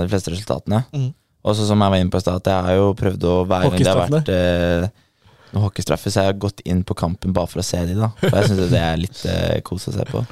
de 0.06 0.12
fleste 0.12 0.34
resultatene. 0.36 0.84
Mhm. 0.94 1.08
Også 1.50 1.66
som 1.66 1.82
jeg 1.82 1.94
var 1.94 2.02
inne 2.04 2.12
på 2.14 2.20
i 2.20 2.22
stad, 2.22 2.42
at 2.44 2.50
jeg 2.52 2.66
har 2.68 2.78
jo 2.78 2.90
prøvd 3.00 3.26
å 3.26 3.36
være 3.50 3.72
det 3.74 3.88
har 3.88 4.02
vært 4.04 4.30
eh, 4.36 4.90
noen 5.54 5.66
hockeystraffer, 5.66 6.14
så 6.14 6.24
jeg 6.24 6.32
har 6.34 6.40
gått 6.46 6.64
inn 6.70 6.84
på 6.88 6.98
kampen 6.98 7.34
bare 7.36 7.50
for 7.52 7.62
å 7.62 7.66
se 7.66 7.82
de 7.90 7.98
da. 7.98 8.12
For 8.22 8.38
jeg 8.38 8.52
syns 8.52 8.72
det 8.74 8.82
er 8.86 9.02
litt 9.02 9.22
eh, 9.30 9.60
kos 9.66 9.90
å 9.90 9.96
se 9.96 10.06
på. 10.10 10.24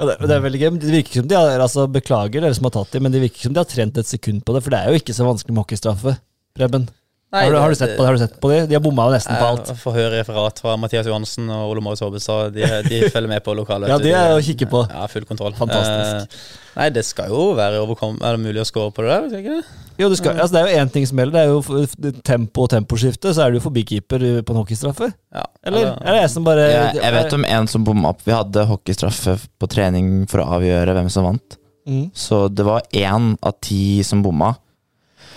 Ja, 0.00 0.06
det, 0.08 0.16
det 0.24 0.36
er 0.36 0.44
veldig 0.46 0.60
gøy. 0.62 0.70
men 0.72 0.80
Det 0.82 0.94
virker 0.94 1.20
som 1.20 1.28
de 1.28 1.36
har 1.36 1.60
altså 1.60 1.84
Beklager 1.92 2.44
dere 2.44 2.56
som 2.56 2.68
har 2.68 2.74
tatt 2.78 2.94
dem, 2.96 3.04
men 3.04 3.14
det 3.14 3.22
virker 3.24 3.48
som 3.48 3.56
de 3.56 3.60
har 3.60 3.68
trent 3.68 4.00
et 4.00 4.08
sekund 4.08 4.44
på 4.46 4.56
det. 4.56 4.64
For 4.64 4.72
det 4.72 4.80
er 4.80 4.92
jo 4.92 5.00
ikke 5.02 5.16
så 5.16 5.28
vanskelig 5.28 5.56
med 5.56 5.64
hockeystraffe. 5.64 6.16
Preben, 6.56 6.86
Nei, 7.30 7.44
har, 7.44 7.52
du, 7.52 7.56
har, 7.62 7.70
du 7.70 7.78
sett 7.78 7.92
på 7.94 8.02
det? 8.02 8.06
har 8.08 8.16
du 8.16 8.18
sett 8.18 8.32
på 8.42 8.48
de? 8.50 8.56
De 8.66 8.74
har 8.74 8.80
bomma 8.82 9.04
nesten 9.12 9.36
på 9.38 9.46
alt. 9.52 9.68
Jeg 9.70 9.78
får 9.78 9.92
høre 9.94 10.16
referat 10.18 10.56
fra 10.58 10.72
Mathias 10.82 11.06
Johansen 11.06 11.46
og 11.54 11.68
Ole 11.70 11.82
Marius 11.84 12.00
Hobbestad. 12.02 12.56
De, 12.56 12.64
de 12.88 13.04
følger 13.06 13.30
med 13.30 13.44
på 13.46 13.52
lokalet. 13.54 13.86
Ja, 13.92 13.98
de 14.02 14.10
er 14.18 14.32
å 14.34 14.40
kikke 14.42 14.66
på. 14.72 14.80
Ja, 14.90 15.04
full 15.12 15.28
kontroll. 15.28 15.54
Fantastisk. 15.54 16.34
Eh, 16.34 16.72
nei, 16.74 16.88
det 16.96 17.04
skal 17.06 17.30
jo 17.30 17.52
være 17.54 17.84
overkom... 17.84 18.16
Er 18.18 18.34
det 18.34 18.42
mulig 18.48 18.64
å 18.64 18.66
score 18.66 18.90
på 18.96 19.04
det 19.06 19.12
der? 19.12 19.28
vet 19.28 19.44
ikke 19.44 19.60
det? 19.60 19.76
Jo, 20.00 20.08
det, 20.10 20.18
skal, 20.18 20.40
altså, 20.42 20.56
det 20.56 20.62
er 20.64 20.72
jo 20.72 20.80
én 20.82 20.90
ting 20.90 21.06
som 21.06 21.22
gjelder. 21.22 21.36
Det 21.36 21.44
er 21.44 22.10
jo 22.10 22.16
tempo 22.26 22.64
og 22.64 22.72
temposkifte. 22.72 23.34
Så 23.36 23.44
er 23.44 23.54
du 23.54 23.62
forbi 23.62 23.84
keeper 23.92 24.24
uh, 24.26 24.40
på 24.42 24.56
en 24.56 24.58
hockeystraffe. 24.64 25.12
Ja, 25.36 25.44
Eller 25.70 25.92
er 25.92 26.16
det 26.16 26.24
jeg 26.24 26.32
som 26.32 26.48
bare 26.48 26.64
Jeg, 26.66 26.96
jeg 26.98 27.14
vet 27.14 27.36
om 27.38 27.46
en 27.46 27.70
som 27.70 27.84
bomma 27.86 28.10
opp. 28.10 28.24
Vi 28.26 28.34
hadde 28.34 28.66
hockeystraffe 28.72 29.36
på 29.38 29.70
trening 29.70 30.26
for 30.26 30.42
å 30.42 30.48
avgjøre 30.58 30.98
hvem 30.98 31.12
som 31.14 31.30
vant. 31.30 31.60
mm. 31.86 32.08
Så 32.26 32.48
det 32.50 32.66
var 32.66 32.82
én 32.90 33.36
av 33.38 33.54
ti 33.62 34.00
som 34.02 34.26
bomma. 34.26 34.50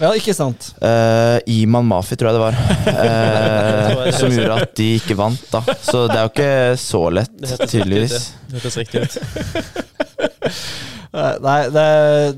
Ja, 0.04 0.12
ikke 0.20 0.34
sant. 0.36 0.74
Uh, 0.84 1.40
Iman 1.48 1.88
Mafi, 1.88 2.18
tror 2.20 2.32
jeg 2.32 2.40
det 2.40 2.44
var. 2.44 2.60
Uh, 2.94 4.10
som 4.16 4.32
gjorde 4.32 4.56
at 4.62 4.74
de 4.78 4.88
ikke 5.00 5.16
vant, 5.18 5.44
da. 5.52 5.62
Så 5.82 6.06
det 6.10 6.18
er 6.18 6.26
jo 6.26 6.32
ikke 6.32 6.54
så 6.80 7.02
lett, 7.14 7.36
tydeligvis. 7.64 8.34
Det 8.48 8.60
hørtes 8.60 8.78
riktig 8.80 9.04
ut. 9.04 9.16
Nei, 11.14 11.60
det, 11.70 11.84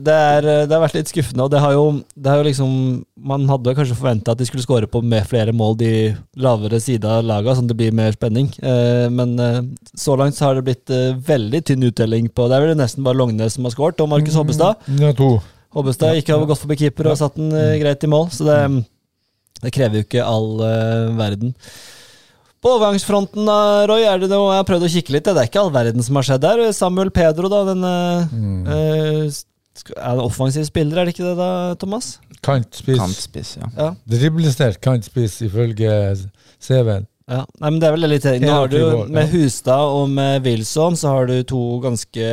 det, 0.04 0.14
er, 0.14 0.48
det 0.68 0.74
har 0.74 0.82
vært 0.84 0.98
litt 0.98 1.12
skuffende. 1.12 1.46
Og 1.46 1.52
det 1.54 1.62
har 1.64 1.76
jo, 1.76 1.86
det 2.12 2.32
har 2.32 2.42
jo 2.42 2.48
liksom 2.50 2.72
Man 3.16 3.48
hadde 3.48 3.76
kanskje 3.78 3.96
forventa 3.96 4.36
at 4.36 4.42
de 4.42 4.48
skulle 4.50 4.66
skåre 4.66 4.90
på 4.92 5.00
med 5.00 5.28
flere 5.30 5.56
mål 5.56 5.78
de 5.80 5.92
lavere 6.44 6.82
sida 6.84 7.18
av 7.20 7.28
laga, 7.28 7.56
sånn 7.56 7.70
at 7.70 7.74
det 7.74 7.80
blir 7.80 7.96
mer 7.96 8.16
spenning. 8.16 8.52
Eh, 8.60 9.08
men 9.14 9.36
eh, 9.40 9.62
så 9.96 10.18
langt 10.20 10.38
så 10.38 10.50
har 10.50 10.60
det 10.60 10.68
blitt 10.68 10.94
eh, 10.94 11.16
veldig 11.16 11.64
tynn 11.66 11.88
uttelling 11.88 12.30
på 12.36 12.50
Det 12.52 12.58
er 12.58 12.68
vel 12.68 12.80
nesten 12.80 13.06
bare 13.06 13.20
Lognes 13.22 13.56
som 13.56 13.68
har 13.68 13.76
skåret, 13.76 14.04
og 14.04 14.12
Markus 14.12 14.38
Hobbestad. 14.38 14.84
Ja, 15.00 15.16
to. 15.16 15.38
Hobbestad 15.76 16.16
gikk 16.18 16.30
over 16.36 16.48
godt 16.54 16.62
forbi 16.64 16.78
keeper 16.80 17.12
og 17.12 17.18
satt 17.20 17.36
den 17.40 17.52
eh, 17.52 17.76
greit 17.82 18.04
i 18.08 18.10
mål, 18.12 18.30
så 18.32 18.48
det, 18.48 18.60
det 19.66 19.74
krever 19.76 20.00
jo 20.00 20.06
ikke 20.08 20.24
all 20.24 20.50
uh, 20.62 21.12
verden. 21.20 21.52
På 22.64 22.72
overgangsfronten, 22.78 23.46
da, 23.46 23.58
Roy, 23.92 24.02
er 24.10 24.24
det 24.24 24.30
noe 24.32 24.48
jeg 24.56 24.62
har 24.64 24.66
prøvd 24.66 24.88
å 24.88 24.92
kikke 24.96 25.14
litt. 25.14 25.28
Det 25.28 25.36
er 25.38 25.50
ikke 25.52 25.62
all 25.62 25.74
verden 25.76 26.02
som 26.02 26.18
har 26.18 26.26
skjedd 26.26 26.42
der. 26.42 26.64
Samuel 26.74 27.12
Pedro, 27.14 27.52
da. 27.52 27.60
Den, 27.68 27.84
eh, 27.86 29.28
sk- 29.30 29.94
er 30.00 30.16
en 30.16 30.24
offensiv 30.24 30.66
spiller, 30.66 30.98
er 31.04 31.06
det 31.06 31.14
ikke 31.14 31.28
det 31.28 31.36
da, 31.38 31.50
Thomas? 31.78 32.16
Kantspiss. 32.46 32.98
Kantspiss, 32.98 33.52
ja. 33.60 33.70
Ja. 33.78 33.90
Driblesterk 34.10 34.80
kantspiss, 34.82 35.38
ifølge 35.46 35.92
CV-en. 36.64 37.06
Ja, 37.26 37.40
nei, 37.58 37.70
men 37.72 37.80
det 37.82 37.88
er 37.88 37.96
vel 37.96 38.06
litt 38.06 38.26
Nå 38.44 38.50
har 38.54 38.70
du 38.70 39.08
Med. 39.10 39.32
Hustad 39.32 39.82
og 39.90 40.12
med 40.14 40.44
Wilson 40.46 40.94
så 41.00 41.10
har 41.16 41.26
du 41.26 41.40
to 41.50 41.62
ganske 41.82 42.28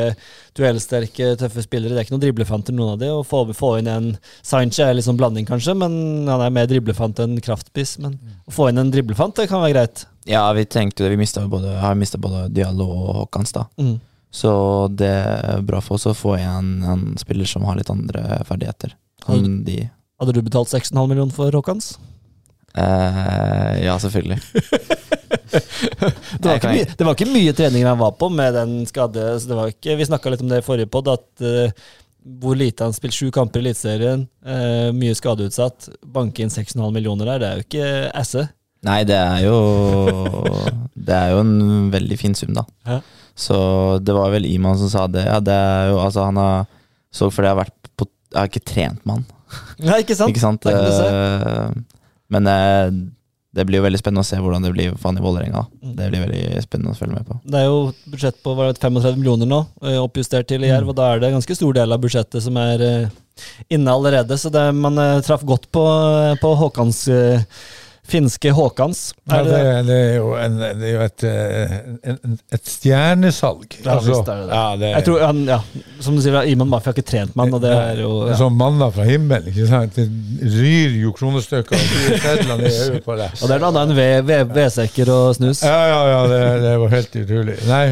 duellsterke, 0.59 1.31
tøffe 1.41 1.65
spillere. 1.65 1.95
Det 1.95 2.03
er 2.03 2.07
ikke 2.07 2.15
noen 2.19 2.25
driblefanter, 2.27 2.77
noen 2.77 2.93
av 2.93 3.01
de. 3.01 3.09
Å 3.09 3.23
få, 3.25 3.47
få 3.57 3.79
inn 3.81 3.89
en 3.89 4.11
Sainche 4.45 4.85
er 4.85 4.99
litt 4.99 5.09
sånn 5.09 5.17
blanding, 5.21 5.49
kanskje, 5.49 5.73
men 5.81 6.29
han 6.29 6.45
er 6.45 6.53
mer 6.53 6.69
driblefant 6.69 7.25
enn 7.25 7.41
kraftpiss. 7.45 7.97
Men 8.05 8.19
å 8.45 8.53
få 8.53 8.69
inn 8.69 8.83
en 8.83 8.93
driblefant, 8.93 9.39
det 9.41 9.49
kan 9.49 9.65
være 9.65 9.79
greit. 9.79 10.05
Ja, 10.29 10.45
vi 10.53 10.69
tenkte 10.69 11.07
det. 11.07 11.15
Vi 11.15 11.23
mistet 11.25 11.49
både, 11.51 11.73
har 11.81 11.97
mista 11.97 12.21
både 12.21 12.45
Diallo 12.53 12.91
og 12.93 13.13
Håkans, 13.23 13.57
da. 13.57 13.65
Mm. 13.81 13.97
Så 14.33 14.53
det 14.93 15.09
er 15.09 15.65
bra 15.65 15.81
for 15.85 15.97
oss 15.97 16.09
å 16.09 16.17
få 16.17 16.37
igjen 16.37 16.75
en 16.89 17.09
spiller 17.21 17.49
som 17.49 17.65
har 17.69 17.81
litt 17.81 17.91
andre 17.93 18.43
ferdigheter. 18.49 18.93
Han, 19.25 19.63
de 19.65 19.87
Hadde 20.21 20.37
du 20.37 20.45
betalt 20.45 20.71
6,5 20.71 21.01
millioner 21.09 21.35
for 21.35 21.53
Håkans? 21.57 21.95
Eh, 22.75 23.85
Ja, 23.85 23.99
selvfølgelig. 23.99 24.41
Det 25.53 26.49
var, 26.49 26.57
ikke 26.57 26.71
mye, 26.73 26.87
det 26.99 27.05
var 27.07 27.17
ikke 27.17 27.33
mye 27.33 27.53
treninger 27.57 27.89
han 27.89 27.99
var 28.01 28.15
på 28.17 28.29
med 28.33 28.55
den 28.57 28.71
skade. 28.89 29.25
Så 29.41 29.51
det 29.51 29.57
var 29.59 29.73
ikke, 29.73 29.97
vi 29.99 30.07
snakka 30.09 30.33
litt 30.33 30.45
om 30.45 30.49
det 30.51 30.63
i 30.63 30.65
forrige 30.65 30.89
pod, 30.91 31.11
at 31.13 31.45
uh, 31.45 31.71
hvor 32.43 32.57
lite 32.59 32.87
han 32.87 32.95
spilte 32.97 33.19
sju 33.19 33.31
kamper 33.35 33.61
i 33.61 33.67
Eliteserien, 33.67 34.27
Uh, 34.43 34.91
mye 34.97 35.15
skadeutsatt. 35.15 35.91
Banke 36.03 36.43
inn 36.43 36.51
6,5 36.53 36.81
millioner 36.95 37.29
der, 37.33 37.43
det 37.43 37.49
er 37.49 37.59
jo 37.61 37.67
ikke 37.67 37.91
esse. 38.23 38.47
Nei, 38.83 39.03
det 39.07 39.15
er 39.15 39.45
jo 39.45 39.59
Det 40.99 41.15
er 41.15 41.29
jo 41.37 41.43
en 41.45 41.91
veldig 41.93 42.19
fin 42.19 42.35
sum, 42.35 42.51
da. 42.57 42.65
Ja. 42.89 42.97
Så 43.39 43.57
det 44.03 44.17
var 44.17 44.33
vel 44.35 44.49
Iman 44.51 44.81
som 44.81 44.91
sa 44.91 45.07
det. 45.07 45.23
Ja, 45.29 45.39
det 45.41 45.55
er 45.55 45.93
jo 45.93 46.01
Altså, 46.03 46.25
han 46.27 46.41
har 46.41 46.67
Så 47.15 47.31
for 47.31 47.47
jeg 47.47 47.55
har 47.55 47.61
vært 47.63 47.93
på 47.97 48.09
Jeg 48.33 48.41
har 48.41 48.51
ikke 48.51 48.67
trent 48.73 49.07
med 49.07 49.21
han, 49.21 49.25
Nei, 49.85 50.01
ikke 50.03 50.17
sant? 50.19 50.33
ikke 50.35 50.43
sant? 50.43 50.67
Der 50.67 51.71
Men 52.33 52.49
eh, 52.49 52.95
det 53.53 53.67
blir 53.69 53.83
jo 53.83 53.85
veldig 53.85 54.01
spennende 54.01 54.25
å 54.25 54.27
se 54.27 54.39
hvordan 54.41 54.65
det 54.65 54.73
blir 54.73 54.95
for 54.97 55.11
han 55.11 55.21
i 55.21 55.25
Vålerenga. 55.25 55.67
Mm. 55.83 55.93
Det 55.99 56.09
blir 56.09 56.25
veldig 56.25 56.63
spennende 56.65 56.95
å 56.95 56.97
følge 56.97 57.19
med 57.19 57.29
på. 57.29 57.37
Det 57.45 57.61
er 57.61 57.67
jo 57.69 57.83
budsjett 58.15 58.39
på 58.45 58.55
det, 58.57 58.69
35 58.81 59.19
millioner 59.21 59.51
nå, 59.51 59.59
eh, 59.85 59.99
oppjustert 60.01 60.49
til 60.49 60.65
i 60.65 60.71
Jerv, 60.71 60.93
og 60.93 60.97
da 60.97 61.11
er 61.11 61.21
det 61.21 61.29
en 61.29 61.37
ganske 61.37 61.59
stor 61.59 61.77
del 61.77 61.93
av 61.93 62.01
budsjettet 62.01 62.47
som 62.47 62.57
er 62.61 62.85
eh, 62.87 63.21
inne 63.77 63.93
allerede. 63.93 64.41
Så 64.41 64.49
det, 64.55 64.65
man 64.79 64.97
eh, 65.01 65.21
traff 65.27 65.45
godt 65.45 65.69
på, 65.75 65.85
på 66.41 66.55
Håkans 66.63 67.05
finske 68.09 68.51
Håkans. 68.53 69.13
Er 69.31 69.45
det, 69.47 69.53
det, 69.53 69.75
det 69.87 69.97
er 69.97 70.17
jo, 70.19 70.33
en, 70.35 70.57
det 70.59 70.89
er 70.89 70.95
jo 70.97 71.03
et, 71.05 71.23
eh, 71.29 71.75
en, 72.11 72.33
et 72.53 72.67
stjernesalg. 72.69 73.77
Ja, 73.85 73.95
visst 74.03 74.29
er 74.29 74.41
det 74.43 74.57
ja, 74.57 74.63
det 74.81 74.89
jeg 74.91 75.05
tror 75.07 75.23
han, 75.23 75.43
ja, 75.47 75.59
Som 76.03 76.17
du 76.19 76.23
sier, 76.25 76.35
Iman 76.51 76.69
Mafia 76.73 76.91
har 76.91 76.97
ikke 76.99 77.07
trent 77.13 77.37
mann. 77.39 77.55
og 77.55 77.63
det 77.63 77.71
er 77.73 78.01
jo 78.03 78.11
ja. 78.27 78.35
Som 78.41 78.57
manna 78.59 78.89
fra 78.93 79.07
himmelen. 79.07 79.47
ikke 79.53 79.69
sant? 79.71 79.95
Det 79.97 80.51
ryr 80.57 80.97
jo 81.05 81.13
kronestykker 81.17 81.79
og 81.79 81.95
de 81.95 82.19
sedlene 82.25 82.69
i 82.73 82.81
øyet 82.89 83.07
på 83.07 83.17
deg. 83.21 83.37
Og 83.39 83.47
det 83.53 83.55
er 83.57 83.63
noe 83.63 83.71
annet 83.71 83.85
enn 83.85 83.97
ved- 84.01 84.27
ved- 84.33 84.53
vedsekker 84.59 85.13
og 85.15 85.37
snus. 85.39 85.63
Ja, 85.63 85.79
ja, 85.93 86.01
ja, 86.11 86.21
det, 86.33 86.43
det 86.67 86.75
var 86.83 86.95
helt 86.97 87.17
utrolig. 87.23 87.57
Nei, 87.71 87.85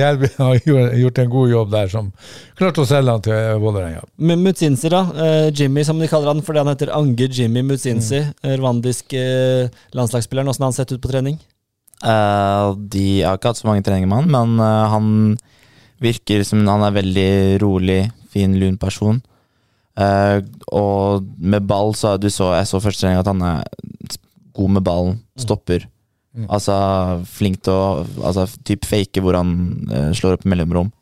Jerv 0.00 0.26
har 0.38 0.64
gjort 1.04 1.22
en 1.26 1.30
god 1.36 1.52
jobb 1.52 1.70
der, 1.76 1.92
som 1.92 2.10
klarte 2.58 2.82
å 2.82 2.88
selge 2.88 3.12
han 3.18 3.22
til 3.28 3.60
Vålerenga. 3.62 4.02
Mutsinsi, 4.40 4.88
da. 4.92 5.04
Eh, 5.20 5.50
Jimmy, 5.56 5.84
som 5.84 6.00
de 6.00 6.08
kaller 6.10 6.32
han 6.32 6.42
fordi 6.44 6.64
han 6.64 6.72
heter 6.72 6.92
Ange 6.96 7.28
Jimmy 7.28 7.62
Mutsinsi. 7.64 8.24
Mm. 8.40 8.56
Rwandisk 8.60 9.14
eh, 9.16 9.49
landslagsspilleren. 9.96 10.50
Åssen 10.50 10.66
har 10.66 10.72
han 10.72 10.78
sett 10.78 10.92
ut 10.94 11.02
på 11.02 11.12
trening? 11.12 11.38
Uh, 12.00 12.72
de 12.92 13.22
har 13.26 13.36
ikke 13.36 13.52
hatt 13.52 13.60
så 13.60 13.68
mange 13.68 13.84
treninger 13.84 14.08
med 14.08 14.22
han, 14.22 14.30
men 14.32 14.62
uh, 14.62 14.88
han 14.92 15.10
virker 16.00 16.44
som 16.48 16.62
han 16.64 16.86
er 16.86 16.96
veldig 16.96 17.30
rolig, 17.60 18.00
fin, 18.32 18.56
lun 18.60 18.78
person. 18.80 19.20
Uh, 20.00 20.40
og 20.72 21.26
med 21.36 21.66
ball 21.68 21.90
så 21.98 22.14
du 22.16 22.30
så, 22.30 22.54
Jeg 22.54 22.68
så 22.70 22.78
første 22.80 23.02
trening 23.02 23.18
at 23.20 23.28
han 23.28 23.42
er 23.44 23.64
god 24.56 24.76
med 24.76 24.86
ballen, 24.86 25.18
stopper. 25.38 25.84
Mm. 26.36 26.46
Altså 26.46 26.74
flink 27.26 27.60
til 27.66 27.74
å 27.74 28.06
altså, 28.22 28.46
typ 28.66 28.86
fake 28.86 29.22
hvor 29.22 29.34
han 29.34 29.50
eh, 29.90 30.10
slår 30.14 30.36
opp 30.36 30.46
i 30.46 30.52
mellomrom. 30.52 30.92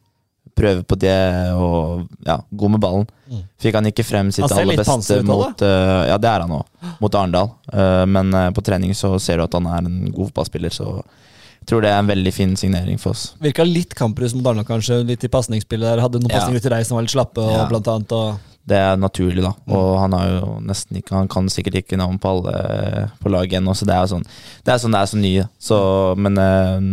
Prøver 0.59 0.83
på 0.83 0.99
det 0.99 1.15
og 1.55 2.09
ja, 2.27 2.41
god 2.51 2.75
med 2.75 2.83
ballen. 2.83 3.07
Mm. 3.29 3.45
Fikk 3.61 3.77
han 3.77 3.89
ikke 3.91 4.05
frem 4.07 4.31
sitt 4.33 4.47
aller 4.49 4.79
beste 4.81 5.21
mot 5.29 5.63
uh, 5.63 6.03
Ja, 6.09 6.17
det 6.21 6.31
er 6.31 6.45
han 6.47 6.55
òg, 6.59 6.85
mot 7.03 7.15
Arendal. 7.19 7.53
Uh, 7.69 8.05
men 8.09 8.33
uh, 8.35 8.49
på 8.57 8.65
trening 8.65 8.95
så 8.97 9.13
ser 9.23 9.39
du 9.39 9.45
at 9.45 9.57
han 9.59 9.69
er 9.69 9.85
en 9.85 9.99
god 10.09 10.31
fotballspiller, 10.31 10.73
så 10.73 10.97
jeg 10.99 11.69
tror 11.73 11.85
det 11.85 11.91
er 11.93 12.01
en 12.01 12.09
veldig 12.09 12.33
fin 12.33 12.55
signering 12.57 13.01
for 13.03 13.13
oss. 13.13 13.35
Virka 13.45 13.67
litt 13.67 13.93
kamprus 13.99 14.33
mot 14.37 14.47
Arendal, 14.49 14.65
kanskje. 14.69 15.03
Litt 15.05 15.27
i 15.27 15.33
pasningsspillet 15.33 15.85
der. 15.91 16.01
Hadde 16.01 16.23
noen 16.23 16.33
Ja. 16.33 16.39
pasninger 16.41 16.65
til 16.65 16.73
deg 16.73 16.87
som 16.89 16.97
var 16.97 17.05
litt 17.05 17.13
slappe, 17.13 17.45
og 17.45 17.53
Ja. 17.59 17.67
blant 17.69 17.91
annet. 17.93 18.13
Og 18.13 18.39
Det 18.69 18.77
er 18.77 18.97
naturlig, 19.01 19.43
da. 19.43 19.53
Og 19.73 19.99
han 19.99 20.13
har 20.13 20.29
jo 20.29 20.61
nesten 20.61 20.97
ikke 21.01 21.15
Han 21.17 21.29
kan 21.29 21.47
sikkert 21.49 21.77
ikke 21.81 21.97
navn 21.97 22.19
på 22.21 22.29
alle 22.29 23.11
på 23.21 23.31
laget 23.33 23.61
ennå, 23.61 23.73
så 23.77 23.85
det 23.89 23.95
er 23.95 24.07
jo 24.07 24.17
sånn 24.17 24.27
det 24.65 24.73
er 24.75 24.79
sånn 24.79 24.93
det 24.93 25.01
er 25.01 25.13
så 25.13 25.21
ny. 25.21 25.35
Så, 25.61 26.17
men 26.17 26.35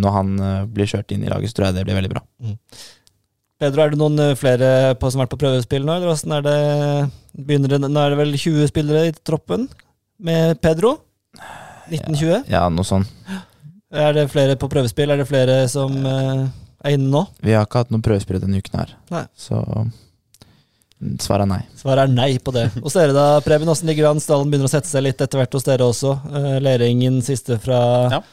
når 0.01 0.11
han 0.11 0.67
blir 0.71 0.87
kjørt 0.87 1.11
inn 1.11 1.23
i 1.23 1.29
laget, 1.29 1.51
så 1.51 1.55
tror 1.55 1.65
jeg 1.67 1.75
det 1.75 1.85
blir 1.85 1.99
veldig 2.01 2.13
bra. 2.15 2.21
Pedro, 3.61 3.85
er 3.85 3.93
det 3.93 3.99
noen 4.01 4.19
eh, 4.19 4.33
flere 4.35 4.69
på, 4.99 5.07
som 5.07 5.21
har 5.21 5.29
vært 5.29 5.35
på 5.37 5.39
prøvespill 5.45 5.85
nå, 5.87 5.93
eller 5.95 6.11
åssen 6.11 6.33
er 6.35 6.43
det? 6.43 6.55
Begynner 7.39 7.71
det? 7.71 7.79
Nå 7.87 8.01
er 8.01 8.11
det 8.11 8.19
vel 8.19 8.35
20 8.35 8.67
spillere 8.67 9.05
i 9.07 9.13
troppen 9.15 9.69
med 10.19 10.59
Pedro? 10.63 10.97
1920? 11.87 12.49
Ja, 12.51 12.65
noe 12.73 12.87
sånn. 12.87 13.05
Er 13.95 14.15
det 14.17 14.25
flere 14.33 14.57
på 14.59 14.67
prøvespill? 14.71 15.13
Er 15.13 15.21
det 15.21 15.27
flere 15.29 15.59
som 15.71 15.93
uh, 16.03 16.47
er 16.83 16.97
inne 16.97 17.07
nå? 17.13 17.21
Vi 17.45 17.55
har 17.55 17.63
ikke 17.67 17.85
hatt 17.85 17.93
noen 17.95 18.03
prøvespill 18.03 18.41
denne 18.43 18.59
uken 18.59 18.79
her, 18.81 18.91
Nei. 19.13 19.23
så 19.39 19.61
mm, 19.63 21.15
svaret 21.23 21.45
er 21.45 21.51
nei. 21.53 21.61
Svaret 21.79 22.09
er 22.09 22.15
nei 22.15 22.31
på 22.43 22.51
det. 22.55 22.65
Hos 22.83 22.97
dere 22.97 23.15
da, 23.15 23.27
Preben, 23.45 23.71
åssen 23.71 23.87
ligger 23.87 24.09
det 24.09 24.13
an? 24.17 24.23
Stallen 24.25 24.51
begynner 24.51 24.67
å 24.67 24.73
sette 24.73 24.91
seg 24.91 25.05
litt 25.07 25.21
etter 25.23 25.39
hvert 25.39 25.55
hos 25.55 25.67
dere 25.67 25.87
også. 25.87 26.17
Uh, 26.27 26.55
Leringen 26.65 27.21
siste 27.23 27.59
fra 27.63 27.79
Ja. 28.17 28.25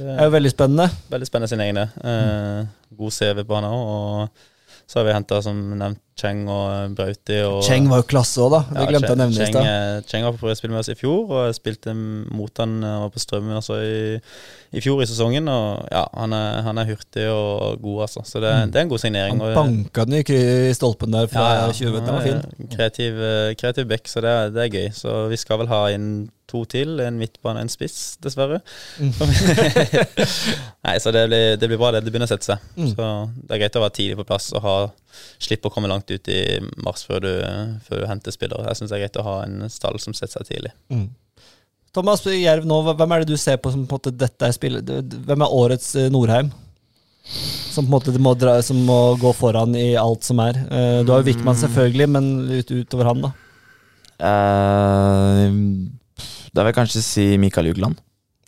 Det 0.00 0.14
er 0.16 0.30
jo 0.30 0.32
veldig 0.32 0.50
spennende. 0.52 0.86
Veldig 1.12 1.26
spennende 1.28 1.48
sine 1.50 1.64
egne. 1.68 1.82
Eh, 2.08 2.60
god 2.96 3.12
CV 3.12 3.42
på 3.44 3.52
han 3.58 3.66
òg. 3.68 3.80
Og 3.84 4.46
så 4.90 4.98
har 4.98 5.04
vi 5.06 5.12
henta, 5.12 5.42
som 5.42 5.78
nevnt, 5.78 6.02
Cheng 6.18 6.42
og 6.52 6.94
Brauti. 6.98 7.36
Og, 7.46 7.62
Cheng 7.64 7.86
var 7.88 8.02
jo 8.02 8.06
klasse 8.10 8.40
òg, 8.44 8.50
da. 8.52 8.58
Det 8.68 8.80
Ja, 8.82 8.86
glemte 8.90 9.08
jeg 9.08 9.14
å 9.14 9.16
Cheng- 9.16 9.20
nevne 9.22 9.42
i 9.42 9.52
stad. 9.52 9.66
eh, 9.66 10.00
Cheng 10.10 10.24
var 10.26 10.32
på 10.32 10.40
prøvespill 10.42 10.70
med 10.70 10.78
oss 10.82 10.88
i 10.92 10.94
fjor, 10.98 11.30
og 11.30 11.46
jeg 11.46 11.54
spilte 11.56 11.94
mot 11.96 12.58
han 12.60 12.74
og 12.84 13.06
var 13.06 13.10
på 13.14 13.22
Strømmen 13.22 13.56
også 13.56 13.78
i, 13.80 14.20
i 14.76 14.80
fjor 14.84 15.00
i 15.00 15.06
sesongen. 15.08 15.48
Og 15.48 15.88
ja, 15.90 16.02
han 16.12 16.32
er, 16.36 16.60
han 16.66 16.76
er 16.82 16.90
hurtig 16.90 17.24
og 17.32 17.80
god, 17.80 18.02
altså. 18.08 18.24
Så 18.28 18.40
det, 18.44 18.52
det 18.72 18.76
er 18.76 18.82
en 18.84 18.92
god 18.92 18.98
signering. 19.04 19.40
Han 19.40 19.54
banka 19.56 20.04
den 20.04 20.18
i 20.20 20.24
i 20.70 20.74
stolpen 20.76 21.10
der 21.12 21.26
fra 21.32 21.46
Ja, 21.54 21.72
20 21.72 21.92
meter, 21.94 22.06
Den 22.06 22.14
var 22.14 22.26
fin. 22.26 22.68
Kreativ, 22.76 23.16
eh, 23.30 23.54
kreativ 23.54 23.88
back, 23.88 24.04
så 24.06 24.20
det 24.20 24.36
det 24.54 24.66
er 24.66 24.76
gøy. 24.76 24.92
Så 24.92 25.28
vi 25.30 25.36
skal 25.40 25.58
vel 25.62 25.68
ha 25.72 25.86
inn 25.94 26.28
to 26.50 26.64
til. 26.66 26.98
En 27.00 27.16
midtbane 27.16 27.56
og 27.60 27.62
en 27.62 27.68
spiss, 27.72 28.16
dessverre. 28.20 28.60
Mm. 28.98 29.12
Nei, 30.84 30.96
så 31.00 31.12
det 31.14 31.26
blir, 31.30 31.56
det 31.60 31.68
blir 31.70 31.78
bra. 31.80 31.92
Det, 31.94 32.02
det 32.04 32.12
begynner 32.12 32.28
å 32.28 32.32
sette 32.34 32.48
seg. 32.52 32.64
Mm. 32.76 32.88
Så 32.94 33.08
det 33.46 33.54
er 33.56 33.62
greit 33.62 33.78
å 33.78 33.82
være 33.84 33.94
tidlig 33.98 34.18
på 34.20 34.26
plass 34.28 34.50
og 34.56 34.64
ha, 34.64 34.74
slippe 35.42 35.68
å 35.68 35.72
komme 35.74 35.88
langt 35.90 36.10
ut 36.10 36.28
i 36.32 36.40
mars 36.84 37.02
før 37.08 37.20
du, 37.24 37.32
før 37.86 38.02
du 38.02 38.06
henter 38.10 38.34
spillere. 38.34 38.66
Jeg 38.70 38.76
syns 38.80 38.90
det 38.92 38.98
er 38.98 39.04
greit 39.06 39.20
å 39.20 39.26
ha 39.26 39.36
en 39.44 39.68
stall 39.72 39.98
som 40.02 40.14
setter 40.16 40.40
seg 40.40 40.48
tidlig. 40.54 40.72
Mm. 40.92 41.08
Thomas 41.92 42.22
Jerv 42.26 42.66
nå, 42.70 42.80
hvem 42.94 43.12
er 43.16 43.24
det 43.24 43.32
du 43.32 43.36
ser 43.40 43.56
på 43.58 43.72
som 43.74 43.82
på 43.86 43.96
en 43.96 43.98
måte 43.98 44.12
dette 44.14 44.46
er 44.46 44.54
spillet? 44.54 44.90
Hvem 45.26 45.42
er 45.42 45.54
årets 45.56 45.88
eh, 45.98 46.10
Norheim? 46.14 46.52
Som 47.70 47.86
på 47.86 47.88
en 47.90 47.94
måte 47.96 48.14
må, 48.22 48.32
dra, 48.38 48.56
som 48.62 48.78
må 48.86 48.98
gå 49.20 49.32
foran 49.36 49.74
i 49.78 49.92
alt 49.98 50.22
som 50.26 50.38
er. 50.42 50.56
Eh, 50.70 51.00
Du 51.06 51.10
har 51.12 51.20
jo 51.22 51.26
Wickman 51.28 51.58
selvfølgelig, 51.58 52.06
men 52.14 52.30
ut, 52.50 52.70
utover 52.70 53.10
han, 53.10 53.26
da. 53.26 53.32
Uh, 54.20 55.50
da 56.54 56.62
vil 56.64 56.70
jeg 56.72 56.76
kanskje 56.78 57.02
si 57.04 57.26
Mikael 57.40 57.70
Jugland. 57.70 57.98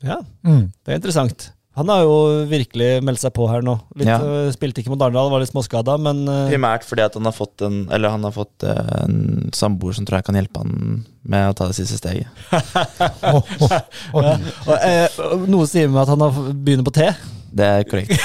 Ja, 0.02 0.18
Mm. 0.44 0.72
det 0.84 0.92
er 0.92 0.98
interessant. 0.98 1.50
Han 1.78 1.88
har 1.88 2.02
jo 2.04 2.16
virkelig 2.50 2.88
meldt 3.04 3.22
seg 3.22 3.32
på 3.32 3.46
her 3.48 3.62
nå. 3.64 3.78
Litt, 3.96 4.08
Ja. 4.10 4.18
eh, 4.20 4.50
Spilte 4.52 4.82
ikke 4.82 4.92
mot 4.92 5.00
Arendal, 5.00 5.30
var 5.32 5.40
litt 5.40 5.52
småskada, 5.52 5.94
men 6.00 6.26
uh, 6.28 6.50
Primært 6.50 6.84
fordi 6.84 7.04
at 7.06 7.14
han 7.16 7.24
har 7.24 7.32
fått 7.32 7.64
en 7.64 7.86
Eller 7.90 8.12
han 8.12 8.26
har 8.26 8.34
fått 8.34 8.66
eh, 8.68 8.90
en 9.06 9.48
samboer 9.56 9.96
som 9.96 10.04
tror 10.04 10.20
jeg 10.20 10.26
kan 10.28 10.36
hjelpe 10.36 10.60
han 10.60 11.04
med 11.22 11.48
å 11.48 11.54
ta 11.56 11.68
det 11.70 11.76
siste 11.78 11.96
steget. 11.96 12.26
ja. 12.52 13.80
og, 14.12 14.74
eh, 14.74 15.20
og 15.30 15.46
Noe 15.48 15.68
sier 15.70 15.88
meg 15.88 16.02
at 16.04 16.12
han 16.12 16.24
har 16.24 16.34
begynner 16.52 16.84
på 16.84 16.94
T. 16.98 17.06
Det 17.52 17.68
er 17.68 17.84
korrekt. 17.84 18.16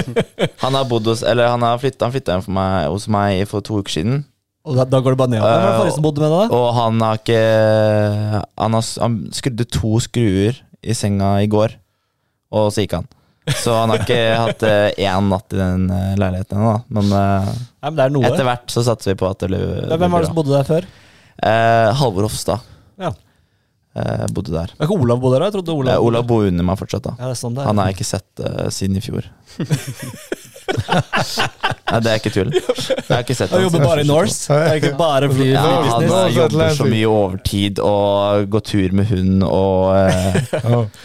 Han 0.64 0.74
har 0.74 0.86
bodd 0.90 1.06
hos 1.06 1.22
Eller 1.22 1.46
han 1.46 1.62
har 1.62 1.78
flytta 1.78 2.08
hjem 2.10 2.42
for 2.42 2.54
meg, 2.56 2.88
hos 2.90 3.06
meg 3.06 3.44
for 3.46 3.62
to 3.62 3.78
uker 3.78 3.94
siden. 4.00 4.24
Og 4.66 4.74
da, 4.78 4.86
da 4.88 4.98
går 5.04 5.14
det 5.14 5.20
bare 5.20 5.30
nedover. 5.30 6.18
Deg? 6.18 6.54
Og 6.56 6.66
han 6.74 7.02
har 7.04 7.20
ikke 7.20 7.40
Han, 8.58 8.74
har, 8.74 8.86
han 9.04 9.18
skrudde 9.36 9.66
to 9.70 9.92
skruer 10.02 10.58
i 10.84 10.96
senga 10.96 11.36
i 11.40 11.48
går, 11.48 11.76
og 12.54 12.70
så 12.74 12.84
gikk 12.84 12.94
han. 13.00 13.08
Så 13.60 13.74
han 13.76 13.90
har 13.92 14.00
ikke 14.04 14.20
hatt 14.46 14.62
én 14.64 15.26
natt 15.28 15.52
i 15.52 15.58
den 15.60 15.88
eh, 15.92 16.14
leiligheten 16.20 16.60
ennå. 16.62 16.76
Men 16.96 17.10
eh, 17.12 17.50
Nei, 17.84 17.90
men 17.90 18.00
er 18.22 18.30
etter 18.30 18.46
hvert 18.48 18.72
så 18.72 18.84
satser 18.86 19.12
vi 19.12 19.18
på 19.20 19.28
at 19.28 19.42
det 19.44 19.50
blir 19.52 19.90
Hvem 19.92 20.14
var 20.16 20.24
det 20.24 20.30
som 20.30 20.38
bodde 20.38 20.54
der 20.54 20.64
før? 20.68 20.86
Eh, 21.44 21.90
Halvor 22.00 22.28
Hofstad 22.28 22.62
Ja. 23.02 23.10
eh, 23.98 24.24
bodde 24.32 24.54
der. 24.54 24.72
Men 24.78 24.86
ikke 24.88 24.96
Olav 25.02 25.20
bodde 25.20 25.36
der? 25.40 25.48
Jeg 25.50 25.56
trodde 25.58 25.74
Olav, 25.74 25.98
Olav, 25.98 26.06
Olav 26.08 26.26
bor 26.30 26.46
under 26.48 26.64
meg 26.70 26.80
fortsatt, 26.80 27.04
da. 27.04 27.16
Ja, 27.20 27.28
er 27.34 27.38
sånn 27.42 27.58
er. 27.58 27.68
Han 27.68 27.82
har 27.82 27.90
jeg 27.90 27.98
ikke 27.98 28.08
sett 28.14 28.44
uh, 28.46 28.68
siden 28.72 28.96
i 28.96 29.04
fjor. 29.04 29.28
Nei, 30.64 31.98
det 32.02 32.10
er 32.10 32.18
ikke 32.18 32.32
tull. 32.34 32.50
Jeg 33.04 33.10
har 33.10 33.22
ikke 33.22 33.36
sett 33.36 33.52
Han 33.54 33.62
jobber 33.66 33.84
bare 33.84 34.02
i 34.02 34.08
Norse. 34.08 34.54
Er 34.56 34.78
ikke 34.80 34.94
bare 34.98 35.28
fly, 35.30 35.50
Ja, 35.52 35.64
han 35.92 36.06
eh, 36.08 36.30
jobber 36.34 36.72
så 36.74 36.86
mye 36.88 37.10
overtid 37.10 37.78
og 37.84 38.48
går 38.54 38.64
tur 38.70 38.96
med 38.96 39.10
hund 39.12 39.44
og 39.46 39.92
uh, 39.92 40.06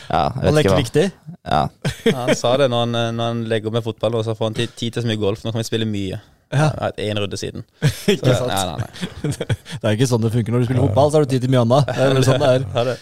Ja. 0.09 0.23
Jeg 0.39 0.45
vet 0.47 0.61
ikke 0.63 0.73
hva. 0.73 0.79
riktig. 0.79 1.05
Ja. 1.49 1.67
Han 2.19 2.35
sa 2.37 2.55
det 2.61 2.69
når 2.71 2.85
han, 2.85 2.97
eh, 2.97 3.13
når 3.15 3.31
han 3.33 3.45
legger 3.49 3.73
med 3.73 3.85
fotball, 3.85 4.19
og 4.19 4.27
så 4.27 4.35
får 4.37 4.51
han 4.51 4.59
tid 4.59 4.75
tid 4.77 4.95
til 4.95 5.05
så 5.05 5.09
mye 5.09 5.21
golf. 5.21 5.41
Nå 5.43 5.53
kan 5.53 5.63
vi 5.63 5.67
spille 5.67 5.87
mye. 5.89 6.19
Ja. 6.49 6.69
Én 6.97 7.19
runde 7.21 7.37
siden. 7.37 7.65
Ikke 8.09 8.33
sant? 8.33 8.49
Nei, 8.49 8.63
nei, 8.65 8.77
nei. 8.79 9.57
Det 9.79 9.85
er 9.85 9.97
ikke 9.97 10.07
sånn 10.09 10.23
det 10.23 10.31
funker 10.33 10.55
når 10.55 10.63
du 10.63 10.69
spiller 10.69 10.87
fotball, 10.87 11.11
så 11.11 11.19
har 11.19 11.27
du 11.27 11.33
tid 11.33 11.43
til 11.45 11.53
mye 11.53 11.61
annet. 11.61 11.91
Det 11.91 12.05
er 12.05 12.15
vel 12.17 12.25
sånn 12.25 12.41
det 12.41 12.53
er. 12.55 12.65
Ja, 12.73 12.85
det. 12.87 12.95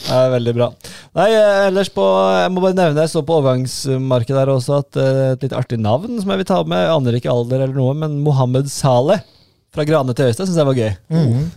Det 0.00 0.14
er 0.16 0.30
veldig 0.32 0.54
bra. 0.56 0.68
Nei, 1.20 1.26
eh, 1.36 1.58
ellers 1.66 1.90
på 1.92 2.06
Jeg 2.40 2.52
må 2.54 2.62
bare 2.64 2.78
nevne, 2.78 3.04
jeg 3.04 3.12
så 3.12 3.22
på 3.26 3.36
overgangsmarkedet 3.36 4.38
der 4.38 4.52
også 4.54 4.78
at 4.80 5.00
eh, 5.00 5.20
et 5.34 5.44
litt 5.44 5.56
artig 5.56 5.80
navn 5.82 6.16
som 6.22 6.32
jeg 6.32 6.40
vil 6.40 6.48
ta 6.48 6.62
med, 6.64 6.86
jeg 6.86 6.94
aner 6.94 7.18
ikke 7.20 7.34
alder 7.34 7.66
eller 7.66 7.76
noe, 7.76 7.98
men 8.00 8.16
Mohammed 8.24 8.72
Saleh 8.72 9.20
fra 9.74 9.84
Grane 9.86 10.14
til 10.16 10.30
Øystein 10.30 10.48
syns 10.48 10.58
jeg 10.58 10.66
var 10.66 10.74
gøy. 10.78 10.92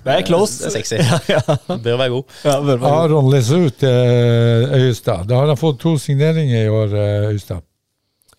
Det 0.05 0.14
er 0.14 0.26
close. 0.28 0.59
Det 0.61 0.70
er 0.70 0.76
sexy. 0.78 0.97
Ja, 1.01 1.20
ja. 1.34 1.78
Bør 1.78 1.97
være 1.97 2.09
god. 2.14 2.24
ja, 2.45 2.57
bør 2.61 2.68
være 2.68 2.80
god. 2.82 2.97
Aron 3.03 3.30
ut 3.68 3.86
eh, 3.89 4.76
Øyestad. 4.80 5.24
Da 5.30 5.39
har 5.41 5.47
han 5.53 5.57
fått 5.57 5.80
to 5.82 5.95
signeringer 5.97 6.66
i 6.66 6.70
år, 6.70 6.93
Øystad. 6.93 7.32
Øyestad. 7.32 7.64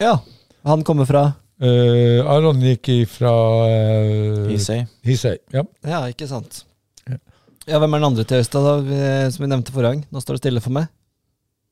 ja. 0.00 0.18
Han 0.64 0.84
kommer 0.84 1.04
fra 1.04 1.32
Eh, 1.64 2.18
Aron 2.26 2.58
gikk 2.60 2.88
fra 3.08 3.30
eh, 3.70 4.48
Hisøy. 4.50 4.80
Hisøy. 5.06 5.36
Ja. 5.54 5.62
Ja, 5.86 6.00
ikke 6.10 6.26
sant. 6.28 6.64
Ja, 7.64 7.78
Hvem 7.78 7.94
er 7.94 8.00
den 8.02 8.06
andre 8.10 8.24
til 8.28 8.42
Øystad, 8.42 8.66
da, 8.66 9.30
som 9.30 9.44
vi 9.44 9.48
nevnte 9.48 9.72
forrige 9.72 9.92
gang? 9.94 10.00
Nå 10.12 10.20
står 10.20 10.34
det 10.36 10.42
stille 10.42 10.60
for 10.64 10.74
meg. 10.74 10.90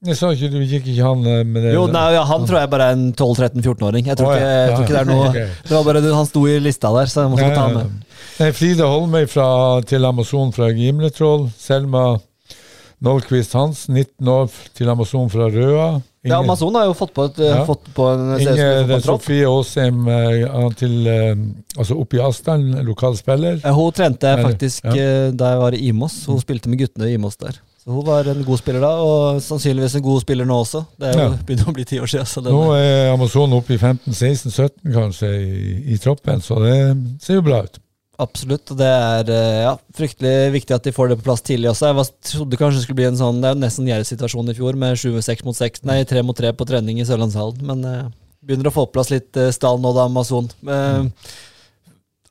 Jeg 0.02 0.16
sa 0.18 0.32
ikke 0.34 0.48
du 0.50 0.58
gikk 0.66 0.88
ikke 0.90 1.04
han 1.06 1.20
eh, 1.30 1.42
med 1.46 1.62
det 1.62 1.72
Jo, 1.76 1.84
nei, 1.86 2.08
ja, 2.16 2.24
Han 2.26 2.42
tror 2.48 2.58
jeg 2.58 2.70
bare 2.72 2.88
er 2.90 2.96
en 2.96 3.04
12-13-14-åring. 3.14 4.08
Jeg, 4.10 4.18
tror 4.18 4.32
ikke- 4.34 4.48
jeg 4.48 4.72
tror 4.72 4.82
ikke 4.82 4.96
det 4.96 5.02
er 5.02 5.10
noe 5.12 5.28
okay. 5.28 5.46
Det 5.68 5.76
var 5.76 5.84
bare 5.86 6.02
Han 6.16 6.26
sto 6.26 6.42
i 6.50 6.58
lista 6.58 6.90
der, 6.96 7.06
så 7.12 7.22
jeg 7.22 7.30
måtte 7.30 7.46
Ja, 7.46 7.54
ta 7.54 7.68
han 7.68 7.74
med. 7.78 8.02
Nei, 8.40 8.50
Frida 8.56 8.88
Holmøy 8.90 9.28
fra, 9.30 9.46
til 9.86 10.04
Amazon 10.04 10.50
fra 10.52 10.72
Gimletroll. 10.74 11.50
Selma 11.56 12.18
Nålquist 13.02 13.54
Hansen, 13.58 13.94
19 13.98 14.28
år, 14.30 14.50
til 14.78 14.88
Amazon 14.90 15.30
fra 15.30 15.48
Røa. 15.50 16.02
Ja, 16.22 16.38
Amazon 16.38 16.74
har 16.78 16.84
jo 16.86 16.94
fått 16.94 17.10
på, 17.14 17.24
et, 17.26 17.38
Ja. 17.42 17.64
fått 17.66 17.88
på 17.94 18.04
en 18.12 18.40
Inger. 18.40 19.00
Sofie 19.02 19.46
Aasheim 19.46 20.06
eh, 20.06 20.68
til 20.78 21.06
eh, 21.10 21.34
Altså 21.76 21.98
oppe 21.98 22.18
i 22.18 22.22
Asdalen, 22.22 22.76
lokal 22.86 23.16
spiller. 23.18 23.58
Hun 23.74 23.90
trente 23.92 24.22
jeg 24.22 24.44
faktisk 24.44 24.84
ja. 24.84 24.94
eh, 24.94 25.30
da 25.34 25.50
jeg 25.50 25.58
var 25.58 25.74
i 25.74 25.88
Imos. 25.88 26.24
Hun 26.26 26.38
spilte 26.38 26.70
med 26.70 26.78
guttene 26.78 27.10
i 27.10 27.14
Imos 27.18 27.36
der. 27.36 27.58
Så 27.82 27.90
hun 27.90 28.04
var 28.06 28.28
en 28.30 28.44
god 28.46 28.60
spiller 28.60 28.84
da, 28.84 28.90
og 29.02 29.40
sannsynligvis 29.42 29.96
en 29.98 30.04
god 30.06 30.20
spiller 30.22 30.46
nå 30.46 30.58
også. 30.62 30.84
Det 31.00 31.08
er 31.08 31.16
jo 31.18 31.22
Ja. 31.24 31.30
begynner 31.48 31.70
å 31.72 31.74
bli 31.74 31.86
ti 31.88 31.98
år 31.98 32.10
siden. 32.12 32.46
Nå 32.46 32.66
er 32.78 33.10
Amazon 33.10 33.56
oppe 33.58 33.74
i 33.74 33.80
15-16-17 33.80 34.92
kanskje 34.94 35.32
i, 35.34 35.72
i 35.94 35.98
troppen, 35.98 36.44
så 36.44 36.60
det 36.62 36.76
ser 37.24 37.40
jo 37.40 37.46
bra 37.48 37.64
ut. 37.66 37.80
Absolutt. 38.22 38.70
og 38.70 38.78
Det 38.78 38.86
er 38.86 39.30
eh, 39.34 39.60
ja, 39.64 39.72
fryktelig 39.98 40.34
viktig 40.54 40.76
at 40.76 40.86
de 40.86 40.94
får 40.94 41.10
det 41.10 41.18
på 41.18 41.26
plass 41.26 41.42
tidlig 41.42 41.70
også. 41.72 41.88
Jeg 41.90 41.98
var, 41.98 42.10
trodde 42.30 42.58
kanskje 42.60 42.78
det 42.78 42.84
skulle 42.84 43.00
bli 43.00 43.08
en 43.08 43.18
sånn 43.18 43.40
Det 43.42 43.48
er 43.48 43.56
jo 43.56 43.62
nesten 43.64 43.88
Jerv-situasjon 43.90 44.52
i 44.52 44.56
fjor, 44.58 44.78
med 44.78 45.00
7-6 45.00 45.42
mot 45.48 45.58
6, 45.58 45.82
nei 45.88 46.02
3 46.06 46.22
mot 46.26 46.38
3 46.38 46.52
på 46.54 46.68
trening 46.68 47.00
i 47.02 47.06
Sørlandshallen. 47.08 47.64
Men 47.66 47.82
eh, 47.88 48.10
begynner 48.46 48.70
å 48.70 48.74
få 48.74 48.86
på 48.86 48.98
plass 49.00 49.10
litt 49.10 49.34
eh, 49.40 49.50
stall 49.54 49.82
nå, 49.82 49.94
da, 49.96 50.06
Amazon. 50.10 50.50
Eh, 50.62 51.00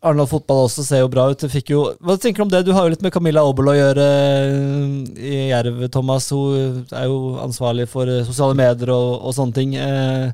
Arendal 0.02 0.26
fotball 0.32 0.64
også 0.66 0.82
ser 0.86 1.04
jo 1.04 1.10
bra 1.14 1.28
ut. 1.30 1.44
Fikk 1.54 1.70
jo, 1.76 1.82
hva 2.02 2.16
tenker 2.18 2.42
du 2.42 2.46
om 2.48 2.52
det? 2.54 2.64
Du 2.66 2.72
har 2.74 2.88
jo 2.88 2.94
litt 2.96 3.04
med 3.06 3.14
Camilla 3.14 3.44
Aabel 3.46 3.70
å 3.70 3.76
gjøre 3.78 4.06
eh, 4.08 4.96
i 5.22 5.34
Jerv, 5.52 5.84
Thomas. 5.94 6.32
Hun 6.34 6.88
er 6.90 7.06
jo 7.06 7.20
ansvarlig 7.44 7.86
for 7.92 8.10
eh, 8.10 8.24
sosiale 8.26 8.58
medier 8.58 8.90
og, 8.96 9.20
og 9.30 9.36
sånne 9.38 9.54
ting. 9.60 9.76
Eh, 9.78 10.32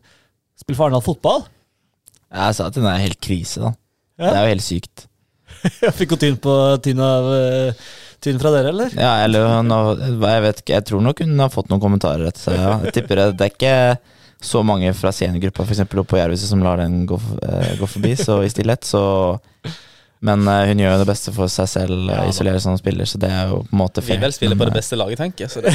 Spiller 0.58 0.80
for 0.80 0.88
Arendal 0.88 1.04
fotball? 1.04 1.44
Jeg 2.32 2.56
sa 2.58 2.70
at 2.72 2.80
den 2.80 2.88
er 2.88 3.04
helt 3.04 3.20
krise, 3.24 3.60
da. 3.68 3.74
Ja. 4.18 4.30
Det 4.32 4.36
er 4.40 4.46
jo 4.48 4.54
helt 4.56 4.68
sykt. 4.70 5.06
jeg 5.84 5.94
Fikk 6.00 6.16
hun 6.16 6.24
tynn, 6.24 6.40
på 6.48 6.56
tynn, 6.88 7.04
av 7.04 7.28
tynn 8.24 8.40
fra 8.42 8.56
dere, 8.56 8.72
eller? 8.72 8.96
Ja, 8.96 9.12
eller 9.28 9.52
hun 9.52 9.76
har- 9.76 10.00
jeg 10.08 10.46
vet 10.48 10.64
ikke, 10.64 10.78
jeg 10.80 10.88
tror 10.90 11.04
nok 11.06 11.22
hun 11.28 11.44
har 11.44 11.52
fått 11.54 11.68
noen 11.72 11.84
kommentarer. 11.84 12.32
Ja. 12.56 12.78
Jeg 12.88 12.96
tipper 13.02 13.20
det, 13.20 13.28
det 13.40 13.50
er 13.52 13.54
ikke 13.58 13.76
så 14.42 14.62
mange 14.64 14.94
fra 14.94 15.12
seniorgruppa 15.12 15.66
eksempel, 15.66 16.04
oppe 16.04 16.14
på 16.14 16.20
Jervhuset 16.20 16.50
som 16.52 16.62
lar 16.64 16.78
den 16.78 17.06
gå, 17.10 17.18
eh, 17.42 17.74
gå 17.80 17.88
forbi 17.90 18.14
så 18.20 18.42
i 18.46 18.50
stillhet. 18.50 18.86
Så, 18.86 19.02
men 20.22 20.46
uh, 20.46 20.62
hun 20.70 20.82
gjør 20.82 20.94
jo 20.94 21.00
det 21.02 21.08
beste 21.10 21.34
for 21.34 21.50
seg 21.52 21.70
selv, 21.72 22.12
uh, 22.12 22.28
isolerer 22.30 22.62
som 22.62 22.78
spiller, 22.78 23.10
så 23.10 23.18
det 23.22 23.32
er 23.34 23.50
jo 23.52 23.64
på 23.66 23.74
en 23.74 23.82
måte 23.82 24.04
Vi 24.06 24.14
vil 24.14 24.22
vel 24.22 24.36
spiller 24.36 24.56
men, 24.56 24.62
på 24.62 24.70
det 24.70 24.78
beste 24.78 25.00
laget, 25.00 25.22
tenker 25.24 25.48
jeg. 25.48 25.56
Så 25.56 25.64
det, 25.66 25.74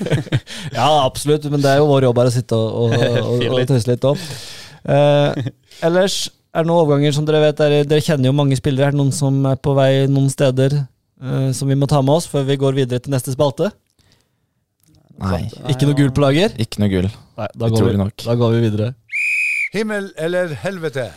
Ja, 0.78 0.88
absolutt, 1.04 1.44
men 1.52 1.60
det 1.64 1.74
er 1.74 1.82
jo 1.82 1.90
vår 1.92 2.08
jobb 2.08 2.22
her 2.22 2.32
å 2.32 2.34
sitte 2.38 2.56
og, 2.56 2.88
og, 2.88 2.96
og, 3.28 3.46
og 3.52 3.68
tøyse 3.68 3.92
litt 3.92 4.08
òg. 4.08 4.26
Ellers 5.84 6.18
er 6.54 6.64
det 6.64 6.70
noen 6.70 6.86
overganger 6.86 7.16
som 7.16 7.28
dere 7.28 7.40
vet 7.42 7.60
er, 7.64 7.78
Dere 7.88 8.04
kjenner 8.04 8.30
jo 8.30 8.36
mange 8.36 8.56
spillere. 8.56 8.88
Er 8.88 8.96
det 8.96 9.00
noen 9.00 9.12
som 9.12 9.40
er 9.50 9.60
på 9.60 9.72
vei 9.76 10.06
noen 10.08 10.28
steder 10.32 10.76
som 11.56 11.70
vi 11.70 11.76
må 11.78 11.88
ta 11.88 12.02
med 12.04 12.18
oss 12.18 12.28
før 12.28 12.44
vi 12.46 12.58
går 12.60 12.76
videre 12.76 13.00
til 13.00 13.14
neste 13.14 13.32
spalte? 13.32 13.70
Nei, 15.22 15.44
Ikke 15.70 15.86
noe 15.86 15.94
gull 15.98 16.10
på 16.14 16.22
lager? 16.24 16.54
ikke 16.58 16.80
noe 16.82 16.90
gull. 16.90 17.06
Nei, 17.38 17.46
da 17.54 17.68
går, 17.70 17.84
vi, 17.86 18.08
da 18.24 18.34
går 18.40 18.54
vi 18.56 18.62
videre. 18.64 18.88
Himmel 19.74 20.08
eller 20.18 20.54
helvete? 20.64 21.08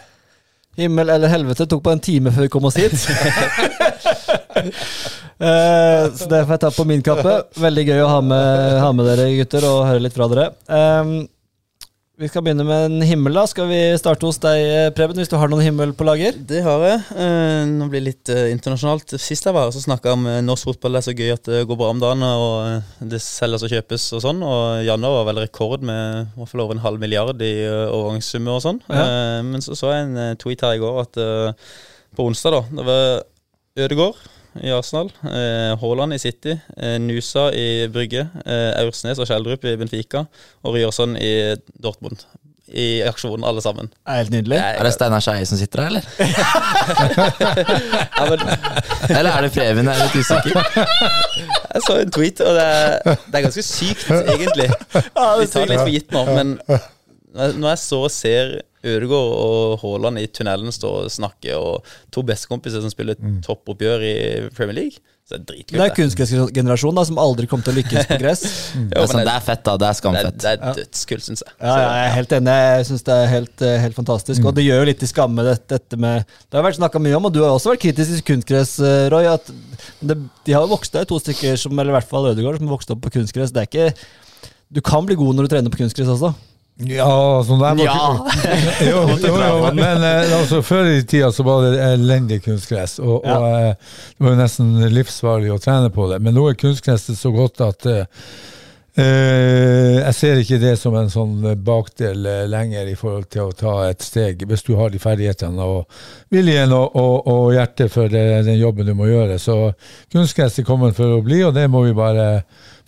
Himmel 0.78 1.10
eller 1.10 1.32
helvete 1.34 1.66
tok 1.70 1.82
bare 1.86 1.98
en 1.98 2.04
time 2.06 2.32
før 2.34 2.46
vi 2.46 2.52
kom 2.54 2.68
oss 2.70 2.78
hit. 2.78 2.94
Eh, 5.38 6.04
så 6.18 6.26
det 6.32 6.40
får 6.48 6.56
jeg 6.56 6.62
ta 6.64 6.70
på 6.74 6.84
min 6.90 7.04
kappe. 7.06 7.34
Veldig 7.62 7.84
gøy 7.86 8.00
å 8.02 8.08
ha 8.10 8.22
med, 8.26 8.78
ha 8.82 8.88
med 8.98 9.06
dere 9.06 9.28
gutter 9.38 9.68
og 9.70 9.84
høre 9.86 10.02
litt 10.02 10.16
fra 10.18 10.26
dere. 10.32 10.46
Ehm, 10.74 11.12
vi 12.18 12.28
skal 12.30 12.42
begynne 12.42 12.66
med 12.66 12.86
en 12.88 13.02
himmel. 13.06 13.36
da 13.38 13.44
Skal 13.46 13.68
vi 13.70 13.80
starte 14.00 14.26
hos 14.26 14.40
deg, 14.42 14.58
eh, 14.58 14.90
Preben, 14.96 15.18
hvis 15.20 15.30
du 15.30 15.36
har 15.38 15.50
noen 15.52 15.62
himmel 15.62 15.94
på 15.94 16.06
lager? 16.08 16.34
det 16.34 16.64
har 16.66 16.82
jeg. 16.82 17.02
Eh, 17.14 17.66
nå 17.70 17.88
blir 17.92 18.02
det 18.02 18.08
litt 18.08 18.30
eh, 18.34 18.50
internasjonalt. 18.56 19.14
Sist 19.22 19.46
jeg 19.46 19.54
var 19.54 19.68
her, 19.68 19.76
så 19.76 19.84
snakka 19.84 20.10
jeg 20.10 20.18
om 20.18 20.26
norsk 20.48 20.72
fotball. 20.72 20.98
Det 20.98 21.02
er 21.04 21.08
så 21.12 21.14
gøy 21.14 21.34
at 21.36 21.44
det 21.46 21.68
går 21.70 21.78
bra 21.78 21.92
om 21.94 22.02
dagen, 22.02 22.24
og 22.26 23.06
det 23.12 23.22
selges 23.22 23.66
og 23.68 23.70
kjøpes 23.70 24.08
og 24.18 24.24
sånn. 24.26 24.42
Og 24.42 24.82
januar 24.88 25.20
var 25.20 25.30
vel 25.30 25.44
rekord 25.46 25.86
med 25.86 26.26
i 26.26 26.40
hvert 26.40 26.54
fall 26.54 26.66
over 26.66 26.74
en 26.74 26.86
halv 26.88 27.00
milliard 27.00 27.42
i 27.46 27.54
overgangssummer 27.70 28.58
og 28.58 28.66
sånn. 28.66 28.82
Ja. 28.90 29.44
Men 29.46 29.62
så 29.62 29.78
så 29.78 29.94
jeg 29.94 30.10
en 30.10 30.42
tweet 30.42 30.66
her 30.66 30.74
i 30.74 30.82
går 30.82 31.04
at 31.04 31.22
på 32.18 32.26
onsdag, 32.26 32.58
da 32.58 32.82
Det 32.82 32.88
var 32.88 33.06
Ødegård 33.78 34.26
i 34.64 34.72
Arsenal, 34.74 35.12
eh, 35.24 35.74
Haaland 35.82 36.14
i 36.14 36.20
City, 36.20 36.58
eh, 36.78 36.98
Nusa 37.00 37.52
i 37.54 37.88
Brygge, 37.94 38.28
eh, 38.46 38.72
Aursnes 38.82 39.20
og 39.20 39.28
Skjeldrup 39.30 39.66
i 39.66 39.76
Benfica 39.78 40.26
og 40.64 40.74
Ryerson 40.76 41.18
i 41.18 41.56
Dortmund. 41.84 42.26
I 42.68 43.00
aksjonen, 43.08 43.46
alle 43.48 43.62
sammen. 43.64 43.88
Helt 44.10 44.34
nydelig. 44.34 44.58
Er 44.60 44.84
det 44.84 44.92
Steinar 44.92 45.22
Skeie 45.24 45.46
som 45.48 45.56
sitter 45.58 45.86
der, 45.86 45.88
eller? 45.88 46.04
Ja, 48.18 48.26
men, 48.28 48.40
Eller 49.08 49.32
er 49.32 49.42
det 49.46 49.54
Preben? 49.54 49.88
Jeg 49.88 49.96
er 49.96 50.04
litt 50.04 50.18
usikker. 50.20 50.52
jeg 51.74 51.86
så 51.86 51.96
en 52.02 52.12
tweet, 52.12 52.42
og 52.44 52.58
det 52.58 52.66
er, 52.66 53.00
det 53.06 53.40
er 53.40 53.46
ganske 53.46 53.64
sykt, 53.64 54.10
egentlig. 54.12 54.68
Vi 54.68 55.48
tar 55.48 55.64
det 55.64 55.70
litt 55.72 55.80
for 55.86 55.94
gitt 55.96 56.12
nå, 56.12 56.26
men 56.34 56.58
når 57.38 57.70
jeg 57.74 57.84
så 57.84 58.00
og 58.08 58.12
ser 58.14 58.56
Ødegaard 58.88 59.34
og 59.36 59.80
Haaland 59.82 60.22
i 60.22 60.28
tunnelen 60.32 60.72
stå 60.72 60.90
og 61.04 61.12
snakke, 61.12 61.54
og 61.58 61.84
to 62.14 62.22
bestekompiser 62.24 62.82
som 62.84 62.92
spiller 62.94 63.18
toppoppgjør 63.44 64.04
i 64.06 64.16
Premier 64.56 64.78
League, 64.78 65.02
så 65.28 65.36
er 65.36 65.42
det 65.42 65.48
Det 65.48 65.56
er 65.58 65.58
dritkult. 65.58 65.82
det. 65.82 65.96
kunstgressgenerasjonen 65.98 66.96
da, 66.96 67.04
som 67.10 67.18
aldri 67.20 67.50
kommer 67.52 67.66
til 67.68 67.74
å 67.74 67.78
lykkes 67.82 68.06
på 68.08 68.18
gress. 68.22 68.44
Jo, 68.78 68.86
Det 68.94 69.02
er, 69.02 69.10
sånn, 69.12 69.20
det 69.20 69.26
det, 69.28 69.34
er 69.34 69.44
fett, 69.44 69.64
da. 69.66 69.74
Det 69.82 69.88
er 69.88 69.90
er, 69.92 69.98
skamfett. 70.00 70.38
det 70.40 70.52
er 70.54 70.78
dødskult, 70.78 71.26
syns 71.26 71.44
jeg. 71.44 71.52
Ja, 71.60 71.74
ja, 71.74 71.90
jeg 71.98 72.06
er 72.06 72.16
helt 72.16 72.36
enig. 72.38 72.54
Jeg 72.78 72.86
syns 72.92 73.04
det 73.10 73.18
er 73.18 73.28
helt, 73.34 73.66
eh, 73.68 73.76
helt 73.84 73.98
fantastisk. 73.98 74.48
Og 74.48 74.56
det 74.56 74.64
gjør 74.70 74.80
jo 74.80 74.88
litt 74.94 75.04
i 75.04 75.10
skamme, 75.12 75.44
dette, 75.50 75.68
dette 75.74 76.00
med 76.00 76.24
Det 76.48 76.56
har 76.62 76.64
vært 76.70 76.80
snakka 76.80 77.02
mye 77.04 77.18
om, 77.20 77.28
og 77.28 77.36
du 77.36 77.42
har 77.44 77.52
også 77.58 77.74
vært 77.74 77.84
kritisk 77.84 78.14
til 78.22 78.24
kunstgress, 78.32 78.78
eh, 78.80 79.10
Roy. 79.12 79.28
At 79.34 79.52
det, 80.00 80.16
de 80.48 80.56
har 80.56 80.64
jo 80.64 80.72
vokst 80.78 80.96
det 80.96 81.04
er 81.04 81.12
to 81.12 81.20
stykker, 81.20 81.60
som, 81.60 81.76
eller 81.76 81.92
i 81.92 81.98
hvert 82.00 82.08
fall 82.14 82.30
Ødegaard, 82.32 82.62
som 82.62 82.72
har 82.72 82.78
vokst 82.78 82.96
opp 82.96 83.04
på 83.04 83.12
kunstgress. 83.20 83.52
Det 83.52 83.66
er 83.66 83.68
ikke 83.68 83.92
Du 84.72 84.80
kan 84.84 85.04
bli 85.08 85.16
god 85.20 85.36
når 85.36 85.44
du 85.50 85.52
trener 85.58 85.72
på 85.76 85.80
kunstgress 85.84 86.16
også. 86.16 86.32
Ja, 86.86 87.42
sånn 87.42 87.58
der 87.64 87.74
var 87.80 88.20
jo, 88.86 89.00
jo, 89.18 89.32
jo, 89.42 89.70
men 89.74 90.04
eh, 90.06 90.34
altså, 90.38 90.60
før 90.62 90.92
i 90.92 91.00
tida 91.10 91.32
så 91.34 91.42
var 91.48 91.64
det 91.66 91.80
elendig 91.88 92.44
kunstgress, 92.46 93.00
og, 93.02 93.26
Ja. 93.26 93.38
og 93.40 93.48
eh, 93.48 93.96
det 94.14 94.26
var 94.28 94.36
jo 94.36 94.42
nesten 94.44 94.76
livsfarlig 94.94 95.50
å 95.56 95.58
trene 95.64 95.90
på 95.94 96.06
det. 96.12 96.20
Men 96.22 96.38
nå 96.38 96.46
er 96.52 96.60
kunstgresset 96.62 97.18
så 97.18 97.32
godt 97.34 97.64
at 97.66 97.90
eh, 97.90 98.06
jeg 98.98 100.14
ser 100.18 100.40
ikke 100.42 100.58
det 100.62 100.72
som 100.82 100.96
en 100.98 101.10
sånn 101.14 101.36
bakdel 101.66 102.24
lenger 102.50 102.88
i 102.90 102.96
forhold 102.98 103.28
til 103.30 103.44
å 103.46 103.58
ta 103.58 103.74
et 103.92 104.02
steg, 104.02 104.42
hvis 104.50 104.66
du 104.66 104.72
har 104.80 104.90
de 104.94 105.02
ferdighetene 105.02 105.62
og 105.70 106.00
viljen 106.34 106.74
og, 106.74 106.96
og, 106.98 107.28
og 107.30 107.52
hjertet 107.54 107.94
for 107.94 108.10
det, 108.10 108.24
den 108.48 108.58
jobben 108.58 108.90
du 108.90 108.96
må 108.98 109.10
gjøre. 109.10 109.38
Så 109.42 109.60
kunstgress 110.14 110.58
er 110.62 110.66
kommet 110.66 110.98
for 110.98 111.18
å 111.18 111.22
bli, 111.26 111.44
og 111.46 111.54
det 111.58 111.68
må 111.70 111.84
vi 111.86 111.94
bare 111.98 112.28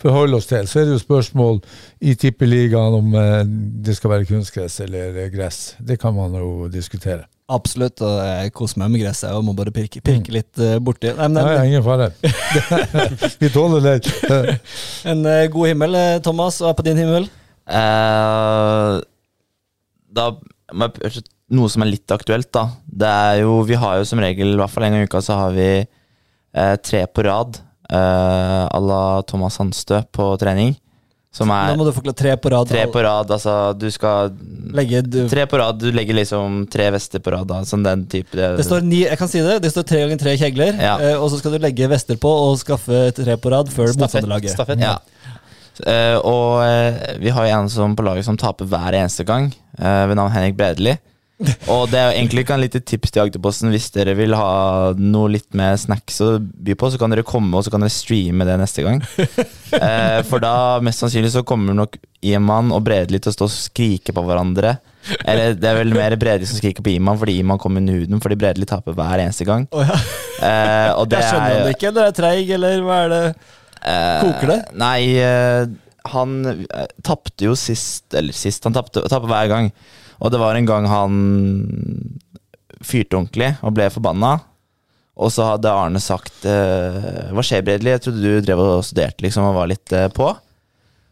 forholde 0.00 0.38
oss 0.38 0.48
til. 0.50 0.68
Så 0.68 0.80
er 0.80 0.88
det 0.88 0.96
jo 0.96 1.02
spørsmål 1.02 1.60
i 2.00 2.14
tippeligaen 2.18 2.96
om 3.00 3.12
eh, 3.18 3.42
det 3.84 3.96
skal 3.98 4.14
være 4.14 4.28
kunstgress 4.30 4.80
eller 4.86 5.16
eh, 5.16 5.30
gress. 5.32 5.76
Det 5.78 5.98
kan 6.00 6.14
man 6.16 6.34
jo 6.38 6.68
diskutere. 6.72 7.26
Absolutt. 7.50 8.02
Og 8.06 8.20
jeg 8.22 8.54
koser 8.56 8.82
meg 8.82 8.94
med 8.94 9.04
gresset 9.04 9.34
og 9.34 9.44
må 9.46 9.54
bare 9.58 9.74
pirke, 9.74 10.02
pirke 10.04 10.34
litt 10.34 10.62
eh, 10.62 10.78
borti. 10.82 11.12
Nei, 11.18 11.28
men 11.32 11.50
ja, 11.52 11.66
ingen 11.66 11.86
fare. 11.86 12.12
vi 13.42 13.52
tåler 13.52 13.86
det. 13.86 13.98
En 15.10 15.24
god 15.24 15.72
himmel. 15.72 15.96
Thomas, 16.24 16.60
hva 16.62 16.72
er 16.72 16.78
på 16.78 16.86
din 16.86 17.00
himmel? 17.00 17.28
Uh, 17.70 18.98
da 20.10 20.32
men 20.74 20.92
Noe 21.50 21.70
som 21.70 21.82
er 21.82 21.90
litt 21.90 22.12
aktuelt, 22.14 22.50
da. 22.54 22.68
Det 22.86 23.08
er 23.08 23.40
jo 23.42 23.56
Vi 23.66 23.78
har 23.78 23.98
jo 23.98 24.06
som 24.06 24.22
regel, 24.22 24.54
i 24.54 24.60
hvert 24.60 24.70
fall 24.70 24.86
en 24.86 24.94
gang 24.94 25.06
i 25.06 25.10
uka, 25.10 25.22
så 25.24 25.38
har 25.40 25.56
vi 25.56 25.66
eh, 25.80 26.76
tre 26.78 27.02
på 27.10 27.24
rad 27.26 27.58
eh, 27.90 28.64
à 28.70 28.80
la 28.80 29.22
Thomas 29.26 29.58
Sandstø 29.58 30.04
på 30.12 30.30
trening. 30.40 30.76
Som 31.30 31.46
Nå 31.46 31.54
er 31.54 31.76
må 31.78 31.84
du 31.86 31.92
forklare 31.94 32.18
tre 32.18 32.32
på 32.42 32.50
rad. 32.50 32.66
tre 32.66 32.88
på 32.90 33.02
rad, 33.06 33.28
altså 33.30 33.52
du 33.78 33.84
skal 33.94 34.32
Legge, 34.74 34.98
du, 35.06 35.20
Tre 35.30 35.44
på 35.46 35.60
rad, 35.60 35.76
du 35.78 35.92
legger 35.94 36.16
liksom 36.18 36.64
tre 36.66 36.88
vester 36.90 37.22
på 37.22 37.30
rad, 37.30 37.46
da. 37.46 37.60
Sånn 37.62 37.84
den 37.86 38.02
type 38.10 38.34
det, 38.34 38.48
det 38.58 38.64
står 38.66 38.82
ni, 38.82 39.04
jeg 39.04 39.18
kan 39.20 39.30
si 39.30 39.38
det, 39.46 39.60
det 39.62 39.70
står 39.70 39.86
tre 39.86 40.00
ganger 40.02 40.18
tre 40.18 40.34
kjegler, 40.40 40.74
Ja. 40.82 40.96
eh, 40.98 41.14
og 41.14 41.30
så 41.30 41.38
skal 41.38 41.54
du 41.54 41.60
legge 41.62 41.86
vester 41.92 42.18
på 42.18 42.32
og 42.48 42.58
skaffe 42.58 43.12
tre 43.14 43.36
på 43.38 43.52
rad 43.54 43.70
før 43.70 43.94
motstanderlaget. 43.94 44.56
Stafett. 44.56 44.82
Ja. 44.82 44.96
Uh, 45.80 46.18
og 46.28 46.48
uh, 46.66 46.98
vi 47.22 47.30
har 47.32 47.46
jo 47.46 47.60
en 47.60 47.70
som 47.72 47.94
på 47.96 48.04
laget 48.04 48.26
som 48.26 48.36
taper 48.36 48.66
hver 48.68 48.98
eneste 48.98 49.24
gang, 49.24 49.52
ved 49.78 50.18
navn 50.18 50.34
Henrik 50.34 50.58
Bredeli. 50.58 50.98
Og 51.72 51.86
det 51.90 51.98
er 51.98 52.10
jo 52.10 52.16
egentlig 52.18 52.44
ikke 52.44 52.56
en 52.56 52.62
lite 52.64 52.82
tips 52.84 53.14
til 53.14 53.22
Agderposten 53.24 53.72
hvis 53.72 53.88
dere 53.94 54.14
vil 54.18 54.34
ha 54.36 54.92
noe 54.98 55.30
litt 55.32 55.48
med 55.56 55.78
snacks 55.80 56.20
å 56.24 56.34
by 56.40 56.76
på, 56.78 56.90
så 56.92 57.00
kan 57.00 57.12
dere 57.12 57.24
komme 57.26 57.56
og 57.56 57.64
så 57.64 57.72
kan 57.72 57.84
dere 57.84 57.94
streame 57.94 58.46
det 58.48 58.58
neste 58.60 58.86
gang. 58.86 59.02
Eh, 59.70 60.20
for 60.26 60.42
da 60.42 60.80
mest 60.82 60.98
sannsynlig 60.98 61.28
så 61.30 61.44
kommer 61.46 61.76
nok 61.78 61.92
Iman 62.26 62.72
og 62.74 62.82
Bredli 62.88 63.20
til 63.22 63.30
å 63.30 63.34
stå 63.36 63.46
og 63.46 63.52
skrike 63.54 64.10
på 64.12 64.24
hverandre. 64.26 64.72
Eller 65.22 65.54
det 65.54 65.68
er 65.70 65.78
vel 65.78 65.94
mer 65.94 66.16
Bredli 66.18 66.48
som 66.50 66.58
skriker 66.58 66.82
på 66.82 66.90
Iman 66.96 67.20
fordi 67.20 67.36
Iman 67.38 67.60
kommer 67.62 67.78
under 67.78 68.00
huden, 68.00 68.18
fordi 68.20 68.38
Bredli 68.40 68.66
taper 68.68 68.96
hver 68.98 69.22
eneste 69.22 69.46
gang. 69.46 69.68
Oh, 69.70 69.84
ja. 69.86 69.94
Eh, 70.42 70.90
og 70.96 71.06
det 71.12 71.20
Jeg 71.22 71.30
skjønner 71.30 71.46
er 71.46 71.54
han 71.54 71.68
det 71.68 71.76
ikke, 71.76 71.92
eller 71.92 72.10
er 72.10 72.18
treig, 72.18 72.50
eller 72.58 72.82
hva 72.88 72.98
er 73.04 73.14
det? 73.14 73.22
Eh, 73.80 74.26
Koker 74.26 74.52
det? 74.52 74.58
Nei, 74.82 74.98
eh, 75.22 75.70
han 76.10 76.36
uh, 76.48 76.84
tapte 77.04 77.44
jo 77.44 77.54
sist 77.58 78.14
Eller 78.16 78.36
sist, 78.36 78.64
han 78.64 78.76
tapte 78.76 79.04
hver 79.04 79.50
gang. 79.52 79.70
Og 80.20 80.32
det 80.32 80.40
var 80.40 80.56
en 80.56 80.68
gang 80.68 80.86
han 80.90 81.20
fyrte 82.84 83.18
ordentlig 83.18 83.54
og 83.64 83.74
ble 83.76 83.88
forbanna. 83.92 84.36
Og 85.20 85.32
så 85.34 85.50
hadde 85.50 85.72
Arne 85.72 86.00
sagt 86.00 86.46
eh, 86.48 87.32
Hva 87.34 87.42
skjer, 87.44 87.64
Bredli? 87.66 87.92
Jeg 87.92 88.04
trodde 88.06 88.22
du 88.24 88.44
drev 88.44 88.62
og 88.62 88.84
studerte 88.86 89.24
liksom 89.24 89.48
og 89.50 89.58
var 89.58 89.68
litt 89.68 89.92
eh, 89.96 90.08
på. 90.12 90.30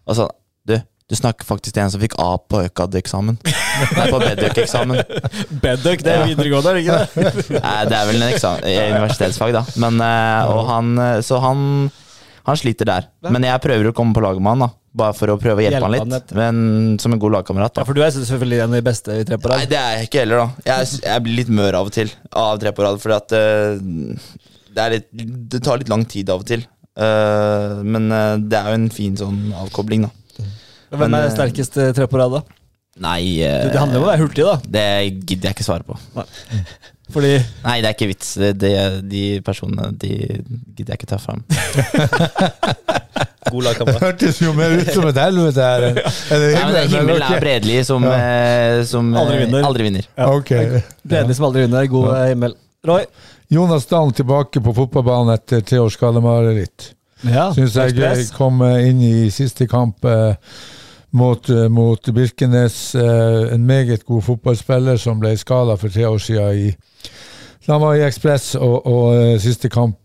Og 0.09 0.17
så 0.17 0.29
Du, 0.69 0.77
du 1.09 1.17
snakker 1.17 1.49
faktisk 1.49 1.77
til 1.77 1.85
en 1.85 1.93
som 1.93 2.01
fikk 2.01 2.17
A 2.21 2.31
på 2.41 2.63
ØKAD-eksamen. 2.69 3.39
Nei, 3.99 4.07
på 4.13 4.21
Bedøk-eksamen. 4.23 5.03
Bedøk, 5.65 6.05
det 6.05 6.15
er 6.15 6.27
videregående, 6.29 6.73
er 6.73 6.77
det 6.77 6.83
ikke 6.85 6.99
det? 6.99 7.61
Nei, 7.67 7.79
det 7.89 7.97
er 7.99 8.11
vel 8.11 8.21
en 8.21 8.29
eksamen, 8.29 8.67
i 8.69 8.77
universitetsfag, 8.93 9.55
da. 9.57 9.65
Men, 9.85 10.01
eh, 10.05 10.53
og 10.53 10.69
han, 10.69 10.93
eh, 11.05 11.21
så 11.25 11.41
han, 11.45 11.63
han 12.49 12.59
sliter 12.61 12.89
der. 12.89 13.09
Men 13.29 13.47
jeg 13.47 13.63
prøver 13.65 13.91
å 13.91 13.95
komme 13.97 14.17
på 14.17 14.23
lag 14.25 14.39
med 14.41 14.55
han, 14.55 14.67
da. 14.67 14.71
Bare 14.99 15.15
for 15.15 15.31
å 15.31 15.37
prøve 15.39 15.61
å 15.61 15.65
hjelpe, 15.65 15.79
Hjelpe 15.79 16.01
han 16.01 16.15
litt. 16.15 16.33
Men 16.37 16.97
som 17.03 17.13
en 17.15 17.21
god 17.23 17.37
lagkamerat, 17.37 17.79
Ja, 17.79 17.87
for 17.87 17.97
du 17.97 18.03
er 18.03 18.13
selvfølgelig 18.15 18.63
en 18.65 18.73
av 18.73 18.79
de 18.79 18.87
beste 18.87 19.19
i 19.21 19.27
tre 19.29 19.39
på 19.41 19.53
Nei, 19.53 19.67
det 19.71 19.79
er 19.79 19.99
jeg 19.99 20.09
ikke 20.09 20.23
heller, 20.25 20.43
da. 20.43 20.67
Jeg, 20.71 21.01
jeg 21.05 21.25
blir 21.27 21.39
litt 21.43 21.53
mør 21.61 21.81
av 21.81 21.91
og 21.91 21.95
til 21.95 22.13
av 22.43 22.61
tre 22.63 22.73
på 22.75 22.87
rad, 22.87 23.01
fordi 23.03 23.19
at 23.19 23.37
uh, 23.37 24.43
det, 24.75 24.89
litt, 24.95 25.09
det 25.53 25.63
tar 25.67 25.83
litt 25.83 25.93
lang 25.93 26.07
tid 26.09 26.33
av 26.33 26.43
og 26.43 26.49
til. 26.49 26.65
Uh, 26.99 27.85
men 27.85 28.09
uh, 28.11 28.35
det 28.41 28.59
er 28.59 28.73
jo 28.73 28.81
en 28.81 28.93
fin 28.95 29.19
sånn 29.21 29.43
avkobling, 29.67 30.09
da. 30.09 30.47
Hvem 30.89 31.05
men, 31.05 31.19
er 31.21 31.35
sterkest 31.35 31.77
tre 31.77 32.09
på 32.09 32.21
rad, 32.21 32.39
da? 32.39 32.61
Nei 32.99 33.39
Det 33.39 33.79
handler 33.79 34.01
om 34.01 34.09
å 34.09 34.09
være 34.09 34.25
hurtig, 34.25 34.47
da. 34.49 34.57
Det 34.65 34.87
gidder 35.29 35.53
jeg 35.53 35.59
ikke 35.59 35.69
svare 35.69 35.85
på. 35.87 35.99
Fordi 37.13 37.33
Nei, 37.65 37.79
det 37.81 37.89
er 37.89 37.95
ikke 37.97 38.11
vits. 38.11 38.35
Det, 38.41 38.53
det, 38.61 38.73
de 39.09 39.23
personene 39.45 39.91
de 39.97 40.13
gidder 40.19 40.93
jeg 40.93 40.99
ikke 41.01 41.11
ta 41.15 41.19
fram. 41.23 41.41
God 43.49 43.65
lagkamerat. 43.65 44.03
Hørtes 44.03 44.43
jo 44.43 44.53
mer 44.57 44.75
ut 44.77 44.91
som 44.93 45.07
et 45.09 45.21
helvete 45.23 45.65
her. 45.65 45.87
Er 45.89 45.97
det 45.97 46.05
det 46.05 46.51
Nei, 46.53 46.65
men 46.67 46.75
det 46.75 46.83
er 46.83 46.91
himmelen, 46.91 46.93
himmelen 46.93 47.27
er 47.31 47.43
Bredli 47.45 47.79
som, 47.89 48.05
ja. 48.05 48.85
som 48.89 49.09
eh, 49.15 49.21
Aldri 49.23 49.41
vinner. 49.45 49.65
Aldri 49.71 49.89
vinner. 49.89 50.11
Ok. 50.29 50.53
Bredli 51.09 51.39
som 51.39 51.49
aldri 51.49 51.65
vinner, 51.65 51.89
god 51.93 52.11
ja. 52.13 52.21
himmel. 52.35 52.57
Roy? 52.89 53.09
Jonas 53.49 53.89
Dahl 53.89 54.13
tilbake 54.13 54.61
på 54.61 54.75
fotballbanen 54.77 55.33
etter 55.33 55.65
tre 55.65 55.81
års 55.81 55.97
skademareritt. 55.97 56.93
Ja, 57.27 57.49
Syns 57.57 57.75
jeg 57.75 58.29
kom 58.37 58.61
eh, 58.63 58.91
inn 58.91 59.01
i 59.03 59.15
siste 59.35 59.67
kamp 59.71 60.05
eh, 60.07 60.37
mot, 61.11 61.51
eh, 61.51 61.69
mot 61.69 62.15
Birkenes. 62.15 62.95
eh, 62.95 63.55
En 63.55 63.67
meget 63.67 64.05
god 64.05 64.23
fotballspiller 64.23 64.97
som 64.97 65.21
ble 65.21 65.37
skada 65.37 65.77
for 65.77 65.89
tre 65.89 66.09
år 66.09 66.19
siden 66.19 66.59
i 66.69 66.77
han 67.69 67.81
var 67.81 67.95
i 67.95 68.05
Ekspress 68.07 68.55
og, 68.55 68.87
og 68.87 69.17
eh, 69.17 69.41
siste 69.41 69.69
kamp 69.69 69.97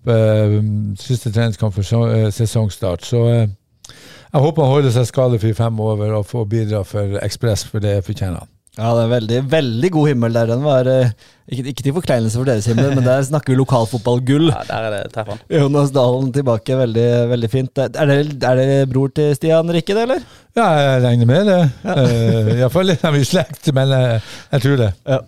Siste 0.99 1.31
treningskamp 1.31 1.73
for 1.73 2.29
sesongstart. 2.29 3.05
Så 3.05 3.25
jeg 3.27 4.41
håper 4.41 4.63
han 4.63 4.71
holder 4.71 4.91
seg 4.91 5.07
skadefri 5.07 5.53
fremover 5.53 6.11
og 6.11 6.25
får 6.25 6.45
bidra 6.45 6.83
for 6.83 7.19
Ekspress, 7.23 7.63
for 7.65 7.79
det 7.79 8.03
fortjener 8.03 8.43
han. 8.43 8.52
Ja, 8.73 8.89
det 8.97 9.03
er 9.03 9.09
veldig, 9.11 9.39
veldig 9.51 9.89
god 9.93 10.07
himmel 10.09 10.33
der. 10.33 10.47
Den 10.49 10.63
var 10.65 10.87
eh, 10.89 11.11
ikke, 11.45 11.67
ikke 11.69 11.83
til 11.85 11.93
forkleinelse 11.93 12.39
for 12.39 12.49
deres 12.49 12.65
himmel, 12.65 12.87
men 12.95 13.05
der 13.05 13.21
snakker 13.27 13.53
vi 13.53 13.57
lokalfotballgull. 13.59 14.47
Ja, 14.49 14.63
der 14.65 14.87
er 14.87 14.95
det 14.95 15.01
treffer 15.13 15.35
han. 15.35 15.43
Jonas 15.59 15.93
Dalen 15.93 16.31
tilbake, 16.33 16.79
veldig, 16.79 17.05
veldig 17.29 17.51
fint. 17.53 17.83
Er 17.83 18.09
det, 18.09 18.17
er 18.41 18.57
det 18.57 18.79
bror 18.89 19.13
til 19.13 19.35
Stian 19.37 19.69
Rikke, 19.77 19.93
det, 19.93 20.07
eller? 20.07 20.25
Ja, 20.57 20.65
jeg 20.79 21.05
regner 21.05 21.29
med 21.29 21.51
det. 21.51 21.59
Uh, 21.85 22.51
Iallfall 22.57 22.89
litt 22.89 23.05
av 23.05 23.19
i 23.19 23.21
slekt, 23.29 23.69
men 23.77 23.93
uh, 23.93 24.33
jeg 24.55 24.65
tror 24.65 24.81
det. 24.81 24.91
Ja. 25.05 25.21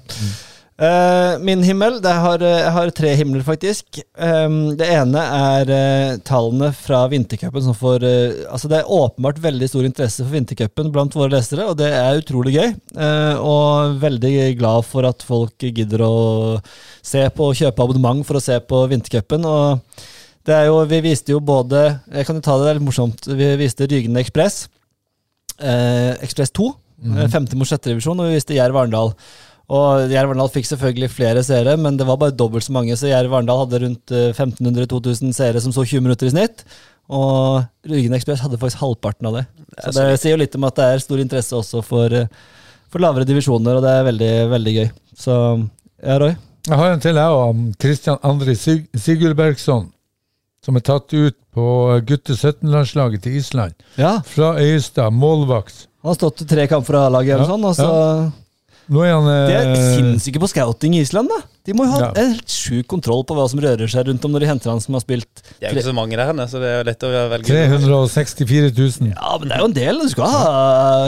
Eh, 0.76 1.40
min 1.40 1.62
himmel 1.64 2.02
det 2.04 2.12
har, 2.12 2.42
eh, 2.44 2.60
Jeg 2.60 2.72
har 2.72 2.90
tre 2.92 3.16
himler, 3.16 3.44
faktisk. 3.44 4.02
Um, 4.20 4.76
det 4.76 4.90
ene 4.92 5.22
er 5.24 5.70
uh, 5.72 6.18
tallene 6.18 6.74
fra 6.76 7.08
vintercupen. 7.08 7.64
eh, 7.64 8.44
altså 8.52 8.68
Det 8.68 8.80
er 8.80 8.92
åpenbart 8.92 9.40
veldig 9.40 9.70
stor 9.70 9.86
interesse 9.86 10.20
for 10.20 10.36
vintercupen 10.36 10.92
blant 10.92 11.16
våre 11.16 11.32
lesere, 11.32 11.70
og 11.70 11.78
det 11.78 11.94
er 11.94 12.20
utrolig 12.20 12.56
gøy. 12.56 12.76
Og 13.40 14.02
veldig 14.02 14.58
glad 14.58 14.84
for 14.84 15.06
at 15.06 15.24
folk 15.24 15.58
gidder 15.60 16.00
å 16.04 16.62
se 17.02 17.24
på 17.30 17.50
og 17.52 17.56
kjøpe 17.56 17.82
abonnement 17.82 18.26
for 18.26 18.36
å 18.36 18.44
se 18.44 18.60
på 18.60 18.90
vintercupen. 18.90 19.46
Og 19.46 19.80
det 20.46 20.54
er 20.54 20.66
jo, 20.68 20.84
vi 20.86 21.00
viste 21.02 21.32
jo 21.32 21.40
både 21.40 22.02
Jeg 22.12 22.26
kan 22.26 22.36
jo 22.36 22.42
ta 22.42 22.58
det, 22.58 22.66
det 22.66 22.70
er 22.70 22.80
litt 22.80 22.90
morsomt. 22.90 23.26
Vi 23.26 23.56
viste 23.56 23.88
Rygende 23.88 24.20
Ekspress. 24.20 24.68
Eh, 25.58 26.20
Ekspress 26.22 26.52
2. 26.52 26.68
eh, 27.16 27.28
Femte 27.32 27.56
mot 27.56 27.68
sjette 27.68 27.94
divisjon, 27.94 28.20
og 28.20 28.28
vi 28.28 28.36
viste 28.36 28.58
Jerv 28.58 28.76
Arendal. 28.76 29.14
Og 29.74 30.12
Jerv 30.14 30.30
Arendal 30.30 30.52
fikk 30.54 30.68
selvfølgelig 30.70 31.10
flere 31.10 31.42
seere, 31.46 31.74
men 31.82 31.96
det 31.98 32.06
var 32.06 32.20
bare 32.22 32.36
dobbelt 32.38 32.66
så 32.68 32.74
mange. 32.76 32.94
Så 33.00 33.10
Jerv 33.10 33.34
Arendal 33.34 33.64
hadde 33.64 33.80
rundt 33.82 34.14
eh, 34.14 34.28
1500-2000 34.36 35.34
seere 35.34 35.62
som 35.64 35.74
så 35.74 35.86
20 35.86 36.06
minutter 36.06 36.30
i 36.30 36.34
snitt. 36.36 36.66
Og 37.10 37.64
Ryggen 37.90 38.14
Ekspress 38.18 38.44
hadde 38.46 38.60
faktisk 38.62 38.82
halvparten 38.84 39.30
av 39.30 39.40
det. 39.40 39.46
Så 39.82 39.94
det 39.98 40.20
sier 40.22 40.36
jo 40.36 40.42
litt 40.42 40.56
om 40.58 40.68
at 40.70 40.78
det 40.78 40.86
er 40.92 41.04
stor 41.04 41.22
interesse 41.22 41.58
også 41.58 41.82
for, 41.86 42.14
eh, 42.14 42.30
for 42.94 43.02
lavere 43.02 43.26
divisjoner, 43.30 43.78
og 43.80 43.86
det 43.86 43.96
er 43.96 44.08
veldig, 44.10 44.34
veldig 44.54 44.76
gøy. 44.80 44.88
Så 45.18 45.34
ja, 46.04 46.20
Roy. 46.22 46.36
Jeg 46.66 46.80
har 46.82 46.94
en 46.94 47.02
til, 47.02 47.18
jeg 47.22 47.42
òg. 47.42 47.66
Kristian 47.82 48.22
André 48.26 48.56
Sig 48.58 48.88
Sigurbergsson. 48.98 49.92
Som 50.66 50.80
er 50.80 50.82
tatt 50.82 51.14
ut 51.14 51.36
på 51.54 51.66
gutte 52.10 52.34
17-landslaget 52.34 53.22
til 53.22 53.36
Island. 53.38 53.76
Ja, 54.02 54.18
Fra 54.26 54.56
Øyestad, 54.58 55.14
målvakt. 55.14 55.86
Han 56.02 56.10
har 56.10 56.18
stått 56.18 56.42
tre 56.50 56.66
kamper 56.70 56.90
for 56.90 56.98
A-laget 57.04 57.36
eller 57.36 57.46
Ja, 57.46 57.52
sånn, 57.54 57.68
og 57.70 57.76
så 57.78 57.86
er 57.86 58.32
han 58.86 59.26
De 59.26 59.54
er 59.56 59.72
eh, 59.72 59.86
sinnssyke 59.96 60.40
på 60.42 60.50
scouting 60.52 60.96
i 60.96 61.02
Island, 61.02 61.32
da. 61.32 61.40
De 61.66 61.74
må 61.74 61.88
jo 61.88 61.96
ha 61.96 62.00
Ja. 62.04 62.10
en 62.22 62.36
helt 62.36 62.52
sjuk 62.52 62.86
kontroll 62.88 63.24
på 63.26 63.34
hva 63.34 63.48
som 63.50 63.60
rører 63.60 63.90
seg 63.90 64.06
rundt 64.08 64.26
om 64.26 64.32
når 64.36 64.46
de 64.46 64.50
henter 64.52 64.70
han 64.70 64.82
som 64.84 64.94
har 64.94 65.02
spilt 65.02 65.42
Det 65.60 65.66
er 65.66 65.74
jo 65.74 65.80
ikke 65.80 65.88
så 65.90 65.96
mange 65.98 66.16
der 66.20 66.30
henne, 66.30 66.46
så 66.48 66.62
det 66.62 66.70
er 66.70 66.78
jo 66.78 66.88
lett 66.92 67.04
å 67.04 67.12
velge. 67.34 67.50
364 67.50 68.72
000. 68.78 69.12
Ja, 69.16 69.36
men 69.40 69.50
det 69.50 69.58
er 69.58 69.64
jo 69.64 69.70
en 69.72 69.78
del. 69.80 70.02
Du 70.06 70.14
skal 70.14 70.30
ha 70.30 70.46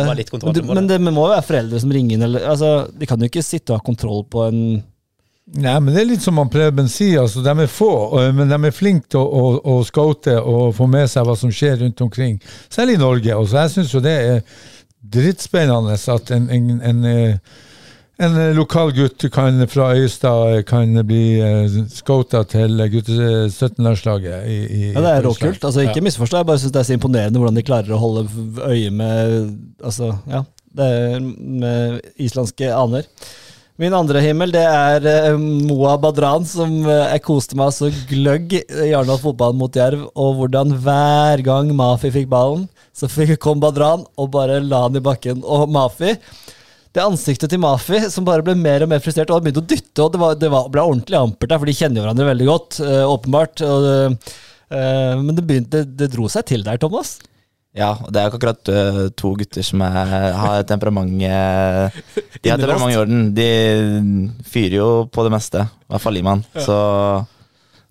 ja. 0.07 0.13
litt 0.17 0.33
kontroll, 0.33 0.57
Men 0.65 0.87
det, 0.87 0.99
men 0.99 1.11
det 1.11 1.13
må 1.13 1.27
jo 1.27 1.33
være 1.35 1.45
foreldre 1.45 1.81
som 1.83 1.93
ringer 1.93 2.17
inn, 2.17 2.27
eller 2.29 2.47
Altså, 2.47 2.87
de 2.91 3.05
kan 3.05 3.21
jo 3.21 3.29
ikke 3.29 3.45
sitte 3.45 3.73
og 3.73 3.81
ha 3.81 3.85
kontroll 3.85 4.23
på 4.25 4.47
en 4.49 4.61
Nei, 5.47 5.77
men 5.79 5.93
det 5.95 6.01
er 6.01 6.09
litt 6.09 6.23
som 6.25 6.35
han 6.41 6.49
Preben 6.51 6.89
sier, 6.91 7.21
altså, 7.21 7.39
de 7.39 7.51
er 7.63 7.69
få, 7.71 7.91
men 8.35 8.49
de 8.51 8.57
er 8.67 8.73
flinke 8.75 9.07
til 9.13 9.21
å, 9.21 9.27
å, 9.55 9.77
å 9.77 9.83
scoute 9.87 10.33
og 10.41 10.73
få 10.75 10.89
med 10.91 11.07
seg 11.07 11.23
hva 11.23 11.37
som 11.39 11.53
skjer 11.55 11.77
rundt 11.85 12.03
omkring, 12.03 12.35
selv 12.67 12.91
i 12.91 12.97
Norge. 12.99 13.31
Og 13.31 13.47
så 13.47 13.61
jeg 13.63 13.77
syns 13.77 13.93
jo 13.95 14.01
det 14.03 14.15
er 14.25 14.41
drittspennende 15.07 15.95
at 15.95 16.33
en, 16.35 16.49
en, 16.51 16.81
en, 16.83 17.05
eh, 17.07 17.37
en 18.17 18.37
lokal 18.57 18.91
gutt 18.97 19.25
kan, 19.33 19.59
fra 19.69 19.91
Øyestad 19.93 20.63
kan 20.69 20.93
bli 21.07 21.37
uh, 21.37 21.79
scouta 21.93 22.43
til 22.49 22.79
gutte 22.91 23.17
17-landslaget. 23.51 24.47
i, 24.49 24.59
i, 24.65 24.83
Ja, 24.91 25.03
det 25.05 25.15
er 25.15 25.27
råkult. 25.27 25.63
Altså, 25.63 25.85
ikke 25.85 26.05
misforstå, 26.05 26.41
jeg 26.41 26.49
bare 26.49 26.61
syns 26.63 26.73
det 26.73 26.81
er 26.81 26.89
så 26.89 26.97
imponerende 26.97 27.41
hvordan 27.41 27.59
de 27.59 27.65
klarer 27.67 27.93
å 27.93 28.01
holde 28.01 28.27
øye 28.65 28.93
med 28.93 29.51
Altså, 29.83 30.15
ja. 30.29 30.45
Det 30.77 30.87
med 31.21 32.01
islandske 32.21 32.67
aner. 32.73 33.05
Min 33.77 33.93
andre 33.93 34.21
himmel 34.25 34.49
det 34.53 34.63
er 34.65 35.03
eh, 35.05 35.35
Moa 35.37 35.93
Badran, 36.01 36.45
som 36.49 36.79
eh, 36.89 37.11
jeg 37.13 37.23
koste 37.25 37.57
meg 37.57 37.69
så 37.75 37.91
gløgg 38.09 38.55
i 38.57 38.89
Arendal 38.89 39.19
fotball 39.21 39.53
mot 39.57 39.73
Jerv, 39.77 40.07
og 40.17 40.39
hvordan 40.39 40.73
hver 40.81 41.43
gang 41.45 41.69
Mafi 41.77 42.09
fikk 42.13 42.25
ballen, 42.31 42.65
så 42.97 43.05
kom 43.37 43.61
Badran 43.61 44.07
og 44.17 44.31
bare 44.33 44.57
la 44.65 44.87
han 44.87 44.97
i 44.97 45.03
bakken. 45.05 45.43
Og 45.45 45.69
Mafi 45.69 46.15
det 46.97 47.05
ansiktet 47.05 47.53
til 47.53 47.61
Mafi 47.61 48.01
som 48.11 48.25
bare 48.27 48.45
ble 48.45 48.57
mer 48.57 48.85
og 48.85 48.91
mer 48.91 49.01
frustrert, 49.03 49.29
og 49.31 49.39
han 49.39 49.47
begynte 49.47 49.63
å 49.63 49.69
dytte, 49.69 50.03
og 50.03 50.11
det, 50.13 50.21
var, 50.21 50.35
det 50.41 50.51
var, 50.53 50.67
ble 50.73 50.83
ordentlig 50.83 51.19
ampert 51.19 51.53
der, 51.53 51.61
for 51.61 51.69
de 51.69 51.77
kjenner 51.77 52.03
hverandre 52.03 52.29
veldig 52.31 52.49
godt, 52.49 52.81
eh, 52.83 53.05
åpenbart. 53.05 53.63
Og 53.67 53.87
eh, 53.93 54.35
men 55.21 55.33
det, 55.37 55.45
begynte, 55.47 55.83
det, 55.87 56.11
dro 56.13 56.27
seg 56.31 56.47
til 56.49 56.65
der, 56.65 56.79
Thomas. 56.81 57.17
Ja, 57.77 57.91
og 58.01 58.09
det 58.09 58.19
er 58.19 58.25
jo 58.25 58.31
ikke 58.31 58.39
akkurat 58.41 58.69
øh, 58.73 59.01
to 59.13 59.31
gutter 59.37 59.65
som 59.65 59.83
er, 59.85 60.13
har 60.33 60.63
temperament 60.65 61.11
De 61.21 61.29
har 61.29 62.57
temperament 62.57 62.95
i 62.95 62.97
orden. 62.97 63.25
De 63.37 63.49
fyrer 64.49 64.79
jo 64.79 64.89
på 65.13 65.27
det 65.27 65.33
meste, 65.35 65.67
i 65.67 65.91
hvert 65.93 66.03
fall 66.03 66.17
Liman. 66.17 66.41
Så 66.57 66.77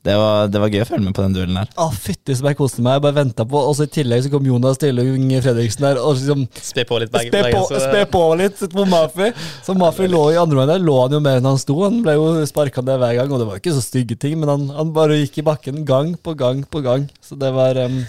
det 0.07 0.15
var, 0.15 0.47
det 0.47 0.61
var 0.63 0.71
gøy 0.71 0.85
å 0.85 0.87
følge 0.87 1.03
med 1.09 1.15
på 1.17 1.23
den 1.25 1.33
duellen 1.35 1.57
her. 1.59 1.71
Å, 1.83 1.89
fytti 1.91 2.35
som 2.39 2.47
jeg 2.47 2.59
koste 2.59 2.83
meg. 2.85 2.99
Jeg 2.99 3.03
bare 3.09 3.17
venta 3.17 3.47
på 3.49 3.59
Og 3.59 3.73
så 3.75 3.89
i 3.89 3.91
tillegg 3.91 4.23
så 4.23 4.31
kom 4.31 4.47
Jonas 4.47 4.79
Stillung 4.79 5.25
Fredriksen 5.43 5.87
der 5.89 5.99
og 5.99 6.15
liksom 6.15 6.45
Spe 6.63 6.85
på 6.87 7.01
litt 7.03 7.11
begge. 7.15 7.33
Spe 7.33 7.51
på, 7.51 7.81
spe 7.83 8.05
på 8.13 8.23
litt 8.39 8.63
på 8.77 8.87
Mafi. 8.93 9.33
Så 9.67 9.75
Mafi 9.79 10.07
lå 10.13 10.23
i 10.31 10.39
andre 10.39 10.61
veien 10.61 10.73
der, 10.77 10.87
lå 10.87 10.95
han 11.01 11.19
jo 11.19 11.23
mer 11.25 11.41
enn 11.41 11.51
han 11.51 11.59
sto. 11.59 11.81
Han 11.83 11.99
ble 12.07 12.15
jo 12.15 12.31
sparka 12.47 12.87
ned 12.87 13.03
hver 13.03 13.19
gang, 13.19 13.35
og 13.35 13.43
det 13.43 13.51
var 13.51 13.59
jo 13.59 13.65
ikke 13.65 13.75
så 13.75 13.83
stygge 13.83 14.19
ting, 14.23 14.39
men 14.39 14.53
han, 14.53 14.71
han 14.79 14.95
bare 14.95 15.19
gikk 15.25 15.43
i 15.43 15.47
bakken 15.51 15.83
gang 15.89 16.15
på 16.23 16.37
gang 16.39 16.63
på 16.71 16.87
gang. 16.87 17.11
Så 17.25 17.35
det 17.41 17.51
var 17.57 17.79
um, 17.83 18.01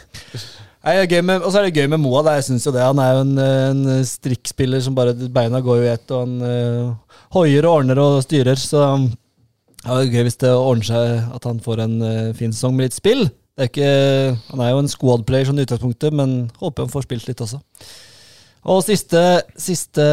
med, 0.86 1.42
Og 1.42 1.50
så 1.50 1.60
er 1.60 1.68
det 1.68 1.82
gøy 1.82 1.90
med 1.96 2.04
Moa. 2.06 2.22
Da. 2.28 2.38
Jeg 2.38 2.52
synes 2.52 2.70
jo 2.70 2.78
det. 2.78 2.86
Han 2.86 3.02
er 3.02 3.16
jo 3.16 3.26
en, 3.26 3.38
en 3.42 4.04
strikkspiller 4.06 4.86
som 4.86 4.98
bare 4.98 5.18
Beina 5.18 5.66
går 5.66 5.82
jo 5.82 5.88
i 5.88 5.96
ett, 5.96 6.12
og 6.14 6.28
han 6.28 6.38
uh, 6.46 7.22
hoier 7.34 7.66
og 7.66 7.82
ordner 7.82 8.06
og 8.06 8.22
styrer, 8.28 8.60
så 8.62 8.92
um, 9.88 10.00
det 10.00 10.08
er 10.08 10.16
gøy 10.18 10.28
hvis 10.28 10.40
det 10.44 10.54
ordner 10.54 10.88
seg 10.88 11.36
at 11.38 11.48
han 11.50 11.62
får 11.64 11.84
en 11.86 11.98
uh, 12.04 12.36
fin 12.38 12.54
sesong 12.54 12.76
med 12.78 12.90
litt 12.90 12.98
spill. 12.98 13.28
Er 13.58 13.72
ikke, 13.72 13.90
han 14.52 14.62
er 14.62 14.74
jo 14.74 14.84
en 14.84 14.92
squad-player 14.92 15.50
sånn 15.50 15.62
i 15.62 15.66
utgangspunktet, 15.66 16.14
men 16.14 16.38
håper 16.62 16.86
han 16.86 16.94
får 16.94 17.08
spilt 17.08 17.26
litt 17.30 17.42
også. 17.42 17.62
Og 18.68 18.82
siste, 18.84 19.22
siste 19.58 20.06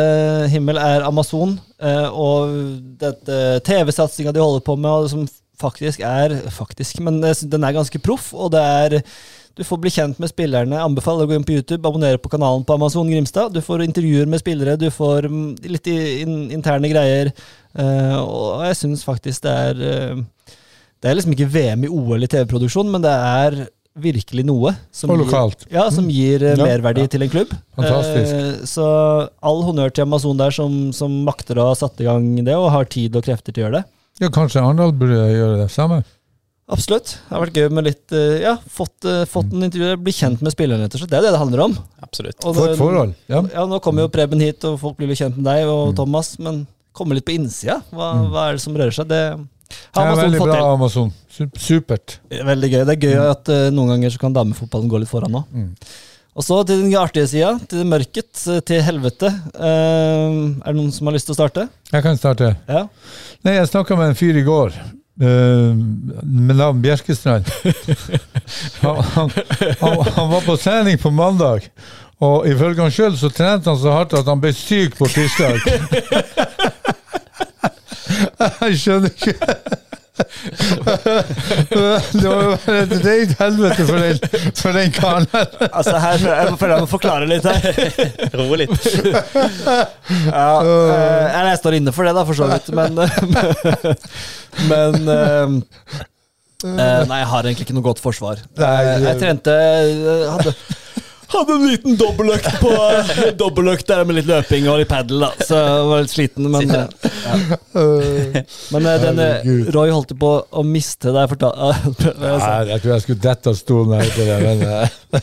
himmel 0.52 0.78
er 0.80 1.04
Amazon, 1.04 1.56
uh, 1.82 2.08
og 2.08 2.58
dette 3.00 3.40
TV-satsinga 3.66 4.32
de 4.32 4.44
holder 4.44 4.64
på 4.64 4.78
med, 4.78 4.90
og 4.90 5.10
som 5.12 5.26
faktisk 5.60 6.02
er 6.02 6.34
Faktisk, 6.50 6.98
men 7.04 7.20
den 7.22 7.64
er 7.64 7.76
ganske 7.76 8.00
proff, 8.02 8.32
og 8.34 8.52
det 8.54 8.62
er 8.62 9.02
du 9.54 9.62
får 9.62 9.78
bli 9.78 9.90
kjent 9.94 10.18
med 10.18 10.30
spillerne. 10.32 10.80
Anbefaler 10.82 11.26
å 11.26 11.30
gå 11.30 11.36
inn 11.38 11.44
på 11.46 11.54
YouTube, 11.54 11.86
abonnere 11.86 12.18
på 12.18 12.30
kanalen 12.32 12.64
på 12.66 12.74
Amazon 12.74 13.10
Grimstad. 13.10 13.52
Du 13.54 13.60
får 13.62 13.84
intervjuer 13.84 14.26
med 14.26 14.42
spillere, 14.42 14.74
du 14.80 14.88
får 14.90 15.28
mm, 15.30 15.44
litt 15.70 15.90
in 15.92 16.48
interne 16.56 16.90
greier. 16.90 17.30
Eh, 17.74 18.18
og 18.22 18.62
jeg 18.68 18.76
syns 18.78 19.00
faktisk 19.02 19.42
det 19.42 19.50
er 19.50 19.78
uh, 19.82 20.18
Det 21.02 21.08
er 21.10 21.16
liksom 21.18 21.32
ikke 21.34 21.48
VM 21.50 21.86
i 21.86 21.90
OL 21.90 22.22
i 22.22 22.28
TV-produksjon, 22.30 22.86
men 22.92 23.02
det 23.02 23.10
er 23.10 23.56
virkelig 23.98 24.44
noe 24.46 24.72
som 24.94 25.10
Og 25.10 25.24
gir, 25.26 25.66
ja, 25.74 25.88
som 25.90 26.06
gir 26.10 26.42
uh, 26.42 26.52
Ja, 26.54 26.68
merverdi 26.68 27.06
ja. 27.06 27.10
til 27.10 27.26
en 27.26 27.32
klubb. 27.32 27.54
Fantastisk. 27.74 28.66
Så 28.70 28.86
all 29.42 29.62
honnør 29.66 29.90
til 29.94 30.06
Amazon 30.06 30.38
der, 30.38 30.54
som, 30.54 30.92
som 30.94 31.16
makter 31.26 31.58
å 31.58 31.70
ha 31.72 31.78
satt 31.78 31.98
i 32.02 32.06
gang 32.06 32.28
det, 32.46 32.54
og 32.54 32.70
har 32.74 32.86
tid 32.90 33.18
og 33.18 33.26
krefter 33.26 33.50
til 33.54 33.64
å 33.64 33.66
gjøre 33.66 33.80
det. 33.80 33.86
Ja, 34.22 34.30
kanskje 34.30 34.62
Arendal 34.62 34.94
burde 34.94 35.18
gjøre 35.34 35.64
det 35.64 35.70
samme? 35.74 36.04
Absolutt. 36.70 37.16
Det 37.26 37.34
har 37.34 37.42
vært 37.42 37.58
gøy 37.58 37.66
med 37.76 37.84
litt 37.90 38.14
Ja, 38.40 38.54
fått, 38.72 39.04
fått 39.28 39.50
en 39.52 39.66
intervju, 39.66 39.98
bli 40.00 40.14
kjent 40.16 40.40
med 40.46 40.54
spillerne, 40.54 40.86
rett 40.86 40.94
og 40.94 41.02
slett. 41.02 41.10
Det 41.10 41.18
er 41.18 41.26
det 41.26 41.32
det 41.34 41.42
handler 41.42 41.64
om. 41.66 41.74
Absolutt. 42.06 42.38
Og 42.40 42.54
For 42.54 42.62
det- 42.70 42.76
et 42.76 42.80
forhold. 42.80 43.12
Ja. 43.28 43.42
Ja, 43.52 43.66
Nå 43.68 43.82
kommer 43.84 44.06
jo 44.06 44.12
Preben 44.14 44.40
hit, 44.40 44.64
og 44.64 44.78
folk 44.80 44.96
blir 44.96 45.10
litt 45.10 45.20
kjent 45.20 45.36
med 45.36 45.44
deg 45.50 45.68
og 45.68 45.92
Thomas, 45.98 46.38
men 46.38 46.62
komme 46.94 47.18
litt 47.18 47.26
på 47.26 47.34
innsida. 47.34 47.80
Hva, 47.92 48.14
hva 48.30 48.48
er 48.48 48.56
det 48.58 48.64
som 48.64 48.78
rører 48.78 48.94
seg? 48.94 49.10
Det 49.10 49.22
har 49.94 50.06
Amazon 50.06 50.24
veldig 50.24 50.40
fått 50.40 50.48
bra, 50.48 50.56
til. 50.56 50.72
Amazon. 50.72 51.12
Supert. 51.58 52.16
Veldig 52.30 52.70
gøy. 52.70 52.80
Det 52.86 52.96
er 52.96 53.06
gøy 53.06 53.30
at 53.30 53.52
uh, 53.52 53.68
noen 53.74 53.94
ganger 53.94 54.14
så 54.14 54.22
kan 54.22 54.34
damefotballen 54.36 54.90
gå 54.90 55.00
litt 55.02 55.10
foran 55.10 55.34
nå. 55.34 55.44
Mm. 55.54 55.70
Og 56.34 56.42
så 56.42 56.58
til 56.66 56.82
den 56.82 56.96
artige 56.98 57.28
sida, 57.30 57.52
til 57.70 57.84
det 57.84 57.86
mørket, 57.86 58.32
eh, 58.50 58.58
til 58.66 58.80
helvete. 58.82 59.30
Uh, 59.54 60.58
er 60.58 60.72
det 60.72 60.78
noen 60.80 60.90
som 60.94 61.06
har 61.06 61.14
lyst 61.14 61.28
til 61.30 61.36
å 61.36 61.38
starte? 61.38 61.68
Jeg 61.92 62.06
kan 62.06 62.18
starte. 62.18 62.56
Ja. 62.66 62.88
Nei, 63.46 63.54
jeg 63.60 63.70
snakka 63.70 63.98
med 63.98 64.10
en 64.10 64.18
fyr 64.18 64.40
i 64.40 64.46
går. 64.46 64.74
Uh, 65.14 65.70
med 66.26 66.58
navn 66.58 66.82
Bjerkestrand. 66.82 67.46
Han, 68.82 68.98
han, 69.14 69.30
han, 69.80 70.00
han 70.16 70.26
var 70.28 70.42
på 70.44 70.56
trening 70.60 70.98
på 71.00 71.08
mandag, 71.14 71.70
og 72.20 72.44
ifølge 72.50 72.82
han 72.82 72.92
sjøl 72.92 73.14
så 73.16 73.30
trente 73.32 73.70
han 73.70 73.78
så 73.80 73.94
hardt 73.94 74.12
at 74.18 74.28
han 74.28 74.42
ble 74.42 74.50
syk 74.52 74.98
på 74.98 75.08
tirsdag. 75.08 75.62
Jeg 78.64 78.74
skjønner 78.80 79.10
ikke 79.14 79.34
Det 80.14 80.22
var 82.22 82.22
jo 82.22 82.54
et 82.70 82.92
rent 83.02 83.32
helvete 83.40 83.82
for 83.88 83.98
den, 83.98 84.14
for 84.60 84.70
den 84.76 84.92
karen 84.94 85.26
her. 85.32 85.48
Altså 85.72 85.96
her, 85.98 86.22
Jeg 86.22 86.54
føler 86.60 86.74
jeg 86.76 86.84
må 86.84 86.90
forklare 86.92 87.26
litt 87.26 87.42
her. 87.48 87.58
Roe 88.38 88.56
litt. 88.60 88.78
Ja, 90.28 90.52
eh, 90.62 91.50
jeg 91.50 91.58
står 91.58 91.74
inne 91.80 91.90
for 91.96 92.06
det, 92.06 92.14
da, 92.14 92.22
for 92.28 92.34
så 92.38 92.46
vidt, 92.52 92.68
men 92.78 92.94
Men 94.70 94.92
eh, 95.16 95.48
eh, 96.62 97.02
Nei, 97.10 97.18
jeg 97.24 97.30
har 97.34 97.42
egentlig 97.50 97.66
ikke 97.66 97.74
noe 97.80 97.88
godt 97.90 97.98
forsvar. 98.04 98.36
Nei, 98.62 98.78
jeg 99.08 99.18
trente 99.18 99.50
hadde, 100.30 100.54
hadde 101.34 101.56
en 101.56 101.66
liten 101.68 101.96
dobbeltøkt 102.00 102.60
på 102.62 102.72
Dobbeltøkt 103.40 103.88
der 103.90 104.04
med 104.08 104.18
litt 104.18 104.28
løping 104.28 104.68
og 104.70 104.80
litt 104.80 104.90
padel, 104.90 105.24
da. 105.24 105.30
Så 105.44 105.58
jeg 105.60 105.88
var 105.90 106.04
litt 106.04 106.14
sliten, 106.14 106.48
men 106.52 106.74
eh, 106.74 107.08
ja. 107.24 107.38
Men 108.74 108.88
eh, 108.90 108.98
den, 109.02 109.22
eh, 109.24 109.50
Roy 109.74 109.92
holdt 109.94 110.14
på 110.20 110.32
å 110.44 110.64
miste 110.66 111.10
deg 111.10 111.24
jeg 111.24 111.32
fortalte 111.34 112.14
Nei, 112.22 112.60
jeg 112.70 112.84
tror 112.84 112.94
jeg 112.94 113.04
skulle 113.06 113.24
dette 113.24 113.52
av 113.52 113.58
stolen 113.58 114.00
her 114.00 114.40
men 114.44 114.64
eh, 114.68 114.96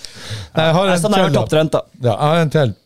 Nei, 0.58 0.68
Jeg 0.68 0.78
har 0.78 0.94
en 0.94 1.02
til, 1.02 1.82
jeg 2.02 2.18
har 2.22 2.42
en 2.46 2.56
til. 2.58 2.78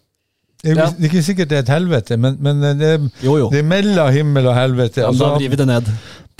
Det 0.65 0.73
er, 0.73 0.79
Ja. 0.81 0.85
det 0.97 1.05
er 1.05 1.11
ikke 1.13 1.21
sikkert 1.27 1.49
det 1.51 1.57
er 1.59 1.63
et 1.67 1.69
helvete, 1.75 2.17
men, 2.17 2.37
men 2.41 2.61
det, 2.79 2.91
Jo, 3.23 3.35
jo. 3.37 3.49
det 3.53 3.59
er 3.61 3.67
mellom 3.69 4.09
himmel 4.15 4.47
og 4.49 4.55
helvete. 4.57 5.03
Ja, 5.03 5.11
Altså, 5.13 5.27
da 5.29 5.37
driver 5.37 5.61
det 5.61 5.67
ned. 5.69 5.91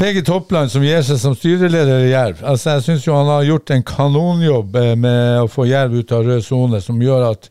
PG 0.02 0.26
Toppland 0.28 0.72
som 0.74 0.84
gir 0.84 1.06
seg 1.08 1.20
som 1.22 1.36
styreleder 1.38 2.08
i 2.08 2.10
Jerv. 2.12 2.42
Altså, 2.44 2.74
jeg 2.76 2.84
syns 2.90 3.06
han 3.06 3.30
har 3.32 3.46
gjort 3.48 3.72
en 3.72 3.84
kanonjobb 3.88 4.76
eh, 4.82 4.96
med 5.00 5.46
å 5.46 5.48
få 5.48 5.68
Jerv 5.70 5.94
ut 6.02 6.12
av 6.18 6.26
rød 6.28 6.42
sone, 6.44 6.82
som 6.84 6.98
gjør 7.00 7.30
at 7.30 7.50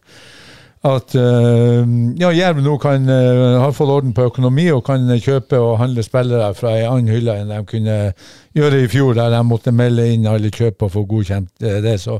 at 0.84 1.14
eh, 1.16 1.84
ja, 2.20 2.28
Jerv 2.36 2.58
nå 2.60 2.74
kan, 2.82 3.06
eh, 3.08 3.54
har 3.62 3.72
fått 3.72 3.88
orden 3.94 4.12
på 4.16 4.26
økonomi 4.28 4.66
og 4.74 4.82
kan 4.84 5.06
kjøpe 5.16 5.56
og 5.56 5.78
handle 5.80 6.04
spillere 6.04 6.50
fra 6.58 6.74
ei 6.76 6.82
annen 6.84 7.08
hylle 7.08 7.38
enn 7.40 7.48
de 7.54 7.60
kunne 7.70 7.94
gjøre 8.58 8.82
i 8.84 8.90
fjor, 8.92 9.14
der 9.16 9.32
de 9.32 9.40
måtte 9.48 9.72
melde 9.72 10.04
inn 10.12 10.28
alle 10.28 10.52
kjøp 10.52 10.84
og 10.84 10.92
få 10.92 11.06
godkjent 11.08 11.64
eh, 11.64 11.78
det. 11.84 11.96
Så 12.04 12.18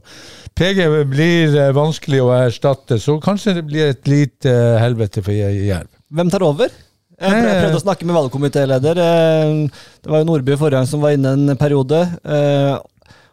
PG 0.57 0.81
blir 1.13 1.59
vanskelig 1.77 2.23
å 2.25 2.33
erstatte, 2.39 2.97
så 3.03 3.19
kanskje 3.21 3.59
det 3.61 3.67
blir 3.69 3.93
et 3.93 4.09
lite 4.09 4.57
helvete 4.81 5.21
for 5.27 5.37
Jerv. 5.37 5.91
Hvem 6.15 6.33
tar 6.33 6.47
over? 6.49 6.73
Jeg 7.15 7.31
prøv- 7.31 7.45
jeg 7.47 7.61
prøvde 7.63 7.79
å 7.79 7.85
snakke 7.85 8.07
med 8.09 8.17
valgkomitéleder. 8.17 8.99
Det 10.03 10.11
var 10.11 10.19
jo 10.25 10.27
Nordby 10.27 10.57
forrige 10.59 10.81
gang 10.81 10.89
som 10.91 11.05
var 11.05 11.13
inne 11.15 11.31
en 11.37 11.57
periode. 11.61 12.01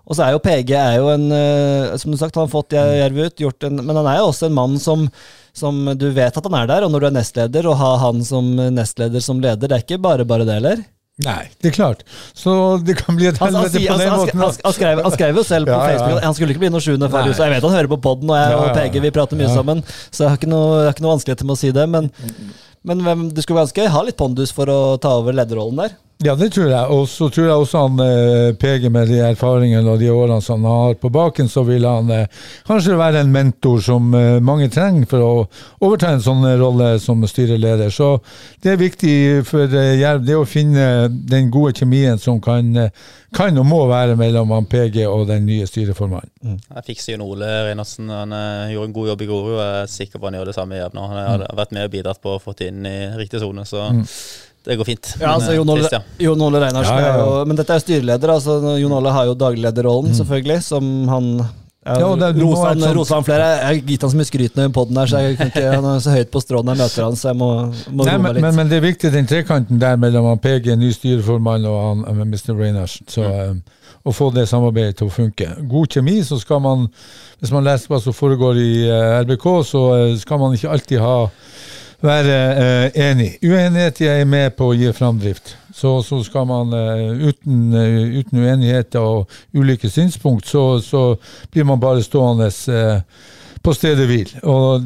Og 0.08 0.18
så 0.18 0.26
er 0.26 0.34
jo 0.36 0.42
PG 0.44 0.72
er 0.76 0.96
jo 0.98 1.12
en 1.14 1.28
eh, 1.32 1.98
Som 2.02 2.12
du 2.12 2.18
sagt, 2.20 2.36
han 2.36 2.48
har 2.48 2.52
fått 2.52 2.74
Jerv 2.74 3.20
ut, 3.22 3.36
gjort 3.46 3.68
en, 3.68 3.78
men 3.86 3.96
han 4.02 4.08
er 4.10 4.18
jo 4.22 4.30
også 4.32 4.48
en 4.50 4.56
mann 4.58 4.80
som, 4.82 5.06
som 5.54 5.84
du 5.96 6.08
vet 6.16 6.36
at 6.38 6.48
han 6.50 6.58
er 6.62 6.72
der. 6.72 6.88
Og 6.88 6.92
når 6.94 7.06
du 7.06 7.10
er 7.12 7.18
nestleder, 7.20 7.68
og 7.70 7.78
ha 7.82 7.92
han 8.08 8.24
som 8.26 8.50
nestleder 8.76 9.22
som 9.24 9.40
leder, 9.44 9.68
det 9.70 9.78
er 9.78 9.86
ikke 9.86 10.02
bare 10.02 10.26
bare 10.28 10.48
det, 10.48 10.58
eller? 10.64 10.82
Nei, 11.22 11.44
det 11.62 11.70
er 11.70 11.76
klart. 11.76 12.00
Så 12.34 12.52
det 12.82 12.96
kan 12.98 13.14
bli 13.18 13.28
et 13.30 13.38
helvete 13.38 13.78
på 13.84 13.98
den 14.00 14.14
måten. 14.16 14.42
han, 14.42 14.74
skrev, 14.74 15.02
han 15.06 15.14
skrev 15.14 15.38
jo 15.38 15.44
selv 15.46 15.70
på 15.70 15.76
Ja. 15.76 15.82
Facebook 15.92 16.18
at 16.18 16.24
han 16.26 16.34
skulle 16.38 16.56
ikke 16.56 16.64
bli 16.64 16.72
noe 16.74 16.82
sjuende 16.82 17.10
så 17.12 17.46
jeg 17.46 17.52
vet 17.54 17.68
han 17.68 17.76
hører 17.78 17.92
på 17.92 18.00
poden, 18.02 18.32
og 18.32 18.40
jeg 18.40 18.56
og. 18.58 18.70
PG 18.80 19.02
vi 19.04 19.12
prater 19.14 19.38
mye 19.38 19.50
Ja. 19.52 19.54
sammen, 19.60 19.84
så 20.10 20.24
jeg 20.24 20.30
har 20.32 20.40
ikke 20.40 20.50
noe, 20.50 20.88
noe 21.04 21.12
vanskeligheter 21.14 21.46
med 21.46 21.54
å 21.54 21.62
si 21.62 21.72
det. 21.76 21.86
Men, 21.92 22.10
men 22.84 23.30
du 23.30 23.42
skulle 23.44 23.62
ganske 23.62 23.86
ha 23.94 24.02
litt 24.08 24.18
pondus 24.18 24.56
for 24.56 24.72
å 24.72 24.80
ta 25.04 25.14
over 25.20 25.36
lederrollen 25.38 25.84
der. 25.84 25.94
Ja, 26.22 26.36
det 26.38 26.52
tror 26.54 26.68
jeg. 26.70 26.86
Og 26.94 27.08
så 27.10 27.30
tror 27.34 27.48
jeg 27.48 27.62
også 27.64 27.80
han 27.82 28.02
eh, 28.04 28.52
PG 28.62 28.92
med 28.94 29.10
de 29.10 29.22
erfaringene 29.26 29.90
og 29.90 30.02
de 30.02 30.12
årene 30.14 30.42
som 30.46 30.62
han 30.62 30.84
har 30.84 30.98
på 31.02 31.10
baken, 31.14 31.50
så 31.50 31.64
vil 31.66 31.88
han 31.88 32.12
eh, 32.14 32.44
kanskje 32.68 32.98
være 33.00 33.24
en 33.24 33.32
mentor 33.34 33.82
som 33.82 34.14
eh, 34.18 34.38
mange 34.44 34.70
trenger 34.70 35.08
for 35.10 35.26
å 35.26 35.32
overta 35.82 36.12
en 36.14 36.22
sånn 36.22 36.46
rolle 36.62 36.92
som 37.02 37.26
styreleder. 37.26 37.90
Så 37.90 38.12
det 38.62 38.76
er 38.76 38.84
viktig 38.84 39.16
for 39.50 39.66
eh, 39.66 39.96
Jerv 40.04 40.22
det 40.28 40.38
å 40.38 40.46
finne 40.46 40.86
den 41.10 41.50
gode 41.54 41.74
kjemien 41.82 42.22
som 42.22 42.38
kan, 42.44 42.70
kan 43.34 43.58
og 43.58 43.66
må 43.66 43.82
være 43.90 44.20
mellom 44.20 44.54
han 44.54 44.70
PG 44.70 45.02
og 45.08 45.26
den 45.32 45.50
nye 45.50 45.66
styreformannen. 45.66 46.62
Jeg 46.70 46.88
fikser 46.92 47.16
jo 47.16 47.32
Ole 47.32 47.50
Reinertsen. 47.66 48.14
Han 48.14 48.38
eh, 48.38 48.76
gjorde 48.76 48.92
en 48.92 48.96
god 49.00 49.12
jobb 49.16 49.26
i 49.26 49.32
Grorud. 49.34 49.58
Jeg 49.58 49.82
er 49.82 49.92
sikker 49.98 50.22
på 50.22 50.30
han 50.30 50.38
gjør 50.38 50.54
det 50.54 50.58
samme 50.60 50.78
i 50.78 50.84
Jerv 50.84 50.94
nå. 51.02 51.10
Han 51.10 51.26
har 51.26 51.50
vært 51.64 51.74
med 51.74 51.90
og 51.90 51.98
bidratt 51.98 52.22
på 52.22 52.38
å 52.38 52.42
få 52.46 52.54
det 52.62 52.70
inn 52.70 52.86
i 52.86 52.98
riktig 53.18 53.42
sone, 53.42 53.66
så 53.66 53.90
det 54.66 54.78
går 54.78 54.86
fint. 54.86 55.16
Ja, 55.18 55.32
altså 55.34 55.54
eh, 55.54 55.58
Jon 55.58 55.72
Ole, 55.74 55.90
ja. 55.90 56.02
Jon 56.22 56.42
Ole 56.46 56.62
Reinarsen 56.62 56.94
Ja, 56.94 57.02
ja, 57.02 57.08
ja. 57.08 57.16
er 57.16 57.24
jo 57.26 57.50
Men 57.50 57.58
dette 57.58 57.74
er 57.74 57.82
styreleder, 57.82 58.36
altså. 58.36 58.60
Jon 58.78 58.94
Ole 59.00 59.16
har 59.16 59.32
jo 59.32 59.34
daglederrollen, 59.40 60.14
selvfølgelig, 60.18 60.62
som 60.68 60.92
han 61.10 61.34
ja, 61.86 61.96
Ja, 62.00 62.34
rosa, 62.38 62.68
han, 62.68 62.84
rosa 62.94 63.16
han 63.16 63.26
flere. 63.26 63.46
Jeg 63.58 63.66
har 63.66 63.78
gitt 63.90 64.04
han 64.06 64.12
så 64.12 64.18
mye 64.20 64.30
skryt 64.30 64.58
nå 64.58 64.68
i 64.70 64.74
poden 64.74 65.00
her, 65.02 65.10
så 65.10 65.22
jeg 65.24 65.38
kan 65.40 65.50
ikke, 65.50 65.64
han 65.72 65.88
er 65.90 66.04
så 66.04 66.14
høyt 66.14 66.30
på 66.30 66.42
strå 66.44 66.62
når 66.62 66.78
jeg 66.78 66.82
møter 66.84 67.06
han, 67.08 67.16
så 67.18 67.32
jeg 67.32 67.40
må, 67.40 67.48
må 67.90 68.06
Nei, 68.06 68.14
roe 68.14 68.22
meg 68.22 68.22
men, 68.22 68.36
litt. 68.36 68.46
men, 68.46 68.58
men 68.60 68.70
det 68.70 68.78
er 68.78 68.84
viktig, 68.86 69.12
den 69.16 69.30
trekanten 69.32 69.82
der 69.82 69.98
mellom 70.04 70.28
han 70.30 70.44
PG, 70.44 70.76
ny 70.78 70.92
styreformann, 70.94 71.66
og 71.66 71.80
han, 71.82 72.04
eh, 72.12 72.22
Mr. 72.22 72.54
Reinarsen. 72.60 73.10
Så 73.10 73.26
mm. 73.26 73.64
å 74.06 74.14
få 74.14 74.30
det 74.36 74.46
samarbeidet 74.52 75.00
til 75.02 75.10
å 75.10 75.16
funke. 75.16 75.50
God 75.74 75.98
kjemi, 75.98 76.20
så 76.28 76.38
skal 76.44 76.62
man, 76.62 76.86
hvis 77.42 77.56
man 77.56 77.66
leser 77.66 77.90
hva 77.90 78.02
som 78.06 78.14
foregår 78.14 78.62
i 78.62 78.72
eh, 78.86 79.18
RBK, 79.26 79.50
så 79.74 79.84
eh, 79.96 80.14
skal 80.22 80.44
man 80.44 80.54
ikke 80.54 80.70
alltid 80.78 81.02
ha 81.02 81.16
være 82.06 82.38
eh, 82.64 83.00
enig. 83.10 83.32
Uenighet 83.44 84.02
er 84.08 84.26
med 84.26 84.56
på 84.58 84.72
å 84.72 84.78
gi 84.78 84.92
framdrift. 84.96 85.56
Så, 85.74 86.02
så 86.06 86.20
skal 86.26 86.48
man 86.50 86.74
eh, 86.76 87.30
uten, 87.30 87.72
uh, 87.74 88.20
uten 88.20 88.42
uenighet 88.44 88.96
og 89.00 89.32
ulike 89.56 89.90
synspunkt, 89.90 90.46
så, 90.50 90.82
så 90.84 91.16
blir 91.52 91.66
man 91.66 91.80
bare 91.82 92.04
stående 92.04 92.50
eh, 92.50 93.02
på 93.62 93.74
stedet 93.78 94.08
hvil. 94.10 94.34
Og 94.44 94.84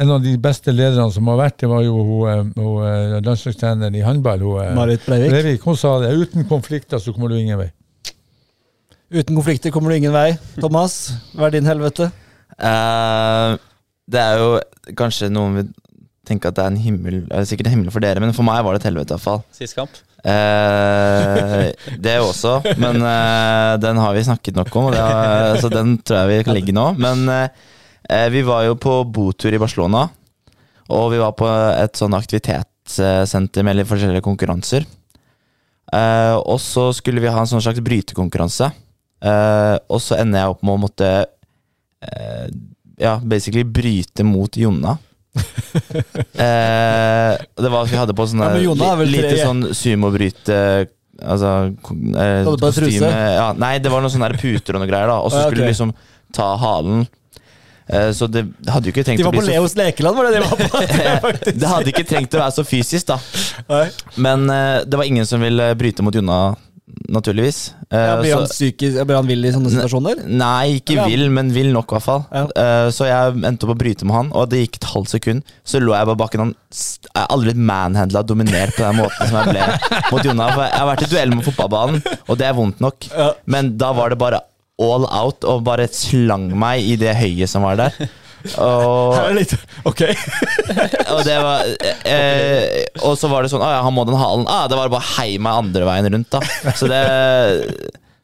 en 0.00 0.10
av 0.10 0.22
de 0.24 0.32
beste 0.40 0.72
lederne 0.72 1.12
som 1.12 1.28
har 1.28 1.36
vært, 1.42 1.58
det 1.60 1.68
var 1.68 1.82
jo 1.84 1.98
hun, 1.98 2.28
eh, 2.30 2.44
hun, 2.56 2.86
eh, 2.86 3.18
landslagstreneren 3.26 3.98
i 3.98 4.04
håndball. 4.04 4.46
Marit 4.76 5.04
Breivik. 5.04 5.30
Breivik. 5.34 5.66
Hun 5.68 5.76
sa 5.76 5.98
det. 6.00 6.14
Uten 6.16 6.48
konflikter 6.48 6.98
så 6.98 7.12
kommer 7.12 7.28
du 7.28 7.36
ingen 7.36 7.60
vei. 7.60 7.68
Uten 9.10 9.34
konflikter 9.34 9.70
kommer 9.70 9.90
du 9.90 9.96
ingen 9.96 10.14
vei. 10.14 10.38
Thomas, 10.60 11.12
hva 11.34 11.48
er 11.48 11.58
din 11.58 11.68
helvete? 11.68 12.08
Uh, 12.60 13.58
det 14.10 14.20
er 14.20 14.40
jo 14.40 14.50
kanskje 14.96 15.28
noen 15.32 15.68
tenke 16.28 16.50
at 16.50 16.56
det 16.58 16.64
er 16.64 16.72
en 16.72 16.80
himmel 16.80 17.22
er 17.32 17.46
Sikkert 17.48 17.70
en 17.70 17.76
himmel 17.78 17.92
for 17.94 18.04
dere, 18.04 18.20
men 18.22 18.34
for 18.36 18.46
meg 18.46 18.62
var 18.64 18.76
det 18.76 18.82
et 18.82 18.88
helvete 18.90 19.16
iallfall. 19.16 19.42
Sist 19.56 19.76
kamp. 19.78 19.98
Eh, 20.20 21.70
det 22.04 22.18
også, 22.20 22.58
men 22.80 23.00
eh, 23.00 23.74
den 23.80 24.00
har 24.02 24.14
vi 24.16 24.24
snakket 24.26 24.58
nok 24.58 24.74
om, 24.76 24.90
har, 24.92 25.56
så 25.62 25.70
den 25.72 25.96
tror 26.04 26.22
jeg 26.24 26.30
vi 26.30 26.46
kan 26.46 26.58
ligge 26.58 26.76
nå. 26.76 26.90
Men 27.00 27.24
eh, 27.32 28.28
vi 28.34 28.44
var 28.46 28.66
jo 28.68 28.76
på 28.80 29.00
botur 29.08 29.56
i 29.56 29.60
Barcelona, 29.62 30.06
og 30.90 31.10
vi 31.14 31.22
var 31.22 31.32
på 31.38 31.48
et 31.48 31.96
sånn 31.96 32.16
aktivitetssenter 32.18 33.64
med 33.66 33.80
litt 33.80 33.88
forskjellige 33.90 34.26
konkurranser. 34.26 34.84
Eh, 35.90 36.36
og 36.36 36.60
så 36.62 36.90
skulle 36.94 37.22
vi 37.22 37.30
ha 37.32 37.40
en 37.40 37.50
sånn 37.50 37.64
slags 37.64 37.82
brytekonkurranse, 37.82 38.70
eh, 39.24 39.76
og 39.88 40.02
så 40.04 40.20
ender 40.20 40.44
jeg 40.44 40.52
opp 40.54 40.66
med 40.66 40.76
å 40.76 40.82
måtte 40.84 41.10
eh, 42.04 42.50
ja, 43.00 43.16
basically 43.24 43.64
bryte 43.64 44.26
mot 44.26 44.54
Jonna. 44.60 44.98
eh, 46.44 47.34
det 47.62 47.70
var 47.70 47.84
at 47.84 47.90
vi 47.92 47.98
hadde 48.00 48.16
på 48.18 48.26
sånne 48.30 48.48
Ja, 48.64 48.94
vel 48.98 49.12
lite 49.12 49.30
tre- 49.30 49.44
sånn 49.44 49.62
sumobryte 49.76 50.56
Altså 51.20 51.52
eh, 52.16 52.48
kostyme 52.58 53.04
på? 53.04 53.14
Ja, 53.36 53.50
nei, 53.58 53.74
det 53.82 53.92
var 53.92 54.02
noen 54.02 54.12
sånne 54.12 54.32
puter 54.40 54.78
og 54.78 54.80
noe 54.82 54.88
greier, 54.88 55.10
da. 55.10 55.18
Og 55.20 55.28
så 55.34 55.42
skulle 55.44 55.66
du 55.66 55.68
liksom 55.68 55.92
ta 56.32 56.46
halen. 56.56 57.02
Eh, 57.90 58.08
så 58.16 58.24
det 58.30 58.46
hadde 58.70 58.88
jo 58.88 58.94
ikke 58.94 59.04
trengt 59.04 59.20
De 59.20 59.26
å 59.26 59.28
var 59.28 59.34
bli 59.36 59.42
på 59.42 59.48
så 59.50 59.52
Leos 59.52 59.74
lekeland, 59.76 60.16
var 60.16 60.30
det 60.30 60.38
de 60.38 60.42
var 60.46 60.56
på? 60.56 61.32
Det 61.60 61.68
hadde 61.74 61.92
ikke 61.92 62.06
trengt 62.08 62.36
å 62.38 62.40
være 62.40 62.54
så 62.56 62.64
fysisk, 62.64 63.10
da. 63.12 63.18
Nei. 63.68 63.84
Men 64.16 64.48
eh, 64.54 64.76
det 64.88 65.00
var 65.00 65.10
ingen 65.10 65.28
som 65.28 65.42
ville 65.44 65.66
bryte 65.76 66.04
mot 66.06 66.14
Jonna, 66.16 66.40
naturligvis. 67.08 67.58
Eh, 67.90 67.98
Ja, 67.98 68.16
blir, 68.20 68.34
han 68.36 68.46
psykisk, 68.50 68.98
blir 69.06 69.18
han 69.18 69.28
vill 69.28 69.44
i 69.44 69.52
sånne 69.54 69.72
situasjoner? 69.72 70.22
Nei, 70.26 70.78
ikke 70.80 70.96
ja. 70.98 71.06
vill, 71.10 71.26
men 71.34 71.52
vill 71.54 71.70
nok, 71.74 71.90
i 71.90 71.96
hvert 71.96 72.06
fall. 72.06 72.24
Ja. 72.34 72.44
Eh, 72.62 72.88
så 72.94 73.08
jeg 73.08 73.40
endte 73.48 73.66
opp 73.68 73.74
å 73.74 73.78
bryte 73.80 74.06
med 74.08 74.16
han, 74.16 74.30
og 74.36 74.50
det 74.52 74.62
gikk 74.64 74.80
et 74.80 74.88
halvt 74.92 75.14
sekund. 75.14 75.54
Så 75.64 75.80
lå 75.82 75.94
jeg 75.96 76.10
på 76.10 76.16
bakken. 76.22 76.44
Han 76.44 76.54
Jeg 76.60 77.18
har 77.18 77.28
aldri 77.34 77.50
blitt 77.52 77.64
manhandla 77.72 78.22
og 78.22 78.30
dominert 78.30 78.76
på 78.76 78.84
den 78.86 79.00
måten 79.00 79.30
som 79.30 79.40
jeg 79.40 79.56
ble 79.56 79.66
mot 80.12 80.28
Jonna. 80.30 80.50
For 80.54 80.64
jeg 80.66 80.78
har 80.78 80.88
vært 80.92 81.04
i 81.06 81.10
duell 81.14 81.34
med 81.34 81.46
fotballbanen, 81.48 82.02
og 82.28 82.38
det 82.40 82.46
er 82.50 82.56
vondt 82.58 82.80
nok. 82.84 83.10
Men 83.50 83.74
da 83.80 83.92
var 83.96 84.14
det 84.14 84.20
bare 84.22 84.42
all 84.80 85.04
out, 85.04 85.44
og 85.44 85.64
bare 85.66 85.88
slang 85.92 86.48
meg 86.56 86.86
i 86.88 86.94
det 87.00 87.12
høyet 87.18 87.50
som 87.52 87.66
var 87.66 87.76
der. 87.82 87.96
Og, 88.56 89.14
Her 89.14 89.26
er 89.28 89.36
litt, 89.36 89.54
ok. 89.84 90.02
og 91.14 91.22
det 91.26 91.36
var 91.44 91.66
eh, 92.08 92.86
Og 93.04 93.16
så 93.20 93.28
var 93.28 93.44
det 93.44 93.50
sånn 93.52 93.60
Å 93.60 93.68
ja, 93.68 93.80
han 93.84 93.92
må 93.92 94.06
den 94.08 94.16
halen. 94.16 94.46
Ah, 94.48 94.64
det 94.70 94.78
var 94.78 94.92
bare 94.92 95.02
å 95.02 95.16
heie 95.18 95.40
meg 95.42 95.64
andre 95.66 95.88
veien 95.88 96.08
rundt, 96.14 96.32
da. 96.32 96.72
Så 96.78 96.88
det 96.90 97.00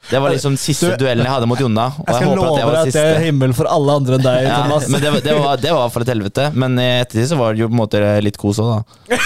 Det 0.09 0.21
var 0.23 0.33
liksom 0.33 0.57
siste 0.61 0.95
duellen 1.01 1.27
jeg 1.27 1.35
hadde 1.35 1.49
mot 1.51 1.61
Jonna. 1.61 1.89
Og 1.99 2.09
Jeg 2.09 2.21
skal 2.21 2.31
håper 2.31 2.41
love 2.41 2.57
deg 2.63 2.81
at 2.81 2.97
det 2.97 3.05
er 3.11 3.23
himmel 3.27 3.53
for 3.59 3.69
alle 3.69 3.99
andre 4.01 4.19
enn 4.19 4.27
deg, 4.27 4.49
Ja, 4.49 4.61
men 4.71 5.05
det, 5.05 5.13
det, 5.27 5.37
var, 5.37 5.61
det 5.61 5.77
var 5.77 5.93
for 5.93 6.07
et 6.07 6.13
helvete. 6.15 6.49
Men 6.55 6.79
i 6.81 6.89
ettertid 7.03 7.33
så 7.33 7.41
var 7.41 7.53
det 7.53 7.65
jo 7.65 7.71
på 7.71 7.77
en 7.77 7.83
måte 7.83 8.03
litt 8.25 8.41
kos 8.41 8.63
òg, 8.63 8.73
da. 8.73 9.21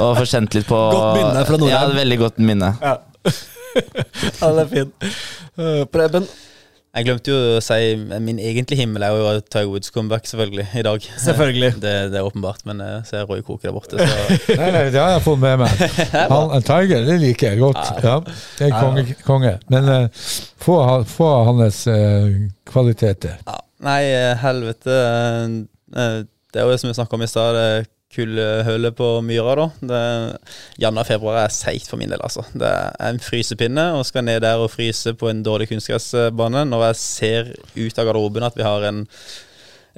Og 0.00 0.12
få 0.20 0.26
kjent 0.30 0.54
litt 0.56 0.68
på 0.70 0.78
Godt 0.94 1.18
minne 1.18 1.46
fra 1.50 1.60
Nordheim. 1.60 1.74
Ja, 1.74 1.96
veldig 1.98 2.20
godt 2.24 2.40
minne. 2.40 2.72
Ja. 2.80 2.96
ja, 4.40 4.52
det 4.54 4.62
er 4.62 4.70
fint. 4.72 5.10
Uh, 5.58 5.82
Preben, 5.90 6.28
Jeg 6.96 7.04
glemte 7.04 7.30
jo 7.30 7.38
å 7.58 7.60
si 7.62 7.76
min 8.24 8.38
egentlige 8.40 8.80
himmel 8.80 9.04
er 9.04 9.12
jo 9.14 9.32
Tiger 9.44 9.68
Woods 9.70 9.92
comeback, 9.94 10.24
selvfølgelig, 10.26 10.64
i 10.80 10.82
dag. 10.86 11.04
Selvfølgelig. 11.20 11.70
Det, 11.84 11.92
det 12.14 12.18
er 12.18 12.26
åpenbart, 12.26 12.64
men 12.66 12.80
jeg 12.82 13.02
ser 13.10 13.26
Roy 13.28 13.42
Koke 13.46 13.68
der 13.68 13.74
borte, 13.76 14.00
så 14.00 14.38
Nei, 14.60 14.70
nei, 14.74 14.84
det 14.94 14.98
har 15.02 15.12
jeg 15.18 15.22
fått 15.26 15.42
med 15.42 15.60
meg. 15.60 15.84
Han, 16.32 16.54
en 16.56 16.64
Tiger, 16.66 17.04
det 17.06 17.18
liker 17.22 17.52
jeg 17.52 17.60
godt. 17.60 18.02
Ja, 18.02 18.16
det 18.58 18.70
er 18.70 18.74
konge. 18.80 19.04
konge. 19.28 19.52
Men 19.70 19.92
uh, 19.92 20.24
få, 20.64 20.78
få 21.12 21.28
av 21.36 21.52
hans 21.52 21.84
uh, 21.92 22.32
kvaliteter. 22.72 23.38
ja. 23.46 23.60
Nei, 23.78 24.00
eh, 24.10 24.32
helvete. 24.42 24.90
eh, 24.90 25.52
eh, 26.02 26.16
Det 26.50 26.58
er 26.58 26.64
jo 26.66 26.72
det 26.72 26.80
som 26.82 26.88
vi 26.90 26.96
snakka 26.96 27.14
om 27.14 27.22
i 27.22 27.28
stad, 27.30 27.58
kullhølet 28.14 28.96
på 28.96 29.08
myra, 29.24 29.54
da. 29.58 29.66
Det, 29.90 30.02
Januar-februar 30.80 31.42
er 31.42 31.52
seigt 31.52 31.90
for 31.90 32.00
min 32.00 32.12
del, 32.12 32.22
altså. 32.24 32.46
Det 32.54 32.68
er 32.68 33.10
en 33.10 33.20
frysepinne, 33.22 33.90
og 33.98 34.06
skal 34.08 34.24
ned 34.24 34.40
der 34.44 34.62
og 34.62 34.72
fryse 34.72 35.12
på 35.18 35.28
en 35.30 35.44
dårlig 35.46 35.68
kunstgressbane. 35.72 36.64
Når 36.70 36.86
jeg 36.88 37.02
ser 37.02 37.52
ut 37.76 38.00
av 38.00 38.08
garderoben 38.08 38.48
at 38.48 38.56
vi 38.56 38.66
har 38.66 38.88
en 38.88 39.04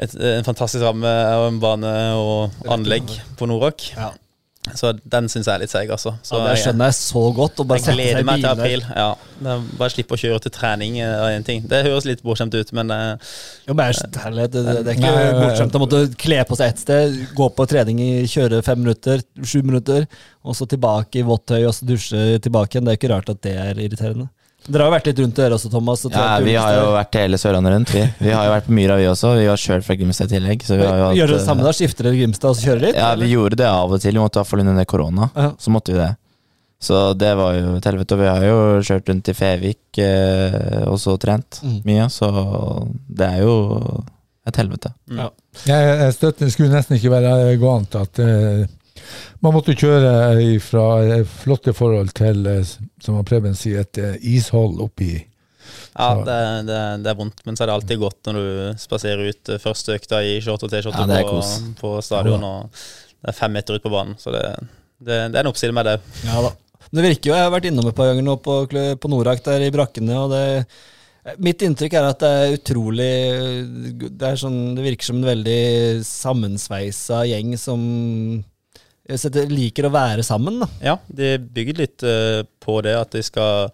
et, 0.00 0.14
en 0.16 0.46
fantastisk 0.46 0.84
ramme 0.84 1.10
og 1.36 1.46
en 1.50 1.60
bane 1.60 1.94
og 2.16 2.68
anlegg 2.72 3.10
på 3.36 3.48
Nordrock. 3.50 3.90
Ja. 3.96 4.12
Så 4.76 4.90
den 5.08 5.28
syns 5.32 5.46
jeg 5.48 5.54
er 5.54 5.62
litt 5.62 5.72
seig, 5.72 5.88
altså. 5.88 6.10
Så 6.26 6.36
ja, 6.36 6.50
det 6.50 6.58
skjønner 6.60 6.90
jeg 6.90 6.96
så 6.98 7.22
godt. 7.32 7.62
Å 7.62 7.64
bare 7.64 7.80
jeg 7.80 7.86
sette 7.86 7.94
gleder 7.96 8.26
meg 8.28 8.42
til 8.42 8.50
april. 8.50 8.82
Ja, 8.92 9.06
Bare 9.80 9.88
slippe 9.88 10.18
å 10.18 10.20
kjøre 10.20 10.42
til 10.44 10.52
trening 10.52 10.98
eh, 11.00 11.14
og 11.16 11.28
én 11.32 11.46
ting. 11.46 11.62
Det 11.70 11.80
høres 11.86 12.04
litt 12.04 12.20
bortskjemt 12.26 12.52
ut, 12.52 12.72
men 12.76 12.92
eh, 12.92 13.30
Jo, 13.64 13.76
men 13.78 13.96
det, 13.96 14.50
det 14.52 14.82
er 14.84 14.90
ikke 14.92 15.14
Nei, 15.16 15.30
bortskjemt 15.38 15.78
å 15.78 15.80
måtte 15.80 16.02
kle 16.20 16.42
på 16.44 16.60
seg 16.60 16.74
ett 16.74 16.82
sted, 16.84 17.16
gå 17.38 17.48
på 17.56 17.66
trening 17.72 18.02
i 18.04 18.10
kjøre 18.28 18.60
fem 18.66 18.82
minutter, 18.84 19.24
sju 19.40 19.62
minutter, 19.64 20.04
og 20.44 20.58
så 20.58 20.68
tilbake 20.68 21.22
i 21.22 21.24
vått 21.26 21.48
tøy 21.54 21.62
og 21.62 21.72
så 21.78 21.88
dusje 21.88 22.36
tilbake 22.44 22.76
igjen. 22.76 22.84
Det 22.90 22.94
er 22.94 23.00
ikke 23.00 23.12
rart 23.14 23.32
at 23.32 23.40
det 23.48 23.56
er 23.64 23.80
irriterende. 23.80 24.28
Dere 24.68 24.82
har 24.84 24.90
jo 24.90 24.94
vært 24.96 25.06
litt 25.10 25.20
rundt 25.22 25.36
dere 25.40 25.56
også, 25.56 25.70
Thomas. 25.72 26.04
og 26.06 26.12
Ja, 26.12 26.38
vi 26.44 26.54
har 26.54 26.74
jo 26.76 26.90
vært 26.94 27.16
hele 27.18 27.38
Sørlandet 27.40 27.72
rundt. 27.74 27.90
Vi, 27.96 28.02
vi 28.20 28.30
har 28.34 28.44
jo 28.46 28.52
vært 28.52 28.66
på 28.68 28.74
Myra, 28.76 28.96
vi 29.00 29.06
også. 29.10 29.32
Vi 29.38 29.46
var 29.48 29.56
sjøl 29.62 29.82
fra 29.86 29.96
Grimstad 29.96 30.28
i 30.30 30.34
tillegg. 30.36 30.62
Så 30.66 30.76
vi 30.76 30.84
har 30.86 30.98
jo 31.00 31.04
hatt, 31.08 31.16
Gjør 31.16 31.32
dere 31.32 31.38
det 31.40 31.46
samme 31.46 31.64
da? 31.66 31.72
Skifter 31.72 32.08
dere 32.10 32.18
Grimstad 32.20 32.50
og 32.52 32.56
så 32.60 32.66
kjører 32.68 32.84
litt? 32.88 32.98
Ja, 33.00 33.14
vi 33.18 33.30
gjorde 33.32 33.56
det 33.62 33.66
av 33.70 33.92
og 33.96 34.00
til. 34.04 34.12
Vi 34.14 34.22
måtte 34.22 34.38
i 34.38 34.42
hvert 34.42 34.50
fall 34.52 34.64
under 34.66 34.84
korona. 34.84 35.30
Ja. 35.34 35.48
Så 35.58 35.72
måtte 35.74 35.94
vi 35.94 35.98
det. 36.02 36.10
Så 36.80 37.00
det 37.20 37.34
var 37.36 37.54
jo 37.58 37.74
et 37.76 37.84
helvete. 37.90 38.16
Og 38.16 38.20
vi 38.22 38.28
har 38.30 38.44
jo 38.46 38.58
kjørt 38.88 39.08
rundt 39.12 39.28
i 39.28 39.34
Fevik 39.36 39.98
eh, 40.00 40.84
og 40.88 40.96
så 41.02 41.16
trent 41.20 41.60
Mm. 41.64 41.80
mye, 41.84 42.06
så 42.12 42.30
det 43.08 43.26
er 43.26 43.42
jo 43.44 43.56
et 44.48 44.56
helvete. 44.56 44.92
Jeg, 45.10 45.30
jeg 46.00 46.14
støtter, 46.16 46.48
skulle 46.52 46.72
nesten 46.72 46.96
ikke 46.96 47.10
være 47.12 47.56
gåant 47.60 47.94
at 48.00 48.18
eh, 48.24 48.64
man 49.44 49.56
måtte 49.56 49.76
kjøre 49.78 50.58
fra 50.64 50.86
eh, 51.04 51.24
flotte 51.24 51.74
forhold 51.76 52.12
til, 52.16 52.44
eh, 52.50 52.72
som 53.02 53.18
Preben 53.26 53.56
sier, 53.58 53.84
et 53.84 54.00
eh, 54.00 54.16
ishold 54.36 54.80
oppi 54.84 55.14
ja, 55.94 56.14
det, 56.24 56.38
det, 56.66 56.78
det 57.04 57.10
er 57.10 57.18
vondt. 57.18 57.42
Men 57.46 57.56
så 57.56 57.62
er 57.62 57.70
det 57.70 57.74
alltid 57.76 58.00
godt 58.00 58.26
når 58.26 58.36
du 58.38 58.78
spaserer 58.80 59.30
ut 59.30 59.50
første 59.62 59.94
økta 59.98 60.20
i 60.24 60.38
short 60.42 60.64
og 60.66 60.72
T-skjorte 60.72 61.04
Ja, 61.06 61.20
på, 61.26 61.40
på 61.78 61.92
stadion, 62.02 62.42
og 62.46 62.80
det 63.20 63.30
er 63.30 63.36
fem 63.36 63.52
meter 63.54 63.76
ut 63.76 63.84
på 63.84 63.92
banen. 63.92 64.16
Så 64.18 64.32
det, 64.34 64.42
det, 64.98 65.18
det 65.30 65.38
er 65.38 65.44
en 65.44 65.50
oppside 65.50 65.74
med 65.76 65.86
det. 65.86 65.98
Ja 66.26 66.40
da. 66.46 66.54
Det 66.90 67.04
virker 67.04 67.30
jo, 67.30 67.36
Jeg 67.36 67.46
har 67.46 67.52
vært 67.54 67.68
innom 67.70 67.90
et 67.90 67.98
par 67.98 68.10
ganger 68.10 68.26
nå 68.26 68.38
på, 68.42 68.56
på 68.70 69.10
Norak 69.12 69.44
der 69.46 69.66
i 69.66 69.70
brakkene. 69.74 70.16
og 70.18 70.32
det 70.34 70.44
Mitt 71.44 71.60
inntrykk 71.62 71.94
er 71.98 72.06
at 72.08 72.22
det 72.22 72.30
er 72.32 72.54
utrolig 72.56 73.10
Det, 74.00 74.24
er 74.24 74.38
sånn, 74.40 74.72
det 74.74 74.86
virker 74.86 75.10
som 75.10 75.20
en 75.20 75.28
veldig 75.28 75.60
sammensveisa 76.08 77.20
gjeng 77.28 77.52
som 77.60 77.82
setter, 79.18 79.50
liker 79.50 79.88
å 79.88 79.92
være 79.94 80.22
sammen. 80.26 80.60
da. 80.62 80.68
Ja, 80.84 80.96
de 81.08 81.34
bygger 81.40 81.80
litt 81.82 82.06
uh, 82.06 82.44
på 82.62 82.80
det 82.86 82.94
at 82.98 83.10
de 83.16 83.22
skal 83.26 83.70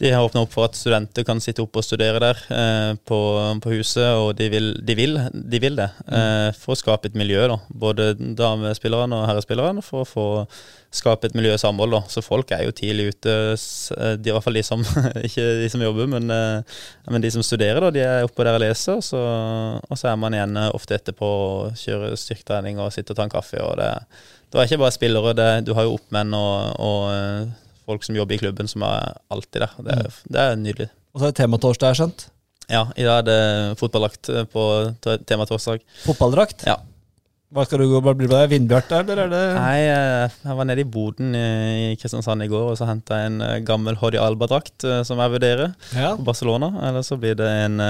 De 0.00 0.08
har 0.14 0.24
åpna 0.24 0.46
opp 0.46 0.54
for 0.54 0.64
at 0.64 0.78
studenter 0.78 1.26
kan 1.28 1.42
sitte 1.44 1.60
oppe 1.60 1.82
og 1.82 1.84
studere 1.84 2.22
der 2.22 2.38
eh, 2.56 2.94
på, 3.04 3.18
på 3.60 3.72
huset, 3.74 4.14
og 4.16 4.30
de 4.38 4.46
vil, 4.48 4.70
de 4.80 4.94
vil, 4.96 5.18
de 5.28 5.58
vil 5.60 5.76
det. 5.76 5.90
eh, 6.08 6.46
for 6.56 6.72
å 6.72 6.78
skape 6.80 7.10
et 7.10 7.18
miljø, 7.20 7.42
da. 7.50 7.58
Både 7.68 8.14
damespillerne 8.16 9.18
og 9.18 9.26
herrespillerne, 9.28 9.84
for 9.84 10.00
å 10.00 10.08
få 10.08 10.24
skape 10.90 11.28
et 11.28 11.36
miljø 11.36 11.52
og 11.54 11.60
samhold. 11.60 11.92
da. 11.92 12.00
Så 12.08 12.22
folk 12.24 12.50
er 12.56 12.64
jo 12.64 12.74
tidlig 12.74 13.10
ute, 13.12 13.36
eh, 13.52 14.16
de, 14.16 14.30
i 14.30 14.34
hvert 14.34 14.44
fall 14.44 14.58
de 14.58 14.64
som 14.66 14.82
Ikke 15.28 15.46
de 15.60 15.68
som 15.70 15.84
jobber, 15.84 16.08
men, 16.10 16.32
eh, 16.32 16.80
men 17.10 17.20
de 17.20 17.30
som 17.36 17.44
studerer, 17.44 17.80
da. 17.84 17.92
De 17.94 18.00
er 18.00 18.26
oppe 18.26 18.46
der 18.46 18.56
og 18.56 18.64
leser, 18.64 18.98
og 18.98 19.04
så, 19.04 19.20
og 19.84 20.00
så 20.00 20.10
er 20.10 20.18
man 20.20 20.34
igjen 20.34 20.56
eh, 20.56 20.72
ofte 20.80 20.96
etterpå 20.96 21.30
og 21.44 21.78
kjører 21.78 22.16
styrketrening 22.18 22.80
og 22.80 22.92
sitter 22.94 23.14
og 23.14 23.20
tar 23.20 23.28
en 23.28 23.36
kaffe. 23.36 23.60
og 23.60 23.76
det 23.80 23.92
det 24.50 24.58
er 24.60 24.66
ikke 24.68 24.80
bare 24.82 24.94
spillere, 24.96 25.32
det, 25.38 25.48
du 25.68 25.72
har 25.78 25.86
jo 25.86 25.94
oppmenn 25.98 26.34
og, 26.34 26.74
og 26.82 27.02
eh, 27.14 27.48
folk 27.86 28.02
som 28.06 28.16
jobber 28.18 28.34
i 28.34 28.42
klubben 28.42 28.68
som 28.70 28.82
er 28.86 29.12
alltid 29.30 29.62
der. 29.64 29.72
Det, 29.86 29.96
er- 29.98 30.20
det 30.34 30.44
er 30.44 30.56
nydelig. 30.60 30.88
Og 31.14 31.20
så 31.20 31.26
er 31.28 31.32
det 31.34 31.40
tematorsdag, 31.42 31.86
har 31.88 31.94
jeg 31.96 32.00
skjønt. 32.04 32.28
Ja, 32.70 32.84
i 32.94 33.02
dag 33.06 33.18
er 33.22 33.26
det 33.26 33.78
fotballdrakt 33.80 34.28
eh, 34.30 34.44
på 34.50 34.62
tematorsdag. 35.26 35.82
Fotballdrakt. 36.04 36.66
Ja. 36.70 36.76
Hva 37.50 37.64
skal 37.66 37.80
du 37.82 37.88
gå, 37.90 37.98
bli 38.14 38.28
med 38.28 38.30
deg? 38.30 38.50
Vindbjart 38.52 38.92
eller 38.94 39.24
er 39.24 39.30
det 39.32 39.40
Nei, 39.56 39.78
eh, 39.90 40.34
jeg 40.46 40.54
var 40.60 40.68
nede 40.70 40.84
i 40.84 40.86
boden 40.86 41.32
i 41.34 41.96
Kristiansand 41.98 42.44
i 42.46 42.50
går 42.52 42.68
og 42.70 42.76
så 42.78 42.86
henta 42.86 43.18
jeg 43.18 43.32
en 43.32 43.64
gammel 43.66 43.98
Hodi 43.98 44.20
Alba-drakt 44.22 44.86
som 45.08 45.18
jeg 45.18 45.32
vurderer 45.34 45.72
Ja. 45.98 46.12
på 46.14 46.26
Barcelona. 46.28 46.68
Eller 46.86 47.02
så 47.02 47.18
blir 47.18 47.34
det 47.40 47.48
en 47.64 47.82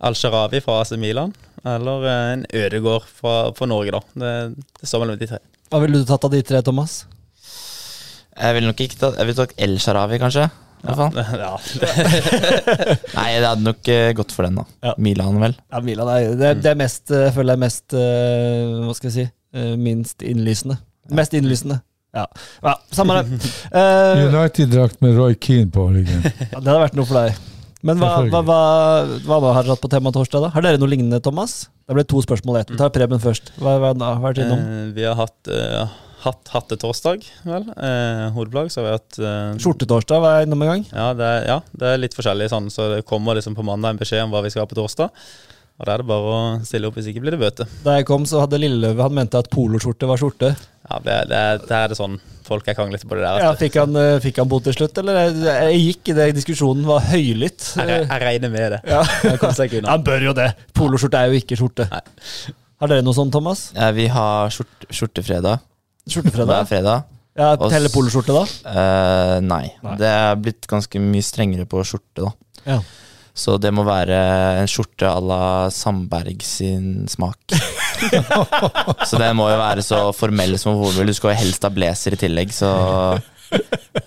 Al-Sharawi 0.00 0.62
fra 0.64 0.78
AC 0.80 0.94
Milan. 0.96 1.34
Eller 1.64 2.08
en 2.12 2.46
Ødegård 2.52 3.04
fra, 3.20 3.34
fra 3.56 3.68
Norge, 3.68 3.92
da. 3.92 4.00
Det, 4.24 4.32
det 4.80 4.88
står 4.88 5.04
mellom 5.04 5.20
de 5.20 5.28
tre. 5.34 5.42
Hva 5.72 5.80
ville 5.82 6.00
du 6.00 6.06
tatt 6.08 6.24
av 6.26 6.32
de 6.34 6.42
tre, 6.46 6.60
Thomas? 6.66 7.04
Jeg 8.34 8.56
ville 8.56 8.66
nok 8.66 8.80
ikke 8.82 8.98
tatt 8.98 9.16
Jeg 9.20 9.28
ville 9.28 9.38
tatt 9.44 9.54
El 9.62 9.76
Sharawi, 9.82 10.18
kanskje. 10.22 10.48
Ja. 10.84 11.06
Ja, 11.44 11.52
Nei, 13.16 13.28
det 13.40 13.46
hadde 13.48 13.64
nok 13.64 13.88
eh, 13.88 14.10
gått 14.18 14.34
for 14.36 14.44
den, 14.44 14.58
da. 14.60 14.64
Ja. 14.84 14.92
Milan, 15.00 15.38
vel. 15.40 15.54
Ja, 15.72 15.80
Milan 15.80 16.10
er, 16.12 16.34
det, 16.36 16.50
det 16.60 16.72
er 16.74 16.76
mest, 16.76 17.06
eh, 17.08 17.22
jeg 17.28 17.32
føler 17.38 17.54
jeg 17.54 17.60
er 17.60 17.62
mest 17.62 17.96
eh, 17.96 18.74
Hva 18.84 18.96
skal 18.98 19.08
jeg 19.08 19.14
si? 19.16 19.24
eh, 19.56 19.70
minst 19.80 20.24
innlysende. 20.28 20.76
Mest 21.16 21.32
innlysende. 21.38 21.78
Ja, 22.14 22.26
ja 22.62 22.74
samme 22.94 23.16
det. 23.22 23.40
uh, 23.72 24.26
United-drakt 24.28 25.00
med 25.02 25.16
Roy 25.18 25.34
Keane 25.40 25.72
på 25.72 25.88
ryggen. 25.94 26.20
ja, 26.28 26.58
det 26.60 26.68
hadde 26.68 26.80
vært 26.84 26.98
noe 27.00 27.08
for 27.08 27.22
deg. 27.22 27.40
Men 27.84 28.00
hva, 28.00 28.12
hva, 28.32 28.40
hva, 28.48 28.60
hva 29.26 29.38
var- 29.44 29.54
har 29.58 29.66
dere 29.66 29.74
hatt 29.76 29.82
på 29.84 29.90
tema 29.92 30.12
torsdag, 30.14 30.46
da? 30.46 30.48
Har 30.54 30.64
dere 30.64 30.80
noe 30.80 30.88
lignende, 30.88 31.20
Thomas? 31.22 31.66
Det 31.84 31.94
ble 31.98 32.04
to 32.08 32.22
spørsmål 32.24 32.56
i 32.56 32.60
ett. 32.64 32.70
Vi 32.72 32.80
tar 32.80 32.88
Preben 32.94 33.20
først. 33.20 33.52
Hva 33.60 33.76
hva 33.82 33.92
har 33.92 34.22
vært 34.24 34.40
innom? 34.40 34.58
Eh, 34.64 34.92
vi 34.96 35.04
har 35.04 35.14
hatt, 35.18 35.36
eh, 35.52 35.86
hatt 36.24 36.48
hattetorsdag, 36.54 37.26
vel. 37.44 37.66
Eh, 37.76 38.30
hodeplagg. 38.32 38.72
Så 38.72 38.80
har 38.80 38.86
vi 38.88 38.96
hatt 38.96 39.18
eh, 39.20 39.58
Skjortetorsdag 39.60 40.20
var 40.24 40.38
jeg 40.40 40.48
innom 40.48 40.62
en 40.64 40.70
gang. 40.72 40.86
Ja 40.96 41.10
det, 41.12 41.28
er, 41.28 41.46
ja, 41.52 41.58
det 41.76 41.90
er 41.92 41.98
litt 42.00 42.16
forskjellig 42.16 42.48
sånn, 42.48 42.70
så 42.72 42.88
det 42.96 43.04
kommer 43.04 43.36
liksom 43.36 43.54
på 43.54 43.62
mandag 43.68 43.90
en 43.92 44.00
beskjed 44.00 44.24
om 44.24 44.32
hva 44.32 44.40
vi 44.42 44.48
skal 44.54 44.64
ha 44.64 44.70
på 44.72 44.80
torsdag. 44.80 45.10
Og 45.74 45.88
da 45.88 45.96
er 45.96 46.02
det 46.04 46.06
bare 46.06 46.34
å 46.34 46.42
stille 46.62 46.86
opp, 46.86 46.94
hvis 46.98 47.08
ikke 47.10 47.24
blir 47.24 47.34
det 47.34 47.40
bøte. 47.40 47.66
Da 47.82 47.96
jeg 47.98 48.06
kom, 48.06 48.22
så 48.30 48.44
hadde 48.44 48.60
Lilleløve 48.62 49.02
Han 49.02 49.16
mente 49.16 49.40
at 49.40 49.50
poloskjorte 49.50 50.06
var 50.06 50.20
skjorte. 50.20 50.52
Ja, 50.84 51.00
det, 51.02 51.16
det, 51.32 51.40
det 51.66 51.76
er 51.80 51.90
det 51.90 51.98
sånn 51.98 52.14
folk 52.44 52.66
er 52.68 52.76
kranglete 52.76 53.08
på 53.08 53.16
det 53.16 53.24
der. 53.24 53.40
Ja, 53.42 53.52
fikk, 53.58 53.78
han, 53.80 53.96
eh, 53.96 54.18
fikk 54.22 54.38
han 54.42 54.50
bot 54.50 54.66
til 54.68 54.76
slutt, 54.76 54.98
eller? 55.00 55.16
Jeg, 55.24 55.36
jeg 55.48 55.80
gikk 55.80 56.10
i 56.12 56.16
det 56.18 56.26
diskusjonen, 56.36 56.84
var 56.88 57.06
høylytt. 57.08 57.70
Jeg, 57.80 58.02
jeg 58.04 58.20
regner 58.26 58.52
med 58.52 58.76
det. 58.76 58.80
Ja. 58.92 59.00
Han 59.94 60.04
bør 60.04 60.28
jo 60.28 60.34
det. 60.36 60.50
Poloskjorte 60.76 61.22
er 61.22 61.32
jo 61.32 61.40
ikke 61.40 61.56
skjorte. 61.58 61.88
Nei. 61.90 62.02
Har 62.82 62.90
dere 62.90 63.04
noe 63.06 63.16
sånt, 63.16 63.32
Thomas? 63.32 63.68
Ja, 63.76 63.88
vi 63.96 64.06
har 64.12 64.52
skjort, 64.52 64.86
skjortefredag. 64.92 65.62
Hver 66.04 66.12
Skjortefredag? 66.18 66.68
fredag. 66.68 67.06
Ja, 67.34 67.54
Teller 67.58 67.90
poloskjorte, 67.90 68.34
da? 68.36 68.44
Uh, 68.68 69.38
nei. 69.42 69.64
Nei. 69.82 69.94
Det 69.98 70.10
er 70.10 70.36
blitt 70.38 70.68
ganske 70.70 71.00
mye 71.02 71.24
strengere 71.24 71.64
på 71.70 71.80
skjorte, 71.86 72.28
da. 72.28 72.34
Ja. 72.68 72.78
Så 73.34 73.56
det 73.58 73.72
må 73.74 73.82
være 73.82 74.14
en 74.60 74.68
skjorte 74.70 75.08
à 75.10 75.18
la 75.18 75.66
Sandberg 75.74 76.38
sin 76.46 77.08
smak. 77.10 77.50
så 79.08 79.18
det 79.18 79.32
må 79.34 79.48
jo 79.50 79.58
være 79.58 79.82
så 79.82 80.12
formell 80.14 80.54
som 80.60 80.76
overhodet 80.76 81.02
mulig. 81.02 81.14
Du 81.14 81.18
skal 81.18 81.32
jo 81.32 81.40
helst 81.42 81.66
ha 81.66 81.70
blazer 81.74 82.14
i 82.14 82.20
tillegg, 82.20 82.54
så 82.54 82.70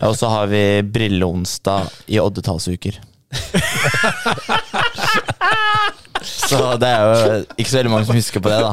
Og 0.03 0.17
så 0.19 0.27
har 0.31 0.47
vi 0.51 0.81
brilleonsdag 0.83 1.87
i 2.07 2.19
oddetallsuker. 2.23 2.99
så 6.47 6.77
det 6.79 6.87
er 6.87 7.01
jo 7.03 7.43
ikke 7.57 7.71
så 7.71 7.77
veldig 7.77 7.91
mange 7.91 8.05
som 8.07 8.15
husker 8.15 8.39
på 8.43 8.49
det, 8.51 8.59
da. 8.63 8.71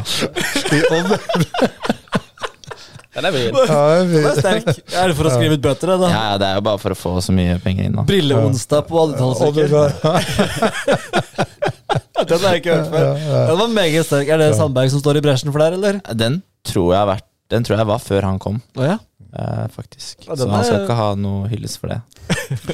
Den 3.14 3.24
er 3.28 3.34
vrien. 3.34 3.54
Ja, 3.70 3.82
Det 4.10 4.22
er 4.24 4.38
sterk. 4.40 4.68
Er 4.94 5.10
det 5.12 5.16
for 5.18 5.28
å 5.28 5.32
skrive 5.34 5.54
ut 5.58 5.62
bøter, 5.64 5.92
det, 5.92 5.98
da? 6.02 6.08
Ja, 6.10 6.24
Det 6.40 6.48
er 6.48 6.54
jo 6.58 6.64
bare 6.66 6.80
for 6.82 6.94
å 6.94 6.98
få 6.98 7.12
så 7.24 7.34
mye 7.36 7.58
penger 7.62 7.86
inn, 7.88 7.94
da. 8.00 8.04
Brilleonsdag 8.08 8.88
på 8.90 9.04
det 9.12 9.18
Den 12.24 12.40
har 12.40 12.54
jeg 12.54 12.62
ikke 12.62 12.76
hørt 12.78 12.90
før. 12.92 13.08
Den 13.50 13.58
var 13.60 13.72
meget 13.74 14.06
sterk. 14.08 14.30
Er 14.32 14.40
det 14.40 14.50
Sandberg 14.58 14.90
som 14.92 15.02
står 15.02 15.18
i 15.20 15.24
bresjen 15.24 15.52
for 15.54 15.60
der, 15.62 15.76
eller? 15.78 15.98
Den 16.16 16.40
tror 16.66 16.92
jeg 16.94 17.00
har 17.02 17.10
vært 17.16 17.26
Den 17.52 17.66
tror 17.66 17.76
jeg 17.76 17.86
var 17.90 18.00
før 18.00 18.22
han 18.24 18.38
kom. 18.40 18.56
Oh, 18.78 18.84
ja. 18.86 18.96
Eh, 19.34 19.64
faktisk. 19.74 20.22
Ja, 20.24 20.34
Så 20.38 20.46
han 20.48 20.62
skal 20.64 20.76
er- 20.78 20.84
ikke 20.86 20.96
ha 20.96 21.08
noe 21.18 21.48
hyllest 21.50 21.78
for 21.82 21.90
det. 21.92 22.00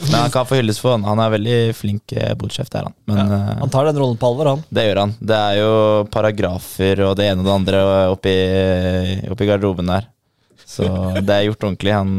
Men 0.05 0.15
han 0.15 0.31
kan 0.31 0.47
få 0.47 0.59
hyllest 0.61 0.81
for 0.81 0.93
han. 0.95 1.03
Han 1.09 1.19
er 1.25 1.33
veldig 1.35 1.57
flink 1.75 2.13
eh, 2.15 2.35
bodsjef, 2.39 2.69
det 2.71 2.79
er 2.79 2.87
han. 2.87 2.95
Men 3.11 3.19
ja. 3.19 3.41
Han 3.65 3.73
tar 3.73 3.89
den 3.89 3.99
rollen 3.99 4.17
på 4.21 4.29
alvor, 4.31 4.47
han. 4.55 4.63
det 4.71 4.85
gjør 4.87 5.01
han. 5.03 5.15
Det 5.19 5.39
er 5.41 5.55
jo 5.59 5.73
paragrafer 6.15 7.03
og 7.09 7.17
det 7.19 7.27
ene 7.33 7.43
og 7.43 7.49
det 7.49 7.57
andre 7.57 7.83
oppi, 8.15 8.37
oppi 9.35 9.49
garderoben 9.51 9.91
der. 9.91 10.07
Så 10.71 10.87
det 11.19 11.35
er 11.35 11.49
gjort 11.49 11.67
ordentlig. 11.67 11.95
Han 11.97 12.15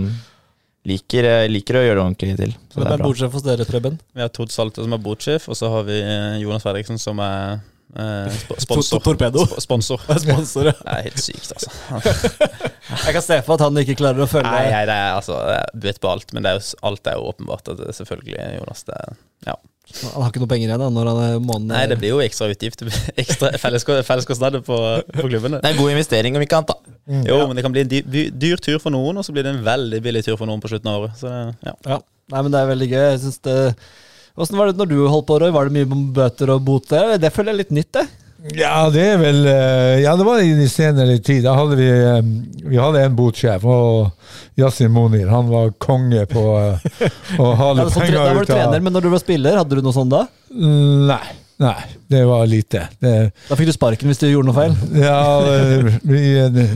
liker, 0.87 1.27
eh, 1.29 1.47
liker 1.51 1.77
å 1.79 1.83
gjøre 1.85 1.97
det 1.99 2.05
ordentlig 2.05 2.37
til. 2.39 2.53
Så 2.71 2.79
Hvem 2.79 2.87
er 2.87 2.95
er 2.97 3.05
bordsjef 3.05 3.35
hos 3.37 3.45
dere, 3.45 3.67
Preben? 3.69 3.99
Vi 4.15 4.23
har 4.23 4.31
Tord 4.33 4.53
Salte 4.53 4.83
som 4.83 4.95
er 4.95 5.03
bordsjef, 5.03 5.49
og 5.51 5.57
så 5.57 5.69
har 5.71 5.85
vi 5.87 5.99
eh, 6.01 6.39
Jonas 6.41 6.65
Fredriksen 6.65 6.99
som 7.01 7.21
er 7.23 7.61
eh, 7.95 8.39
sponsor. 8.65 9.03
Torpedo. 9.05 9.45
Sp 9.45 9.61
sponsor. 9.67 10.01
Sponsor, 10.25 10.71
ja. 10.71 10.75
Det 10.81 10.95
er 10.97 11.07
helt 11.09 11.21
sykt, 11.21 11.53
altså. 11.55 11.71
Jeg 13.05 13.15
kan 13.15 13.25
se 13.25 13.37
for 13.45 13.55
at 13.55 13.65
han 13.67 13.77
ikke 13.83 13.99
klarer 14.01 14.25
å 14.25 14.29
følge 14.29 14.49
Nei, 14.51 14.65
nei, 14.73 14.81
det 14.89 14.95
er 14.99 15.13
altså 15.15 15.37
Du 15.71 15.85
vet 15.85 15.99
på 16.03 16.09
alt, 16.11 16.33
men 16.35 16.43
det 16.43 16.51
er 16.51 16.57
jo, 16.57 16.65
alt 16.89 17.07
er 17.07 17.15
jo 17.15 17.29
åpenbart 17.29 17.71
at 17.71 17.79
det 17.79 17.91
er 17.93 17.97
selvfølgelig 18.01 18.47
Jonas. 18.57 18.83
Det, 18.89 18.97
ja. 19.47 19.55
Han 20.13 20.23
har 20.23 20.29
ikke 20.31 20.41
noe 20.43 20.49
penger 20.51 20.69
igjen 20.71 20.81
da, 20.83 20.89
når 20.93 21.09
han 21.11 21.19
er 21.25 21.39
måneden 21.43 21.71
Nei, 21.73 21.81
det 21.91 21.97
blir 22.01 22.13
jo 22.13 22.19
ekstra 22.23 22.47
utgift. 22.53 22.83
Ekstra 23.21 23.51
fellesko- 23.61 23.99
Felleskostnader 24.07 24.63
på, 24.65 24.77
på 25.15 25.25
klubbene. 25.27 25.59
Det 25.63 25.69
er 25.71 25.75
en 25.75 25.81
god 25.81 25.91
investering, 25.95 26.37
om 26.39 26.45
ikke 26.45 26.59
annet. 26.61 26.71
da 26.71 27.21
Jo, 27.27 27.39
men 27.49 27.57
det 27.59 27.65
kan 27.65 27.73
bli 27.75 27.83
en 27.85 27.91
dyr, 27.91 28.05
dyr, 28.15 28.29
dyr 28.45 28.61
tur 28.63 28.79
for 28.83 28.93
noen, 28.95 29.19
og 29.19 29.25
så 29.27 29.33
blir 29.35 29.43
det 29.47 29.53
en 29.55 29.63
veldig 29.65 29.99
billig 30.05 30.23
tur 30.27 30.37
for 30.39 30.49
noen 30.49 30.61
på 30.63 30.71
slutten 30.71 30.91
av 30.93 31.01
året. 31.03 31.19
Så 31.19 31.31
ja. 31.31 31.75
Ja. 31.95 31.99
Nei, 32.31 32.41
men 32.45 32.53
det 32.53 32.61
er 32.63 32.69
veldig 32.71 32.87
gøy. 32.93 33.03
Jeg 33.11 33.21
synes 33.25 33.41
det 33.49 33.57
Åssen 34.41 34.55
var 34.55 34.69
det 34.71 34.77
når 34.79 34.87
du 34.87 34.95
holdt 35.11 35.25
på, 35.27 35.35
Roy? 35.43 35.51
Var 35.51 35.67
det 35.67 35.75
mye 35.75 36.03
bøter 36.15 36.53
og 36.53 36.61
bot? 36.63 36.87
Det 37.19 37.31
føler 37.35 37.51
jeg 37.51 37.57
er 37.57 37.61
litt 37.65 37.73
nytt, 37.75 37.89
det. 37.97 38.05
Ja, 38.57 38.89
det 38.89 39.01
er 39.05 39.19
vel 39.21 39.43
eh, 39.45 39.99
Ja, 40.01 40.15
det 40.17 40.25
var 40.25 40.41
i 40.41 40.53
de 40.57 40.65
senere 40.69 41.19
tid. 41.21 41.43
Da 41.45 41.53
hadde 41.59 41.77
vi 41.77 41.89
eh, 41.89 42.21
Vi 42.71 42.79
hadde 42.79 43.03
en 43.05 43.17
botsjef, 43.17 43.65
og 43.69 44.57
Yasin 44.57 44.89
Monir. 44.93 45.27
Han 45.29 45.51
var 45.51 45.69
konge 45.81 46.25
på 46.29 46.45
eh, 46.57 46.87
å 47.37 47.51
ha 47.51 47.53
hale 47.61 47.85
det 47.85 47.93
penger 47.93 48.15
ut 48.15 48.17
av 48.17 48.25
da 48.25 48.33
var 48.33 48.47
du 48.47 48.53
trener, 48.53 48.81
men 48.87 48.97
når 48.97 49.05
du 49.05 49.11
var 49.13 49.21
spiller, 49.21 49.59
hadde 49.61 49.77
du 49.77 49.85
noe 49.85 49.95
sånt 49.95 50.13
da? 50.13 50.25
Mm, 50.49 51.05
Nei. 51.11 51.23
Nei, 51.61 51.77
det 52.09 52.23
var 52.25 52.47
lite. 52.49 52.87
Det, 52.97 53.13
Da 53.45 53.57
fikk 53.59 53.69
du 53.69 53.75
sparken 53.75 54.09
hvis 54.09 54.23
du 54.23 54.25
gjorde 54.31 54.49
noe 54.49 54.57
feil. 54.57 54.73
ja, 55.05 55.99
vi 56.01 56.21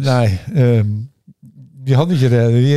Nei. 0.06 0.28
Vi 1.86 1.98
hadde 1.98 2.14
ikke 2.20 2.30
det. 2.30 2.44
Vi, 2.54 2.76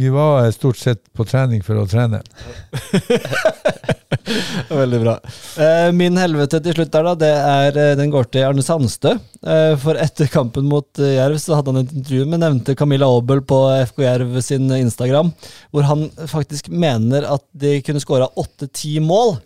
vi 0.00 0.14
var 0.14 0.48
stort 0.56 0.80
sett 0.80 1.04
på 1.12 1.28
trening 1.28 1.60
for 1.64 1.82
å 1.82 1.84
trene. 1.90 2.22
Veldig 4.80 5.00
bra. 5.02 5.14
Eh, 5.62 5.88
min 5.96 6.18
helvete 6.20 6.60
til 6.62 6.76
slutt 6.76 6.92
der, 6.94 7.08
da, 7.08 7.14
det 7.20 7.32
er, 7.32 7.78
eh, 7.82 7.96
den 7.98 8.12
går 8.12 8.28
til 8.30 8.46
Arne 8.46 8.64
Sandstø. 8.64 9.16
Eh, 9.42 9.74
for 9.82 9.98
etter 10.00 10.30
kampen 10.32 10.68
mot 10.70 11.02
Jerv 11.02 11.40
så 11.42 11.58
hadde 11.58 11.74
han 11.74 11.82
et 11.82 11.94
intervju 11.96 12.28
med 12.30 12.42
nevnte 12.44 12.76
Camilla 12.78 13.08
Aabel 13.10 13.42
på 13.46 13.60
FK 13.90 14.02
Jerv 14.06 14.40
sin 14.46 14.70
Instagram, 14.78 15.32
hvor 15.74 15.88
han 15.90 16.08
faktisk 16.30 16.70
mener 16.70 17.26
at 17.36 17.44
de 17.56 17.78
kunne 17.86 18.02
skåra 18.02 18.30
åtte-ti 18.38 18.98
mål. 19.04 19.36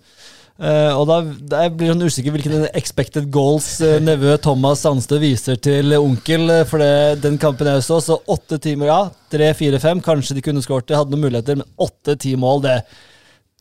Uh, 0.60 0.92
og 0.92 1.06
da, 1.08 1.14
da 1.48 1.60
blir 1.72 1.88
jeg 1.88 1.94
sånn 1.94 2.04
usikker 2.10 2.34
hvilken 2.34 2.66
expected 2.76 3.30
goals 3.32 3.78
uh, 3.80 3.94
nevø 4.04 4.34
Thomas 4.44 4.82
Sandstø 4.84 5.16
viser 5.22 5.56
til 5.56 5.94
onkel. 5.96 6.52
For 6.68 6.82
det, 6.84 7.22
den 7.24 7.38
kampen 7.40 7.70
jeg 7.70 7.86
så, 7.86 7.96
så 8.04 8.18
åtte 8.28 8.58
timer, 8.60 8.90
ja. 8.90 8.98
Tre, 9.32 9.54
fire, 9.56 9.80
fem. 9.80 10.02
Kanskje 10.04 10.36
de 10.36 10.44
kunne 10.44 10.60
skåret 10.60 10.90
det, 10.90 10.98
hadde 11.00 11.16
noen 11.16 11.24
muligheter, 11.24 11.56
men 11.62 11.70
åtte-ti 11.80 12.34
mål, 12.36 12.60
det 12.66 12.76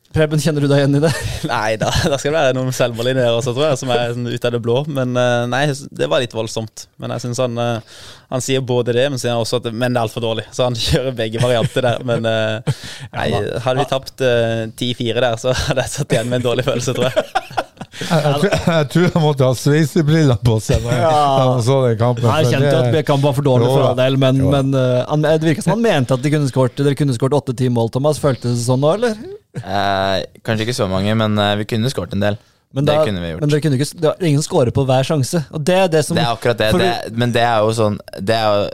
Preben, 0.09 0.41
kjenner 0.41 0.63
du 0.65 0.69
deg 0.71 0.79
igjen 0.81 0.97
i 0.97 1.01
det? 1.03 1.11
Nei 1.51 1.75
da, 1.77 1.91
da 1.93 2.17
skal 2.17 2.31
det 2.31 2.39
være 2.39 2.53
noen 2.57 2.73
selvmål 2.73 3.11
også, 3.27 3.53
tror 3.53 3.67
jeg, 3.67 3.79
som 3.81 3.91
er 3.93 4.15
sånn 4.15 4.31
ute 4.31 4.49
av 4.49 4.55
det 4.55 4.61
blå. 4.65 4.79
Men 4.89 5.13
eh, 5.13 5.43
nei, 5.51 5.61
det 5.69 6.07
var 6.09 6.23
litt 6.23 6.33
voldsomt. 6.33 6.87
Men 6.97 7.13
jeg 7.13 7.27
synes 7.27 7.41
han 7.43 7.61
eh, 7.61 7.99
Han 8.33 8.43
sier 8.45 8.65
både 8.65 8.95
det, 8.97 9.05
men 9.13 9.21
sier 9.21 9.37
også 9.37 9.59
at 9.59 9.69
Men 9.69 9.93
det 9.93 10.01
er 10.01 10.07
altfor 10.07 10.25
dårlig. 10.25 10.47
Så 10.55 10.65
han 10.65 10.77
kjører 10.87 11.13
begge 11.17 11.43
varianter 11.43 11.85
der. 11.85 12.05
Men 12.09 12.25
eh, 12.25 12.81
nei, 13.19 13.29
hadde 13.61 13.83
vi 13.83 13.89
tapt 13.93 14.25
eh, 14.25 14.65
10-4 14.73 15.19
der, 15.19 15.37
så 15.41 15.53
hadde 15.67 15.85
jeg 15.85 15.95
satt 15.99 16.17
igjen 16.17 16.31
med 16.33 16.41
en 16.41 16.49
dårlig 16.49 16.65
følelse, 16.65 16.97
tror 16.97 17.11
jeg. 17.11 17.67
Jeg, 17.99 18.49
jeg, 18.49 18.85
tror- 18.91 19.03
jeg 19.05 19.11
han 19.13 19.23
måtte 19.23 19.43
ha 19.47 19.53
sveisebriller 19.59 20.37
på 20.45 20.55
seg 20.63 20.83
når 20.85 20.93
Ja. 21.01 21.11
han 21.49 21.63
så 21.65 21.77
den 21.87 21.97
kampen. 21.99 22.23
Jeg 22.29 22.51
kjente 22.53 22.69
jo 22.71 22.83
at 22.99 23.05
kampen 23.07 23.27
var 23.27 23.35
for 23.37 23.47
dårlig 23.49 23.67
for 23.71 23.87
all 23.89 23.97
del, 23.99 24.17
men, 24.21 24.39
men 24.53 24.73
eh, 24.79 25.01
han, 25.09 25.25
det 25.27 25.41
virka 25.43 25.65
som 25.65 25.75
han 25.75 25.83
mente 25.83 26.15
at 26.15 26.23
de 26.23 26.31
kunne 26.33 26.47
skåret, 26.51 26.79
dere 26.79 26.95
kunne 26.99 27.15
skåret 27.17 27.35
åtte-ti 27.41 27.67
mål, 27.73 27.91
Thomas. 27.95 28.21
Føltes 28.23 28.55
det 28.55 28.63
sånn 28.67 28.79
nå, 28.83 28.93
eller? 28.99 29.17
Eh, 29.59 30.15
kanskje 30.45 30.67
ikke 30.67 30.77
så 30.77 30.87
mange, 30.91 31.15
men 31.19 31.35
eh, 31.41 31.55
vi 31.59 31.67
kunne 31.73 31.91
skåret 31.91 32.13
en 32.15 32.23
del. 32.23 32.37
Men 32.71 32.85
det 32.85 32.93
da- 32.95 33.05
kunne 33.07 33.21
vi 33.23 33.31
gjort. 33.33 33.41
Men 33.41 33.49
dere 33.49 33.63
kunne 33.65 33.79
ikke, 33.79 33.89
det 33.99 34.07
var 34.11 34.27
ingen 34.29 34.41
som 34.43 34.47
skårer 34.51 34.71
på 34.75 34.83
hver 34.85 35.07
sjanse. 35.07 35.43
Og 35.51 35.63
det 35.65 35.77
er 35.83 35.87
det 35.89 36.03
som 36.05 36.15
Det 36.19 36.23
er 36.23 36.31
akkurat 36.35 36.57
det. 36.61 36.71
det 36.77 37.17
men 37.17 37.31
det 37.35 37.41
er 37.41 37.63
jo 37.65 37.71
sånn 37.73 37.99
det 38.21 38.35
er 38.37 38.47
jo, 38.63 38.69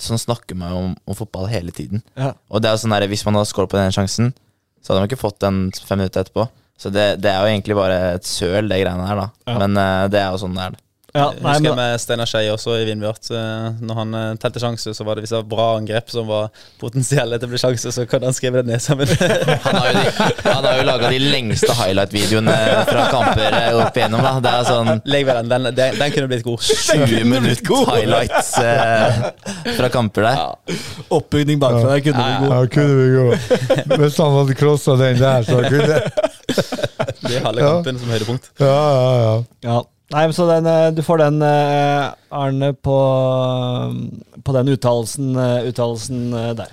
Sånn 0.00 0.16
snakker 0.16 0.56
man 0.56 0.70
jo 0.72 0.76
om, 0.80 0.92
om 1.12 1.14
fotball 1.14 1.44
hele 1.52 1.70
tiden. 1.76 2.00
ja. 2.16 2.30
Og 2.48 2.62
det 2.62 2.70
er 2.70 2.72
jo 2.78 2.80
sånn 2.86 2.94
der, 2.96 3.04
Hvis 3.06 3.20
man 3.26 3.36
hadde 3.36 3.50
skåret 3.50 3.68
på 3.68 3.76
den 3.76 3.92
sjansen, 3.92 4.30
så 4.80 4.94
hadde 4.94 5.02
man 5.02 5.08
ikke 5.10 5.20
fått 5.20 5.38
den 5.44 5.58
fem 5.76 5.98
minutter 6.00 6.22
etterpå. 6.24 6.46
Så 6.80 6.88
det, 6.94 7.08
det 7.20 7.28
er 7.28 7.42
jo 7.44 7.50
egentlig 7.54 7.76
bare 7.76 7.98
et 8.16 8.24
søl, 8.28 8.64
det 8.70 8.78
greiene 8.84 9.04
her, 9.10 9.18
da. 9.26 9.28
Ja. 9.50 9.58
Men 9.60 9.76
uh, 9.76 10.06
det 10.08 10.22
er 10.24 10.30
jo 10.32 10.38
sånn 10.40 10.54
det 10.56 10.68
er. 10.70 10.78
ja, 11.10 11.24
Jeg 11.34 11.42
nei, 11.42 11.50
husker 11.58 11.74
men, 11.74 11.78
med 11.80 12.00
Steinar 12.00 12.28
Skeie 12.30 12.52
også 12.54 12.76
i 12.80 12.84
Vindbjart. 12.86 13.28
eh, 13.34 13.80
Når 13.82 13.96
han 13.98 14.14
eh, 14.14 14.28
telte 14.40 14.60
sjanser, 14.62 14.94
så 14.96 15.04
var 15.04 15.18
det 15.18 15.24
var 15.42 15.48
bra 15.50 15.64
angrep 15.80 16.08
som 16.14 16.28
var 16.30 16.48
potensielle 16.80 17.36
til 17.42 17.48
å 17.48 17.52
bli 17.52 17.58
sjanse, 17.60 17.90
så 17.92 18.04
kan 18.08 18.22
han 18.24 18.32
skrive 18.36 18.62
det 18.62 18.70
ned 18.70 18.80
sammen. 18.84 19.10
Han 19.66 19.76
har 19.80 19.88
jo, 19.90 20.04
de, 20.06 20.76
jo 20.78 20.84
laga 20.86 21.10
de 21.10 21.18
lengste 21.34 21.74
highlight-videoene 21.80 22.54
fra 22.88 23.04
kamper 23.10 23.58
opp 23.82 23.98
igjennom. 23.98 24.22
da 24.24 24.32
Det 24.46 24.52
er 24.60 24.68
sånn 24.70 25.02
Legg 25.10 25.26
ved 25.28 25.40
den. 25.40 25.50
Den, 25.52 25.68
den, 25.82 25.98
den 26.00 26.14
kunne 26.14 26.30
blitt 26.30 26.46
god. 26.46 26.64
20 26.94 27.26
god, 27.68 27.90
highlights 27.90 28.54
eh, 28.62 29.20
fra 29.76 29.90
kamper 29.92 30.30
der. 30.30 30.78
oppbygning 31.18 31.58
bakfra 31.60 31.96
der 31.98 32.06
kunne 32.06 32.22
Ja, 32.22 32.30
vi 32.30 32.32
ja. 32.32 32.40
god. 32.40 32.54
Ja, 32.54 32.66
kunne 32.78 32.98
blitt 33.02 33.16
god. 33.18 33.96
Hvis 34.06 34.22
han 34.22 34.36
hadde 34.38 34.58
crossa 34.62 34.96
den 35.02 35.18
der, 35.26 35.50
så 35.50 35.60
kunne 35.66 36.00
Det 37.24 37.36
er 37.38 37.44
halve 37.46 37.62
Ja. 37.64 37.70
kampen 37.78 37.98
som 38.02 38.12
høydepunkt. 38.14 38.50
Ja, 38.60 38.74
ja, 38.74 39.10
ja. 39.24 39.32
Ja. 39.68 39.78
Nei, 40.10 40.24
men 40.26 40.34
så 40.34 40.46
den, 40.48 40.66
eh, 40.66 40.88
du 40.90 41.02
får 41.06 41.20
den, 41.22 41.36
eh, 41.46 42.08
Arne, 42.34 42.72
på, 42.74 42.96
på 44.42 44.54
den 44.56 44.72
uttalelsen, 44.74 45.28
eh, 45.38 45.68
uttalelsen 45.70 46.24
eh, 46.34 46.50
der. 46.58 46.72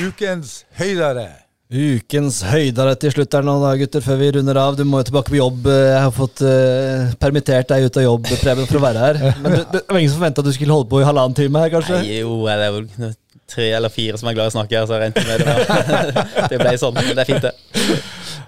Ukens 0.00 0.64
høydere. 0.80 1.28
Ukens 1.70 2.40
høydere 2.50 2.96
til 2.98 3.12
slutt 3.14 3.34
her 3.36 3.44
nå, 3.46 3.52
da, 3.62 3.74
gutter, 3.78 4.02
før 4.02 4.16
vi 4.18 4.30
runder 4.34 4.58
av. 4.58 4.74
Du 4.78 4.82
må 4.88 5.02
jo 5.02 5.06
tilbake 5.10 5.30
på 5.30 5.38
jobb. 5.38 5.68
Jeg 5.70 6.00
har 6.02 6.14
fått 6.14 6.40
uh, 6.42 7.12
permittert 7.22 7.68
deg 7.70 7.84
ut 7.86 7.98
av 8.00 8.06
jobb, 8.08 8.30
Preben, 8.40 8.66
for 8.66 8.80
å 8.80 8.82
være 8.88 9.04
her. 9.04 9.20
Men 9.44 9.54
det, 9.54 9.60
det 9.76 9.82
var 9.86 10.00
ingen 10.00 10.10
som 10.10 10.18
forventa 10.22 10.42
at 10.42 10.48
du 10.48 10.54
skulle 10.56 10.74
holde 10.74 10.90
på 10.90 11.02
i 11.02 11.06
halvannen 11.06 11.36
time 11.38 11.62
her, 11.62 11.70
kanskje? 11.76 12.00
Nei, 12.02 12.16
jo, 12.24 12.40
det 12.48 12.56
er 12.56 12.80
jo 12.80 13.12
tre 13.50 13.70
eller 13.76 13.92
fire 13.92 14.18
som 14.20 14.30
er 14.30 14.36
glad 14.36 14.48
i 14.48 14.52
å 14.52 14.56
snakke 14.56 14.78
her, 14.78 14.86
så 14.88 14.96
jeg 14.96 15.10
regnet 15.10 15.28
med 15.28 15.44
det. 15.44 16.24
Det 16.50 16.58
ble 16.60 16.74
sånn, 16.80 16.96
men 16.96 17.12
det 17.14 17.24
er 17.24 17.28
fint, 17.28 17.46
det. 17.46 17.54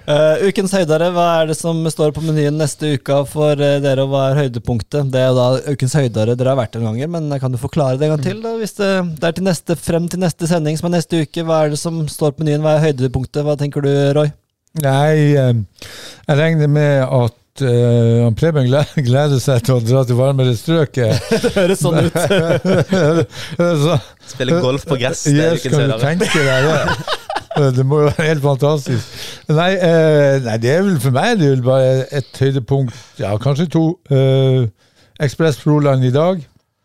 Uh, 0.03 0.49
ukens 0.49 0.73
høydere, 0.75 1.13
hva 1.15 1.27
er 1.39 1.51
det 1.53 1.55
som 1.55 1.79
står 1.91 2.11
på 2.17 2.25
menyen 2.25 2.57
neste 2.59 2.97
uke 2.97 3.21
for 3.31 3.55
uh, 3.55 3.77
dere, 3.83 4.03
og 4.03 4.11
hva 4.11 4.25
er 4.31 4.41
høydepunktet? 4.41 5.13
Det 5.15 5.21
er 5.21 5.29
jo 5.31 5.37
da 5.39 5.75
ukens 5.77 5.95
høydere 5.95 6.35
dere 6.39 6.55
har 6.55 6.59
vært 6.59 6.79
en 6.79 6.89
ganger, 6.89 7.11
men 7.13 7.31
kan 7.43 7.55
du 7.55 7.61
forklare 7.63 8.01
det 8.01 8.09
en 8.09 8.17
gang 8.17 8.25
til? 8.25 8.41
da? 8.43 8.57
Hvis 8.59 8.75
det, 8.81 8.91
det 9.21 9.29
er 9.29 9.37
til 9.39 9.47
neste, 9.47 9.79
frem 9.79 10.09
til 10.11 10.23
neste 10.25 10.51
sending, 10.51 10.79
som 10.81 10.91
er 10.91 10.97
neste 10.97 11.23
uke, 11.23 11.47
hva 11.47 11.63
er 11.63 11.75
det 11.75 11.83
som 11.83 12.03
står 12.11 12.35
på 12.35 12.43
menyen? 12.43 12.65
Hva 12.67 12.79
er 12.79 12.89
høydepunktet? 12.89 13.45
Hva 13.47 13.59
tenker 13.61 13.87
du, 13.87 13.93
Roy? 14.19 14.33
Nei, 14.81 15.37
eh, 15.37 15.53
jeg 16.27 16.39
regner 16.39 16.71
med 16.73 17.03
at 17.05 17.39
uh, 17.61 18.31
Preben 18.39 18.65
gleder, 18.69 19.35
seg 19.43 19.65
til 19.67 19.75
å 19.77 19.83
dra 19.85 20.05
til 20.09 20.17
varmere 20.17 20.55
strøk. 20.57 20.97
Det 21.43 21.53
høres 21.57 21.83
sånn 21.83 21.99
ut. 22.07 22.17
Så, 23.59 23.99
Spille 24.33 24.61
golf 24.65 24.87
på 24.89 24.97
gress, 25.01 25.27
det 25.29 25.51
yes, 25.53 25.67
kan 25.69 25.93
du 25.93 25.99
tenke 26.01 26.31
deg 26.33 26.71
det? 26.71 27.19
Det 27.77 27.85
må 27.85 27.99
jo 28.01 28.07
være 28.09 28.31
helt 28.31 28.41
fantastisk. 28.41 29.19
Nei, 29.53 29.75
eh, 29.77 30.39
nei, 30.41 30.55
det 30.63 30.71
er 30.73 30.87
vel 30.87 30.95
for 31.03 31.13
meg 31.13 31.35
det 31.37 31.51
er 31.51 31.59
vel 31.59 31.67
bare 31.67 31.91
et 32.17 32.41
høydepunkt, 32.41 32.97
ja, 33.21 33.35
kanskje 33.37 33.67
to. 33.75 33.83
Eh, 34.09 34.71
Ekspress 35.21 35.61
Froland 35.61 36.07
i 36.09 36.15
dag. 36.15 36.41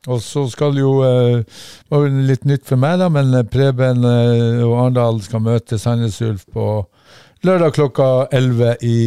Og 0.08 0.22
så 0.24 0.46
skal 0.52 0.78
jo 0.80 1.02
eh, 1.04 1.44
Det 1.44 1.92
var 1.92 2.08
litt 2.30 2.46
nytt 2.48 2.68
for 2.68 2.80
meg, 2.80 3.00
da, 3.02 3.10
men 3.12 3.34
eh, 3.36 3.48
Preben 3.48 4.06
eh, 4.08 4.64
og 4.64 4.76
Arendal 4.78 5.20
skal 5.26 5.44
møte 5.44 5.80
Sandnes 5.82 6.20
Ulf 6.24 6.46
på 6.54 6.68
lørdag 7.46 7.76
klokka 7.78 8.28
11 8.32 8.76
i, 8.82 8.98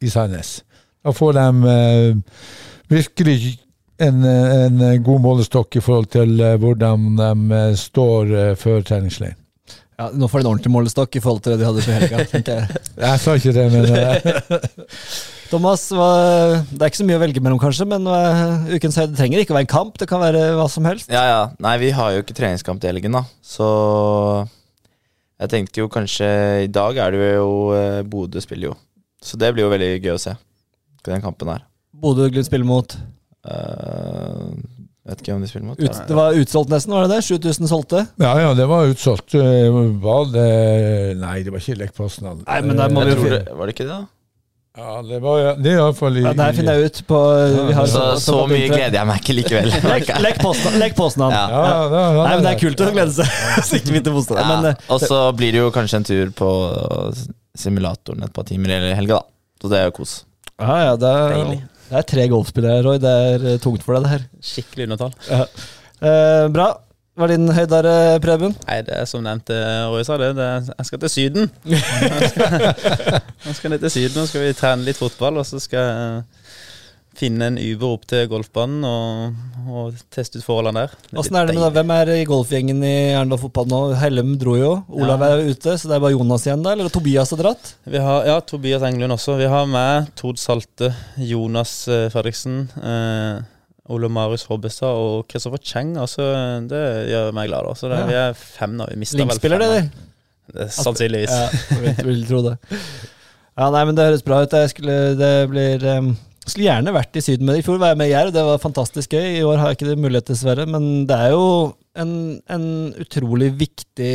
i 0.00 0.10
Sandnes. 0.12 0.58
Da 1.04 1.12
får 1.14 1.36
de 1.36 1.72
eh, 1.72 2.42
virkelig 2.88 3.58
en, 3.98 4.24
en 4.24 5.02
god 5.02 5.22
målestokk 5.24 5.78
i 5.78 5.82
forhold 5.82 6.10
til 6.14 6.38
eh, 6.40 6.56
hvordan 6.60 7.10
de 7.18 7.58
eh, 7.58 7.74
står 7.78 8.34
eh, 8.34 8.54
før 8.58 8.84
treningsleiren. 8.86 9.38
Ja, 9.98 10.12
nå 10.14 10.28
får 10.30 10.38
de 10.38 10.46
en 10.46 10.50
ordentlig 10.52 10.70
målestokk 10.70 11.16
i 11.18 11.22
forhold 11.22 11.42
til 11.42 11.56
det 11.56 11.58
de 11.58 11.66
hadde 11.66 11.82
før 11.82 11.96
helga. 11.98 12.26
tenker 12.32 12.60
jeg. 12.60 12.82
Jeg 13.02 13.22
sa 13.24 13.34
ikke 13.34 13.54
det, 13.56 13.64
men 13.72 14.76
Thomas, 15.50 15.88
hva, 15.90 16.10
det 16.68 16.78
er 16.78 16.92
ikke 16.92 17.00
så 17.00 17.06
mye 17.08 17.16
å 17.18 17.22
velge 17.24 17.42
mellom, 17.42 17.58
kanskje, 17.58 17.86
men 17.88 18.04
ukens 18.68 18.98
høyde 19.00 19.16
trenger 19.16 19.42
ikke 19.42 19.54
å 19.54 19.56
være 19.56 19.66
en 19.66 19.72
kamp. 19.72 19.96
Det 19.98 20.06
kan 20.10 20.20
være 20.22 20.44
hva 20.58 20.68
som 20.70 20.86
helst. 20.86 21.08
Ja, 21.10 21.24
ja. 21.24 21.40
Nei, 21.64 21.72
vi 21.82 21.90
har 21.96 22.12
jo 22.14 22.22
ikke 22.22 22.36
treningskamp 22.36 22.82
til 22.84 22.92
helgen, 22.92 23.16
da. 23.16 23.24
Så 23.42 23.66
jeg 25.38 25.52
tenkte 25.52 25.82
jo 25.82 25.88
kanskje 25.92 26.28
I 26.64 26.70
dag 26.72 26.96
er 26.98 27.14
det 27.14 27.30
jo 27.36 27.50
eh, 27.76 28.02
Bodø 28.02 28.42
spiller 28.42 28.72
jo. 28.72 28.74
Så 29.22 29.38
det 29.38 29.52
blir 29.54 29.66
jo 29.66 29.70
veldig 29.72 29.92
gøy 30.02 30.14
å 30.14 30.20
se. 30.22 30.34
Den 31.06 31.22
kampen 31.24 31.50
her. 31.50 31.64
Bodø-Glimt 31.98 32.46
spiller 32.46 32.68
mot 32.68 32.98
Uh, 33.48 34.50
vet 35.08 35.22
ikke 35.22 35.32
om 35.36 35.40
de 35.44 35.48
spiller 35.48 35.68
mot. 35.70 35.78
ut, 35.80 36.00
Det 36.08 36.16
var 36.16 36.36
utsolgt 36.36 36.72
nesten, 36.72 36.92
var 36.92 37.06
det 37.06 37.16
det? 37.16 37.24
7000 37.24 37.70
solgte? 37.70 38.02
Ja, 38.20 38.34
ja, 38.42 38.50
det 38.58 38.66
var 38.68 38.90
utsolgt. 38.90 39.32
Eh, 39.38 39.78
Var 40.02 40.28
det 40.34 40.48
Nei, 41.22 41.38
det 41.46 41.54
var 41.54 41.64
ikke 41.64 41.88
Poznan. 41.96 42.42
Nei, 42.44 42.60
men 42.66 42.76
der 42.76 42.92
må 42.92 43.06
vi 43.06 43.14
jo 43.14 43.22
finne 43.22 43.40
det, 43.46 43.54
var 43.56 43.70
det 43.70 43.76
ikke 43.76 43.86
det, 43.88 43.94
da? 43.94 44.17
Ja, 44.78 45.00
det 45.02 45.18
var 45.18 45.56
det 45.58 45.72
er 45.72 45.80
iallfall 45.80 46.20
i 46.20 46.22
ja, 46.22 46.32
Der 46.38 46.52
finner 46.54 46.76
jeg 46.78 46.92
ut 46.92 46.98
på 47.08 47.18
vi 47.66 47.74
har 47.74 47.88
Så, 47.90 48.02
så 48.22 48.36
mye 48.46 48.68
gleder 48.70 48.94
jeg 49.00 49.08
meg 49.10 49.24
ikke 49.24 49.34
likevel. 49.34 49.72
Lek 49.92 50.12
legg 50.22 50.38
posten, 50.42 50.76
legg 50.78 50.94
posten 50.98 51.24
an. 51.26 51.34
Ja. 51.34 51.40
Ja, 51.50 51.64
ja, 51.64 51.80
ja, 51.82 52.04
ja, 52.14 52.26
Nei, 52.28 52.36
men 52.36 52.46
Det 52.46 52.52
er 52.52 52.60
kult 52.62 52.84
å 52.84 52.90
glede 52.94 53.16
seg. 53.16 53.32
Så 53.66 53.80
ikke 53.80 53.96
vite 53.96 54.14
motstander. 54.14 54.44
Ja, 54.44 54.52
Men 54.54 54.70
eh, 54.70 54.86
og 54.94 55.02
så 55.02 55.18
blir 55.34 55.56
det 55.56 55.64
jo 55.64 55.72
kanskje 55.74 55.98
en 55.98 56.06
tur 56.06 56.30
på 56.38 56.50
simulatoren 57.58 58.22
et 58.28 58.34
par 58.36 58.46
timer 58.46 58.76
i 58.76 58.94
helga, 58.94 59.18
da. 59.18 59.34
Så 59.58 59.72
det 59.72 59.80
er 59.80 59.88
jo 59.88 59.96
kos. 59.98 60.14
ja, 60.62 60.76
ja, 60.86 60.94
det, 61.00 61.10
er, 61.10 61.34
Deilig. 61.34 61.58
det 61.88 61.96
er 61.98 62.06
tre 62.14 62.28
golfspillere, 62.30 62.84
Roy. 62.86 63.00
Det 63.02 63.14
er 63.32 63.48
eh, 63.54 63.60
tungt 63.64 63.82
for 63.82 63.98
deg, 63.98 64.06
det 64.06 64.12
her. 64.14 64.28
Skikkelig 64.52 64.86
undertall. 64.86 65.34
Eh, 65.98 66.44
bra. 66.54 66.68
Hva 67.18 67.26
er 67.26 67.32
din 67.34 67.48
høydare, 67.50 67.92
Preben? 68.22 68.52
Nei, 68.68 68.78
det 68.86 68.94
er 68.94 69.06
som 69.10 69.24
nevnt, 69.26 69.50
eh, 69.50 69.84
Roy 69.90 70.04
sa 70.06 70.14
det, 70.20 70.28
det 70.38 70.44
er, 70.46 70.68
jeg 70.78 70.86
skal 70.86 71.00
til 71.02 71.10
Syden. 71.10 71.48
Nå 71.66 71.80
skal, 72.30 72.68
jeg 73.48 73.56
skal 73.58 73.72
ned 73.74 73.82
til 73.82 73.90
Syden, 73.96 74.22
og 74.22 74.28
skal 74.30 74.44
vi 74.46 74.52
trene 74.58 74.86
litt 74.86 75.00
fotball, 75.00 75.40
og 75.42 75.46
så 75.48 75.58
skal 75.62 75.82
jeg 75.88 76.22
finne 77.18 77.48
en 77.50 77.56
Uber 77.58 77.96
opp 77.96 78.04
til 78.06 78.28
golfbanen 78.30 78.84
og, 78.86 79.40
og 79.66 79.96
teste 80.14 80.38
ut 80.38 80.44
forholdene 80.46 80.84
der. 80.84 80.92
Det 81.10 81.18
Åssen 81.18 81.34
er 81.40 81.48
det 81.48 81.56
med 81.56 81.64
da? 81.64 81.70
Hvem 81.74 81.90
er 81.96 82.12
i 82.14 82.26
golfgjengen 82.30 82.84
i 82.86 82.92
Arendal 83.18 83.40
fotball 83.42 83.66
nå? 83.72 83.80
Hellem 83.98 84.36
dro 84.38 84.54
jo. 84.54 84.70
Olav 84.94 85.24
Ja. 85.26 85.32
er 85.34 85.50
ute, 85.50 85.74
så 85.74 85.90
det 85.90 85.96
er 85.98 86.04
bare 86.06 86.14
Jonas 86.14 86.46
igjen 86.46 86.62
da? 86.62 86.76
Eller 86.78 86.94
Tobias 86.94 87.34
har 87.34 87.42
dratt? 87.42 87.72
Vi 87.90 87.98
har, 88.06 88.22
ja, 88.30 88.38
Tobias 88.46 88.86
Englund 88.86 89.16
også. 89.18 89.34
Vi 89.42 89.50
har 89.50 89.66
med 89.66 90.12
Tord 90.22 90.38
Salte, 90.38 90.92
Jonas 91.18 91.74
eh, 91.90 92.06
Fredriksen, 92.14 92.68
eh, 92.78 93.42
Ole 93.88 94.08
Marius 94.12 94.44
Hobbestad 94.50 94.88
og 95.00 95.26
Kristoffer 95.30 95.60
Cheng. 95.64 95.94
Altså, 96.00 96.26
det 96.68 96.82
gjør 97.10 97.32
meg 97.36 97.48
glad. 97.48 97.68
Altså, 97.70 97.86
Så 97.86 97.92
det, 97.92 97.98
Ja. 98.02 98.06
Vi 98.10 98.18
er 98.20 98.38
fem 98.38 98.76
nå. 98.76 98.86
Vi 98.90 99.00
mistet 99.00 99.22
vel 99.22 99.40
fem, 99.40 99.56
eller? 99.56 99.88
er 100.54 100.68
Sannsynligvis. 100.72 101.32
Ja, 101.32 101.76
vil, 101.82 101.94
vil 102.08 102.26
tro 102.28 102.42
det. 102.46 102.54
Ja, 103.58 103.70
nei, 103.74 103.84
men 103.88 103.96
Det 103.96 104.06
høres 104.06 104.24
bra 104.26 104.42
ut. 104.44 104.52
Jeg 104.54 104.70
skulle, 104.70 104.96
det 105.18 105.32
blir, 105.50 105.84
um, 105.98 106.12
skulle 106.46 106.68
gjerne 106.68 106.94
vært 106.94 107.16
i 107.18 107.24
Syden 107.24 107.48
med 107.48 107.56
det. 107.56 107.64
I 107.64 107.66
fjor 107.66 107.80
var 107.82 107.92
jeg 107.92 108.00
med 108.00 108.12
Jerv, 108.12 108.32
det 108.36 108.44
var 108.46 108.62
fantastisk 108.62 109.16
gøy. 109.16 109.26
I 109.40 109.44
år 109.44 109.58
har 109.60 109.72
jeg 109.72 109.80
ikke 109.80 109.90
det 109.90 109.98
mulighet, 110.04 110.28
dessverre. 110.30 110.66
Men 110.70 111.06
det 111.08 111.16
er 111.18 111.34
jo 111.34 111.44
en, 111.98 112.12
en 112.54 112.64
utrolig 113.02 113.50
viktig 113.60 114.12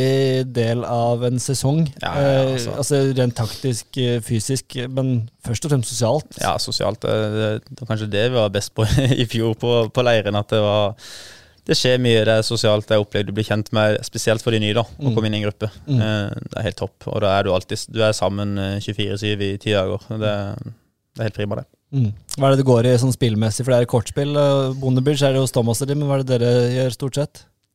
del 0.56 0.82
av 0.88 1.22
en 1.28 1.38
sesong. 1.42 1.84
Ja, 2.02 2.12
ja, 2.16 2.32
altså. 2.48 2.70
Eh, 2.72 2.78
altså. 2.80 3.00
Rent 3.18 3.36
taktisk, 3.38 3.98
eh, 4.00 4.18
fysisk, 4.24 4.76
men 4.90 5.14
først 5.44 5.66
og 5.68 5.74
fremst 5.74 5.92
sosialt. 5.92 6.38
Ja, 6.42 6.56
sosialt. 6.62 7.00
Det, 7.04 7.14
det, 7.34 7.48
det 7.70 7.80
var 7.84 7.92
kanskje 7.92 8.10
det 8.16 8.26
vi 8.30 8.38
var 8.40 8.52
best 8.54 8.74
på 8.76 8.86
i 9.22 9.26
fjor 9.30 9.54
på, 9.60 9.74
på 9.94 10.04
leiren. 10.06 10.38
At 10.40 10.52
det 10.54 10.62
var 10.64 10.96
det 11.64 11.78
skjer 11.80 11.96
mye, 12.04 12.24
det 12.28 12.32
er 12.38 12.42
sosialt, 12.44 12.84
det 12.90 12.92
er 12.92 13.00
opplevd 13.00 13.30
du 13.30 13.36
blir 13.38 13.46
kjent 13.48 13.70
med, 13.72 13.94
spesielt 14.04 14.42
for 14.44 14.52
de 14.52 14.58
nye, 14.60 14.74
da, 14.76 14.82
å 14.84 15.06
Mm. 15.06 15.14
komme 15.16 15.30
inn 15.30 15.36
i 15.38 15.38
en 15.38 15.46
gruppe. 15.46 15.70
Mm. 15.88 15.96
Eh, 15.96 16.34
Det 16.50 16.58
er 16.60 16.66
helt 16.66 16.76
topp. 16.82 17.06
Og 17.08 17.22
da 17.24 17.30
er 17.38 17.46
du 17.46 17.54
alltid 17.54 17.86
Du 17.94 18.02
er 18.04 18.12
sammen 18.12 18.58
eh, 18.60 18.74
24-7 18.84 19.40
i 19.46 19.54
ti 19.62 19.72
dager. 19.72 20.04
Det, 20.10 20.34
det 20.60 21.22
er 21.22 21.28
helt 21.30 21.38
prima, 21.38 21.56
det. 21.62 21.64
Mm. 21.94 22.10
Hva 22.36 22.48
er 22.48 22.52
det 22.56 22.60
det 22.64 22.66
går 22.68 22.86
i 22.90 22.92
sånn 23.00 23.14
spillmessig? 23.14 23.64
For 23.64 23.72
det 23.72 23.80
er 23.80 23.88
kortspill. 23.88 24.32
Bondebridge 24.82 25.24
er 25.24 25.32
det 25.36 25.40
hos 25.44 25.52
Thomas 25.54 25.80
og 25.84 25.88
de, 25.88 25.94
men 25.96 26.08
hva 26.10 26.18
er 26.18 26.24
det 26.26 26.40
dere 26.42 26.52
gjør 26.74 26.96
stort 26.98 27.20
sett? 27.20 27.44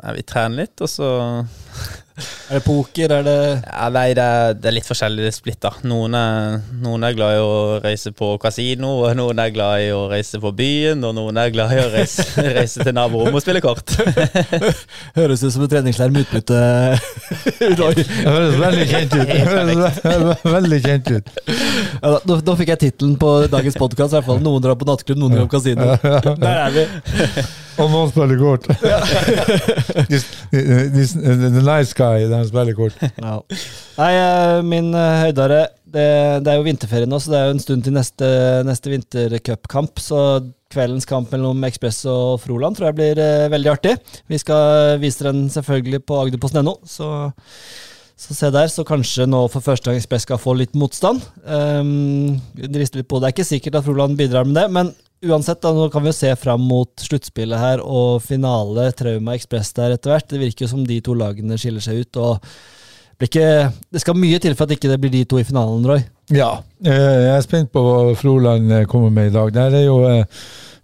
Ja, 0.00 0.12
vi 0.16 0.22
trener 0.24 0.62
litt, 0.64 0.80
og 0.80 0.88
så 0.88 1.08
Er 2.52 2.58
det 2.58 2.62
poker? 2.66 3.12
Er 3.16 3.24
det 3.24 3.34
ja, 3.64 3.86
Nei, 3.92 4.12
det 4.16 4.24
er, 4.24 4.54
det 4.56 4.68
er 4.68 4.74
litt 4.76 4.88
forskjellig 4.88 5.30
splitt, 5.32 5.58
da. 5.64 5.70
Noen 5.88 6.14
er, 6.16 6.58
noen 6.84 7.04
er 7.08 7.14
glad 7.16 7.36
i 7.36 7.40
å 7.40 7.78
reise 7.82 8.12
på 8.16 8.30
kasino, 8.40 8.90
og 9.02 9.16
noen 9.16 9.40
er 9.40 9.52
glad 9.54 9.84
i 9.84 9.90
å 9.96 10.02
reise 10.10 10.40
på 10.40 10.52
byen, 10.56 11.04
og 11.08 11.14
noen 11.16 11.40
er 11.40 11.52
glad 11.54 11.72
i 11.76 11.80
å 11.82 11.88
reise, 11.92 12.24
reise 12.58 12.84
til 12.84 12.96
naborommet 12.96 13.40
og 13.40 13.44
spille 13.44 13.62
kort. 13.64 13.94
Høres 15.18 15.44
ut 15.44 15.54
som 15.56 15.64
en 15.64 15.72
treningsleir 15.72 16.12
med 16.12 16.26
utbytte. 16.26 16.60
Det 17.62 18.04
høres 18.26 18.56
veldig 18.60 18.84
kjent 18.90 19.14
ut. 19.16 19.32
Høres 20.04 20.44
veldig 20.44 20.78
kjent 20.84 21.10
ut. 21.12 21.32
Ja, 21.46 22.12
da, 22.26 22.36
nå 22.44 22.54
fikk 22.58 22.72
jeg 22.74 22.80
tittelen 22.86 23.16
på 23.20 23.32
dagens 23.52 23.78
podkast. 23.80 24.16
Noen 24.42 24.62
drar 24.64 24.76
på 24.78 24.88
nattklubb, 24.88 25.20
noen 25.20 25.36
drar 25.36 25.48
på 25.48 25.56
kasino. 25.56 25.92
Der 26.42 26.64
er 26.66 26.74
vi. 26.74 26.84
Og 27.80 27.88
noen 27.88 28.10
spiller 28.12 28.36
kort. 28.42 28.66
This- 30.08 30.26
this- 30.50 31.14
The 31.18 31.62
nice 31.62 31.92
guy, 31.96 32.26
det 32.28 32.40
er 32.40 32.74
kort. 32.78 32.96
Ja. 33.22 33.38
Nei, 33.98 34.10
eh, 34.16 34.58
min 34.66 34.92
eh, 34.94 35.20
høydare 35.26 35.62
det, 35.92 36.08
det 36.44 36.48
er 36.52 36.58
jo 36.58 36.64
vinterferie 36.66 37.08
nå, 37.08 37.18
så 37.20 37.32
det 37.32 37.38
er 37.38 37.48
jo 37.50 37.54
en 37.56 37.62
stund 37.62 37.84
til 37.84 37.94
neste, 37.96 38.28
neste 38.64 38.92
vintercupkamp. 38.92 40.00
Så 40.00 40.18
kveldens 40.72 41.04
kamp 41.08 41.32
mellom 41.34 41.60
Ekspress 41.68 42.02
og 42.08 42.38
Froland 42.40 42.78
tror 42.78 42.88
jeg 42.90 42.98
blir 43.00 43.20
eh, 43.20 43.48
veldig 43.52 43.72
artig. 43.74 43.96
Vi 44.32 44.40
skal 44.40 44.96
vise 45.02 45.26
den 45.28 45.44
selvfølgelig 45.52 46.02
på 46.08 46.20
agderposten.no, 46.22 46.78
så, 46.88 47.10
så 48.16 48.38
se 48.38 48.52
der. 48.54 48.72
Så 48.72 48.86
kanskje 48.88 49.28
nå 49.28 49.44
for 49.52 49.64
første 49.64 49.90
gang 49.90 50.00
Ekspress 50.00 50.24
skal 50.28 50.40
få 50.40 50.56
litt 50.58 50.76
motstand. 50.78 51.20
Um, 51.44 52.38
litt 52.56 52.96
på. 53.04 53.20
Det 53.20 53.28
er 53.28 53.36
ikke 53.36 53.50
sikkert 53.52 53.80
at 53.82 53.88
Froland 53.88 54.16
bidrar 54.20 54.48
med 54.48 54.56
det, 54.62 54.68
men 54.72 54.94
uansett, 55.24 55.60
da, 55.62 55.70
nå 55.76 55.88
kan 55.92 56.02
vi 56.04 56.10
jo 56.10 56.16
se 56.16 56.32
fram 56.36 56.60
mot 56.66 56.90
sluttspillet 57.02 57.58
her 57.60 57.82
og 57.84 58.22
finale 58.24 58.88
Trauma 58.98 59.34
Ekspress 59.38 59.72
der 59.76 59.94
etter 59.96 60.14
hvert. 60.14 60.28
Det 60.32 60.40
virker 60.42 60.66
jo 60.66 60.70
som 60.72 60.84
de 60.88 61.00
to 61.04 61.14
lagene 61.18 61.58
skiller 61.60 61.84
seg 61.84 62.02
ut. 62.04 62.16
og 62.16 62.42
ikke, 63.22 63.44
det 63.94 64.00
skal 64.02 64.16
mye 64.18 64.40
til 64.42 64.56
for 64.58 64.66
at 64.66 64.72
ikke 64.74 64.88
det 64.90 64.96
blir 64.98 65.12
de 65.14 65.20
to 65.30 65.38
i 65.38 65.44
finalen, 65.46 65.84
Roy. 65.86 66.00
Ja, 66.34 66.56
eh, 66.82 66.96
jeg 67.28 67.36
er 67.36 67.44
spent 67.44 67.70
på 67.70 67.82
hva 67.86 68.16
Froland 68.18 68.72
eh, 68.74 68.86
kommer 68.90 69.12
med 69.14 69.30
i 69.30 69.34
dag. 69.36 69.52
Der 69.54 69.76
er 69.78 69.84
jo 69.86 70.00
eh, 70.08 70.24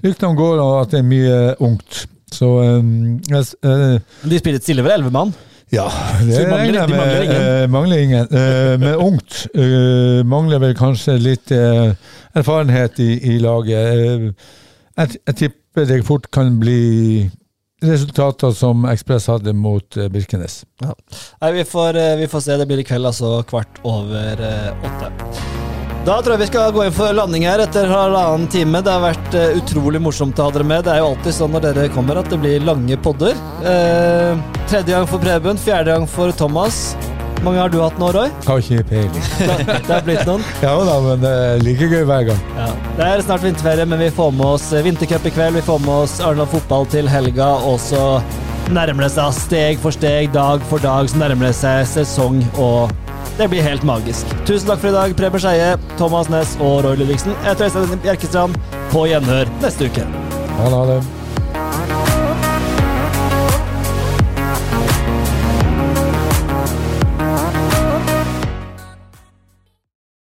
Ryktene 0.05 0.39
går 0.39 0.61
om 0.63 0.77
at 0.85 0.93
det 0.95 1.01
er 1.01 1.09
mye 1.09 1.39
ungt. 1.67 2.05
Så 2.31 2.47
s- 3.41 3.57
eh, 3.65 3.99
De 4.23 4.39
spiller 4.39 4.61
et 4.61 4.67
stille 4.69 4.85
ved 4.87 4.93
elleve 4.95 5.11
mann. 5.11 5.33
Ja, 5.75 5.89
det 6.25 6.45
regner 6.49 6.81
jeg 6.81 6.91
med. 6.91 7.33
eh, 7.35 7.65
mangler 7.71 7.99
ingen. 8.05 8.29
Eh, 8.33 8.75
men 8.81 8.95
ungt 9.05 9.43
eh, 9.55 10.23
mangler 10.25 10.63
vel 10.63 10.77
kanskje 10.79 11.19
litt 11.21 11.53
erfarenhet 11.53 13.01
i, 13.05 13.11
i 13.35 13.39
laget. 13.43 14.33
Jeg, 14.99 15.21
jeg 15.27 15.39
tipper 15.43 15.89
det 15.89 16.01
fort 16.07 16.31
kan 16.35 16.57
bli 16.61 17.29
resultater 17.85 18.51
som 18.57 18.89
Ekspress 18.91 19.29
hadde 19.31 19.55
mot 19.55 19.87
Birkenes. 20.11 20.65
Birkenes. 20.81 21.23
Nei, 21.43 21.53
vi 21.61 21.69
får, 21.69 22.01
vi 22.19 22.33
får 22.33 22.47
se. 22.49 22.59
Det 22.59 22.67
blir 22.71 22.83
i 22.83 22.89
kveld, 22.89 23.13
altså 23.13 23.39
kvart 23.47 23.79
over 23.87 24.45
åtte. 24.83 25.58
Da 26.09 26.15
tror 26.25 26.39
jeg 26.39 26.41
vi 26.41 26.47
skal 26.49 26.71
gå 26.73 26.87
inn 26.89 26.93
for 26.97 27.13
landing 27.13 27.43
her 27.45 27.61
etter 27.61 27.91
halvannen 27.93 28.47
time. 28.49 28.81
Det 28.81 28.93
har 28.95 29.03
vært 29.03 29.35
eh, 29.37 29.59
utrolig 29.59 29.99
morsomt 30.01 30.39
å 30.41 30.47
ha 30.47 30.53
dere 30.55 30.65
med. 30.65 30.87
Det 30.87 30.95
er 30.95 31.03
jo 31.03 31.09
alltid 31.11 31.35
sånn 31.37 31.51
når 31.53 31.65
dere 31.67 31.89
kommer 31.93 32.17
at 32.17 32.31
det 32.33 32.39
blir 32.41 32.63
lange 32.65 32.97
podder. 33.05 33.37
Eh, 33.61 34.39
tredje 34.71 34.95
gang 34.95 35.05
for 35.11 35.21
Preben, 35.21 35.59
fjerde 35.61 35.93
gang 35.93 36.07
for 36.09 36.33
Thomas. 36.33 36.79
Hvor 37.03 37.45
mange 37.51 37.61
har 37.61 37.75
du 37.75 37.77
hatt 37.83 38.01
nå, 38.01 38.09
Roy? 38.17 38.33
Har 38.47 38.65
ikke 38.65 38.87
peiling. 38.89 39.27
Det, 39.37 39.59
har 39.69 39.99
er 39.99 40.07
blitt 40.07 40.25
noen. 40.25 40.47
Ja 40.65 40.73
da, 40.89 40.95
men 41.05 41.21
det 41.27 41.33
er 41.43 41.61
like 41.67 41.91
gøy 41.93 42.07
hver 42.09 42.25
gang. 42.31 42.41
Ja. 42.57 42.71
Det 42.97 43.11
er 43.11 43.25
snart 43.27 43.45
vinterferie, 43.45 43.85
men 43.93 44.01
vi 44.01 44.09
får 44.17 44.33
med 44.39 44.47
oss 44.47 44.71
vintercup 44.89 45.29
i 45.29 45.35
kveld. 45.37 45.59
Vi 45.61 45.65
får 45.67 45.83
med 45.85 46.07
oss 46.07 46.17
Arendal 46.23 46.49
fotball 46.55 46.89
til 46.89 47.13
helga, 47.13 47.51
og 47.69 47.77
så 47.85 48.07
nærmer 48.73 49.05
det 49.05 49.13
seg 49.19 49.37
steg 49.43 49.85
for 49.85 49.93
steg, 49.93 50.33
dag 50.33 50.65
for 50.73 50.81
dag, 50.81 51.13
så 51.13 51.21
nærmer 51.21 51.51
det 51.51 51.59
seg 51.61 51.85
sesong, 51.93 52.41
og 52.57 52.97
det 53.39 53.49
blir 53.53 53.63
helt 53.63 53.85
magisk. 53.87 54.27
Tusen 54.47 54.67
takk 54.69 54.83
for 54.83 54.91
i 54.91 54.97
dag, 54.97 55.15
Preben 55.19 55.43
Skeie, 55.43 55.77
Thomas 55.99 56.31
Næss 56.33 56.57
og 56.59 56.83
Roy 56.85 56.99
Ludvigsen. 56.99 57.37
Jeg 57.45 57.55
heter 57.55 57.69
Øystein 57.71 58.03
Bjerkestrand. 58.03 58.59
På 58.91 59.07
gjenhør 59.07 59.51
neste 59.63 59.87
uke. 59.87 60.07
Ha 60.59 60.85
det. 60.91 61.01